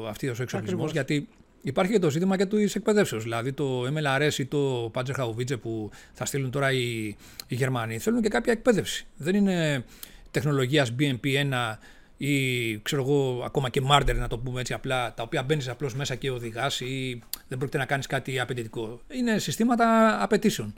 αυτή 0.08 0.28
ο 0.28 0.34
εξοπλισμό 0.40 0.86
γιατί 0.86 1.28
Υπάρχει 1.62 1.92
και 1.92 1.98
το 1.98 2.10
ζήτημα 2.10 2.36
και 2.36 2.46
του 2.46 2.56
εκπαιδεύσεως. 2.56 3.22
Δηλαδή 3.22 3.52
το 3.52 3.82
MLRS 3.82 4.38
ή 4.38 4.44
το 4.46 4.90
Panzerhaubitze 4.94 5.60
που 5.60 5.90
θα 6.12 6.24
στείλουν 6.24 6.50
τώρα 6.50 6.72
οι, 6.72 7.06
οι 7.46 7.54
Γερμανοί 7.54 7.98
θέλουν 7.98 8.22
και 8.22 8.28
κάποια 8.28 8.52
εκπαίδευση. 8.52 9.06
Δεν 9.16 9.34
είναι 9.34 9.84
τεχνολογίας 10.30 10.94
BMP1 10.98 11.76
ή 12.16 12.78
ξέρω 12.78 13.02
εγώ 13.02 13.42
ακόμα 13.44 13.68
και 13.68 13.82
Marder 13.90 14.14
να 14.14 14.28
το 14.28 14.38
πούμε 14.38 14.60
έτσι 14.60 14.72
απλά, 14.72 15.14
τα 15.14 15.22
οποία 15.22 15.42
μπαίνεις 15.42 15.68
απλώς 15.68 15.94
μέσα 15.94 16.14
και 16.14 16.30
οδηγάς 16.30 16.80
ή 16.80 17.22
δεν 17.48 17.58
πρόκειται 17.58 17.78
να 17.78 17.84
κάνεις 17.84 18.06
κάτι 18.06 18.40
απαιτητικό. 18.40 19.00
Είναι 19.08 19.38
συστήματα 19.38 20.18
απαιτήσεων. 20.22 20.74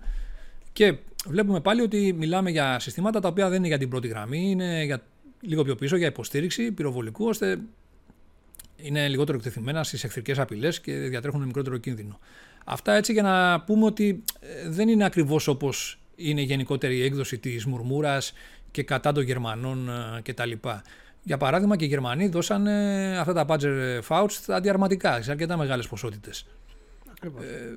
Και 0.73 0.97
βλέπουμε 1.27 1.61
πάλι 1.61 1.81
ότι 1.81 2.15
μιλάμε 2.19 2.51
για 2.51 2.79
συστήματα 2.79 3.21
τα 3.21 3.29
οποία 3.29 3.49
δεν 3.49 3.59
είναι 3.59 3.67
για 3.67 3.79
την 3.79 3.89
πρώτη 3.89 4.09
γραμμή, 4.09 4.51
είναι 4.51 4.85
για 4.85 5.03
λίγο 5.41 5.65
πιο 5.65 5.75
πίσω 5.75 5.97
για 5.97 6.07
υποστήριξη 6.07 6.73
πυροβολικού, 6.73 7.27
ώστε 7.27 7.59
είναι 8.83 9.09
λιγότερο 9.09 9.39
εκτεθειμένα 9.39 9.85
στις 9.85 10.05
εχθρικές 10.05 10.39
απειλές 10.39 10.81
και 10.81 10.93
διατρέχουν 10.93 11.43
μικρότερο 11.43 11.77
κίνδυνο. 11.77 12.19
Αυτά 12.65 12.95
έτσι 12.95 13.13
για 13.13 13.23
να 13.23 13.61
πούμε 13.61 13.85
ότι 13.85 14.23
ε, 14.41 14.69
δεν 14.69 14.89
είναι 14.89 15.05
ακριβώς 15.05 15.49
όπως 15.49 15.99
είναι 16.17 16.41
η 16.41 16.45
γενικότερη 16.45 17.03
έκδοση 17.03 17.39
της 17.39 17.65
μουρμούρας 17.65 18.33
και 18.71 18.83
κατά 18.83 19.13
των 19.13 19.23
Γερμανών 19.23 19.89
ε, 19.89 20.21
κτλ. 20.23 20.53
Για 21.23 21.37
παράδειγμα, 21.37 21.77
και 21.77 21.85
οι 21.85 21.89
Γερμανοί 21.89 22.29
δώσαν 22.29 22.67
αυτά 23.19 23.33
τα 23.33 23.45
Badger 23.49 24.01
Fouch 24.09 24.29
αντιαρματικά 24.49 25.23
σε 25.23 25.31
αρκετά 25.31 25.57
μεγάλες 25.57 25.89
ποσότητες. 25.89 26.47
Ε, 27.23 27.77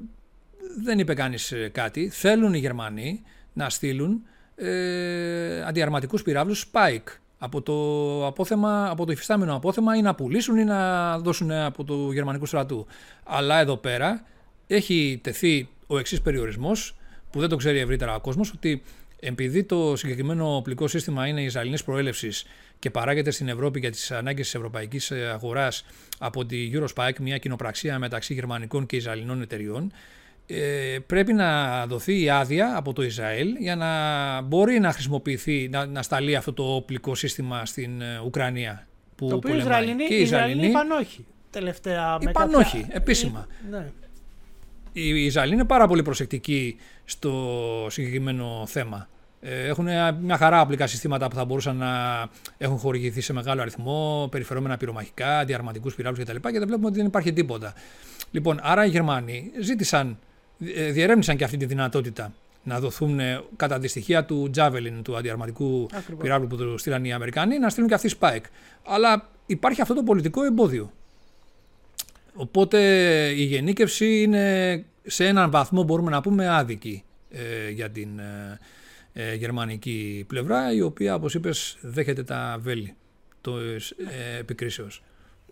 δεν 0.83 0.99
είπε 0.99 1.13
κανείς 1.13 1.51
ε, 1.51 1.69
κάτι. 1.69 2.09
Θέλουν 2.09 2.53
οι 2.53 2.57
Γερμανοί 2.57 3.21
να 3.53 3.69
στείλουν 3.69 4.21
ε, 4.55 5.63
αντιαρματικούς 5.63 6.21
πυράβλους 6.21 6.71
Spike 6.71 7.17
από 7.43 7.61
το, 7.61 8.27
απόθεμα, 8.27 8.89
από 8.89 9.05
το 9.05 9.11
υφιστάμενο 9.11 9.55
απόθεμα 9.55 9.95
ή 9.95 10.01
να 10.01 10.15
πουλήσουν 10.15 10.57
ή 10.57 10.63
να 10.63 11.19
δώσουν 11.19 11.51
από 11.51 11.83
το 11.83 12.11
γερμανικό 12.11 12.45
στρατού. 12.45 12.85
Αλλά 13.23 13.59
εδώ 13.59 13.77
πέρα 13.77 14.23
έχει 14.67 15.19
τεθεί 15.23 15.69
ο 15.87 15.97
εξής 15.97 16.21
περιορισμός, 16.21 16.95
που 17.31 17.39
δεν 17.39 17.49
το 17.49 17.55
ξέρει 17.55 17.79
ευρύτερα 17.79 18.15
ο 18.15 18.19
κόσμος, 18.19 18.51
ότι 18.51 18.83
επειδή 19.19 19.63
το 19.63 19.95
συγκεκριμένο 19.95 20.55
οπλικό 20.55 20.87
σύστημα 20.87 21.27
είναι 21.27 21.41
Ισραηλινής 21.41 21.83
προέλευσης 21.83 22.45
και 22.79 22.89
παράγεται 22.89 23.31
στην 23.31 23.47
Ευρώπη 23.47 23.79
για 23.79 23.91
τις 23.91 24.11
ανάγκες 24.11 24.45
της 24.45 24.55
ευρωπαϊκής 24.55 25.11
αγοράς 25.11 25.85
από 26.19 26.45
τη 26.45 26.71
Eurospike, 26.73 27.19
μια 27.21 27.37
κοινοπραξία 27.37 27.99
μεταξύ 27.99 28.33
γερμανικών 28.33 28.85
και 28.85 28.95
Ισραηλινών 28.95 29.41
εταιριών, 29.41 29.91
ε, 30.45 30.97
πρέπει 31.05 31.33
να 31.33 31.85
δοθεί 31.85 32.21
η 32.21 32.29
άδεια 32.29 32.77
από 32.77 32.93
το 32.93 33.03
Ισραήλ 33.03 33.55
για 33.59 33.75
να 33.75 34.41
μπορεί 34.41 34.79
να 34.79 34.91
χρησιμοποιηθεί, 34.91 35.69
να, 35.71 35.85
να 35.85 36.01
σταλεί 36.01 36.35
αυτό 36.35 36.53
το 36.53 36.75
οπλικό 36.75 37.15
σύστημα 37.15 37.65
στην 37.65 38.01
ε, 38.01 38.21
Ουκρανία. 38.25 38.87
Που 39.15 39.27
το 39.27 39.35
οποίο 39.35 39.53
οι 39.53 39.57
Ισραηλινοί, 39.57 40.03
οι 40.09 40.21
Ισραηλινοί 40.21 40.67
είπαν 40.67 40.91
όχι. 40.91 41.25
Τελευταία 41.49 42.17
είπαν 42.21 42.33
κάποια... 42.33 42.57
όχι, 42.57 42.85
επίσημα. 42.89 43.47
Ε, 43.65 43.75
ναι. 43.77 43.91
Οι 44.91 45.25
Ισραηλοί 45.25 45.53
είναι 45.53 45.65
πάρα 45.65 45.87
πολύ 45.87 46.01
προσεκτικοί 46.01 46.77
στο 47.05 47.87
συγκεκριμένο 47.89 48.63
θέμα. 48.67 49.07
Έχουν 49.41 49.87
μια 50.19 50.37
χαρά 50.37 50.61
οπλικά 50.61 50.87
συστήματα 50.87 51.27
που 51.27 51.35
θα 51.35 51.45
μπορούσαν 51.45 51.75
να 51.75 51.89
έχουν 52.57 52.77
χορηγηθεί 52.77 53.21
σε 53.21 53.33
μεγάλο 53.33 53.61
αριθμό, 53.61 54.27
περιφερόμενα 54.31 54.77
πυρομαχικά, 54.77 55.45
διαρματικούς 55.45 55.95
πυράβλου 55.95 56.23
κτλ. 56.23 56.35
Και 56.35 56.59
δεν 56.59 56.67
βλέπουμε 56.67 56.87
ότι 56.87 56.97
δεν 56.97 57.05
υπάρχει 57.05 57.33
τίποτα. 57.33 57.73
Λοιπόν, 58.31 58.59
άρα 58.61 58.85
οι 58.85 58.89
Γερμανοί 58.89 59.51
ζήτησαν 59.61 60.09
ε, 60.09 60.15
διερεύνησαν 60.91 61.37
και 61.37 61.43
αυτή 61.43 61.57
τη 61.57 61.65
δυνατότητα 61.65 62.33
να 62.63 62.79
δοθούν 62.79 63.19
ε, 63.19 63.41
κατά 63.55 63.79
τη 63.79 63.87
στοιχεία 63.87 64.25
του 64.25 64.51
Javelin, 64.55 64.99
του 65.03 65.17
αντιαρματικού 65.17 65.89
πυράβλου 66.21 66.47
που 66.47 66.57
του 66.57 66.77
στείλαν 66.77 67.05
οι 67.05 67.13
Αμερικανοί, 67.13 67.59
να 67.59 67.69
στείλουν 67.69 67.89
και 67.89 67.95
αυτοί 67.95 68.15
Spike. 68.19 68.45
Αλλά 68.85 69.29
υπάρχει 69.45 69.81
αυτό 69.81 69.93
το 69.93 70.03
πολιτικό 70.03 70.43
εμπόδιο. 70.43 70.91
Οπότε 72.33 72.79
η 73.35 73.43
γενίκευση 73.43 74.21
είναι 74.21 74.85
σε 75.03 75.25
έναν 75.25 75.51
βαθμό 75.51 75.83
μπορούμε 75.83 76.11
να 76.11 76.21
πούμε 76.21 76.49
άδικη 76.49 77.03
ε, 77.31 77.69
για 77.69 77.89
την 77.89 78.09
γερμανική 79.37 80.25
πλευρά 80.27 80.73
η 80.73 80.81
οποία 80.81 81.15
όπως 81.15 81.33
είπες 81.33 81.77
δέχεται 81.81 82.23
τα 82.23 82.57
βέλη 82.61 82.95
της 83.41 83.89
ε, 83.89 84.37
επικρίσεως. 84.39 85.03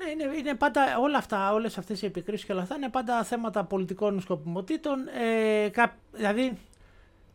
Ναι, 0.03 0.11
είναι, 0.11 0.38
είναι 0.38 0.53
πάντα 0.56 0.98
όλα 0.99 1.18
αυτά, 1.18 1.53
όλες 1.53 1.78
αυτές 1.78 2.02
οι 2.02 2.06
επικρίσεις 2.06 2.45
και 2.45 2.52
όλα 2.52 2.61
αυτά 2.61 2.76
είναι 2.76 2.90
πάντα 2.90 3.23
θέματα 3.23 3.64
πολιτικών 3.64 4.22
σκοπιμοτήτων. 4.22 4.99
Ε, 5.07 5.69
κά, 5.69 5.98
δηλαδή, 6.11 6.57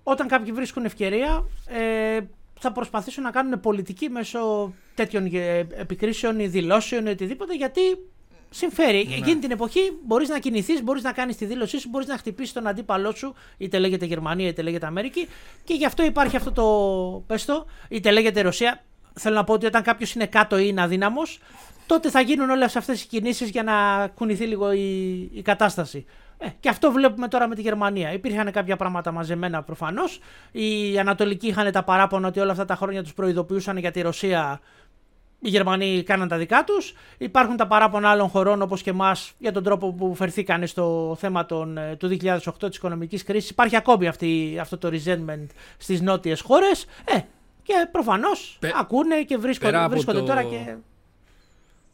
όταν 0.03 0.29
κάποιοι 0.29 0.53
βρίσκουν 0.53 0.85
ευκαιρία, 0.85 1.49
ε, 1.67 2.21
θα 2.61 2.73
προσπαθήσουν 2.73 3.23
να 3.23 3.31
κάνουν 3.31 3.61
πολιτική 3.61 4.09
μέσω 4.09 4.73
τέτοιων 4.95 5.31
ε, 5.33 5.59
επικρίσεων 5.59 6.41
ή 6.41 6.47
δηλώσεων 6.47 7.07
ή 7.07 7.11
οτιδήποτε, 7.11 7.55
γιατί 7.55 7.81
συμφέρει. 8.51 9.07
Ναι. 9.09 9.15
Εκείνη 9.15 9.41
την 9.41 9.51
εποχή 9.51 9.81
μπορείς 10.05 10.29
να 10.29 10.39
κινηθείς, 10.39 10.83
μπορείς 10.83 11.03
να 11.03 11.13
κάνεις 11.13 11.37
τη 11.37 11.45
δήλωσή 11.45 11.79
σου, 11.79 11.89
μπορείς 11.89 12.07
να 12.07 12.17
χτυπήσεις 12.17 12.53
τον 12.53 12.67
αντίπαλό 12.67 13.15
σου, 13.15 13.35
είτε 13.57 13.79
λέγεται 13.79 14.05
Γερμανία 14.05 14.49
είτε 14.49 14.63
λέγεται 14.63 14.87
Αμερική. 14.87 15.29
Και 15.65 15.75
γι' 15.75 15.85
αυτό 15.85 16.05
υπάρχει 16.05 16.37
αυτό 16.37 16.53
το. 16.53 16.65
πέστο, 17.27 17.67
είτε 17.89 18.11
λέγεται 18.11 18.41
Ρωσία. 18.41 18.85
Θέλω 19.19 19.35
να 19.35 19.45
πω 19.45 19.53
ότι 19.53 19.67
όταν 19.67 19.83
κάποιος 19.83 20.15
είναι 20.15 20.27
κάτω 20.27 20.59
ή 20.59 20.65
είναι 20.69 20.83
αδύναμος, 20.83 21.41
τότε 21.87 22.11
θα 22.11 22.21
γίνουν 22.21 22.51
όλες 22.51 22.77
αυτές 22.77 23.03
οι 23.03 23.07
κινήσεις 23.07 23.51
για 23.51 23.63
να 23.63 24.07
κουνηθεί 24.15 24.45
λίγο 24.45 24.73
η, 24.73 25.19
η 25.33 25.43
κατάσταση. 25.43 26.07
Ε, 26.39 26.47
και 26.61 26.69
αυτό 26.69 26.93
βλέπουμε 26.93 27.29
τώρα 27.29 27.49
με 27.49 27.55
τη 27.55 27.61
Γερμανία. 27.61 28.13
Υπήρχαν 28.13 28.51
κάποια 28.53 28.77
πράγματα 28.77 29.13
μαζεμένα 29.13 29.63
προφανώς. 29.63 30.21
Οι 30.53 30.99
Ανατολικοί 30.99 31.47
είχαν 31.47 31.73
τα 31.73 31.83
παράπονα 31.83 32.29
ότι 32.29 32.41
όλα 32.41 32.51
αυτά 32.51 32.65
τα 32.65 32.75
χρόνια 32.75 33.03
τους 33.03 33.15
προειδοποιούσαν 33.15 33.77
για 33.77 33.91
τη 33.91 34.01
Ρωσία. 34.01 34.61
Οι 35.41 35.49
Γερμανοί 35.49 36.03
κάναν 36.03 36.29
τα 36.29 36.37
δικά 36.37 36.65
τους. 36.65 36.95
Υπάρχουν 37.19 37.57
τα 37.57 37.67
παράπονα 37.67 38.11
άλλων 38.11 38.29
χωρών 38.29 38.63
όπως 38.63 38.83
και 38.83 38.91
εμάς 38.91 39.33
για 39.39 39.53
τον 39.53 39.63
τρόπο 39.63 39.93
που 39.93 40.15
φερθήκαν 40.15 40.67
στο 40.67 41.17
θέμα 41.19 41.47
των, 41.47 41.79
ε, 41.79 41.97
του 41.97 42.07
2008 42.09 42.69
της 42.69 42.77
οικονομικής 42.77 43.25
κρίσης. 43.25 43.51
Υπάρχει 43.51 43.77
ακόμη 43.77 44.07
αυτή, 44.07 44.59
αυτό 44.61 44.79
το 44.79 44.89
resentment 44.93 45.47
στις 45.79 46.01
νότιες 46.01 46.41
χώρες. 46.41 46.87
Ε, 47.05 47.19
και 47.63 47.89
προφανώς 47.93 48.59
ακούνε 48.79 49.23
και 49.23 49.37
βρίσκονται, 49.37 49.89
βρίσκονται 49.89 50.23
τώρα 50.23 50.43
και 50.43 50.77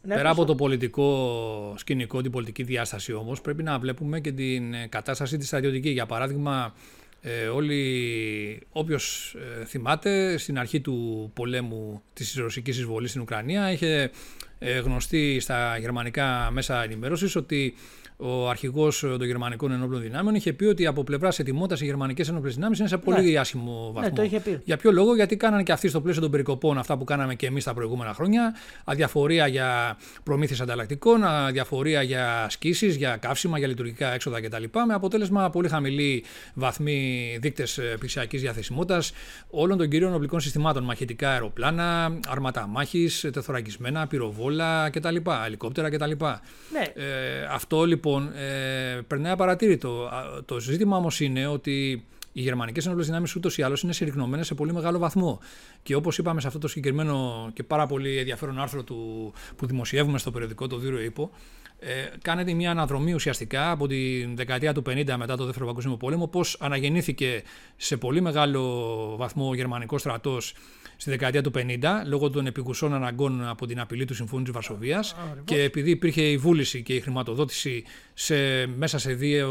ναι, 0.05 0.15
Πέρα 0.15 0.29
από 0.29 0.45
το 0.45 0.55
πολιτικό 0.55 1.73
σκηνικό, 1.77 2.21
την 2.21 2.31
πολιτική 2.31 2.63
διάσταση 2.63 3.13
όμως, 3.13 3.41
πρέπει 3.41 3.63
να 3.63 3.79
βλέπουμε 3.79 4.19
και 4.19 4.31
την 4.31 4.73
ε, 4.73 4.87
κατάσταση 4.87 5.37
τη 5.37 5.45
στρατιωτική. 5.45 5.89
Για 5.89 6.05
παράδειγμα, 6.05 6.73
ε, 7.21 7.47
όλοι, 7.47 8.61
όποιος 8.71 9.35
ε, 9.61 9.65
θυμάται, 9.65 10.37
στην 10.37 10.59
αρχή 10.59 10.81
του 10.81 11.31
πολέμου 11.33 12.01
της 12.13 12.35
ρωσικής 12.35 12.77
εισβολής 12.77 13.09
στην 13.09 13.21
Ουκρανία 13.21 13.71
είχε 13.71 14.11
ε, 14.59 14.79
γνωστεί 14.79 15.39
στα 15.39 15.77
γερμανικά 15.77 16.49
μέσα 16.51 16.83
ενημέρωσης 16.83 17.35
ότι 17.35 17.73
ο 18.17 18.49
αρχηγός 18.49 18.99
των 18.99 19.23
γερμανικών 19.23 19.71
ενόπλων 19.71 20.01
δυνάμεων 20.01 20.35
είχε 20.35 20.53
πει 20.53 20.65
ότι 20.65 20.85
από 20.85 21.03
πλευράς 21.03 21.39
ετοιμότητας 21.39 21.81
οι 21.81 21.85
γερμανικές 21.85 22.29
ενόπλες 22.29 22.55
δυνάμεις 22.55 22.79
είναι 22.79 22.87
σε 22.87 22.97
πολύ 22.97 23.31
ναι. 23.31 23.39
άσχημο 23.39 23.91
βαθμό. 23.93 24.09
Ναι, 24.09 24.15
το 24.15 24.23
είχε 24.23 24.39
πει. 24.39 24.59
Για 24.63 24.77
ποιο 24.77 24.91
λόγο, 24.91 25.15
γιατί 25.15 25.37
κάνανε 25.37 25.63
και 25.63 25.71
αυτοί 25.71 25.87
στο 25.87 26.01
πλαίσιο 26.01 26.21
των 26.21 26.31
περικοπών 26.31 26.77
αυτά 26.77 26.97
που 26.97 27.03
κάναμε 27.03 27.35
και 27.35 27.45
εμείς 27.45 27.63
τα 27.63 27.73
προηγούμενα 27.73 28.13
χρόνια. 28.13 28.55
Αδιαφορία 28.83 29.47
για 29.47 29.97
προμήθειες 30.23 30.61
ανταλλακτικών, 30.61 31.23
αδιαφορία 31.23 32.01
για 32.01 32.43
ασκήσεις, 32.43 32.95
για 32.95 33.17
καύσιμα, 33.17 33.57
για 33.57 33.67
λειτουργικά 33.67 34.13
έξοδα 34.13 34.41
κτλ. 34.41 34.63
Με 34.87 34.93
αποτέλεσμα 34.93 35.49
πολύ 35.49 35.67
χαμηλή 35.67 36.23
βαθμή 36.53 37.37
δείκτες 37.41 37.79
πλησιακής 37.99 38.41
διαθεσιμότητας 38.41 39.11
όλων 39.49 39.77
των 39.77 39.89
κυρίων 39.89 40.13
οπλικών 40.13 40.39
συστημάτων. 40.39 40.83
Μαχητικά 40.83 41.29
αεροπλάνα, 41.29 42.19
αρματά 42.27 42.67
μάχη, 42.67 43.09
τεθωρακισμένα, 43.31 44.07
πυροβόλα 44.07 44.89
κτλ. 44.89 45.15
Ελικόπτερα 45.45 45.89
κτλ. 45.89 46.11
Ναι. 46.11 47.03
Ε, 47.03 47.47
αυτό 47.51 47.83
λοιπόν 47.83 48.12
λοιπόν 48.13 48.35
ε, 48.35 49.01
περνάει 49.07 49.31
απαρατήρητο. 49.31 50.09
Το 50.45 50.59
ζήτημα 50.59 50.97
όμως 50.97 51.19
είναι 51.19 51.47
ότι 51.47 52.05
οι 52.31 52.41
γερμανικές 52.41 52.85
ενόπλες 52.85 53.05
δυνάμεις 53.05 53.35
ούτως 53.35 53.57
ή 53.57 53.61
άλλως 53.61 53.81
είναι 53.81 53.93
συρρυκνωμένες 53.93 54.47
σε 54.47 54.53
πολύ 54.53 54.73
μεγάλο 54.73 54.97
βαθμό. 54.99 55.39
Και 55.83 55.95
όπως 55.95 56.17
είπαμε 56.17 56.41
σε 56.41 56.47
αυτό 56.47 56.59
το 56.59 56.67
συγκεκριμένο 56.67 57.49
και 57.53 57.63
πάρα 57.63 57.85
πολύ 57.85 58.17
ενδιαφέρον 58.17 58.59
άρθρο 58.59 58.83
του, 58.83 59.33
που 59.55 59.65
δημοσιεύουμε 59.65 60.17
στο 60.17 60.31
περιοδικό, 60.31 60.67
το 60.67 60.77
Δούριο 60.77 61.01
Ήπο, 61.01 61.31
ε, 61.79 62.17
κάνετε 62.21 62.53
μια 62.53 62.71
αναδρομή 62.71 63.13
ουσιαστικά 63.13 63.71
από 63.71 63.87
τη 63.87 64.25
δεκαετία 64.33 64.73
του 64.73 64.83
50 64.89 65.15
μετά 65.17 65.37
το 65.37 65.45
Δεύτερο 65.45 65.65
Παγκόσμιο 65.65 65.97
Πόλεμο, 65.97 66.27
πώς 66.27 66.57
αναγεννήθηκε 66.59 67.43
σε 67.77 67.97
πολύ 67.97 68.21
μεγάλο 68.21 69.15
βαθμό 69.17 69.49
ο 69.49 69.55
γερμανικός 69.55 70.01
στρατός 70.01 70.53
στη 70.97 71.09
δεκαετία 71.09 71.41
του 71.41 71.51
50 71.55 71.61
λόγω 72.05 72.29
των 72.29 72.45
επικουσών 72.45 72.93
αναγκών 72.93 73.47
από 73.47 73.65
την 73.65 73.79
απειλή 73.79 74.05
του 74.05 74.15
Συμφώνου 74.15 74.43
της 74.43 74.51
Βαρσοβίας 74.51 75.15
και 75.43 75.61
επειδή 75.61 75.89
υπήρχε 75.89 76.21
η 76.21 76.37
βούληση 76.37 76.81
και 76.81 76.93
η 76.93 76.99
χρηματοδότηση 76.99 77.83
σε, 78.13 78.65
μέσα 78.65 78.97
σε 78.97 79.13
δύο, 79.13 79.49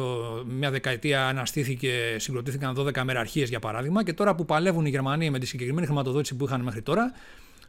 μια 0.48 0.70
δεκαετία 0.70 1.26
αναστήθηκε, 1.26 2.16
συγκροτήθηκαν 2.18 2.76
12 2.78 3.02
μεραρχίες 3.02 3.48
για 3.48 3.58
παράδειγμα 3.58 4.04
και 4.04 4.12
τώρα 4.12 4.34
που 4.34 4.44
παλεύουν 4.44 4.86
οι 4.86 4.90
Γερμανοί 4.90 5.30
με 5.30 5.38
τη 5.38 5.46
συγκεκριμένη 5.46 5.86
χρηματοδότηση 5.86 6.34
που 6.34 6.44
είχαν 6.44 6.60
μέχρι 6.60 6.82
τώρα 6.82 7.12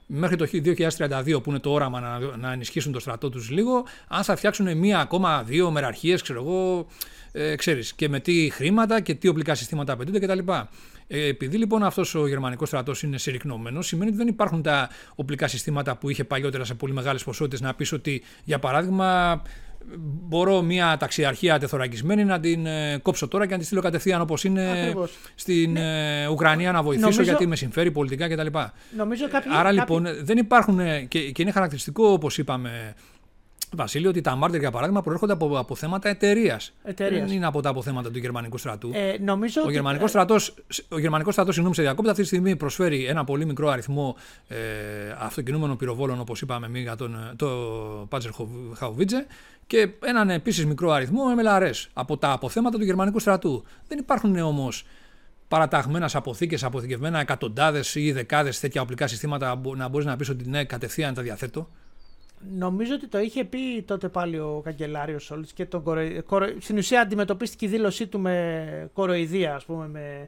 μέχρι 0.06 0.36
το 0.36 0.48
2032 0.52 1.44
που 1.44 1.50
είναι 1.50 1.60
το 1.60 1.72
όραμα 1.72 2.00
να, 2.00 2.20
να 2.38 2.52
ενισχύσουν 2.52 2.92
το 2.92 3.00
στρατό 3.00 3.30
τους 3.30 3.50
λίγο, 3.50 3.86
αν 4.08 4.24
θα 4.24 4.36
φτιάξουν 4.36 4.78
μία 4.78 5.00
ακόμα 5.00 5.44
δύο 5.44 5.72
μεραρχίες, 5.72 6.22
ξέρω 6.22 6.42
εγώ, 6.42 6.88
ε, 7.32 7.56
ξέρεις, 7.56 7.94
και 7.94 8.10
με 8.10 8.20
τι 8.20 8.50
χρήματα 8.50 9.02
και 9.02 9.14
τι 9.14 9.28
οπλικά 9.28 9.56
συστήματα 9.56 9.94
απαιτούνται 9.94 10.20
κτλ. 10.20 10.40
Ε, 11.08 11.28
επειδή 11.28 11.58
λοιπόν 11.58 11.84
αυτός 11.84 12.16
ο 12.16 12.28
γερμανικός 12.28 12.68
στρατός 12.68 13.04
είναι 13.04 13.18
συρρυκνωμένος, 13.18 13.88
σημαίνει 13.88 14.10
ότι 14.10 14.18
δεν 14.18 14.28
υπάρχουν 14.28 14.62
τα 14.62 14.90
οπλικά 15.16 15.48
συστήματα 15.48 15.96
που 15.96 16.10
είχε 16.10 16.24
παλιότερα 16.24 16.64
σε 16.64 16.74
πολύ 16.74 16.94
μεγάλες 16.94 17.24
ποσότητες 17.24 17.62
να 17.62 17.74
πεις 17.74 17.92
ότι, 17.92 18.24
για 18.44 18.60
παράδειγμα, 18.60 19.42
μπορώ 19.98 20.62
μια 20.62 20.98
ταξιαρχία 21.00 21.60
τεθωρακισμένη 21.60 22.24
να 22.24 22.40
την 22.40 22.66
ε, 22.66 23.00
κόψω 23.02 23.28
τώρα 23.28 23.46
και 23.46 23.54
να 23.54 23.60
τη 23.60 23.66
στείλω 23.66 23.82
κατευθείαν 23.82 24.22
όπως 24.22 24.44
είναι 24.44 24.72
Ακριβώς. 24.72 25.18
στην 25.36 25.72
ναι. 25.72 26.24
ε, 26.24 26.28
Ουκρανία 26.28 26.72
να 26.72 26.82
βοηθήσω 26.82 27.08
νομίζω... 27.08 27.24
γιατί 27.24 27.48
με 27.48 27.56
συμφέρει 27.56 27.92
πολιτικά 27.92 28.30
κτλ. 28.30 28.48
Νομίζω 28.98 29.28
κάποιοι, 29.28 29.52
Άρα 29.56 29.72
λοιπόν 29.72 30.06
δεν 30.22 30.38
υπάρχουν 30.38 31.08
και, 31.08 31.32
και 31.32 31.42
είναι 31.42 31.52
χαρακτηριστικό 31.52 32.08
όπως 32.08 32.38
είπαμε 32.38 32.96
Βασίλειο, 33.76 34.10
ότι 34.10 34.22
τα 34.22 34.36
μάρτυρ 34.36 34.60
για 34.60 34.72
παράδειγμα 34.72 35.02
προέρχονται 35.02 35.34
από, 35.34 35.58
από 35.58 35.76
θέματα 35.76 36.10
εταιρείας. 36.10 36.74
Δεν 36.96 37.28
είναι 37.28 37.46
από 37.46 37.62
τα 37.62 37.70
αποθέματα 37.70 38.12
του 38.12 38.18
γερμανικού 38.18 38.58
στρατού. 38.58 38.92
Ε, 38.94 39.18
νομίζω 39.20 39.62
ο, 39.62 39.64
ότι... 39.64 39.74
γερμανικός 39.74 40.10
στρατός, 40.10 40.54
ο 40.90 41.00
γερμανικός 41.00 41.34
στρατός, 41.34 41.54
συγγνώμη, 41.54 41.76
σε 41.76 41.82
διακόπτη, 41.82 42.10
αυτή 42.10 42.22
τη 42.22 42.28
στιγμή 42.28 42.56
προσφέρει 42.56 43.06
ένα 43.06 43.24
πολύ 43.24 43.46
μικρό 43.46 43.70
αριθμό 43.70 44.16
ε, 44.48 44.58
αυτοκινούμενων 45.18 45.78
πυροβόλων, 45.78 46.20
όπως 46.20 46.42
είπαμε 46.42 46.66
εμείς 46.66 46.82
για 46.82 46.96
τον, 46.96 47.34
το 47.36 47.48
Πάτσερ 48.10 48.32
Χαουβίτζε, 48.76 49.26
και 49.68 49.90
έναν 50.04 50.30
επίσης 50.30 50.66
μικρό 50.66 50.92
αριθμό 50.92 51.22
MLRS 51.38 51.86
από 51.94 52.18
τα 52.18 52.32
αποθέματα 52.32 52.78
του 52.78 52.84
γερμανικού 52.84 53.20
στρατού. 53.20 53.64
Δεν 53.88 53.98
υπάρχουν 53.98 54.38
όμως 54.38 54.86
παραταγμένα 55.48 56.10
αποθήκες, 56.14 56.64
αποθηκευμένα 56.64 57.20
εκατοντάδες 57.20 57.96
ή 57.96 58.12
δεκάδες 58.12 58.60
τέτοια 58.60 58.82
οπλικά 58.82 59.08
συστήματα 59.08 59.62
να 59.76 59.88
μπορείς 59.88 60.08
να 60.08 60.16
πεις 60.16 60.30
ότι 60.30 60.50
ναι, 60.50 60.64
κατευθείαν 60.64 61.14
τα 61.14 61.22
διαθέτω. 61.22 61.70
Νομίζω 62.52 62.94
ότι 62.94 63.08
το 63.08 63.20
είχε 63.20 63.44
πει 63.44 63.84
τότε 63.88 64.10
πάλι 64.10 64.40
ο 64.40 64.62
καγκελάριος 64.64 65.24
Σόλτς 65.24 65.54
και 65.54 65.66
τον 65.66 65.84
κορο... 66.26 66.48
στην 66.60 66.78
ουσία 66.78 67.02
αντιμετωπίστηκε 67.02 67.66
η 67.66 67.68
δήλωσή 67.68 68.08
του 68.08 68.20
με 68.20 68.90
κοροϊδία, 68.94 69.56
ας 69.56 69.66
πούμε, 69.66 69.88
με... 69.88 70.28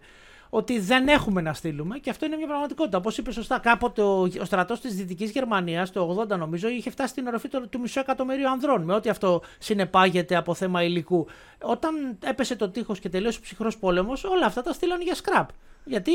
ότι 0.49 0.79
δεν 0.79 1.07
έχουμε 1.07 1.41
να 1.41 1.53
στείλουμε 1.53 1.97
και 1.97 2.09
αυτό 2.09 2.25
είναι 2.25 2.35
μια 2.35 2.47
πραγματικότητα. 2.47 2.97
Όπως 2.97 3.17
είπε 3.17 3.31
σωστά, 3.31 3.59
κάποτε 3.59 4.01
ο, 4.01 4.21
ο 4.21 4.45
στρατός 4.45 4.79
της 4.79 4.95
Δυτικής 4.95 5.31
Γερμανίας, 5.31 5.91
το 5.91 6.25
80 6.29 6.37
νομίζω, 6.37 6.67
είχε 6.67 6.89
φτάσει 6.89 7.09
στην 7.09 7.27
οροφή 7.27 7.47
του, 7.47 7.69
του 7.69 7.79
μισού 7.79 7.99
εκατομμυρίου 7.99 8.49
ανδρών, 8.49 8.83
με 8.83 8.93
ό,τι 8.93 9.09
αυτό 9.09 9.41
συνεπάγεται 9.59 10.35
από 10.35 10.53
θέμα 10.53 10.83
υλικού. 10.83 11.27
Όταν 11.61 12.17
έπεσε 12.23 12.55
το 12.55 12.69
τείχος 12.69 12.99
και 12.99 13.09
τελείωσε 13.09 13.37
ο 13.39 13.41
ψυχρός 13.41 13.77
πόλεμος, 13.77 14.23
όλα 14.23 14.45
αυτά 14.45 14.61
τα 14.61 14.73
στείλαν 14.73 15.01
για 15.01 15.15
σκραπ. 15.15 15.49
Γιατί 15.85 16.11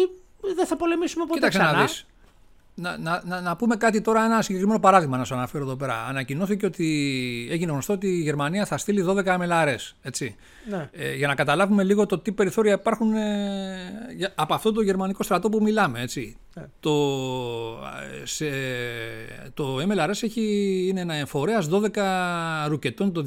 δεν 0.55 0.67
θα 0.67 0.77
πολεμήσουμε 0.77 1.25
ποτέ 1.25 1.39
Κοίταξε 1.39 1.59
ξανά. 1.59 1.79
Να 1.79 1.83
δεις 1.83 2.07
να, 2.81 3.23
να, 3.25 3.41
να, 3.41 3.57
πούμε 3.57 3.77
κάτι 3.77 4.01
τώρα, 4.01 4.25
ένα 4.25 4.43
συγκεκριμένο 4.43 4.81
παράδειγμα 4.81 5.17
να 5.17 5.25
σου 5.25 5.35
αναφέρω 5.35 5.65
εδώ 5.65 5.77
πέρα. 5.77 6.07
Ανακοινώθηκε 6.07 6.67
ότι 6.67 7.49
έγινε 7.51 7.73
γνωστό 7.73 7.93
ότι 7.93 8.07
η 8.07 8.21
Γερμανία 8.21 8.67
θα 8.67 8.79
στείλει 8.79 9.05
12 9.09 9.25
MLRS. 9.25 9.93
Έτσι. 10.03 10.37
Ναι. 10.69 10.89
Ε, 10.93 11.15
για 11.15 11.27
να 11.27 11.35
καταλάβουμε 11.35 11.85
λίγο 11.85 12.07
το 12.07 12.19
τι 12.19 12.33
περιθώρια 12.33 12.73
υπάρχουν 12.73 13.15
ε, 13.15 14.33
από 14.35 14.55
αυτό 14.55 14.73
το 14.73 14.83
γερμανικό 14.83 15.23
στρατό 15.23 15.49
που 15.49 15.63
μιλάμε. 15.63 16.01
Έτσι. 16.01 16.37
Ναι. 16.55 16.67
Το, 16.81 16.95
σε, 18.25 18.47
το 19.55 19.77
MLRS 19.77 20.23
έχει, 20.23 20.87
είναι 20.89 21.01
ένα 21.01 21.15
εφορέας 21.15 21.69
12 21.71 21.89
ρουκετών 22.69 23.13
των 23.13 23.25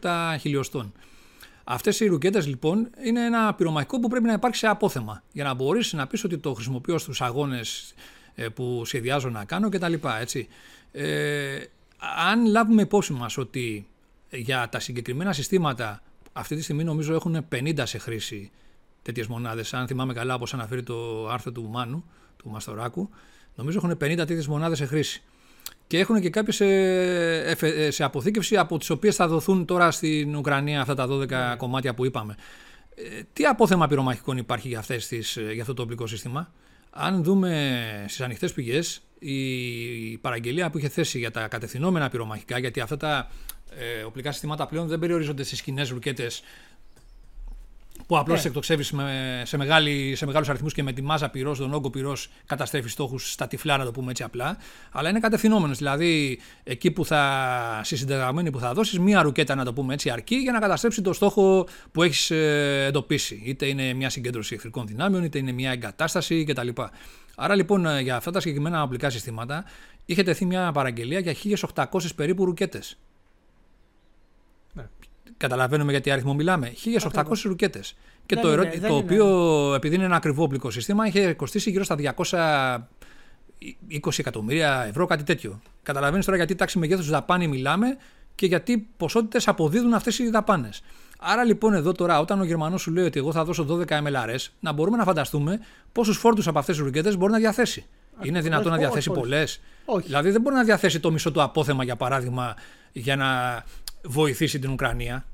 227 0.00 0.36
χιλιοστών. 0.40 0.92
Αυτές 1.64 2.00
οι 2.00 2.06
ρουκέτες 2.06 2.46
λοιπόν 2.46 2.90
είναι 3.04 3.24
ένα 3.24 3.54
πυρομαχικό 3.54 4.00
που 4.00 4.08
πρέπει 4.08 4.26
να 4.26 4.32
υπάρξει 4.32 4.60
σε 4.60 4.66
απόθεμα 4.66 5.22
για 5.32 5.44
να 5.44 5.54
μπορείς 5.54 5.92
να 5.92 6.06
πεις 6.06 6.24
ότι 6.24 6.38
το 6.38 6.54
χρησιμοποιώ 6.54 6.98
στους 6.98 7.20
αγώνες 7.20 7.94
ε, 7.98 8.02
που 8.48 8.84
σχεδιάζω 8.84 9.30
να 9.30 9.44
κάνω 9.44 9.68
κτλ. 9.68 9.94
Έτσι. 10.20 10.48
Ε, 10.92 11.58
αν 12.28 12.46
λάβουμε 12.46 12.82
υπόψη 12.82 13.12
μας 13.12 13.38
ότι 13.38 13.86
για 14.30 14.68
τα 14.68 14.80
συγκεκριμένα 14.80 15.32
συστήματα 15.32 16.02
αυτή 16.32 16.56
τη 16.56 16.62
στιγμή 16.62 16.84
νομίζω 16.84 17.14
έχουν 17.14 17.46
50 17.52 17.82
σε 17.82 17.98
χρήση 17.98 18.50
τέτοιες 19.02 19.26
μονάδες. 19.26 19.74
Αν 19.74 19.86
θυμάμαι 19.86 20.12
καλά 20.12 20.34
όπως 20.34 20.54
αναφέρει 20.54 20.82
το 20.82 21.28
άρθρο 21.28 21.52
του 21.52 21.68
Μάνου, 21.70 22.04
του 22.36 22.50
Μαστοράκου, 22.50 23.10
νομίζω 23.54 23.78
έχουν 23.78 23.90
50 23.90 23.96
τέτοιες 23.98 24.46
μονάδες 24.46 24.78
σε 24.78 24.86
χρήση. 24.86 25.22
Και 25.86 25.98
έχουν 25.98 26.20
και 26.20 26.30
κάποιες 26.30 26.56
σε, 26.56 27.90
σε 27.90 28.04
αποθήκευση 28.04 28.56
από 28.56 28.78
τις 28.78 28.90
οποίες 28.90 29.16
θα 29.16 29.28
δοθούν 29.28 29.64
τώρα 29.64 29.90
στην 29.90 30.36
Ουκρανία 30.36 30.80
αυτά 30.80 30.94
τα 30.94 31.06
12 31.06 31.28
ναι. 31.28 31.54
κομμάτια 31.56 31.94
που 31.94 32.04
είπαμε. 32.04 32.34
Ε, 32.94 33.22
τι 33.32 33.44
απόθεμα 33.44 33.86
πυρομαχικών 33.86 34.36
υπάρχει 34.36 34.68
για, 34.68 34.78
αυτές 34.78 35.06
τις, 35.06 35.38
για 35.52 35.60
αυτό 35.60 35.74
το 35.74 35.82
οπλικό 35.82 36.06
σύστημα; 36.06 36.52
Αν 36.90 37.22
δούμε 37.22 38.04
στις 38.08 38.20
ανοιχτές 38.20 38.52
πηγές, 38.52 39.00
η 39.18 40.18
παραγγελία 40.18 40.70
που 40.70 40.78
είχε 40.78 40.88
θέσει 40.88 41.18
για 41.18 41.30
τα 41.30 41.48
κατευθυνόμενα 41.48 42.08
πυρομαχικά, 42.08 42.58
γιατί 42.58 42.80
αυτά 42.80 42.96
τα 42.96 43.30
ε, 43.76 44.02
οπλικά 44.02 44.32
συστήματα 44.32 44.66
πλέον 44.66 44.86
δεν 44.86 44.98
περιορίζονται 44.98 45.42
στι 45.42 45.62
κοινέ 45.62 45.82
ρουκέτες 45.82 46.42
που 48.10 48.18
απλώς 48.18 48.42
ναι. 48.42 48.48
εκτοξεύεις 48.48 48.86
σε, 48.86 48.94
σε, 49.44 49.56
σε 50.14 50.26
μεγάλους 50.26 50.48
αριθμούς 50.48 50.74
και 50.74 50.82
με 50.82 50.92
τη 50.92 51.02
μάζα 51.02 51.28
πυρός, 51.28 51.58
τον 51.58 51.74
όγκο 51.74 51.90
πυρός, 51.90 52.28
καταστρέφεις 52.46 52.92
στόχους 52.92 53.32
στα 53.32 53.46
τυφλά, 53.46 53.76
να 53.76 53.84
το 53.84 53.90
πούμε 53.90 54.10
έτσι 54.10 54.22
απλά. 54.22 54.56
Αλλά 54.90 55.08
είναι 55.08 55.20
κατευθυνόμενος. 55.20 55.78
Δηλαδή, 55.78 56.40
εκεί 56.64 56.90
που 56.90 57.04
θα, 57.04 57.80
στη 57.84 57.96
συντεταγμένη 57.96 58.50
που 58.50 58.58
θα 58.58 58.72
δώσεις, 58.72 58.98
μία 58.98 59.22
ρουκέτα, 59.22 59.54
να 59.54 59.64
το 59.64 59.72
πούμε 59.72 59.94
έτσι, 59.94 60.10
αρκεί 60.10 60.34
για 60.34 60.52
να 60.52 60.58
καταστρέψει 60.58 61.02
το 61.02 61.12
στόχο 61.12 61.66
που 61.92 62.02
έχεις 62.02 62.30
ε, 62.30 62.84
εντοπίσει. 62.88 63.42
Είτε 63.44 63.66
είναι 63.66 63.92
μια 63.92 64.10
συγκέντρωση 64.10 64.54
εχθρικών 64.54 64.86
δυνάμεων, 64.86 65.24
είτε 65.24 65.38
είναι 65.38 65.52
μια 65.52 65.70
εγκατάσταση 65.70 66.44
κτλ. 66.44 66.68
Άρα 67.36 67.54
λοιπόν 67.54 67.86
ε, 67.86 68.00
για 68.00 68.16
αυτά 68.16 68.30
τα 68.30 68.40
συγκεκριμένα 68.40 68.80
απλικά 68.80 69.10
συστήματα 69.10 69.64
είχε 70.04 70.22
τεθεί 70.22 70.44
μια 70.44 70.72
παραγγελία 70.72 71.18
για 71.18 71.34
1800 71.74 71.84
περίπου 72.16 72.44
ρουκέτες. 72.44 72.96
Καταλαβαίνουμε 75.40 75.90
γιατί 75.90 76.10
αριθμό 76.10 76.34
μιλάμε. 76.34 76.72
1800 77.12 77.22
ρουκέτες. 77.44 77.96
Και 78.26 78.36
το, 78.36 78.52
είναι, 78.52 78.88
το 78.88 78.96
οποίο, 78.96 79.26
επειδή 79.74 79.94
είναι 79.94 80.04
ένα 80.04 80.16
ακριβό 80.16 80.42
οπλικό 80.42 80.70
σύστημα, 80.70 81.06
είχε 81.06 81.32
κοστίσει 81.32 81.70
γύρω 81.70 81.84
στα 81.84 81.96
220 84.00 84.18
εκατομμύρια 84.18 84.84
ευρώ, 84.88 85.06
κάτι 85.06 85.22
τέτοιο. 85.22 85.60
Καταλαβαίνεις 85.82 86.24
τώρα 86.24 86.36
γιατί 86.36 86.54
τάξη 86.54 86.78
μεγέθους 86.78 87.10
δαπάνη 87.10 87.48
μιλάμε 87.48 87.96
και 88.34 88.46
γιατί 88.46 88.88
ποσότητες 88.96 89.48
αποδίδουν 89.48 89.94
αυτές 89.94 90.18
οι 90.18 90.30
δαπάνες. 90.30 90.82
Άρα 91.18 91.44
λοιπόν 91.44 91.74
εδώ 91.74 91.92
τώρα, 91.92 92.20
όταν 92.20 92.40
ο 92.40 92.44
Γερμανός 92.44 92.80
σου 92.80 92.90
λέει 92.90 93.04
ότι 93.04 93.18
εγώ 93.18 93.32
θα 93.32 93.44
δώσω 93.44 93.66
12 93.68 93.84
MLRS, 93.84 94.46
να 94.60 94.72
μπορούμε 94.72 94.96
να 94.96 95.04
φανταστούμε 95.04 95.60
πόσους 95.92 96.16
φόρτους 96.16 96.48
από 96.48 96.58
αυτές 96.58 96.76
τις 96.76 96.84
ρουκέτες 96.84 97.16
μπορεί 97.16 97.32
να 97.32 97.38
διαθέσει. 97.38 97.84
είναι 98.22 98.40
δυνατόν 98.40 98.72
να 98.72 98.78
διαθέσει 98.78 99.10
πολλές. 99.10 99.60
Δηλαδή 100.04 100.30
δεν 100.30 100.40
μπορεί 100.40 100.54
να 100.54 100.64
διαθέσει 100.64 101.00
το 101.00 101.10
μισό 101.10 101.32
του 101.32 101.42
απόθεμα, 101.42 101.84
για 101.84 101.96
παράδειγμα, 101.96 102.54
για 102.92 103.16
να 103.16 103.62
βοηθήσει 104.02 104.58
την 104.58 104.70
Ουκρανία. 104.70 105.24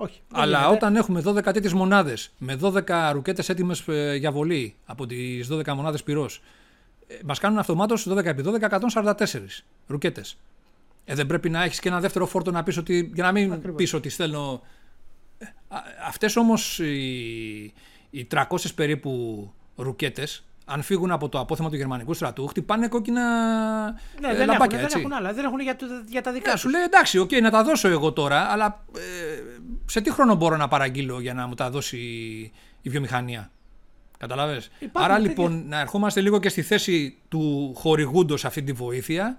Όχι. 0.00 0.20
Αλλά 0.32 0.68
όταν 0.68 0.96
έχουμε 0.96 1.22
12 1.24 1.42
τέτοιες 1.42 1.72
μονάδες 1.72 2.30
με 2.38 2.58
12 2.62 3.10
ρουκέτες 3.12 3.48
έτοιμες 3.48 3.88
ε, 3.88 4.14
για 4.14 4.32
βολή 4.32 4.74
από 4.86 5.06
τις 5.06 5.48
12 5.52 5.72
μονάδες 5.74 6.02
πυρός, 6.02 6.42
ε, 7.06 7.14
μας 7.24 7.38
κάνουν 7.38 7.58
αυτομάτως 7.58 8.06
12x12 8.08 8.60
144 8.60 9.64
ρουκέτες. 9.86 10.38
Ε, 11.04 11.14
δεν 11.14 11.26
πρέπει 11.26 11.50
να 11.50 11.62
έχεις 11.62 11.80
και 11.80 11.88
ένα 11.88 12.00
δεύτερο 12.00 12.26
φόρτο 12.26 12.50
να 12.50 12.62
πεις 12.62 12.76
ότι. 12.76 13.10
για 13.14 13.24
να 13.24 13.32
μην 13.32 13.74
πεις 13.76 13.92
ότι 13.94 14.08
στέλνω. 14.08 14.62
Ε, 15.38 15.46
Αυτές 16.06 16.36
όμως 16.36 16.78
οι, 16.78 17.72
οι 18.10 18.26
300 18.30 18.44
περίπου 18.74 19.52
ρουκέτες 19.76 20.44
αν 20.68 20.82
φύγουν 20.82 21.10
από 21.10 21.28
το 21.28 21.38
απόθεμα 21.38 21.70
του 21.70 21.76
γερμανικού 21.76 22.14
στρατού, 22.14 22.46
χτυπάνε 22.46 22.88
κόκκινα 22.88 23.22
ναι, 24.20 24.28
ε, 24.28 24.34
δεν 24.36 24.46
λαμπάκια. 24.46 24.78
Έχουν, 24.78 24.90
δεν 24.90 25.00
έχουν 25.00 25.12
άλλα, 25.12 25.32
δεν 25.32 25.44
έχουν 25.44 25.60
για, 25.60 25.76
για 26.06 26.22
τα 26.22 26.32
δικά 26.32 26.50
ναι, 26.50 26.56
Σου 26.56 26.68
λέει 26.68 26.82
εντάξει, 26.82 27.20
okay, 27.22 27.40
να 27.40 27.50
τα 27.50 27.64
δώσω 27.64 27.88
εγώ 27.88 28.12
τώρα, 28.12 28.40
αλλά 28.40 28.84
ε, 28.96 29.00
σε 29.86 30.00
τι 30.00 30.12
χρόνο 30.12 30.34
μπορώ 30.34 30.56
να 30.56 30.68
παραγγείλω 30.68 31.20
για 31.20 31.34
να 31.34 31.46
μου 31.46 31.54
τα 31.54 31.70
δώσει 31.70 31.98
η 32.82 32.88
βιομηχανία; 32.88 33.50
Καταλαβες. 34.18 34.70
Άρα 34.92 35.18
λοιπόν 35.18 35.64
να 35.68 35.80
ερχόμαστε 35.80 36.20
λίγο 36.20 36.40
και 36.40 36.48
στη 36.48 36.62
θέση 36.62 37.18
του 37.28 37.72
χορηγούντος 37.76 38.44
αυτή 38.44 38.62
τη 38.62 38.72
βοήθεια 38.72 39.36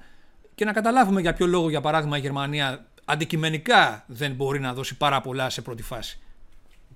και 0.56 0.66
να 0.66 0.72
καταλάβουμε 0.72 1.22
για 1.22 1.34
ποιο 1.34 1.46
λόγο 1.48 1.70
για 1.70 1.82
παράδειγμα 1.82 2.18
η 2.18 2.20
Γερμανία 2.20 2.86
αντικειμενικά 3.06 4.04
δεν 4.08 4.32
μπορεί 4.32 4.60
να 4.60 4.74
δώσει 4.74 4.98
πάρα 4.98 5.22
πολλά 5.22 5.50
σε 5.50 5.62
πρώτη 5.62 5.84
φάση. 5.84 6.20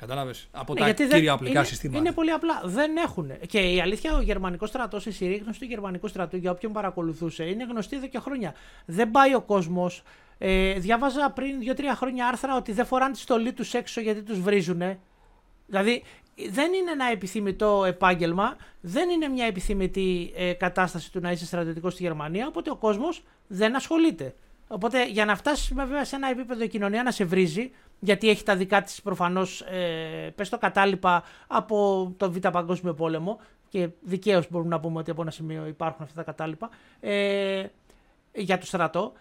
Κατάλαβες; 0.07 0.47
Από 0.51 0.73
ναι, 0.73 0.79
τα 0.79 0.91
κύρια 0.91 1.19
δεν, 1.19 1.29
απλικά 1.29 1.59
είναι, 1.59 1.67
συστήματα. 1.67 1.99
Είναι 1.99 2.11
πολύ 2.11 2.31
απλά. 2.31 2.61
Δεν 2.65 2.97
έχουν. 2.97 3.31
Και 3.47 3.59
η 3.59 3.81
αλήθεια, 3.81 4.15
ο 4.15 4.21
γερμανικός 4.21 4.69
στρατός, 4.69 5.05
η 5.05 5.11
συρρήγνωση 5.11 5.59
του 5.59 5.65
γερμανικού 5.65 6.07
στρατού, 6.07 6.37
για 6.37 6.51
όποιον 6.51 6.71
παρακολουθούσε, 6.71 7.43
είναι 7.43 7.63
γνωστή 7.63 7.95
εδώ 7.95 8.07
και 8.07 8.19
χρόνια. 8.19 8.53
Δεν 8.85 9.11
πάει 9.11 9.35
ο 9.35 9.41
κόσμος. 9.41 10.03
Ε, 10.37 10.73
διάβαζα 10.73 11.31
πριν 11.31 11.55
2-3 11.75 11.81
χρόνια 11.95 12.27
άρθρα 12.27 12.55
ότι 12.55 12.71
δεν 12.71 12.85
φοράνε 12.85 13.13
τη 13.13 13.19
στολή 13.19 13.53
τους 13.53 13.73
έξω 13.73 14.01
γιατί 14.01 14.21
τους 14.21 14.39
βρίζουν. 14.39 14.81
Δηλαδή, 15.67 16.03
δεν 16.49 16.73
είναι 16.73 16.91
ένα 16.91 17.05
επιθυμητό 17.11 17.83
επάγγελμα, 17.85 18.55
δεν 18.81 19.09
είναι 19.09 19.27
μια 19.27 19.45
επιθυμητή 19.45 20.33
ε, 20.35 20.53
κατάσταση 20.53 21.11
του 21.11 21.19
να 21.19 21.31
είσαι 21.31 21.45
στρατιωτικός 21.45 21.93
στη 21.93 22.03
Γερμανία, 22.03 22.47
οπότε 22.47 22.69
ο 22.69 22.75
κόσμος 22.75 23.23
δεν 23.47 23.75
ασχολείται. 23.75 24.35
Οπότε 24.73 25.05
για 25.05 25.25
να 25.25 25.35
φτάσεις 25.35 25.73
βέβαια 25.73 26.05
σε 26.05 26.15
ένα 26.15 26.29
επίπεδο 26.29 26.63
η 26.63 26.67
κοινωνία 26.67 27.03
να 27.03 27.11
σε 27.11 27.25
βρίζει, 27.25 27.71
γιατί 27.99 28.29
έχει 28.29 28.43
τα 28.43 28.55
δικά 28.55 28.81
της 28.81 29.01
προφανώς, 29.01 29.61
ε, 29.61 30.33
πες 30.35 30.49
το 30.49 30.57
κατάλοιπα 30.57 31.23
από 31.47 32.11
το 32.17 32.31
Β' 32.31 32.47
Παγκόσμιο 32.47 32.93
Πόλεμο 32.93 33.39
και 33.69 33.89
δικαίως 34.01 34.49
μπορούμε 34.49 34.69
να 34.69 34.79
πούμε 34.79 34.99
ότι 34.99 35.11
από 35.11 35.21
ένα 35.21 35.31
σημείο 35.31 35.67
υπάρχουν 35.67 36.03
αυτά 36.03 36.15
τα 36.15 36.23
κατάλοιπα 36.23 36.69
ε, 36.99 37.65
για 38.33 38.57
το 38.57 38.65
στρατό. 38.65 39.13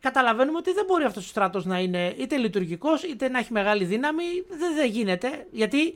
Καταλαβαίνουμε 0.00 0.58
ότι 0.58 0.72
δεν 0.72 0.84
μπορεί 0.84 1.04
αυτός 1.04 1.24
ο 1.24 1.28
στρατός 1.28 1.64
να 1.64 1.78
είναι 1.78 2.14
είτε 2.18 2.36
λειτουργικός 2.36 3.02
είτε 3.02 3.28
να 3.28 3.38
έχει 3.38 3.52
μεγάλη 3.52 3.84
δύναμη. 3.84 4.24
Δεν, 4.48 4.74
δεν 4.74 4.90
γίνεται 4.90 5.46
γιατί 5.50 5.94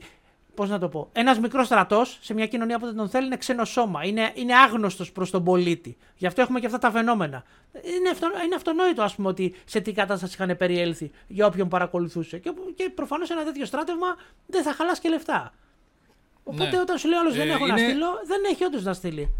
Πώς 0.57 0.69
να 0.69 0.79
το 0.79 0.89
πω. 0.89 1.09
Ένας 1.13 1.39
μικρός 1.39 1.65
στρατός 1.65 2.17
σε 2.21 2.33
μια 2.33 2.47
κοινωνία 2.47 2.79
που 2.79 2.85
δεν 2.85 2.95
τον 2.95 3.09
θέλει 3.09 3.25
είναι 3.25 3.37
ξένο 3.37 3.65
σώμα. 3.65 4.05
Είναι, 4.05 4.31
είναι 4.33 4.55
άγνωστος 4.55 5.11
προς 5.11 5.29
τον 5.29 5.43
πολίτη. 5.43 5.97
Γι' 6.15 6.25
αυτό 6.27 6.41
έχουμε 6.41 6.59
και 6.59 6.65
αυτά 6.65 6.77
τα 6.77 6.91
φαινόμενα. 6.91 7.43
Είναι, 7.73 8.09
αυτο, 8.11 8.27
είναι 8.45 8.55
αυτονόητο, 8.55 9.01
ας 9.01 9.15
πούμε, 9.15 9.27
ότι 9.27 9.55
σε 9.65 9.79
τι 9.79 9.91
κατάσταση 9.91 10.33
είχαν 10.33 10.57
περιέλθει 10.57 11.11
για 11.27 11.45
όποιον 11.45 11.67
παρακολουθούσε. 11.67 12.37
Και, 12.37 12.53
και 12.75 12.91
προφανώς 12.95 13.29
ένα 13.29 13.43
τέτοιο 13.43 13.65
στράτευμα 13.65 14.07
δεν 14.45 14.63
θα 14.63 14.73
χαλάσει 14.73 15.01
και 15.01 15.09
λεφτά. 15.09 15.53
Οπότε 16.43 16.69
ναι. 16.69 16.79
όταν 16.79 16.97
σου 16.97 17.07
λέει 17.07 17.19
άλλος 17.19 17.35
δεν 17.35 17.49
ε, 17.49 17.51
έχω 17.51 17.67
είναι... 17.67 17.81
να 17.81 17.87
στείλω, 17.87 18.07
δεν 18.25 18.41
έχει 18.51 18.63
όντως 18.63 18.83
να 18.83 18.93
στείλει. 18.93 19.31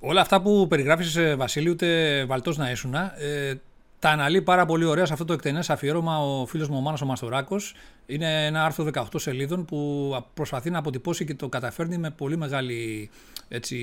Όλα 0.00 0.20
αυτά 0.20 0.42
που 0.42 0.66
περιγράφεις, 0.68 1.16
ε, 1.16 1.34
Βασίλη, 1.34 1.70
ούτε 1.70 2.24
βαλτός 2.24 2.56
να 2.56 2.70
ήσουν, 2.70 2.94
ε, 2.94 3.60
τα 3.98 4.10
αναλύει 4.10 4.42
πάρα 4.42 4.66
πολύ 4.66 4.84
ωραία 4.84 5.06
σε 5.06 5.12
αυτό 5.12 5.24
το 5.24 5.32
εκτενές 5.32 5.70
αφιέρωμα 5.70 6.18
ο 6.18 6.46
φίλος 6.46 6.68
μου 6.68 6.76
ο 6.76 6.80
Μάνος 6.80 7.02
ο 7.02 7.06
Μαστοράκος. 7.06 7.74
Είναι 8.06 8.46
ένα 8.46 8.64
άρθρο 8.64 8.90
18 8.94 9.02
σελίδων 9.14 9.64
που 9.64 10.10
προσπαθεί 10.34 10.70
να 10.70 10.78
αποτυπώσει 10.78 11.24
και 11.24 11.34
το 11.34 11.48
καταφέρνει 11.48 11.98
με 11.98 12.10
πολύ 12.10 12.36
μεγάλη 12.36 13.10
έτσι, 13.48 13.76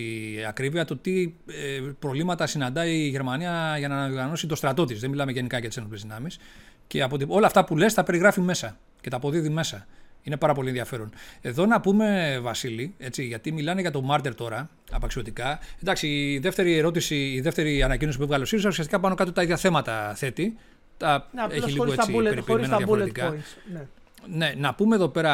ακρίβεια 0.47 0.85
το 0.85 0.97
τι 0.97 1.33
ε, 1.47 1.81
προβλήματα 1.99 2.47
συναντάει 2.47 2.95
η 2.95 3.07
Γερμανία 3.07 3.75
για 3.77 3.87
να 3.87 3.95
αναδιοργανώσει 3.95 4.47
το 4.47 4.55
στρατό 4.55 4.85
της. 4.85 4.99
Δεν 4.99 5.09
μιλάμε 5.09 5.31
γενικά 5.31 5.59
για 5.59 5.67
τις 5.67 5.77
ένοπλες 5.77 6.01
δυνάμεις. 6.01 6.39
Και 6.87 7.07
όλα 7.27 7.47
αυτά 7.47 7.65
που 7.65 7.77
λες 7.77 7.93
τα 7.93 8.03
περιγράφει 8.03 8.41
μέσα 8.41 8.77
και 9.01 9.09
τα 9.09 9.17
αποδίδει 9.17 9.49
μέσα. 9.49 9.85
Είναι 10.25 10.37
πάρα 10.37 10.53
πολύ 10.53 10.67
ενδιαφέρον. 10.67 11.09
Εδώ 11.41 11.65
να 11.65 11.81
πούμε, 11.81 12.39
Βασίλη, 12.41 12.93
έτσι, 12.97 13.25
γιατί 13.25 13.51
μιλάνε 13.51 13.81
για 13.81 13.91
το 13.91 14.01
Μάρτερ 14.01 14.35
τώρα, 14.35 14.69
απαξιωτικά. 14.91 15.59
Εντάξει, 15.81 16.07
η 16.07 16.39
δεύτερη 16.39 16.77
ερώτηση, 16.77 17.15
η 17.15 17.41
δεύτερη 17.41 17.83
ανακοίνωση 17.83 18.17
που 18.17 18.23
έβγαλε 18.23 18.43
ο 18.43 18.45
ΣΥΡΙΖΑ 18.45 18.69
ουσιαστικά 18.69 18.99
πάνω 18.99 19.15
κάτω 19.15 19.31
τα 19.31 19.43
ίδια 19.43 19.57
θέματα 19.57 20.13
θέτει. 20.15 20.57
Τα 20.97 21.29
να, 21.33 21.47
έχει 21.51 21.71
λίγο 21.71 21.91
έτσι 21.91 22.11
περιποιημένα 22.11 22.77
διαφορετικά. 22.77 23.33
Points, 23.33 23.71
ναι. 23.73 23.87
ναι, 24.27 24.53
να 24.57 24.73
πούμε 24.73 24.95
εδώ 24.95 25.07
πέρα, 25.07 25.33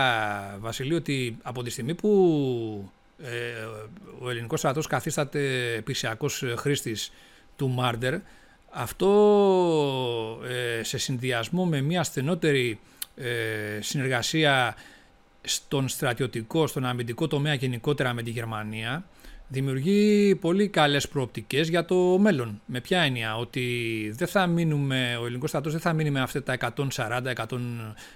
Βασίλη, 0.60 0.94
ότι 0.94 1.38
από 1.42 1.64
τη 1.64 1.70
στιγμή 1.70 1.96
που 1.96 2.92
ε, 3.24 3.30
ο 4.20 4.30
ελληνικός 4.30 4.60
στρατός 4.60 4.88
καθίσταται 4.88 5.74
επισιακός 5.74 6.44
χρήστης 6.58 7.12
του 7.56 7.70
Μάρτερ, 7.70 8.16
αυτό 8.72 9.10
ε, 10.80 10.84
σε 10.84 10.98
συνδυασμό 10.98 11.66
με 11.66 11.82
μια 11.82 12.04
στενότερη 12.04 12.80
ε, 13.16 13.82
συνεργασία 13.82 14.76
στον 15.42 15.88
στρατιωτικό, 15.88 16.68
στον 16.68 16.86
αμυντικό 16.86 17.28
τομέα 17.28 17.54
γενικότερα 17.54 18.14
με 18.14 18.24
τη 18.24 18.30
Γερμανία 18.30 19.06
δημιουργεί 19.52 20.36
πολύ 20.36 20.68
καλές 20.68 21.08
προοπτικές 21.08 21.70
για 21.70 21.86
το 21.86 21.96
μέλλον. 22.20 22.62
Με 22.66 22.82
ποια 22.82 23.02
έννοια, 23.02 23.38
ότι 23.38 24.14
δεν 24.16 24.28
θα 24.28 24.48
μείνουμε, 24.48 25.18
ο 25.22 25.26
ελληνικός 25.26 25.50
στρατός 25.50 25.72
δεν 25.72 25.82
θα 25.82 25.94
μείνει 25.94 26.10
με 26.10 26.22
αυτά 26.22 26.44
τα 26.44 26.58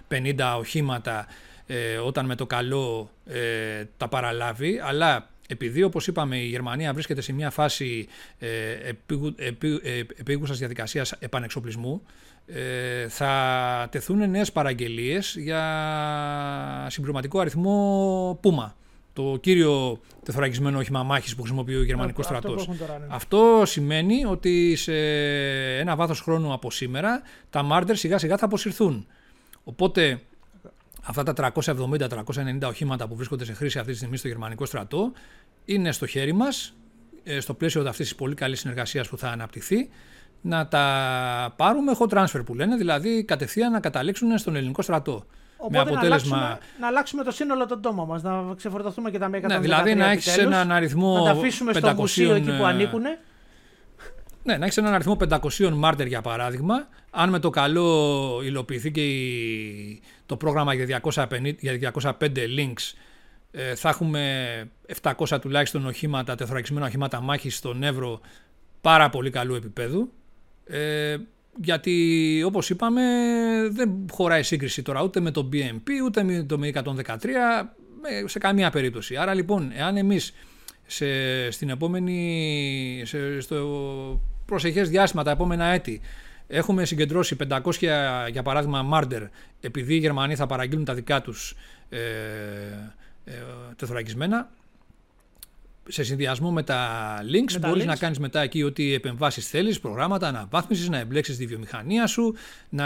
140-150 0.07 0.55
οχήματα 0.57 1.27
ε, 1.67 1.97
όταν 1.97 2.25
με 2.25 2.35
το 2.35 2.45
καλό 2.45 3.09
ε, 3.25 3.85
τα 3.97 4.07
παραλάβει, 4.07 4.79
αλλά 4.83 5.29
επειδή 5.47 5.83
όπως 5.83 6.07
είπαμε 6.07 6.37
η 6.37 6.45
Γερμανία 6.45 6.93
βρίσκεται 6.93 7.21
σε 7.21 7.33
μια 7.33 7.49
φάση 7.49 8.07
ε, 8.39 8.47
επίγουσας 10.15 10.57
διαδικασίας 10.57 11.11
επανεξοπλισμού, 11.11 12.01
ε, 12.03 12.34
θα 13.07 13.87
τεθούν 13.91 14.29
νέες 14.29 14.51
παραγγελίες 14.51 15.35
για 15.39 16.87
συμπληρωματικό 16.89 17.39
αριθμό 17.39 18.37
Πούμα. 18.41 18.75
Το 19.13 19.37
κύριο 19.41 19.99
τεθωρακισμένο 20.23 20.77
όχημα 20.77 21.03
μάχης 21.03 21.35
που 21.35 21.41
χρησιμοποιεί 21.41 21.75
ο 21.75 21.83
γερμανικός 21.83 22.25
στρατός. 22.25 22.67
Αυτό, 22.69 22.85
ναι. 22.99 23.05
αυτό 23.09 23.63
σημαίνει 23.65 24.25
ότι 24.25 24.75
σε 24.75 24.93
ένα 25.77 25.95
βάθος 25.95 26.21
χρόνου 26.21 26.53
από 26.53 26.71
σήμερα 26.71 27.21
τα 27.49 27.63
Μάρτερ 27.63 27.95
σιγά 27.95 28.17
σιγά 28.17 28.37
θα 28.37 28.45
αποσυρθούν. 28.45 29.07
Οπότε 29.63 30.21
αυτά 31.03 31.23
τα 31.23 31.51
370-390 31.65 32.61
οχήματα 32.63 33.07
που 33.07 33.15
βρίσκονται 33.15 33.45
σε 33.45 33.53
χρήση 33.53 33.79
αυτή 33.79 33.91
τη 33.91 33.97
στιγμή 33.97 34.17
στο 34.17 34.27
γερμανικό 34.27 34.65
στρατό 34.65 35.11
είναι 35.65 35.91
στο 35.91 36.05
χέρι 36.05 36.33
μας, 36.33 36.67
ε, 36.67 36.84
στο 37.39 37.53
πλαίσιο 37.53 37.81
αυτής 37.81 38.07
της 38.07 38.15
πολύ 38.15 38.35
καλής 38.35 38.59
συνεργασίας 38.59 39.07
που 39.07 39.17
θα 39.17 39.29
αναπτυχθεί 39.29 39.89
να 40.41 40.67
τα 40.67 41.53
πάρουμε 41.55 41.97
hot 41.99 42.17
transfer 42.17 42.41
που 42.45 42.55
λένε, 42.55 42.75
δηλαδή 42.75 43.23
κατευθείαν 43.23 43.71
να 43.71 43.79
καταλήξουν 43.79 44.37
στον 44.37 44.55
ελληνικό 44.55 44.81
στρατό. 44.81 45.25
Οπότε 45.57 45.83
με 45.83 45.91
αποτέλεσμα... 45.91 46.37
να, 46.37 46.43
αλλάξουμε, 46.43 46.77
να 46.79 46.87
αλλάξουμε 46.87 47.23
το 47.23 47.31
σύνολο 47.31 47.65
των 47.65 47.81
τόμα 47.81 48.05
μας, 48.05 48.23
να 48.23 48.53
ξεφορτωθούμε 48.55 49.11
και 49.11 49.17
τα 49.17 49.27
μία 49.27 49.39
ναι, 49.47 49.59
Δηλαδή 49.59 49.95
να 49.95 50.09
έχεις 50.09 50.37
έναν 50.37 50.71
αριθμό. 50.71 51.17
Να 51.17 51.23
τα 51.23 51.31
αφήσουμε 51.31 51.71
500... 51.71 51.77
στο 51.77 51.93
μουσείο 51.93 52.33
εκεί 52.33 52.57
που 52.57 52.65
ανήκουν. 52.65 53.01
Ναι, 54.43 54.57
να 54.57 54.65
έχεις 54.65 54.77
έναν 54.77 54.93
αριθμό 54.93 55.17
500 55.29 55.69
μάρτερ 55.69 56.07
για 56.07 56.21
παράδειγμα. 56.21 56.87
Αν 57.11 57.29
με 57.29 57.39
το 57.39 57.49
καλό 57.49 58.41
υλοποιηθεί 58.43 58.91
και 58.91 59.01
το 60.25 60.37
πρόγραμμα 60.37 60.73
για 60.73 61.01
250, 61.03 61.55
για 61.59 61.91
205 61.93 62.11
links, 62.57 62.93
ε, 63.57 63.75
θα 63.75 63.89
έχουμε 63.89 64.69
700 65.01 65.41
τουλάχιστον 65.41 65.85
οχήματα, 65.85 66.35
τεθωρακισμένα 66.35 66.85
οχήματα 66.85 67.21
μάχης 67.21 67.55
στον 67.55 67.83
Εύρο 67.83 68.19
πάρα 68.81 69.09
πολύ 69.09 69.29
καλού 69.29 69.55
επίπεδου. 69.55 70.11
Ε, 70.65 71.17
γιατί 71.61 72.43
όπως 72.45 72.69
είπαμε 72.69 73.01
δεν 73.71 73.91
χωράει 74.11 74.43
σύγκριση 74.43 74.81
τώρα 74.81 75.03
ούτε 75.03 75.19
με 75.19 75.31
το 75.31 75.49
BMP 75.53 75.89
ούτε 76.05 76.23
με 76.23 76.43
το 76.43 76.59
113 76.73 76.83
σε 78.25 78.39
καμία 78.39 78.69
περίπτωση. 78.69 79.15
Άρα 79.15 79.33
λοιπόν 79.33 79.71
εάν 79.75 79.97
εμείς 79.97 80.33
σε, 80.85 81.51
στην 81.51 81.69
επόμενη, 81.69 83.01
σε, 83.05 83.39
στο 83.39 84.21
προσεχές 84.45 84.89
διάστημα 84.89 85.23
τα 85.23 85.31
επόμενα 85.31 85.65
έτη 85.65 86.01
έχουμε 86.47 86.85
συγκεντρώσει 86.85 87.35
500 87.49 87.59
για 88.31 88.43
παράδειγμα 88.43 88.81
Μάρντερ 88.81 89.23
επειδή 89.59 89.93
οι 89.93 89.97
Γερμανοί 89.97 90.35
θα 90.35 90.45
παραγγείλουν 90.45 90.85
τα 90.85 90.93
δικά 90.93 91.21
τους 91.21 91.55
ε, 91.89 91.97
ε, 91.97 93.03
τεθωρακισμένα. 93.75 94.49
Σε 95.87 96.03
συνδυασμό 96.03 96.51
με 96.51 96.63
τα 96.63 97.15
links 97.21 97.59
μπορείς 97.59 97.85
να 97.85 97.95
κάνεις 97.95 98.19
μετά 98.19 98.41
εκεί 98.41 98.63
ό,τι 98.63 98.93
επεμβάσεις 98.93 99.47
θέλεις, 99.47 99.79
προγράμματα 99.79 100.27
αναβάθμιση, 100.27 100.89
να 100.89 100.97
εμπλέξεις 100.97 101.37
τη 101.37 101.45
βιομηχανία 101.45 102.07
σου, 102.07 102.35
να 102.69 102.85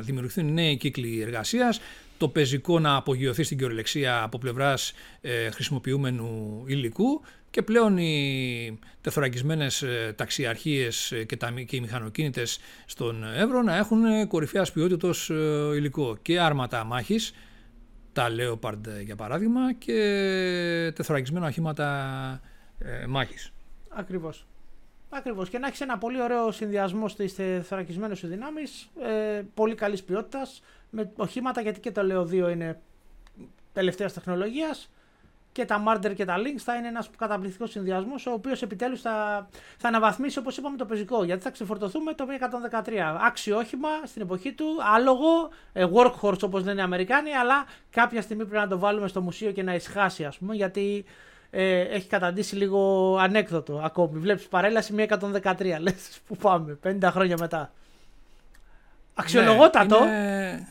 δημιουργηθούν 0.00 0.52
νέοι 0.52 0.76
κύκλοι 0.76 1.20
εργασίας, 1.20 1.80
το 2.18 2.28
πεζικό 2.28 2.78
να 2.78 2.94
απογειωθεί 2.94 3.42
στην 3.42 3.58
κυριολεξία 3.58 4.22
από 4.22 4.38
πλευράς 4.38 4.92
ε, 5.20 5.50
χρησιμοποιούμενου 5.50 6.62
υλικού. 6.66 7.22
Και 7.50 7.62
πλέον 7.62 7.98
οι 7.98 8.78
τεθωρακισμένες 9.00 9.82
ε, 9.82 10.14
ταξιαρχίες 10.16 11.12
ε, 11.12 11.24
και, 11.24 11.36
τα, 11.36 11.50
και 11.50 11.76
οι 11.76 11.80
μηχανοκίνητες 11.80 12.58
στον 12.86 13.24
Εύρο 13.34 13.62
να 13.62 13.76
έχουν 13.76 14.28
κορυφαίας 14.28 14.72
ποιότητος 14.72 15.30
ε, 15.30 15.34
υλικό. 15.74 16.18
Και 16.22 16.40
άρματα 16.40 16.84
μάχης 16.84 17.32
τα 18.12 18.28
Leopard 18.30 18.80
για 19.04 19.16
παράδειγμα 19.16 19.72
και 19.72 19.92
τεθωρακισμένα 20.94 21.46
οχήματα 21.46 22.40
ε, 22.78 23.06
μάχης. 23.06 23.52
Ακριβώς. 23.88 24.46
Ακριβώς. 25.08 25.48
Και 25.48 25.58
να 25.58 25.66
έχεις 25.66 25.80
ένα 25.80 25.98
πολύ 25.98 26.22
ωραίο 26.22 26.50
συνδυασμό 26.50 27.08
στις 27.08 27.34
τεθωρακισμένες 27.34 28.18
σου 28.18 28.26
δυνάμεις, 28.26 28.90
ε, 29.02 29.42
πολύ 29.54 29.74
καλής 29.74 30.02
ποιότητας, 30.04 30.62
με 30.90 31.12
οχήματα 31.16 31.60
γιατί 31.60 31.80
και 31.80 31.90
το 31.90 32.02
Leo 32.04 32.26
2 32.26 32.50
είναι 32.50 32.80
τελευταίας 33.72 34.12
τεχνολογίας 34.12 34.90
και 35.60 35.66
τα 35.66 35.82
Marder 35.88 36.12
και 36.14 36.24
τα 36.24 36.36
Links 36.36 36.58
θα 36.58 36.74
είναι 36.74 36.88
ένας 36.88 37.10
καταπληκτικός 37.18 37.70
συνδυασμός, 37.70 38.26
ο 38.26 38.32
οποίος 38.32 38.62
επιτέλους 38.62 39.00
θα, 39.00 39.48
θα 39.78 39.88
αναβαθμίσει 39.88 40.38
όπως 40.38 40.56
είπαμε 40.56 40.76
το 40.76 40.84
πεζικό. 40.84 41.24
Γιατί 41.24 41.42
θα 41.42 41.50
ξεφορτωθούμε 41.50 42.12
το 42.12 42.26
113. 42.84 42.92
Άξιο 43.26 43.56
όχημα 43.56 43.88
στην 44.04 44.22
εποχή 44.22 44.52
του, 44.52 44.66
άλογο, 44.94 45.48
ε, 45.72 45.86
workhorse 45.94 46.42
όπως 46.42 46.64
λένε 46.64 46.80
οι 46.80 46.84
Αμερικάνοι, 46.84 47.30
αλλά 47.30 47.64
κάποια 47.90 48.22
στιγμή 48.22 48.44
πρέπει 48.44 48.62
να 48.62 48.68
το 48.68 48.78
βάλουμε 48.78 49.08
στο 49.08 49.20
μουσείο 49.20 49.52
και 49.52 49.62
να 49.62 49.74
ισχάσει, 49.74 50.24
ας 50.24 50.38
πούμε, 50.38 50.54
γιατί 50.54 51.04
ε, 51.50 51.80
έχει 51.80 52.08
καταντήσει 52.08 52.56
λίγο 52.56 53.16
ανέκδοτο 53.20 53.80
ακόμη. 53.84 54.18
Βλέπεις 54.18 54.48
παρέλαση 54.48 55.06
113. 55.08 55.76
Λες 55.80 56.20
που 56.26 56.36
πάμε, 56.36 56.78
50 56.84 56.98
χρόνια 57.02 57.36
μετά. 57.38 57.72
Αξιολογότατο. 59.14 60.04
Ναι, 60.04 60.66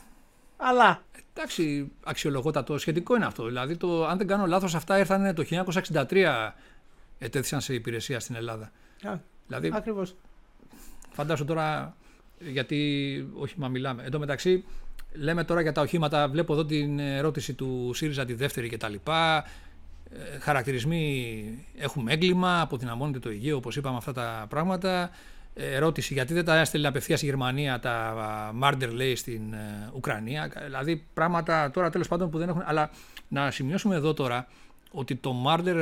Αλλά 0.56 1.02
Εντάξει, 1.34 1.90
αξιολογότατο 2.04 2.78
σχετικό 2.78 3.16
είναι 3.16 3.26
αυτό. 3.26 3.46
Δηλαδή, 3.46 3.76
το, 3.76 4.06
αν 4.06 4.18
δεν 4.18 4.26
κάνω 4.26 4.46
λάθος, 4.46 4.74
αυτά 4.74 4.98
ήρθαν 4.98 5.34
το 5.34 5.44
1963 6.10 6.50
ετέθησαν 7.18 7.60
σε 7.60 7.74
υπηρεσία 7.74 8.20
στην 8.20 8.34
Ελλάδα. 8.34 8.70
Α, 9.02 9.18
δηλαδή, 9.46 9.70
Ακριβώς. 9.74 10.14
Φαντάσου 11.10 11.44
τώρα, 11.44 11.96
γιατί 12.38 13.28
όχι 13.34 13.54
μα 13.58 13.68
μιλάμε. 13.68 14.02
Εν 14.02 14.10
τω 14.10 14.18
μεταξύ, 14.18 14.64
λέμε 15.12 15.44
τώρα 15.44 15.60
για 15.60 15.72
τα 15.72 15.80
οχήματα, 15.80 16.28
βλέπω 16.28 16.52
εδώ 16.52 16.64
την 16.64 16.98
ερώτηση 16.98 17.54
του 17.54 17.90
ΣΥΡΙΖΑ 17.94 18.24
τη 18.24 18.34
δεύτερη 18.34 18.68
κτλ. 18.68 18.94
Ε, 20.12 20.38
χαρακτηρισμοί 20.38 21.44
έχουμε 21.76 22.12
έγκλημα, 22.12 22.60
αποδυναμώνεται 22.60 23.18
το 23.18 23.30
υγείο, 23.30 23.56
όπως 23.56 23.76
είπαμε 23.76 23.96
αυτά 23.96 24.12
τα 24.12 24.46
πράγματα 24.48 25.10
ερώτηση 25.54 26.14
γιατί 26.14 26.34
δεν 26.34 26.44
τα 26.44 26.58
έστελνε 26.58 26.88
απευθεία 26.88 27.18
η 27.20 27.24
Γερμανία 27.24 27.80
τα 27.80 28.50
Μάρντερ 28.54 28.92
λέει 28.92 29.16
στην 29.16 29.52
ε, 29.52 29.90
Ουκρανία. 29.94 30.52
Δηλαδή 30.64 31.04
πράγματα 31.14 31.70
τώρα 31.70 31.90
τέλος 31.90 32.08
πάντων 32.08 32.30
που 32.30 32.38
δεν 32.38 32.48
έχουν. 32.48 32.62
Αλλά 32.64 32.90
να 33.28 33.50
σημειώσουμε 33.50 33.94
εδώ 33.94 34.14
τώρα 34.14 34.48
ότι 34.90 35.16
το 35.16 35.32
Μάρντερ 35.32 35.76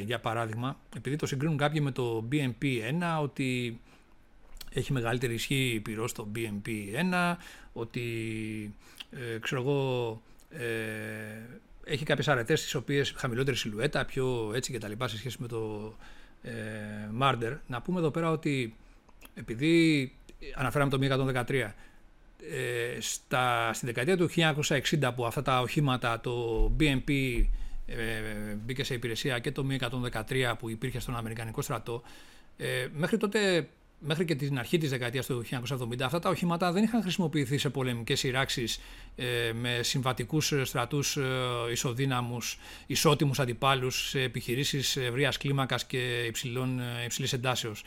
για 0.00 0.20
παράδειγμα, 0.20 0.76
επειδή 0.96 1.16
το 1.16 1.26
συγκρίνουν 1.26 1.56
κάποιοι 1.56 1.80
με 1.84 1.90
το 1.90 2.28
BMP1, 2.32 3.22
ότι 3.22 3.80
έχει 4.72 4.92
μεγαλύτερη 4.92 5.34
ισχύ 5.34 5.80
πυρός 5.84 6.10
στο 6.10 6.28
BMP1, 6.34 7.36
ότι 7.72 8.04
ε, 9.10 9.38
ξέρω 9.38 9.60
εγώ. 9.60 10.22
Ε, 10.50 11.60
έχει 11.84 12.04
κάποιες 12.04 12.28
αρετές 12.28 12.60
στις 12.60 12.74
οποίες 12.74 13.14
χαμηλότερη 13.16 13.56
σιλουέτα, 13.56 14.04
πιο 14.04 14.52
έτσι 14.54 14.72
και 14.72 14.78
τα 14.78 14.88
λοιπά 14.88 15.08
σε 15.08 15.16
σχέση 15.16 15.36
με 15.40 15.48
το 15.48 15.92
ε, 16.42 16.52
Marder. 17.20 17.56
Να 17.66 17.82
πούμε 17.82 17.98
εδώ 17.98 18.10
πέρα 18.10 18.30
ότι 18.30 18.76
επειδή 19.34 20.12
αναφέραμε 20.54 20.90
το 20.90 20.98
1113, 21.48 21.74
ε, 22.50 23.00
στα, 23.00 23.72
στην 23.72 23.88
δεκαετία 23.88 24.16
του 24.16 24.30
1960 25.00 25.12
που 25.14 25.26
αυτά 25.26 25.42
τα 25.42 25.60
οχήματα, 25.60 26.20
το 26.20 26.64
BMP 26.80 27.10
ε, 27.86 27.94
μπήκε 28.64 28.84
σε 28.84 28.94
υπηρεσία 28.94 29.38
και 29.38 29.52
το 29.52 29.66
1113 30.12 30.52
που 30.58 30.68
υπήρχε 30.68 31.00
στον 31.00 31.16
Αμερικανικό 31.16 31.62
στρατό, 31.62 32.02
ε, 32.56 32.86
μέχρι 32.92 33.16
τότε 33.16 33.68
μέχρι 34.04 34.24
και 34.24 34.34
την 34.34 34.58
αρχή 34.58 34.78
της 34.78 34.90
δεκαετίας 34.90 35.26
του 35.26 35.44
1970 35.50 36.00
αυτά 36.02 36.18
τα 36.18 36.28
οχήματα 36.28 36.72
δεν 36.72 36.82
είχαν 36.82 37.02
χρησιμοποιηθεί 37.02 37.58
σε 37.58 37.70
πολεμικές 37.70 38.18
σειράξεις 38.18 38.80
ε, 39.16 39.52
με 39.52 39.78
συμβατικούς 39.82 40.52
στρατούς 40.62 41.16
ε, 41.16 41.22
ισοδύναμους, 41.70 42.58
ισότιμους 42.86 43.38
αντιπάλους 43.38 44.08
σε 44.08 44.20
επιχειρήσεις 44.20 44.96
ευρείας 44.96 45.36
κλίμακας 45.36 45.84
και 45.84 46.24
υψηλών, 46.26 46.80
ε, 46.80 47.04
υψηλής 47.04 47.32
εντάσεως. 47.32 47.82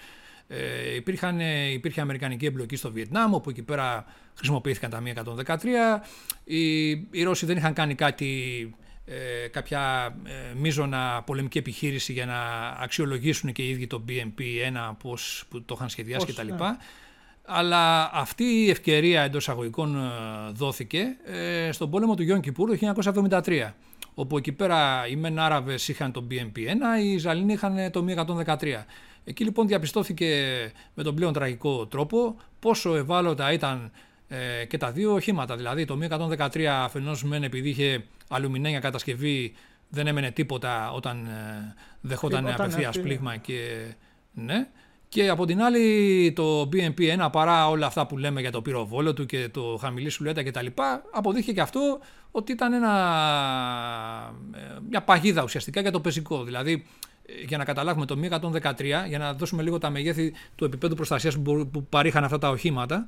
Ε, 0.48 0.96
υπήρχαν, 0.96 1.40
ε, 1.40 1.72
υπήρχε 1.72 2.02
αμερικανική 2.02 2.46
εμπλοκή 2.46 2.76
στο 2.76 2.92
Βιετνάμ, 2.92 3.34
όπου 3.34 3.50
εκεί 3.50 3.62
πέρα 3.62 4.06
χρησιμοποιήθηκαν 4.36 4.90
τα 4.90 5.02
113. 5.02 6.02
Οι, 6.44 6.90
οι 6.90 7.24
Ρώσοι 7.24 7.46
δεν 7.46 7.58
είχαν 7.58 7.74
κάνει 7.74 7.96
κάτι, 7.96 8.74
ε, 9.06 9.48
κάποια 9.48 10.16
ε, 10.24 10.58
μείζωνα 10.58 11.24
πολεμική 11.26 11.58
επιχείρηση 11.58 12.14
για 12.14 12.26
να 12.26 12.40
αξιολογήσουν 12.84 13.52
και 13.52 13.62
οι 13.62 13.70
ίδιοι 13.70 13.88
το 13.88 14.04
BMP-1 14.10 14.96
πώς, 15.02 15.46
που 15.50 15.62
το 15.62 15.74
είχαν 15.78 15.90
σχεδιάσει 15.90 16.26
κτλ. 16.26 16.48
Ναι. 16.48 16.78
Αλλά 17.46 18.10
αυτή 18.14 18.44
η 18.44 18.70
ευκαιρία 18.70 19.22
εντός 19.22 19.50
αγωγικών 19.50 19.96
ε, 19.96 20.52
δόθηκε 20.52 21.18
ε, 21.26 21.72
στον 21.72 21.90
πόλεμο 21.90 22.16
του 22.16 22.24
Γιον 22.24 22.40
Κιπούρ 22.40 22.78
το 22.78 22.94
1973 23.46 23.72
όπου 24.14 24.38
εκεί 24.38 24.52
πέρα 24.52 25.08
οι 25.08 25.16
μεν 25.16 25.40
Άραβες 25.40 25.88
είχαν 25.88 26.12
το 26.12 26.28
BMP-1, 26.32 27.04
οι 27.04 27.18
Ζαλίνοι 27.18 27.54
είχαν 27.54 27.92
το 27.92 28.06
113. 28.46 28.56
Εκεί 29.26 29.44
λοιπόν 29.44 29.68
διαπιστώθηκε 29.68 30.32
με 30.94 31.04
τον 31.04 31.16
πλέον 31.16 31.34
τραγικό 31.34 31.86
τρόπο 31.86 32.36
πόσο 32.60 32.96
ευάλωτα 32.96 33.52
ήταν 33.52 33.92
ε, 34.28 34.66
και 34.66 34.78
τα 34.78 34.92
δύο 34.92 35.14
οχήματα. 35.14 35.56
Δηλαδή 35.56 35.86
το 35.86 35.98
113 36.10 36.64
αφενός 36.64 37.24
μεν 37.24 37.44
επειδή 37.44 37.70
είχε 37.70 38.04
αλουμινένια 38.30 38.80
κατασκευή 38.80 39.54
δεν 39.90 40.08
έμενε 40.08 40.32
τίποτα 40.32 40.92
όταν 40.92 41.26
ε, 41.26 41.76
δεχόταν 42.02 42.48
απευθείας 42.48 43.00
πλήγμα 43.00 43.38
και 43.38 43.86
ναι. 44.34 44.68
Και 45.10 45.30
από 45.30 45.46
την 45.46 45.62
άλλη 45.62 46.34
το 46.36 46.70
BMP1 46.74 47.28
παρά 47.32 47.70
όλα 47.70 47.86
αυτά 47.86 48.08
που 48.08 48.18
λέμε 48.18 48.42
για 48.42 48.52
το 48.52 48.62
πυροβόλο 48.62 49.14
του 49.14 49.26
και 49.26 49.50
το 49.50 49.78
χαμηλή 49.82 50.10
σουλέτα 50.10 50.44
και 50.44 50.52
τα 50.52 50.62
λοιπά 50.62 51.04
αποδείχθηκε 51.12 51.54
και 51.54 51.62
αυτό 51.62 52.00
ότι 52.32 52.52
ήταν 52.52 52.74
ένα, 52.74 52.94
ε, 54.56 54.60
μια 54.90 55.02
παγίδα 55.02 55.44
ουσιαστικά 55.44 55.82
για 55.82 55.92
το 55.92 56.00
πεζικό. 56.00 56.44
Δηλαδή 56.44 56.86
για 57.46 57.58
να 57.58 57.64
καταλάβουμε 57.64 58.06
το 58.06 58.18
113, 58.42 58.84
για 59.08 59.18
να 59.18 59.34
δώσουμε 59.34 59.64
λίγο 59.64 59.78
τα 59.78 59.90
μεγέθη 59.90 60.34
του 60.56 60.66
επίπεδου 60.66 60.96
προστασίας 60.96 61.38
που, 61.40 61.70
που 61.72 61.86
παρήχαν 61.86 62.24
αυτά 62.24 62.38
τα 62.38 62.50
οχήματα, 62.50 63.08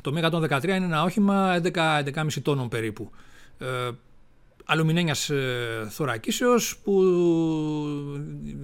το 0.00 0.12
113 0.14 0.64
είναι 0.64 0.74
ένα 0.74 1.02
όχημα 1.02 1.60
11-11,5 1.62 2.42
τόνων 2.42 2.68
περίπου. 2.68 3.10
Ε, 3.58 3.90
αλουμινένιας 4.64 5.30
ε, 5.30 5.86
θωρακίσεως 5.88 6.78
που 6.84 7.02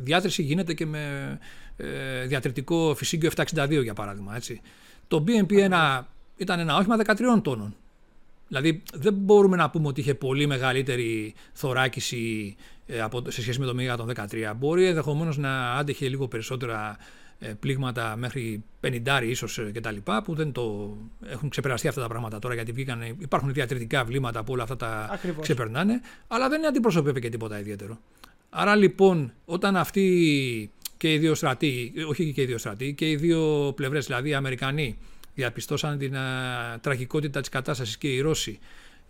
διάτρηση 0.02 0.42
γίνεται 0.42 0.74
και 0.74 0.86
με 0.86 1.38
ε, 1.76 2.26
διατριτικό 2.26 2.94
φυσίγκιο 2.96 3.30
762 3.36 3.82
για 3.82 3.94
παράδειγμα. 3.94 4.36
Έτσι. 4.36 4.60
Το 5.08 5.24
BMP1 5.26 6.02
ήταν 6.36 6.58
ένα 6.58 6.76
όχημα 6.76 6.96
13 7.06 7.42
τόνων. 7.42 7.76
Δηλαδή 8.48 8.82
δεν 8.94 9.14
μπορούμε 9.14 9.56
να 9.56 9.70
πούμε 9.70 9.88
ότι 9.88 10.00
είχε 10.00 10.14
πολύ 10.14 10.46
μεγαλύτερη 10.46 11.34
θωράκιση 11.52 12.56
ε, 12.58 12.73
σε 13.28 13.42
σχέση 13.42 13.60
με 13.60 13.66
το 13.66 13.74
113. 14.30 14.52
Μπορεί 14.56 14.86
ενδεχομένως 14.86 15.36
να 15.36 15.72
άντεχε 15.72 16.08
λίγο 16.08 16.28
περισσότερα 16.28 16.96
ε, 17.38 17.52
πλήγματα 17.60 18.16
μέχρι 18.16 18.64
50 18.80 19.22
ίσως 19.22 19.58
ε, 19.58 19.70
κτλ. 19.74 19.96
που 20.24 20.34
δεν 20.34 20.52
το 20.52 20.96
έχουν 21.26 21.48
ξεπεραστεί 21.48 21.88
αυτά 21.88 22.00
τα 22.00 22.08
πράγματα 22.08 22.38
τώρα 22.38 22.54
γιατί 22.54 22.72
βγήκαν, 22.72 23.02
υπάρχουν 23.18 23.52
διατηρητικά 23.52 24.04
βλήματα 24.04 24.44
που 24.44 24.52
όλα 24.52 24.62
αυτά 24.62 24.76
τα 24.76 25.08
Ακριβώς. 25.12 25.42
ξεπερνάνε, 25.42 26.00
αλλά 26.26 26.48
δεν 26.48 26.66
αντιπροσωπεύει 26.66 27.20
και 27.20 27.28
τίποτα 27.28 27.58
ιδιαίτερο. 27.58 27.98
Άρα 28.50 28.76
λοιπόν, 28.76 29.32
όταν 29.44 29.76
αυτοί 29.76 30.70
και 30.96 31.12
οι 31.12 31.18
δύο 31.18 31.34
στρατοί, 31.34 31.92
όχι 32.08 32.32
και 32.32 32.42
οι 32.42 32.44
δύο 32.44 32.58
στρατοί, 32.58 32.94
και 32.94 33.10
οι 33.10 33.16
δύο 33.16 33.72
πλευρές, 33.76 34.06
δηλαδή 34.06 34.28
οι 34.28 34.34
Αμερικανοί 34.34 34.98
διαπιστώσαν 35.34 35.98
την 35.98 36.16
α, 36.16 36.78
τραγικότητα 36.80 37.40
της 37.40 37.48
κατάστασης 37.48 37.98
και 37.98 38.08
οι 38.08 38.20
Ρώσοι 38.20 38.58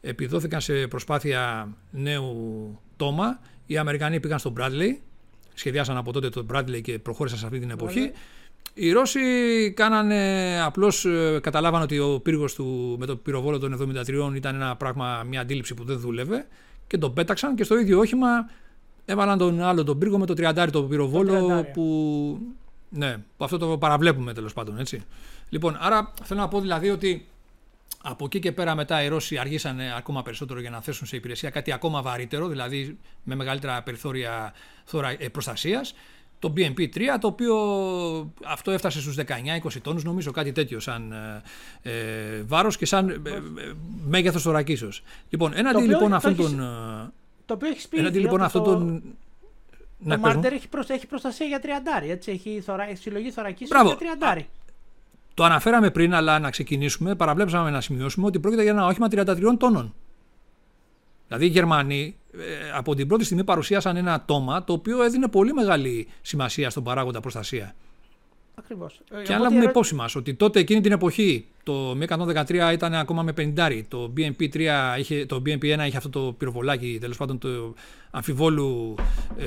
επιδόθηκαν 0.01 0.60
σε 0.60 0.86
προσπάθεια 0.86 1.68
νέου 1.90 2.80
τόμα. 2.96 3.40
Οι 3.66 3.77
Αμερικανοί 3.77 4.20
πήγαν 4.20 4.39
στον 4.39 4.55
Bradley, 4.59 4.97
σχεδιάσαν 5.55 5.97
από 5.97 6.12
τότε 6.12 6.28
τον 6.28 6.47
Bradley 6.53 6.81
και 6.82 6.99
προχώρησαν 6.99 7.39
σε 7.39 7.47
αυτή 7.47 7.59
την 7.59 7.70
εποχή. 7.70 8.12
Οι 8.74 8.93
Ρώσοι 8.93 9.20
κάνανε, 9.77 10.61
απλώς 10.62 11.05
ε, 11.05 11.39
καταλάβαν 11.43 11.82
ότι 11.82 11.99
ο 11.99 12.20
πύργος 12.20 12.55
του 12.55 12.97
με 12.99 13.07
το 13.07 13.16
πυροβόλο 13.16 13.59
των 13.59 13.95
73 14.07 14.35
ήταν 14.35 14.55
ένα 14.55 14.77
πράγμα, 14.77 15.23
μια 15.27 15.41
αντίληψη 15.41 15.74
που 15.74 15.85
δεν 15.85 15.99
δούλευε 15.99 16.47
και 16.86 16.99
τον 16.99 17.12
πέταξαν 17.12 17.55
και 17.55 17.65
στο 17.65 17.78
ίδιο 17.78 17.99
όχημα 17.99 18.28
έβαλαν 19.05 19.39
τον 19.39 19.62
άλλο 19.62 19.85
τον 19.85 19.99
πύργο 19.99 20.19
με 20.19 20.27
το 20.27 20.35
30 20.36 20.69
το 20.73 20.82
πυροβόλο 20.82 21.66
που, 21.73 22.39
ναι, 22.89 23.16
που 23.36 23.45
αυτό 23.45 23.59
το 23.59 23.78
παραβλέπουμε 23.78 24.32
τέλος 24.32 24.53
πάντων 24.53 24.78
έτσι. 24.78 25.03
Λοιπόν, 25.49 25.77
άρα 25.81 26.12
θέλω 26.23 26.41
να 26.41 26.49
πω 26.49 26.61
δηλαδή 26.61 26.91
ότι 26.91 27.27
από 28.06 28.24
εκεί 28.24 28.39
και 28.39 28.52
πέρα 28.52 28.74
μετά 28.74 29.02
οι 29.02 29.09
Ρώσοι 29.09 29.39
αργήσαν 29.39 29.81
ακόμα 29.97 30.22
περισσότερο 30.22 30.60
για 30.60 30.70
να 30.70 30.81
θέσουν 30.81 31.06
σε 31.06 31.16
υπηρεσία 31.16 31.51
κάτι 31.51 31.72
ακόμα 31.72 32.02
βαρύτερο, 32.02 32.48
δηλαδή 32.48 32.98
με 33.22 33.35
μεγαλύτερα 33.35 33.82
περιθώρια 33.82 34.55
ε, 35.18 35.28
προστασίας 35.28 35.94
το 36.39 36.52
BNP3, 36.56 37.01
το 37.20 37.26
οποίο 37.26 37.56
αυτό 38.44 38.70
έφτασε 38.70 39.01
στους 39.01 39.16
19-20 39.16 39.81
τόνους, 39.82 40.05
νομίζω 40.05 40.31
κάτι 40.31 40.52
τέτοιο 40.52 40.81
σαν 40.81 41.12
ε, 41.82 41.90
ε 41.90 42.43
βάρος 42.43 42.76
και 42.76 42.86
σαν 42.86 43.09
ε, 43.09 43.12
ε 43.12 43.40
μέγεθος 44.06 44.43
θωρακίσεως. 44.43 45.02
Λοιπόν, 45.28 45.52
έναντι 45.55 45.82
λοιπόν 45.82 46.14
αυτόν 46.14 46.36
τον... 46.36 46.56
Το 47.47 47.55
οποίο 47.55 47.68
έχεις 47.68 47.89
πει 47.89 47.98
έναντι 47.98 48.18
λοιπόν 48.18 48.43
αυτόν 48.43 48.64
τον... 48.64 49.02
Το 50.09 50.18
Μάρτερ 50.18 50.52
έχει, 50.52 50.68
έχει 50.86 51.06
προστασία 51.06 51.47
για 51.47 51.60
τριαντάρι, 51.60 52.10
έτσι, 52.10 52.31
έχει, 52.31 52.60
θωρα... 52.60 52.89
έχει 52.89 52.97
συλλογή 52.97 53.31
θωρακίσεως 53.31 53.82
για 53.86 53.97
τριαντάρι. 53.97 54.48
Το 55.35 55.44
αναφέραμε 55.44 55.90
πριν, 55.90 56.15
αλλά 56.15 56.39
να 56.39 56.51
ξεκινήσουμε, 56.51 57.15
παραβλέψαμε 57.15 57.70
να 57.70 57.81
σημειώσουμε 57.81 58.27
ότι 58.27 58.40
πρόκειται 58.40 58.62
για 58.62 58.70
ένα 58.70 58.86
όχημα 58.86 59.09
33 59.11 59.40
τόνων. 59.59 59.94
Δηλαδή 61.27 61.47
οι 61.47 61.48
Γερμανοί 61.48 62.16
ε, 62.32 62.70
από 62.74 62.94
την 62.94 63.09
πρώτη 63.09 63.24
στιγμή 63.24 63.44
παρουσίασαν 63.44 63.97
ένα 63.97 64.24
τόμα 64.24 64.65
το 64.65 64.73
οποίο 64.73 65.02
έδινε 65.02 65.28
πολύ 65.28 65.52
μεγάλη 65.52 66.09
σημασία 66.23 66.70
στον 66.70 66.82
παράγοντα 66.85 67.20
προστασία. 67.20 67.74
Ακριβώς. 68.55 69.01
Ε, 69.11 69.23
και 69.23 69.35
αν 69.35 69.40
λάβουμε 69.40 69.65
υπόψη 69.65 69.94
μας 69.94 70.15
ότι 70.15 70.35
τότε 70.35 70.61
εκείνη 70.61 70.81
την 70.81 70.93
εποχή 70.93 71.47
το 71.62 71.97
M113 72.01 72.70
ήταν 72.73 72.94
ακόμα 72.94 73.23
με 73.23 73.32
50, 73.36 73.82
το 73.89 74.12
BNP, 74.16 74.48
3 74.55 74.98
είχε, 74.98 75.27
το 75.27 75.43
BNP 75.47 75.62
1 75.62 75.86
είχε 75.86 75.97
αυτό 75.97 76.09
το 76.09 76.35
πυροβολάκι 76.39 76.98
τέλος 77.01 77.16
πάντων 77.16 77.39
το 77.39 77.74
αμφιβόλου 78.11 78.94
ε, 79.39 79.44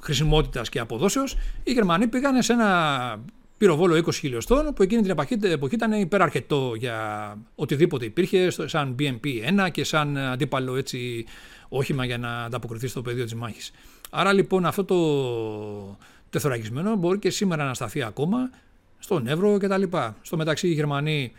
χρησιμότητας 0.00 0.68
και 0.68 0.78
αποδόσεως, 0.78 1.36
οι 1.62 1.72
Γερμανοί 1.72 2.06
πήγαν 2.06 2.42
σε 2.42 2.52
ένα 2.52 3.20
πυροβόλο 3.58 3.96
20 4.06 4.14
χιλιοστών 4.14 4.72
που 4.74 4.82
εκείνη 4.82 5.02
την 5.02 5.50
εποχή 5.50 5.74
ήταν 5.74 5.92
υπεραρκετό 5.92 6.74
για 6.76 7.38
οτιδήποτε 7.54 8.04
υπήρχε 8.04 8.50
σαν 8.50 8.96
BMP-1 8.98 9.68
και 9.70 9.84
σαν 9.84 10.16
αντίπαλο 10.16 10.76
έτσι 10.76 11.24
όχημα 11.68 12.04
για 12.04 12.18
να 12.18 12.44
ανταποκριθείς 12.44 12.90
στο 12.90 13.02
πεδίο 13.02 13.24
της 13.24 13.34
μάχης. 13.34 13.70
Άρα 14.10 14.32
λοιπόν 14.32 14.66
αυτό 14.66 14.84
το 14.84 15.98
τεθωρακισμένο 16.30 16.96
μπορεί 16.96 17.18
και 17.18 17.30
σήμερα 17.30 17.64
να 17.64 17.74
σταθεί 17.74 18.02
ακόμα 18.02 18.50
στον 18.98 19.26
Εύρο 19.26 19.58
κτλ. 19.58 19.82
Στο 20.22 20.36
μεταξύ 20.36 20.68
οι 20.68 20.72
Γερμανοί 20.72 21.32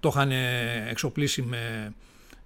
το 0.00 0.08
είχαν 0.12 0.30
εξοπλίσει 0.88 1.42
με 1.42 1.92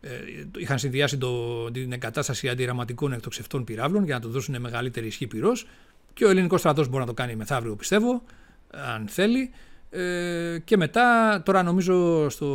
ε, 0.00 0.10
είχαν 0.58 0.78
συνδυάσει 0.78 1.18
το, 1.18 1.64
την 1.70 1.92
εγκατάσταση 1.92 2.48
αντιραματικών 2.48 3.12
εκτοξευτών 3.12 3.64
πυράβλων 3.64 4.04
για 4.04 4.14
να 4.14 4.20
του 4.20 4.28
δώσουν 4.28 4.60
μεγαλύτερη 4.60 5.06
ισχύ 5.06 5.26
πυρός 5.26 5.66
και 6.18 6.24
ο 6.24 6.30
ελληνικός 6.30 6.60
στρατός 6.60 6.88
μπορεί 6.88 7.00
να 7.00 7.06
το 7.06 7.14
κάνει 7.14 7.36
μεθαύριο 7.36 7.76
πιστεύω, 7.76 8.22
αν 8.70 9.08
θέλει. 9.08 9.50
Ε, 9.90 10.58
και 10.64 10.76
μετά, 10.76 11.40
τώρα 11.44 11.62
νομίζω 11.62 12.28
στο, 12.28 12.48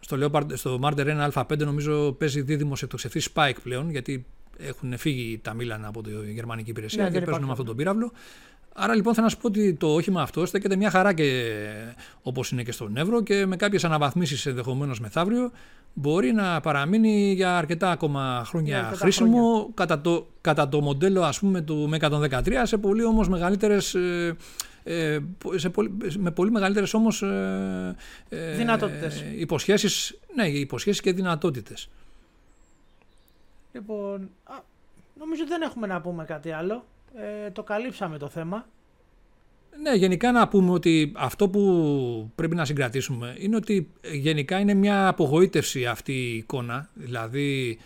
στο, 0.00 0.16
Leopard, 0.20 0.46
στο 0.52 0.78
Marder 0.82 1.30
1 1.30 1.30
Α5 1.32 1.58
νομίζω 1.58 2.12
παίζει 2.12 2.40
δίδυμο 2.40 2.72
εκτοξευτή 2.82 3.22
Spike 3.34 3.56
πλέον, 3.62 3.90
γιατί 3.90 4.26
έχουν 4.58 4.96
φύγει 4.98 5.38
τα 5.38 5.54
Μίλανα 5.54 5.88
από 5.88 6.02
τη 6.02 6.10
γερμανική 6.32 6.70
υπηρεσία 6.70 7.02
ναι, 7.02 7.10
και 7.10 7.20
παίζουν 7.20 7.44
με 7.44 7.50
αυτόν 7.50 7.66
τον 7.66 7.76
πύραυλο. 7.76 8.12
Άρα 8.74 8.94
λοιπόν 8.94 9.14
θέλω 9.14 9.26
να 9.26 9.32
σου 9.32 9.38
πω 9.38 9.46
ότι 9.46 9.74
το 9.74 9.94
όχημα 9.94 10.22
αυτό 10.22 10.46
στέκεται 10.46 10.76
μια 10.76 10.90
χαρά 10.90 11.12
και 11.12 11.54
όπως 12.22 12.50
είναι 12.50 12.62
και 12.62 12.72
στον 12.72 12.96
Εύρο 12.96 13.22
και 13.22 13.46
με 13.46 13.56
κάποιες 13.56 13.84
αναβαθμίσεις 13.84 14.46
ενδεχομένως 14.46 15.00
μεθαύριο 15.00 15.50
μπορεί 15.94 16.32
να 16.32 16.60
παραμείνει 16.60 17.32
για 17.32 17.56
αρκετά 17.56 17.90
ακόμα 17.90 18.42
χρόνια 18.46 18.90
yeah, 18.92 18.96
χρήσιμο 18.96 19.70
Κατά, 19.74 20.00
το, 20.00 20.26
κατά 20.40 20.68
το 20.68 20.80
μοντέλο 20.80 21.22
ας 21.22 21.38
πούμε 21.38 21.60
του 21.60 21.90
M113 21.92 22.60
σε 22.62 22.76
πολύ 22.76 23.04
όμως 23.04 23.28
μεγαλύτερες 23.28 23.94
ε, 23.94 24.36
ε, 24.84 25.18
σε 25.54 25.70
πολύ, 25.70 25.92
με 26.18 26.30
πολύ 26.30 26.50
μεγαλύτερες 26.50 26.94
όμως 26.94 27.22
ε, 27.22 27.96
ε 28.28 28.56
δυνατότητες. 28.56 29.24
υποσχέσεις, 29.36 30.18
ναι, 30.34 30.48
υποσχέσεις 30.48 31.00
και 31.00 31.12
δυνατότητες. 31.12 31.88
Λοιπόν, 33.72 34.30
α, 34.44 34.54
νομίζω 35.18 35.46
δεν 35.46 35.62
έχουμε 35.62 35.86
να 35.86 36.00
πούμε 36.00 36.24
κάτι 36.24 36.50
άλλο. 36.50 36.84
Ε, 37.14 37.50
το 37.50 37.62
καλύψαμε 37.62 38.18
το 38.18 38.28
θέμα. 38.28 38.66
Ναι, 39.82 39.94
γενικά 39.94 40.32
να 40.32 40.48
πούμε 40.48 40.70
ότι 40.70 41.12
αυτό 41.16 41.48
που 41.48 42.30
πρέπει 42.34 42.54
να 42.54 42.64
συγκρατήσουμε 42.64 43.34
είναι 43.38 43.56
ότι 43.56 43.90
γενικά 44.12 44.58
είναι 44.58 44.74
μια 44.74 45.08
απογοήτευση 45.08 45.86
αυτή 45.86 46.12
η 46.12 46.36
εικόνα, 46.36 46.88
δηλαδή 46.94 47.78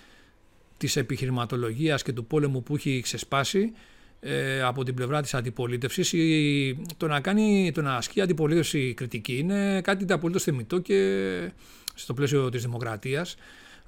της 0.77 0.97
επιχειρηματολογίας 0.97 2.03
και 2.03 2.13
του 2.13 2.25
πόλεμου 2.25 2.63
που 2.63 2.75
έχει 2.75 3.01
ξεσπάσει 3.01 3.73
ε, 4.21 4.63
από 4.63 4.85
την 4.85 4.95
πλευρά 4.95 5.23
της 5.23 5.35
αντιπολίτευσης. 5.35 6.13
Η, 6.13 6.79
το, 6.97 7.07
να 7.07 7.21
κάνει, 7.21 7.71
το 7.75 7.83
να 7.83 7.97
ασκεί 7.97 8.21
αντιπολίτευση 8.21 8.95
κριτική 8.95 9.37
είναι 9.37 9.81
κάτι 9.81 10.13
απολύτως 10.13 10.43
θεμητό 10.43 10.79
και 10.79 11.51
στο 11.95 12.15
πλαίσιο 12.15 12.49
της 12.49 12.63
δημοκρατίας. 12.63 13.37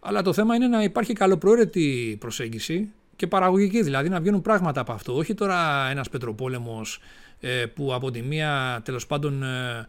Αλλά 0.00 0.22
το 0.22 0.32
θέμα 0.32 0.54
είναι 0.54 0.66
να 0.66 0.82
υπάρχει 0.82 1.12
καλοπροαίρετη 1.12 2.16
προσέγγιση 2.20 2.88
και 3.16 3.26
παραγωγική, 3.26 3.82
δηλαδή 3.82 4.08
να 4.08 4.20
βγαίνουν 4.20 4.42
πράγματα 4.42 4.80
από 4.80 4.92
αυτό. 4.92 5.16
Όχι 5.16 5.34
τώρα 5.34 5.88
ένας 5.90 6.08
πετροπόλεμος 6.08 7.00
ε, 7.40 7.66
που 7.66 7.94
από 7.94 8.10
τη 8.10 8.22
μία 8.22 8.80
τέλος 8.84 9.06
πάντων 9.06 9.42
ε, 9.42 9.86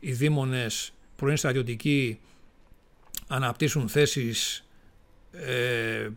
οι 0.00 0.12
δήμονες 0.12 0.92
πρώην 1.16 1.36
στρατιωτικοί 1.36 2.18
αναπτύσσουν 3.26 3.88
θέσεις 3.88 4.66
ε, 5.32 6.08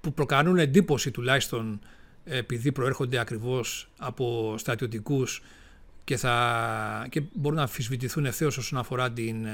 που 0.00 0.12
προκαλούν 0.12 0.58
εντύπωση 0.58 1.10
τουλάχιστον 1.10 1.80
επειδή 2.24 2.72
προέρχονται 2.72 3.18
ακριβώς 3.18 3.88
από 3.98 4.54
στρατιωτικούς 4.58 5.42
και, 6.04 6.16
θα, 6.16 7.06
και 7.10 7.22
μπορούν 7.32 7.56
να 7.56 7.62
αμφισβητηθούν 7.62 8.26
ευθέως 8.26 8.56
όσον 8.56 8.78
αφορά 8.78 9.12
την 9.12 9.46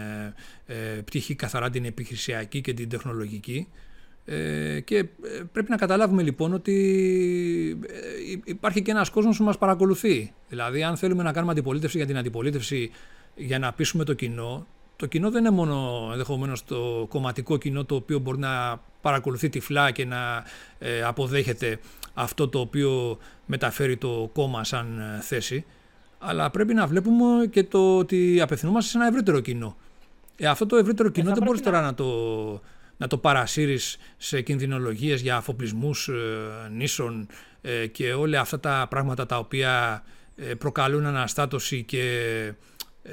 ε, 0.66 0.74
πτυχή 1.04 1.34
καθαρά 1.34 1.70
την 1.70 1.84
επιχειρησιακή 1.84 2.60
και 2.60 2.74
την 2.74 2.88
τεχνολογική. 2.88 3.68
Ε, 4.32 4.80
και 4.80 4.96
ε, 4.96 5.06
πρέπει 5.52 5.70
να 5.70 5.76
καταλάβουμε 5.76 6.22
λοιπόν 6.22 6.54
ότι 6.54 6.74
ε, 7.86 7.94
υπάρχει 8.44 8.82
και 8.82 8.90
ένας 8.90 9.10
κόσμος 9.10 9.36
που 9.36 9.44
μας 9.44 9.58
παρακολουθεί. 9.58 10.32
Δηλαδή 10.48 10.82
αν 10.82 10.96
θέλουμε 10.96 11.22
να 11.22 11.32
κάνουμε 11.32 11.52
αντιπολίτευση 11.52 11.96
για 11.96 12.06
την 12.06 12.16
αντιπολίτευση 12.16 12.90
για 13.34 13.58
να 13.58 13.72
πείσουμε 13.72 14.04
το 14.04 14.12
κοινό, 14.14 14.66
το 14.96 15.06
κοινό 15.06 15.30
δεν 15.30 15.44
είναι 15.44 15.54
μόνο 15.54 16.08
ενδεχομένως 16.12 16.64
το 16.64 17.06
κομματικό 17.08 17.56
κοινό 17.56 17.84
το 17.84 17.94
οποίο 17.94 18.18
μπορεί 18.18 18.38
να 18.38 18.80
παρακολουθεί 19.00 19.48
τυφλά 19.48 19.90
και 19.90 20.04
να 20.04 20.44
αποδέχεται 21.06 21.78
αυτό 22.14 22.48
το 22.48 22.60
οποίο 22.60 23.18
μεταφέρει 23.46 23.96
το 23.96 24.30
κόμμα 24.32 24.64
σαν 24.64 25.02
θέση, 25.20 25.64
αλλά 26.18 26.50
πρέπει 26.50 26.74
να 26.74 26.86
βλέπουμε 26.86 27.46
και 27.46 27.64
το 27.64 27.96
ότι 27.96 28.40
απευθυνόμαστε 28.40 28.90
σε 28.90 28.98
ένα 28.98 29.06
ευρύτερο 29.06 29.40
κοινό. 29.40 29.76
Ε, 30.36 30.46
αυτό 30.46 30.66
το 30.66 30.76
ευρύτερο 30.76 31.08
κοινό 31.08 31.32
δεν 31.32 31.42
μπορείς 31.42 31.60
τώρα 31.60 31.80
να 31.80 31.94
το 31.94 32.04
να 33.00 33.06
το 33.06 33.18
παρασύρεις 33.18 33.96
σε 34.16 34.40
κινδυνολογίες 34.40 35.20
για 35.20 35.36
αφοπλισμούς 35.36 36.08
ε, 36.08 36.68
νήσων 36.72 37.26
ε, 37.60 37.86
και 37.86 38.12
όλα 38.12 38.40
αυτά 38.40 38.60
τα 38.60 38.86
πράγματα 38.90 39.26
τα 39.26 39.38
οποία 39.38 40.02
ε, 40.36 40.54
προκαλούν 40.54 41.06
αναστάτωση 41.06 41.82
και 41.82 42.04
ε, 43.02 43.12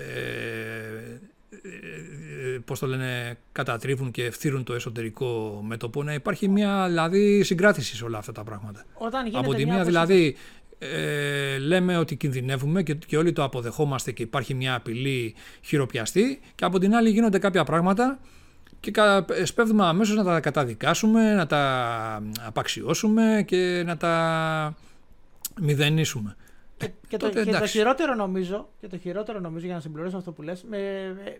πώς 2.65 2.79
το 2.79 2.87
λένε, 2.87 3.37
κατατρίβουν 3.51 4.11
και 4.11 4.23
ευθύρουν 4.23 4.63
το 4.63 4.73
εσωτερικό 4.73 5.61
μέτωπο, 5.65 6.03
να 6.03 6.13
υπάρχει 6.13 6.47
μια 6.47 6.85
δηλαδή 6.87 7.43
συγκράτηση 7.43 7.95
σε 7.95 8.03
όλα 8.03 8.17
αυτά 8.17 8.31
τα 8.31 8.43
πράγματα. 8.43 8.85
Από 9.33 9.53
τη 9.53 9.65
μία 9.65 9.83
δηλαδή 9.83 10.35
ε, 10.79 11.57
λέμε 11.57 11.97
ότι 11.97 12.15
κινδυνεύουμε 12.15 12.83
και, 12.83 12.93
και 12.93 13.17
όλοι 13.17 13.33
το 13.33 13.43
αποδεχόμαστε 13.43 14.11
και 14.11 14.23
υπάρχει 14.23 14.53
μια 14.53 14.75
απειλή 14.75 15.35
χειροπιαστή 15.61 16.39
και 16.55 16.65
από 16.65 16.79
την 16.79 16.95
άλλη 16.95 17.09
γίνονται 17.09 17.39
κάποια 17.39 17.63
πράγματα 17.63 18.19
και 18.79 18.91
σπέβδουμε 19.43 19.85
αμέσως 19.85 20.15
να 20.15 20.23
τα 20.23 20.39
καταδικάσουμε, 20.39 21.33
να 21.33 21.47
τα 21.47 22.23
απαξιώσουμε 22.45 23.43
και 23.47 23.83
να 23.85 23.97
τα 23.97 24.75
μηδενίσουμε. 25.61 26.35
Και, 26.77 26.89
και, 27.07 27.17
το, 27.17 27.29
και 27.29 27.51
το 27.51 27.65
χειρότερο 27.65 28.13
νομίζω, 28.13 28.69
και 28.79 28.87
το 28.87 28.97
χειρότερο 28.97 29.39
νομίζω 29.39 29.65
για 29.65 29.75
να 29.75 29.81
συμπληρώσω 29.81 30.17
αυτό 30.17 30.31
που 30.31 30.41
λες, 30.41 30.63
με, 30.63 30.79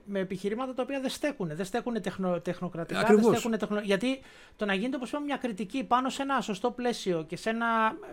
με 0.05 0.19
επιχειρήματα 0.19 0.73
τα 0.73 0.81
οποία 0.81 0.99
δεν 0.99 1.09
στέκουν. 1.09 1.51
Δεν 1.53 1.65
στέκουν 1.65 2.01
τεχνο, 2.01 2.39
τεχνοκρατικά, 2.39 3.03
δεν 3.03 3.23
στέκουν 3.23 3.57
τεχνο, 3.57 3.79
γιατί 3.79 4.19
το 4.55 4.65
να 4.65 4.73
γίνεται 4.73 4.95
όπως 4.95 5.09
είπαμε 5.09 5.25
μια 5.25 5.37
κριτική 5.37 5.83
πάνω 5.83 6.09
σε 6.09 6.21
ένα 6.21 6.41
σωστό 6.41 6.71
πλαίσιο 6.71 7.25
και 7.27 7.37
σε 7.37 7.49
ένα, 7.49 7.67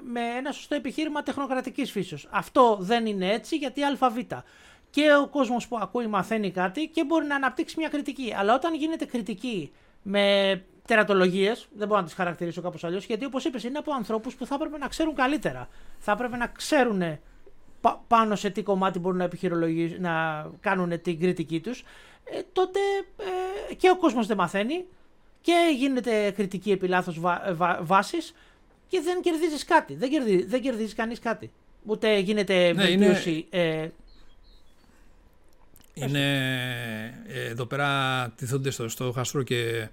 με 0.04 0.20
ένα 0.38 0.52
σωστό 0.52 0.74
επιχείρημα 0.74 1.22
τεχνοκρατικής 1.22 1.90
φύσεως. 1.90 2.28
Αυτό 2.30 2.78
δεν 2.80 3.06
είναι 3.06 3.32
έτσι 3.32 3.56
γιατί 3.56 3.80
ΑΒ. 3.82 4.16
Και 4.94 5.14
ο 5.22 5.28
κόσμος 5.28 5.68
που 5.68 5.78
ακούει 5.80 6.06
μαθαίνει 6.06 6.50
κάτι 6.50 6.86
και 6.86 7.04
μπορεί 7.04 7.26
να 7.26 7.34
αναπτύξει 7.34 7.74
μια 7.78 7.88
κριτική. 7.88 8.34
Αλλά 8.36 8.54
όταν 8.54 8.74
γίνεται 8.74 9.04
κριτική 9.04 9.72
με 10.02 10.62
τερατολογίες, 10.86 11.68
δεν 11.76 11.88
μπορώ 11.88 12.00
να 12.00 12.06
τις 12.06 12.14
χαρακτηρίσω 12.14 12.62
κάπως 12.62 12.84
αλλιώς, 12.84 13.04
γιατί 13.04 13.24
όπως 13.24 13.44
είπες, 13.44 13.64
είναι 13.64 13.78
από 13.78 13.92
ανθρώπους 13.92 14.34
που 14.34 14.46
θα 14.46 14.54
έπρεπε 14.54 14.78
να 14.78 14.88
ξέρουν 14.88 15.14
καλύτερα. 15.14 15.68
Θα 15.98 16.12
έπρεπε 16.12 16.36
να 16.36 16.46
ξέρουν 16.46 17.18
πάνω 18.06 18.36
σε 18.36 18.50
τι 18.50 18.62
κομμάτι 18.62 18.98
μπορούν 18.98 19.18
να 19.18 19.24
επιχειρολογήσουν, 19.24 20.00
να 20.00 20.46
κάνουν 20.60 21.00
την 21.02 21.20
κριτική 21.20 21.60
τους. 21.60 21.84
Ε, 22.24 22.40
τότε 22.52 22.78
ε, 23.70 23.74
και 23.74 23.90
ο 23.90 23.96
κόσμος 23.96 24.26
δεν 24.26 24.36
μαθαίνει 24.36 24.84
και 25.40 25.74
γίνεται 25.76 26.30
κριτική 26.30 26.70
επί 26.70 26.88
λάθος 26.88 27.20
βά, 27.20 27.78
βάσης 27.82 28.34
και 28.88 29.00
δεν 29.00 29.20
κερδίζεις 29.20 29.64
κάτι. 29.64 29.94
Δεν 29.94 30.10
κερδίζει, 30.10 30.44
δεν 30.44 30.60
κερδίζει 30.60 30.94
κανείς 30.94 31.18
κάτι. 31.18 31.50
Ούτε 31.86 32.18
γίνεται 32.18 32.72
ναι, 32.72 32.82
βελτίωση. 32.82 33.46
Είναι... 33.50 33.62
Ε, 33.62 33.88
είναι 35.94 36.24
ε, 37.26 37.48
εδώ 37.48 37.66
πέρα 37.66 38.28
τηθόνται 38.36 38.70
στο, 38.70 38.88
στο 38.88 39.12
χαστρό 39.12 39.42
και 39.42 39.88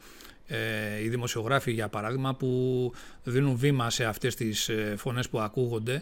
ε, 0.47 1.03
οι 1.03 1.09
δημοσιογράφοι 1.09 1.71
για 1.71 1.87
παράδειγμα 1.87 2.35
που 2.35 2.93
δίνουν 3.23 3.55
βήμα 3.55 3.89
σε 3.89 4.05
αυτές 4.05 4.35
τις 4.35 4.69
ε, 4.69 4.93
φωνές 4.97 5.29
που 5.29 5.39
ακούγονται 5.39 6.01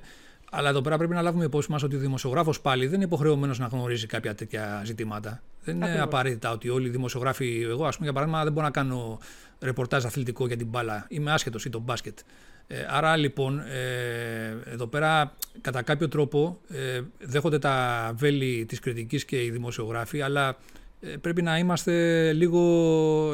αλλά 0.52 0.70
εδώ 0.70 0.82
πέρα 0.82 0.98
πρέπει 0.98 1.14
να 1.14 1.22
λάβουμε 1.22 1.44
υπόψη 1.44 1.72
μας 1.72 1.84
ότι 1.84 1.96
ο 1.96 2.00
δημοσιογράφος 2.00 2.62
πάλι 2.62 2.86
δεν 2.86 2.96
είναι 2.96 3.04
υποχρεωμένος 3.04 3.60
να 3.60 3.68
γνωρίζει 3.68 4.06
κάποια 4.06 4.36
τέτοια 4.36 4.82
ζητήματα. 4.86 5.42
Δεν 5.64 5.76
είναι 5.76 6.00
απαραίτητα 6.00 6.52
ότι 6.52 6.70
όλοι 6.70 6.88
οι 6.88 6.90
δημοσιογράφοι. 6.90 7.66
Εγώ, 7.70 7.86
ας 7.86 7.96
πούμε, 7.96 8.06
για 8.06 8.14
παράδειγμα, 8.14 8.44
δεν 8.44 8.54
μπορώ 8.54 8.66
να 8.66 8.72
κάνω 8.72 9.20
ρεπορτάζ 9.60 10.06
αθλητικό 10.06 10.48
για 10.48 10.58
την 10.58 10.68
μπάλα. 10.68 11.06
Είμαι 11.10 11.32
άσχετος 11.32 11.66
ή 11.66 11.70
το 11.70 11.80
μπάσκετ. 11.80 12.20
Ε, 12.72 12.86
άρα 12.90 13.18
λοιπόν, 13.18 13.60
ε, 13.60 14.72
εδώ 14.72 14.88
πέρα 14.88 15.36
κατά 15.62 15.82
κάποιο 15.82 16.08
τρόπο 16.08 16.60
ε, 16.70 17.02
δέχονται 17.20 17.60
τα 17.60 18.12
βέλη 18.16 18.66
της 18.66 18.80
κριτικής 18.80 19.26
και 19.26 19.44
οι 19.44 19.50
δημοσιογράφοι, 19.50 20.22
αλλά 20.22 20.58
ε, 21.02 21.08
πρέπει 21.08 21.42
να 21.42 21.58
είμαστε 21.58 21.94
λίγο 22.34 22.62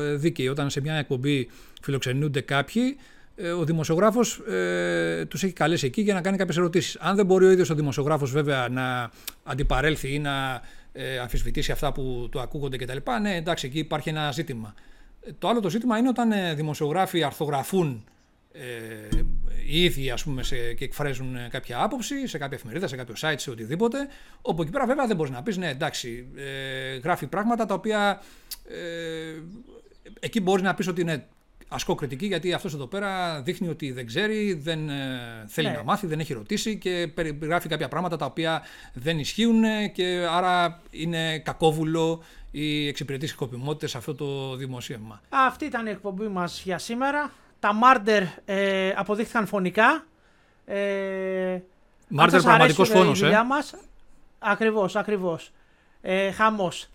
ε, 0.01 0.15
δίκαιοι. 0.15 0.47
Όταν 0.47 0.69
σε 0.69 0.81
μια 0.81 0.93
εκπομπή 0.93 1.49
φιλοξενούνται 1.81 2.41
κάποιοι, 2.41 2.97
ε, 3.35 3.49
ο 3.49 3.63
δημοσιογράφος 3.63 4.37
ε, 4.37 5.25
τους 5.25 5.43
έχει 5.43 5.53
καλέσει 5.53 5.85
εκεί 5.85 6.01
για 6.01 6.13
να 6.13 6.21
κάνει 6.21 6.37
κάποιες 6.37 6.57
ερωτήσεις. 6.57 6.97
Αν 6.99 7.15
δεν 7.15 7.25
μπορεί 7.25 7.45
ο 7.45 7.51
ίδιος 7.51 7.69
ο 7.69 7.75
δημοσιογράφος 7.75 8.31
βέβαια 8.31 8.69
να 8.69 9.11
αντιπαρέλθει 9.43 10.13
ή 10.13 10.19
να 10.19 10.61
ε, 10.93 11.19
αμφισβητήσει 11.19 11.71
αυτά 11.71 11.91
που 11.91 12.27
του 12.31 12.39
ακούγονται 12.39 12.77
κτλ., 12.77 12.97
ναι, 13.21 13.35
εντάξει, 13.35 13.67
εκεί 13.67 13.79
υπάρχει 13.79 14.09
ένα 14.09 14.31
ζήτημα. 14.31 14.73
Το 15.39 15.47
άλλο 15.47 15.59
το 15.59 15.69
ζήτημα 15.69 15.97
είναι 15.97 16.07
όταν 16.07 16.55
δημοσιογράφοι 16.55 17.23
αρθογραφούν 17.23 18.03
ε, 18.61 19.19
οι 19.67 19.83
ίδιοι 19.83 20.09
ας 20.09 20.23
πούμε, 20.23 20.43
σε, 20.43 20.73
και 20.73 20.83
εκφράζουν 20.83 21.37
κάποια 21.49 21.83
άποψη 21.83 22.27
σε 22.27 22.37
κάποια 22.37 22.57
εφημερίδα, 22.57 22.87
σε 22.87 22.95
κάποιο 22.95 23.15
site, 23.21 23.35
σε 23.37 23.49
οτιδήποτε. 23.49 23.97
Όπου 24.41 24.61
εκεί 24.61 24.71
πέρα 24.71 24.85
βέβαια 24.85 25.07
δεν 25.07 25.15
μπορείς 25.15 25.31
να 25.31 25.43
πεις, 25.43 25.57
ναι, 25.57 25.69
εντάξει, 25.69 26.27
ε, 26.35 26.95
γράφει 26.97 27.27
πράγματα 27.27 27.65
τα 27.65 27.73
οποία 27.73 28.21
ε, 28.69 29.41
εκεί 30.19 30.41
μπορείς 30.41 30.63
να 30.63 30.73
πεις 30.73 30.87
ότι 30.87 31.01
είναι 31.01 31.27
ασκώ 31.67 31.95
κριτική 31.95 32.25
γιατί 32.25 32.53
αυτός 32.53 32.73
εδώ 32.73 32.87
πέρα 32.87 33.41
δείχνει 33.41 33.67
ότι 33.67 33.91
δεν 33.91 34.05
ξέρει, 34.05 34.53
δεν 34.53 34.89
ε, 34.89 35.45
θέλει 35.47 35.67
ναι. 35.67 35.73
να 35.73 35.83
μάθει, 35.83 36.07
δεν 36.07 36.19
έχει 36.19 36.33
ρωτήσει 36.33 36.77
και 36.77 37.11
περιγράφει 37.13 37.67
κάποια 37.67 37.87
πράγματα 37.87 38.17
τα 38.17 38.25
οποία 38.25 38.61
δεν 38.93 39.19
ισχύουν 39.19 39.63
και 39.93 40.27
άρα 40.29 40.81
είναι 40.91 41.39
κακόβουλο 41.39 42.23
η 42.51 42.87
εξυπηρετή 42.87 43.27
σκοπιμότητας 43.27 43.89
σε 43.89 43.97
αυτό 43.97 44.15
το 44.15 44.55
δημοσίευμα. 44.55 45.21
Αυτή 45.29 45.65
ήταν 45.65 45.85
η 45.85 45.89
εκπομπή 45.89 46.27
μας 46.27 46.61
για 46.63 46.77
σήμερα 46.77 47.33
τα 47.59 47.73
Μάρντερ 47.73 48.23
ε, 48.45 48.93
αποδείχθηκαν 48.95 49.45
φωνικά. 49.47 50.03
Ε, 50.65 51.59
Μάρντερ 52.07 52.41
πραγματικός 52.41 52.89
φόνος, 52.89 53.21
ε. 53.21 53.43
Μας, 53.47 53.75
ακριβώς, 54.39 54.95
ακριβώς. 54.95 55.51
Ε, 56.01 56.31
χαμός. 56.31 56.89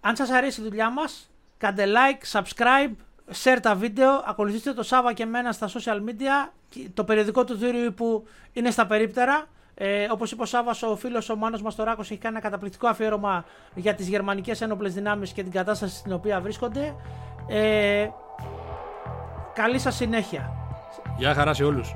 Αν 0.00 0.16
σας 0.16 0.30
αρέσει 0.30 0.60
η 0.60 0.64
δουλειά 0.64 0.90
μας, 0.90 1.30
κάντε 1.58 1.84
like, 1.86 2.38
subscribe, 2.38 2.94
share 3.42 3.58
τα 3.62 3.74
βίντεο, 3.74 4.22
ακολουθήστε 4.26 4.72
το 4.72 4.82
Σάβα 4.82 5.12
και 5.12 5.22
εμένα 5.22 5.52
στα 5.52 5.68
social 5.68 5.98
media, 6.08 6.50
το 6.94 7.04
περιοδικό 7.04 7.44
του 7.44 7.56
Δούριου 7.56 7.94
που 7.94 8.26
είναι 8.52 8.70
στα 8.70 8.86
περίπτερα. 8.86 9.46
Ε, 9.74 10.06
Όπως 10.10 10.32
είπε 10.32 10.42
ο 10.42 10.46
Σάβας, 10.46 10.82
ο 10.82 10.96
φίλος 10.96 11.28
ο 11.28 11.36
Μάνος 11.36 11.62
Μαστοράκο 11.62 12.00
έχει 12.00 12.16
κάνει 12.16 12.34
ένα 12.34 12.44
καταπληκτικό 12.44 12.88
αφιέρωμα 12.88 13.44
για 13.74 13.94
τις 13.94 14.08
γερμανικές 14.08 14.60
ένοπλες 14.60 14.94
δυνάμεις 14.94 15.32
και 15.32 15.42
την 15.42 15.52
κατάσταση 15.52 15.96
στην 15.96 16.12
οποία 16.12 16.40
βρίσκονται. 16.40 16.94
Ε, 17.48 18.08
Καλή 19.54 19.78
σας 19.78 19.94
συνέχεια. 19.94 20.52
Γεια 21.16 21.34
χαρά 21.34 21.54
σε 21.54 21.64
όλους. 21.64 21.94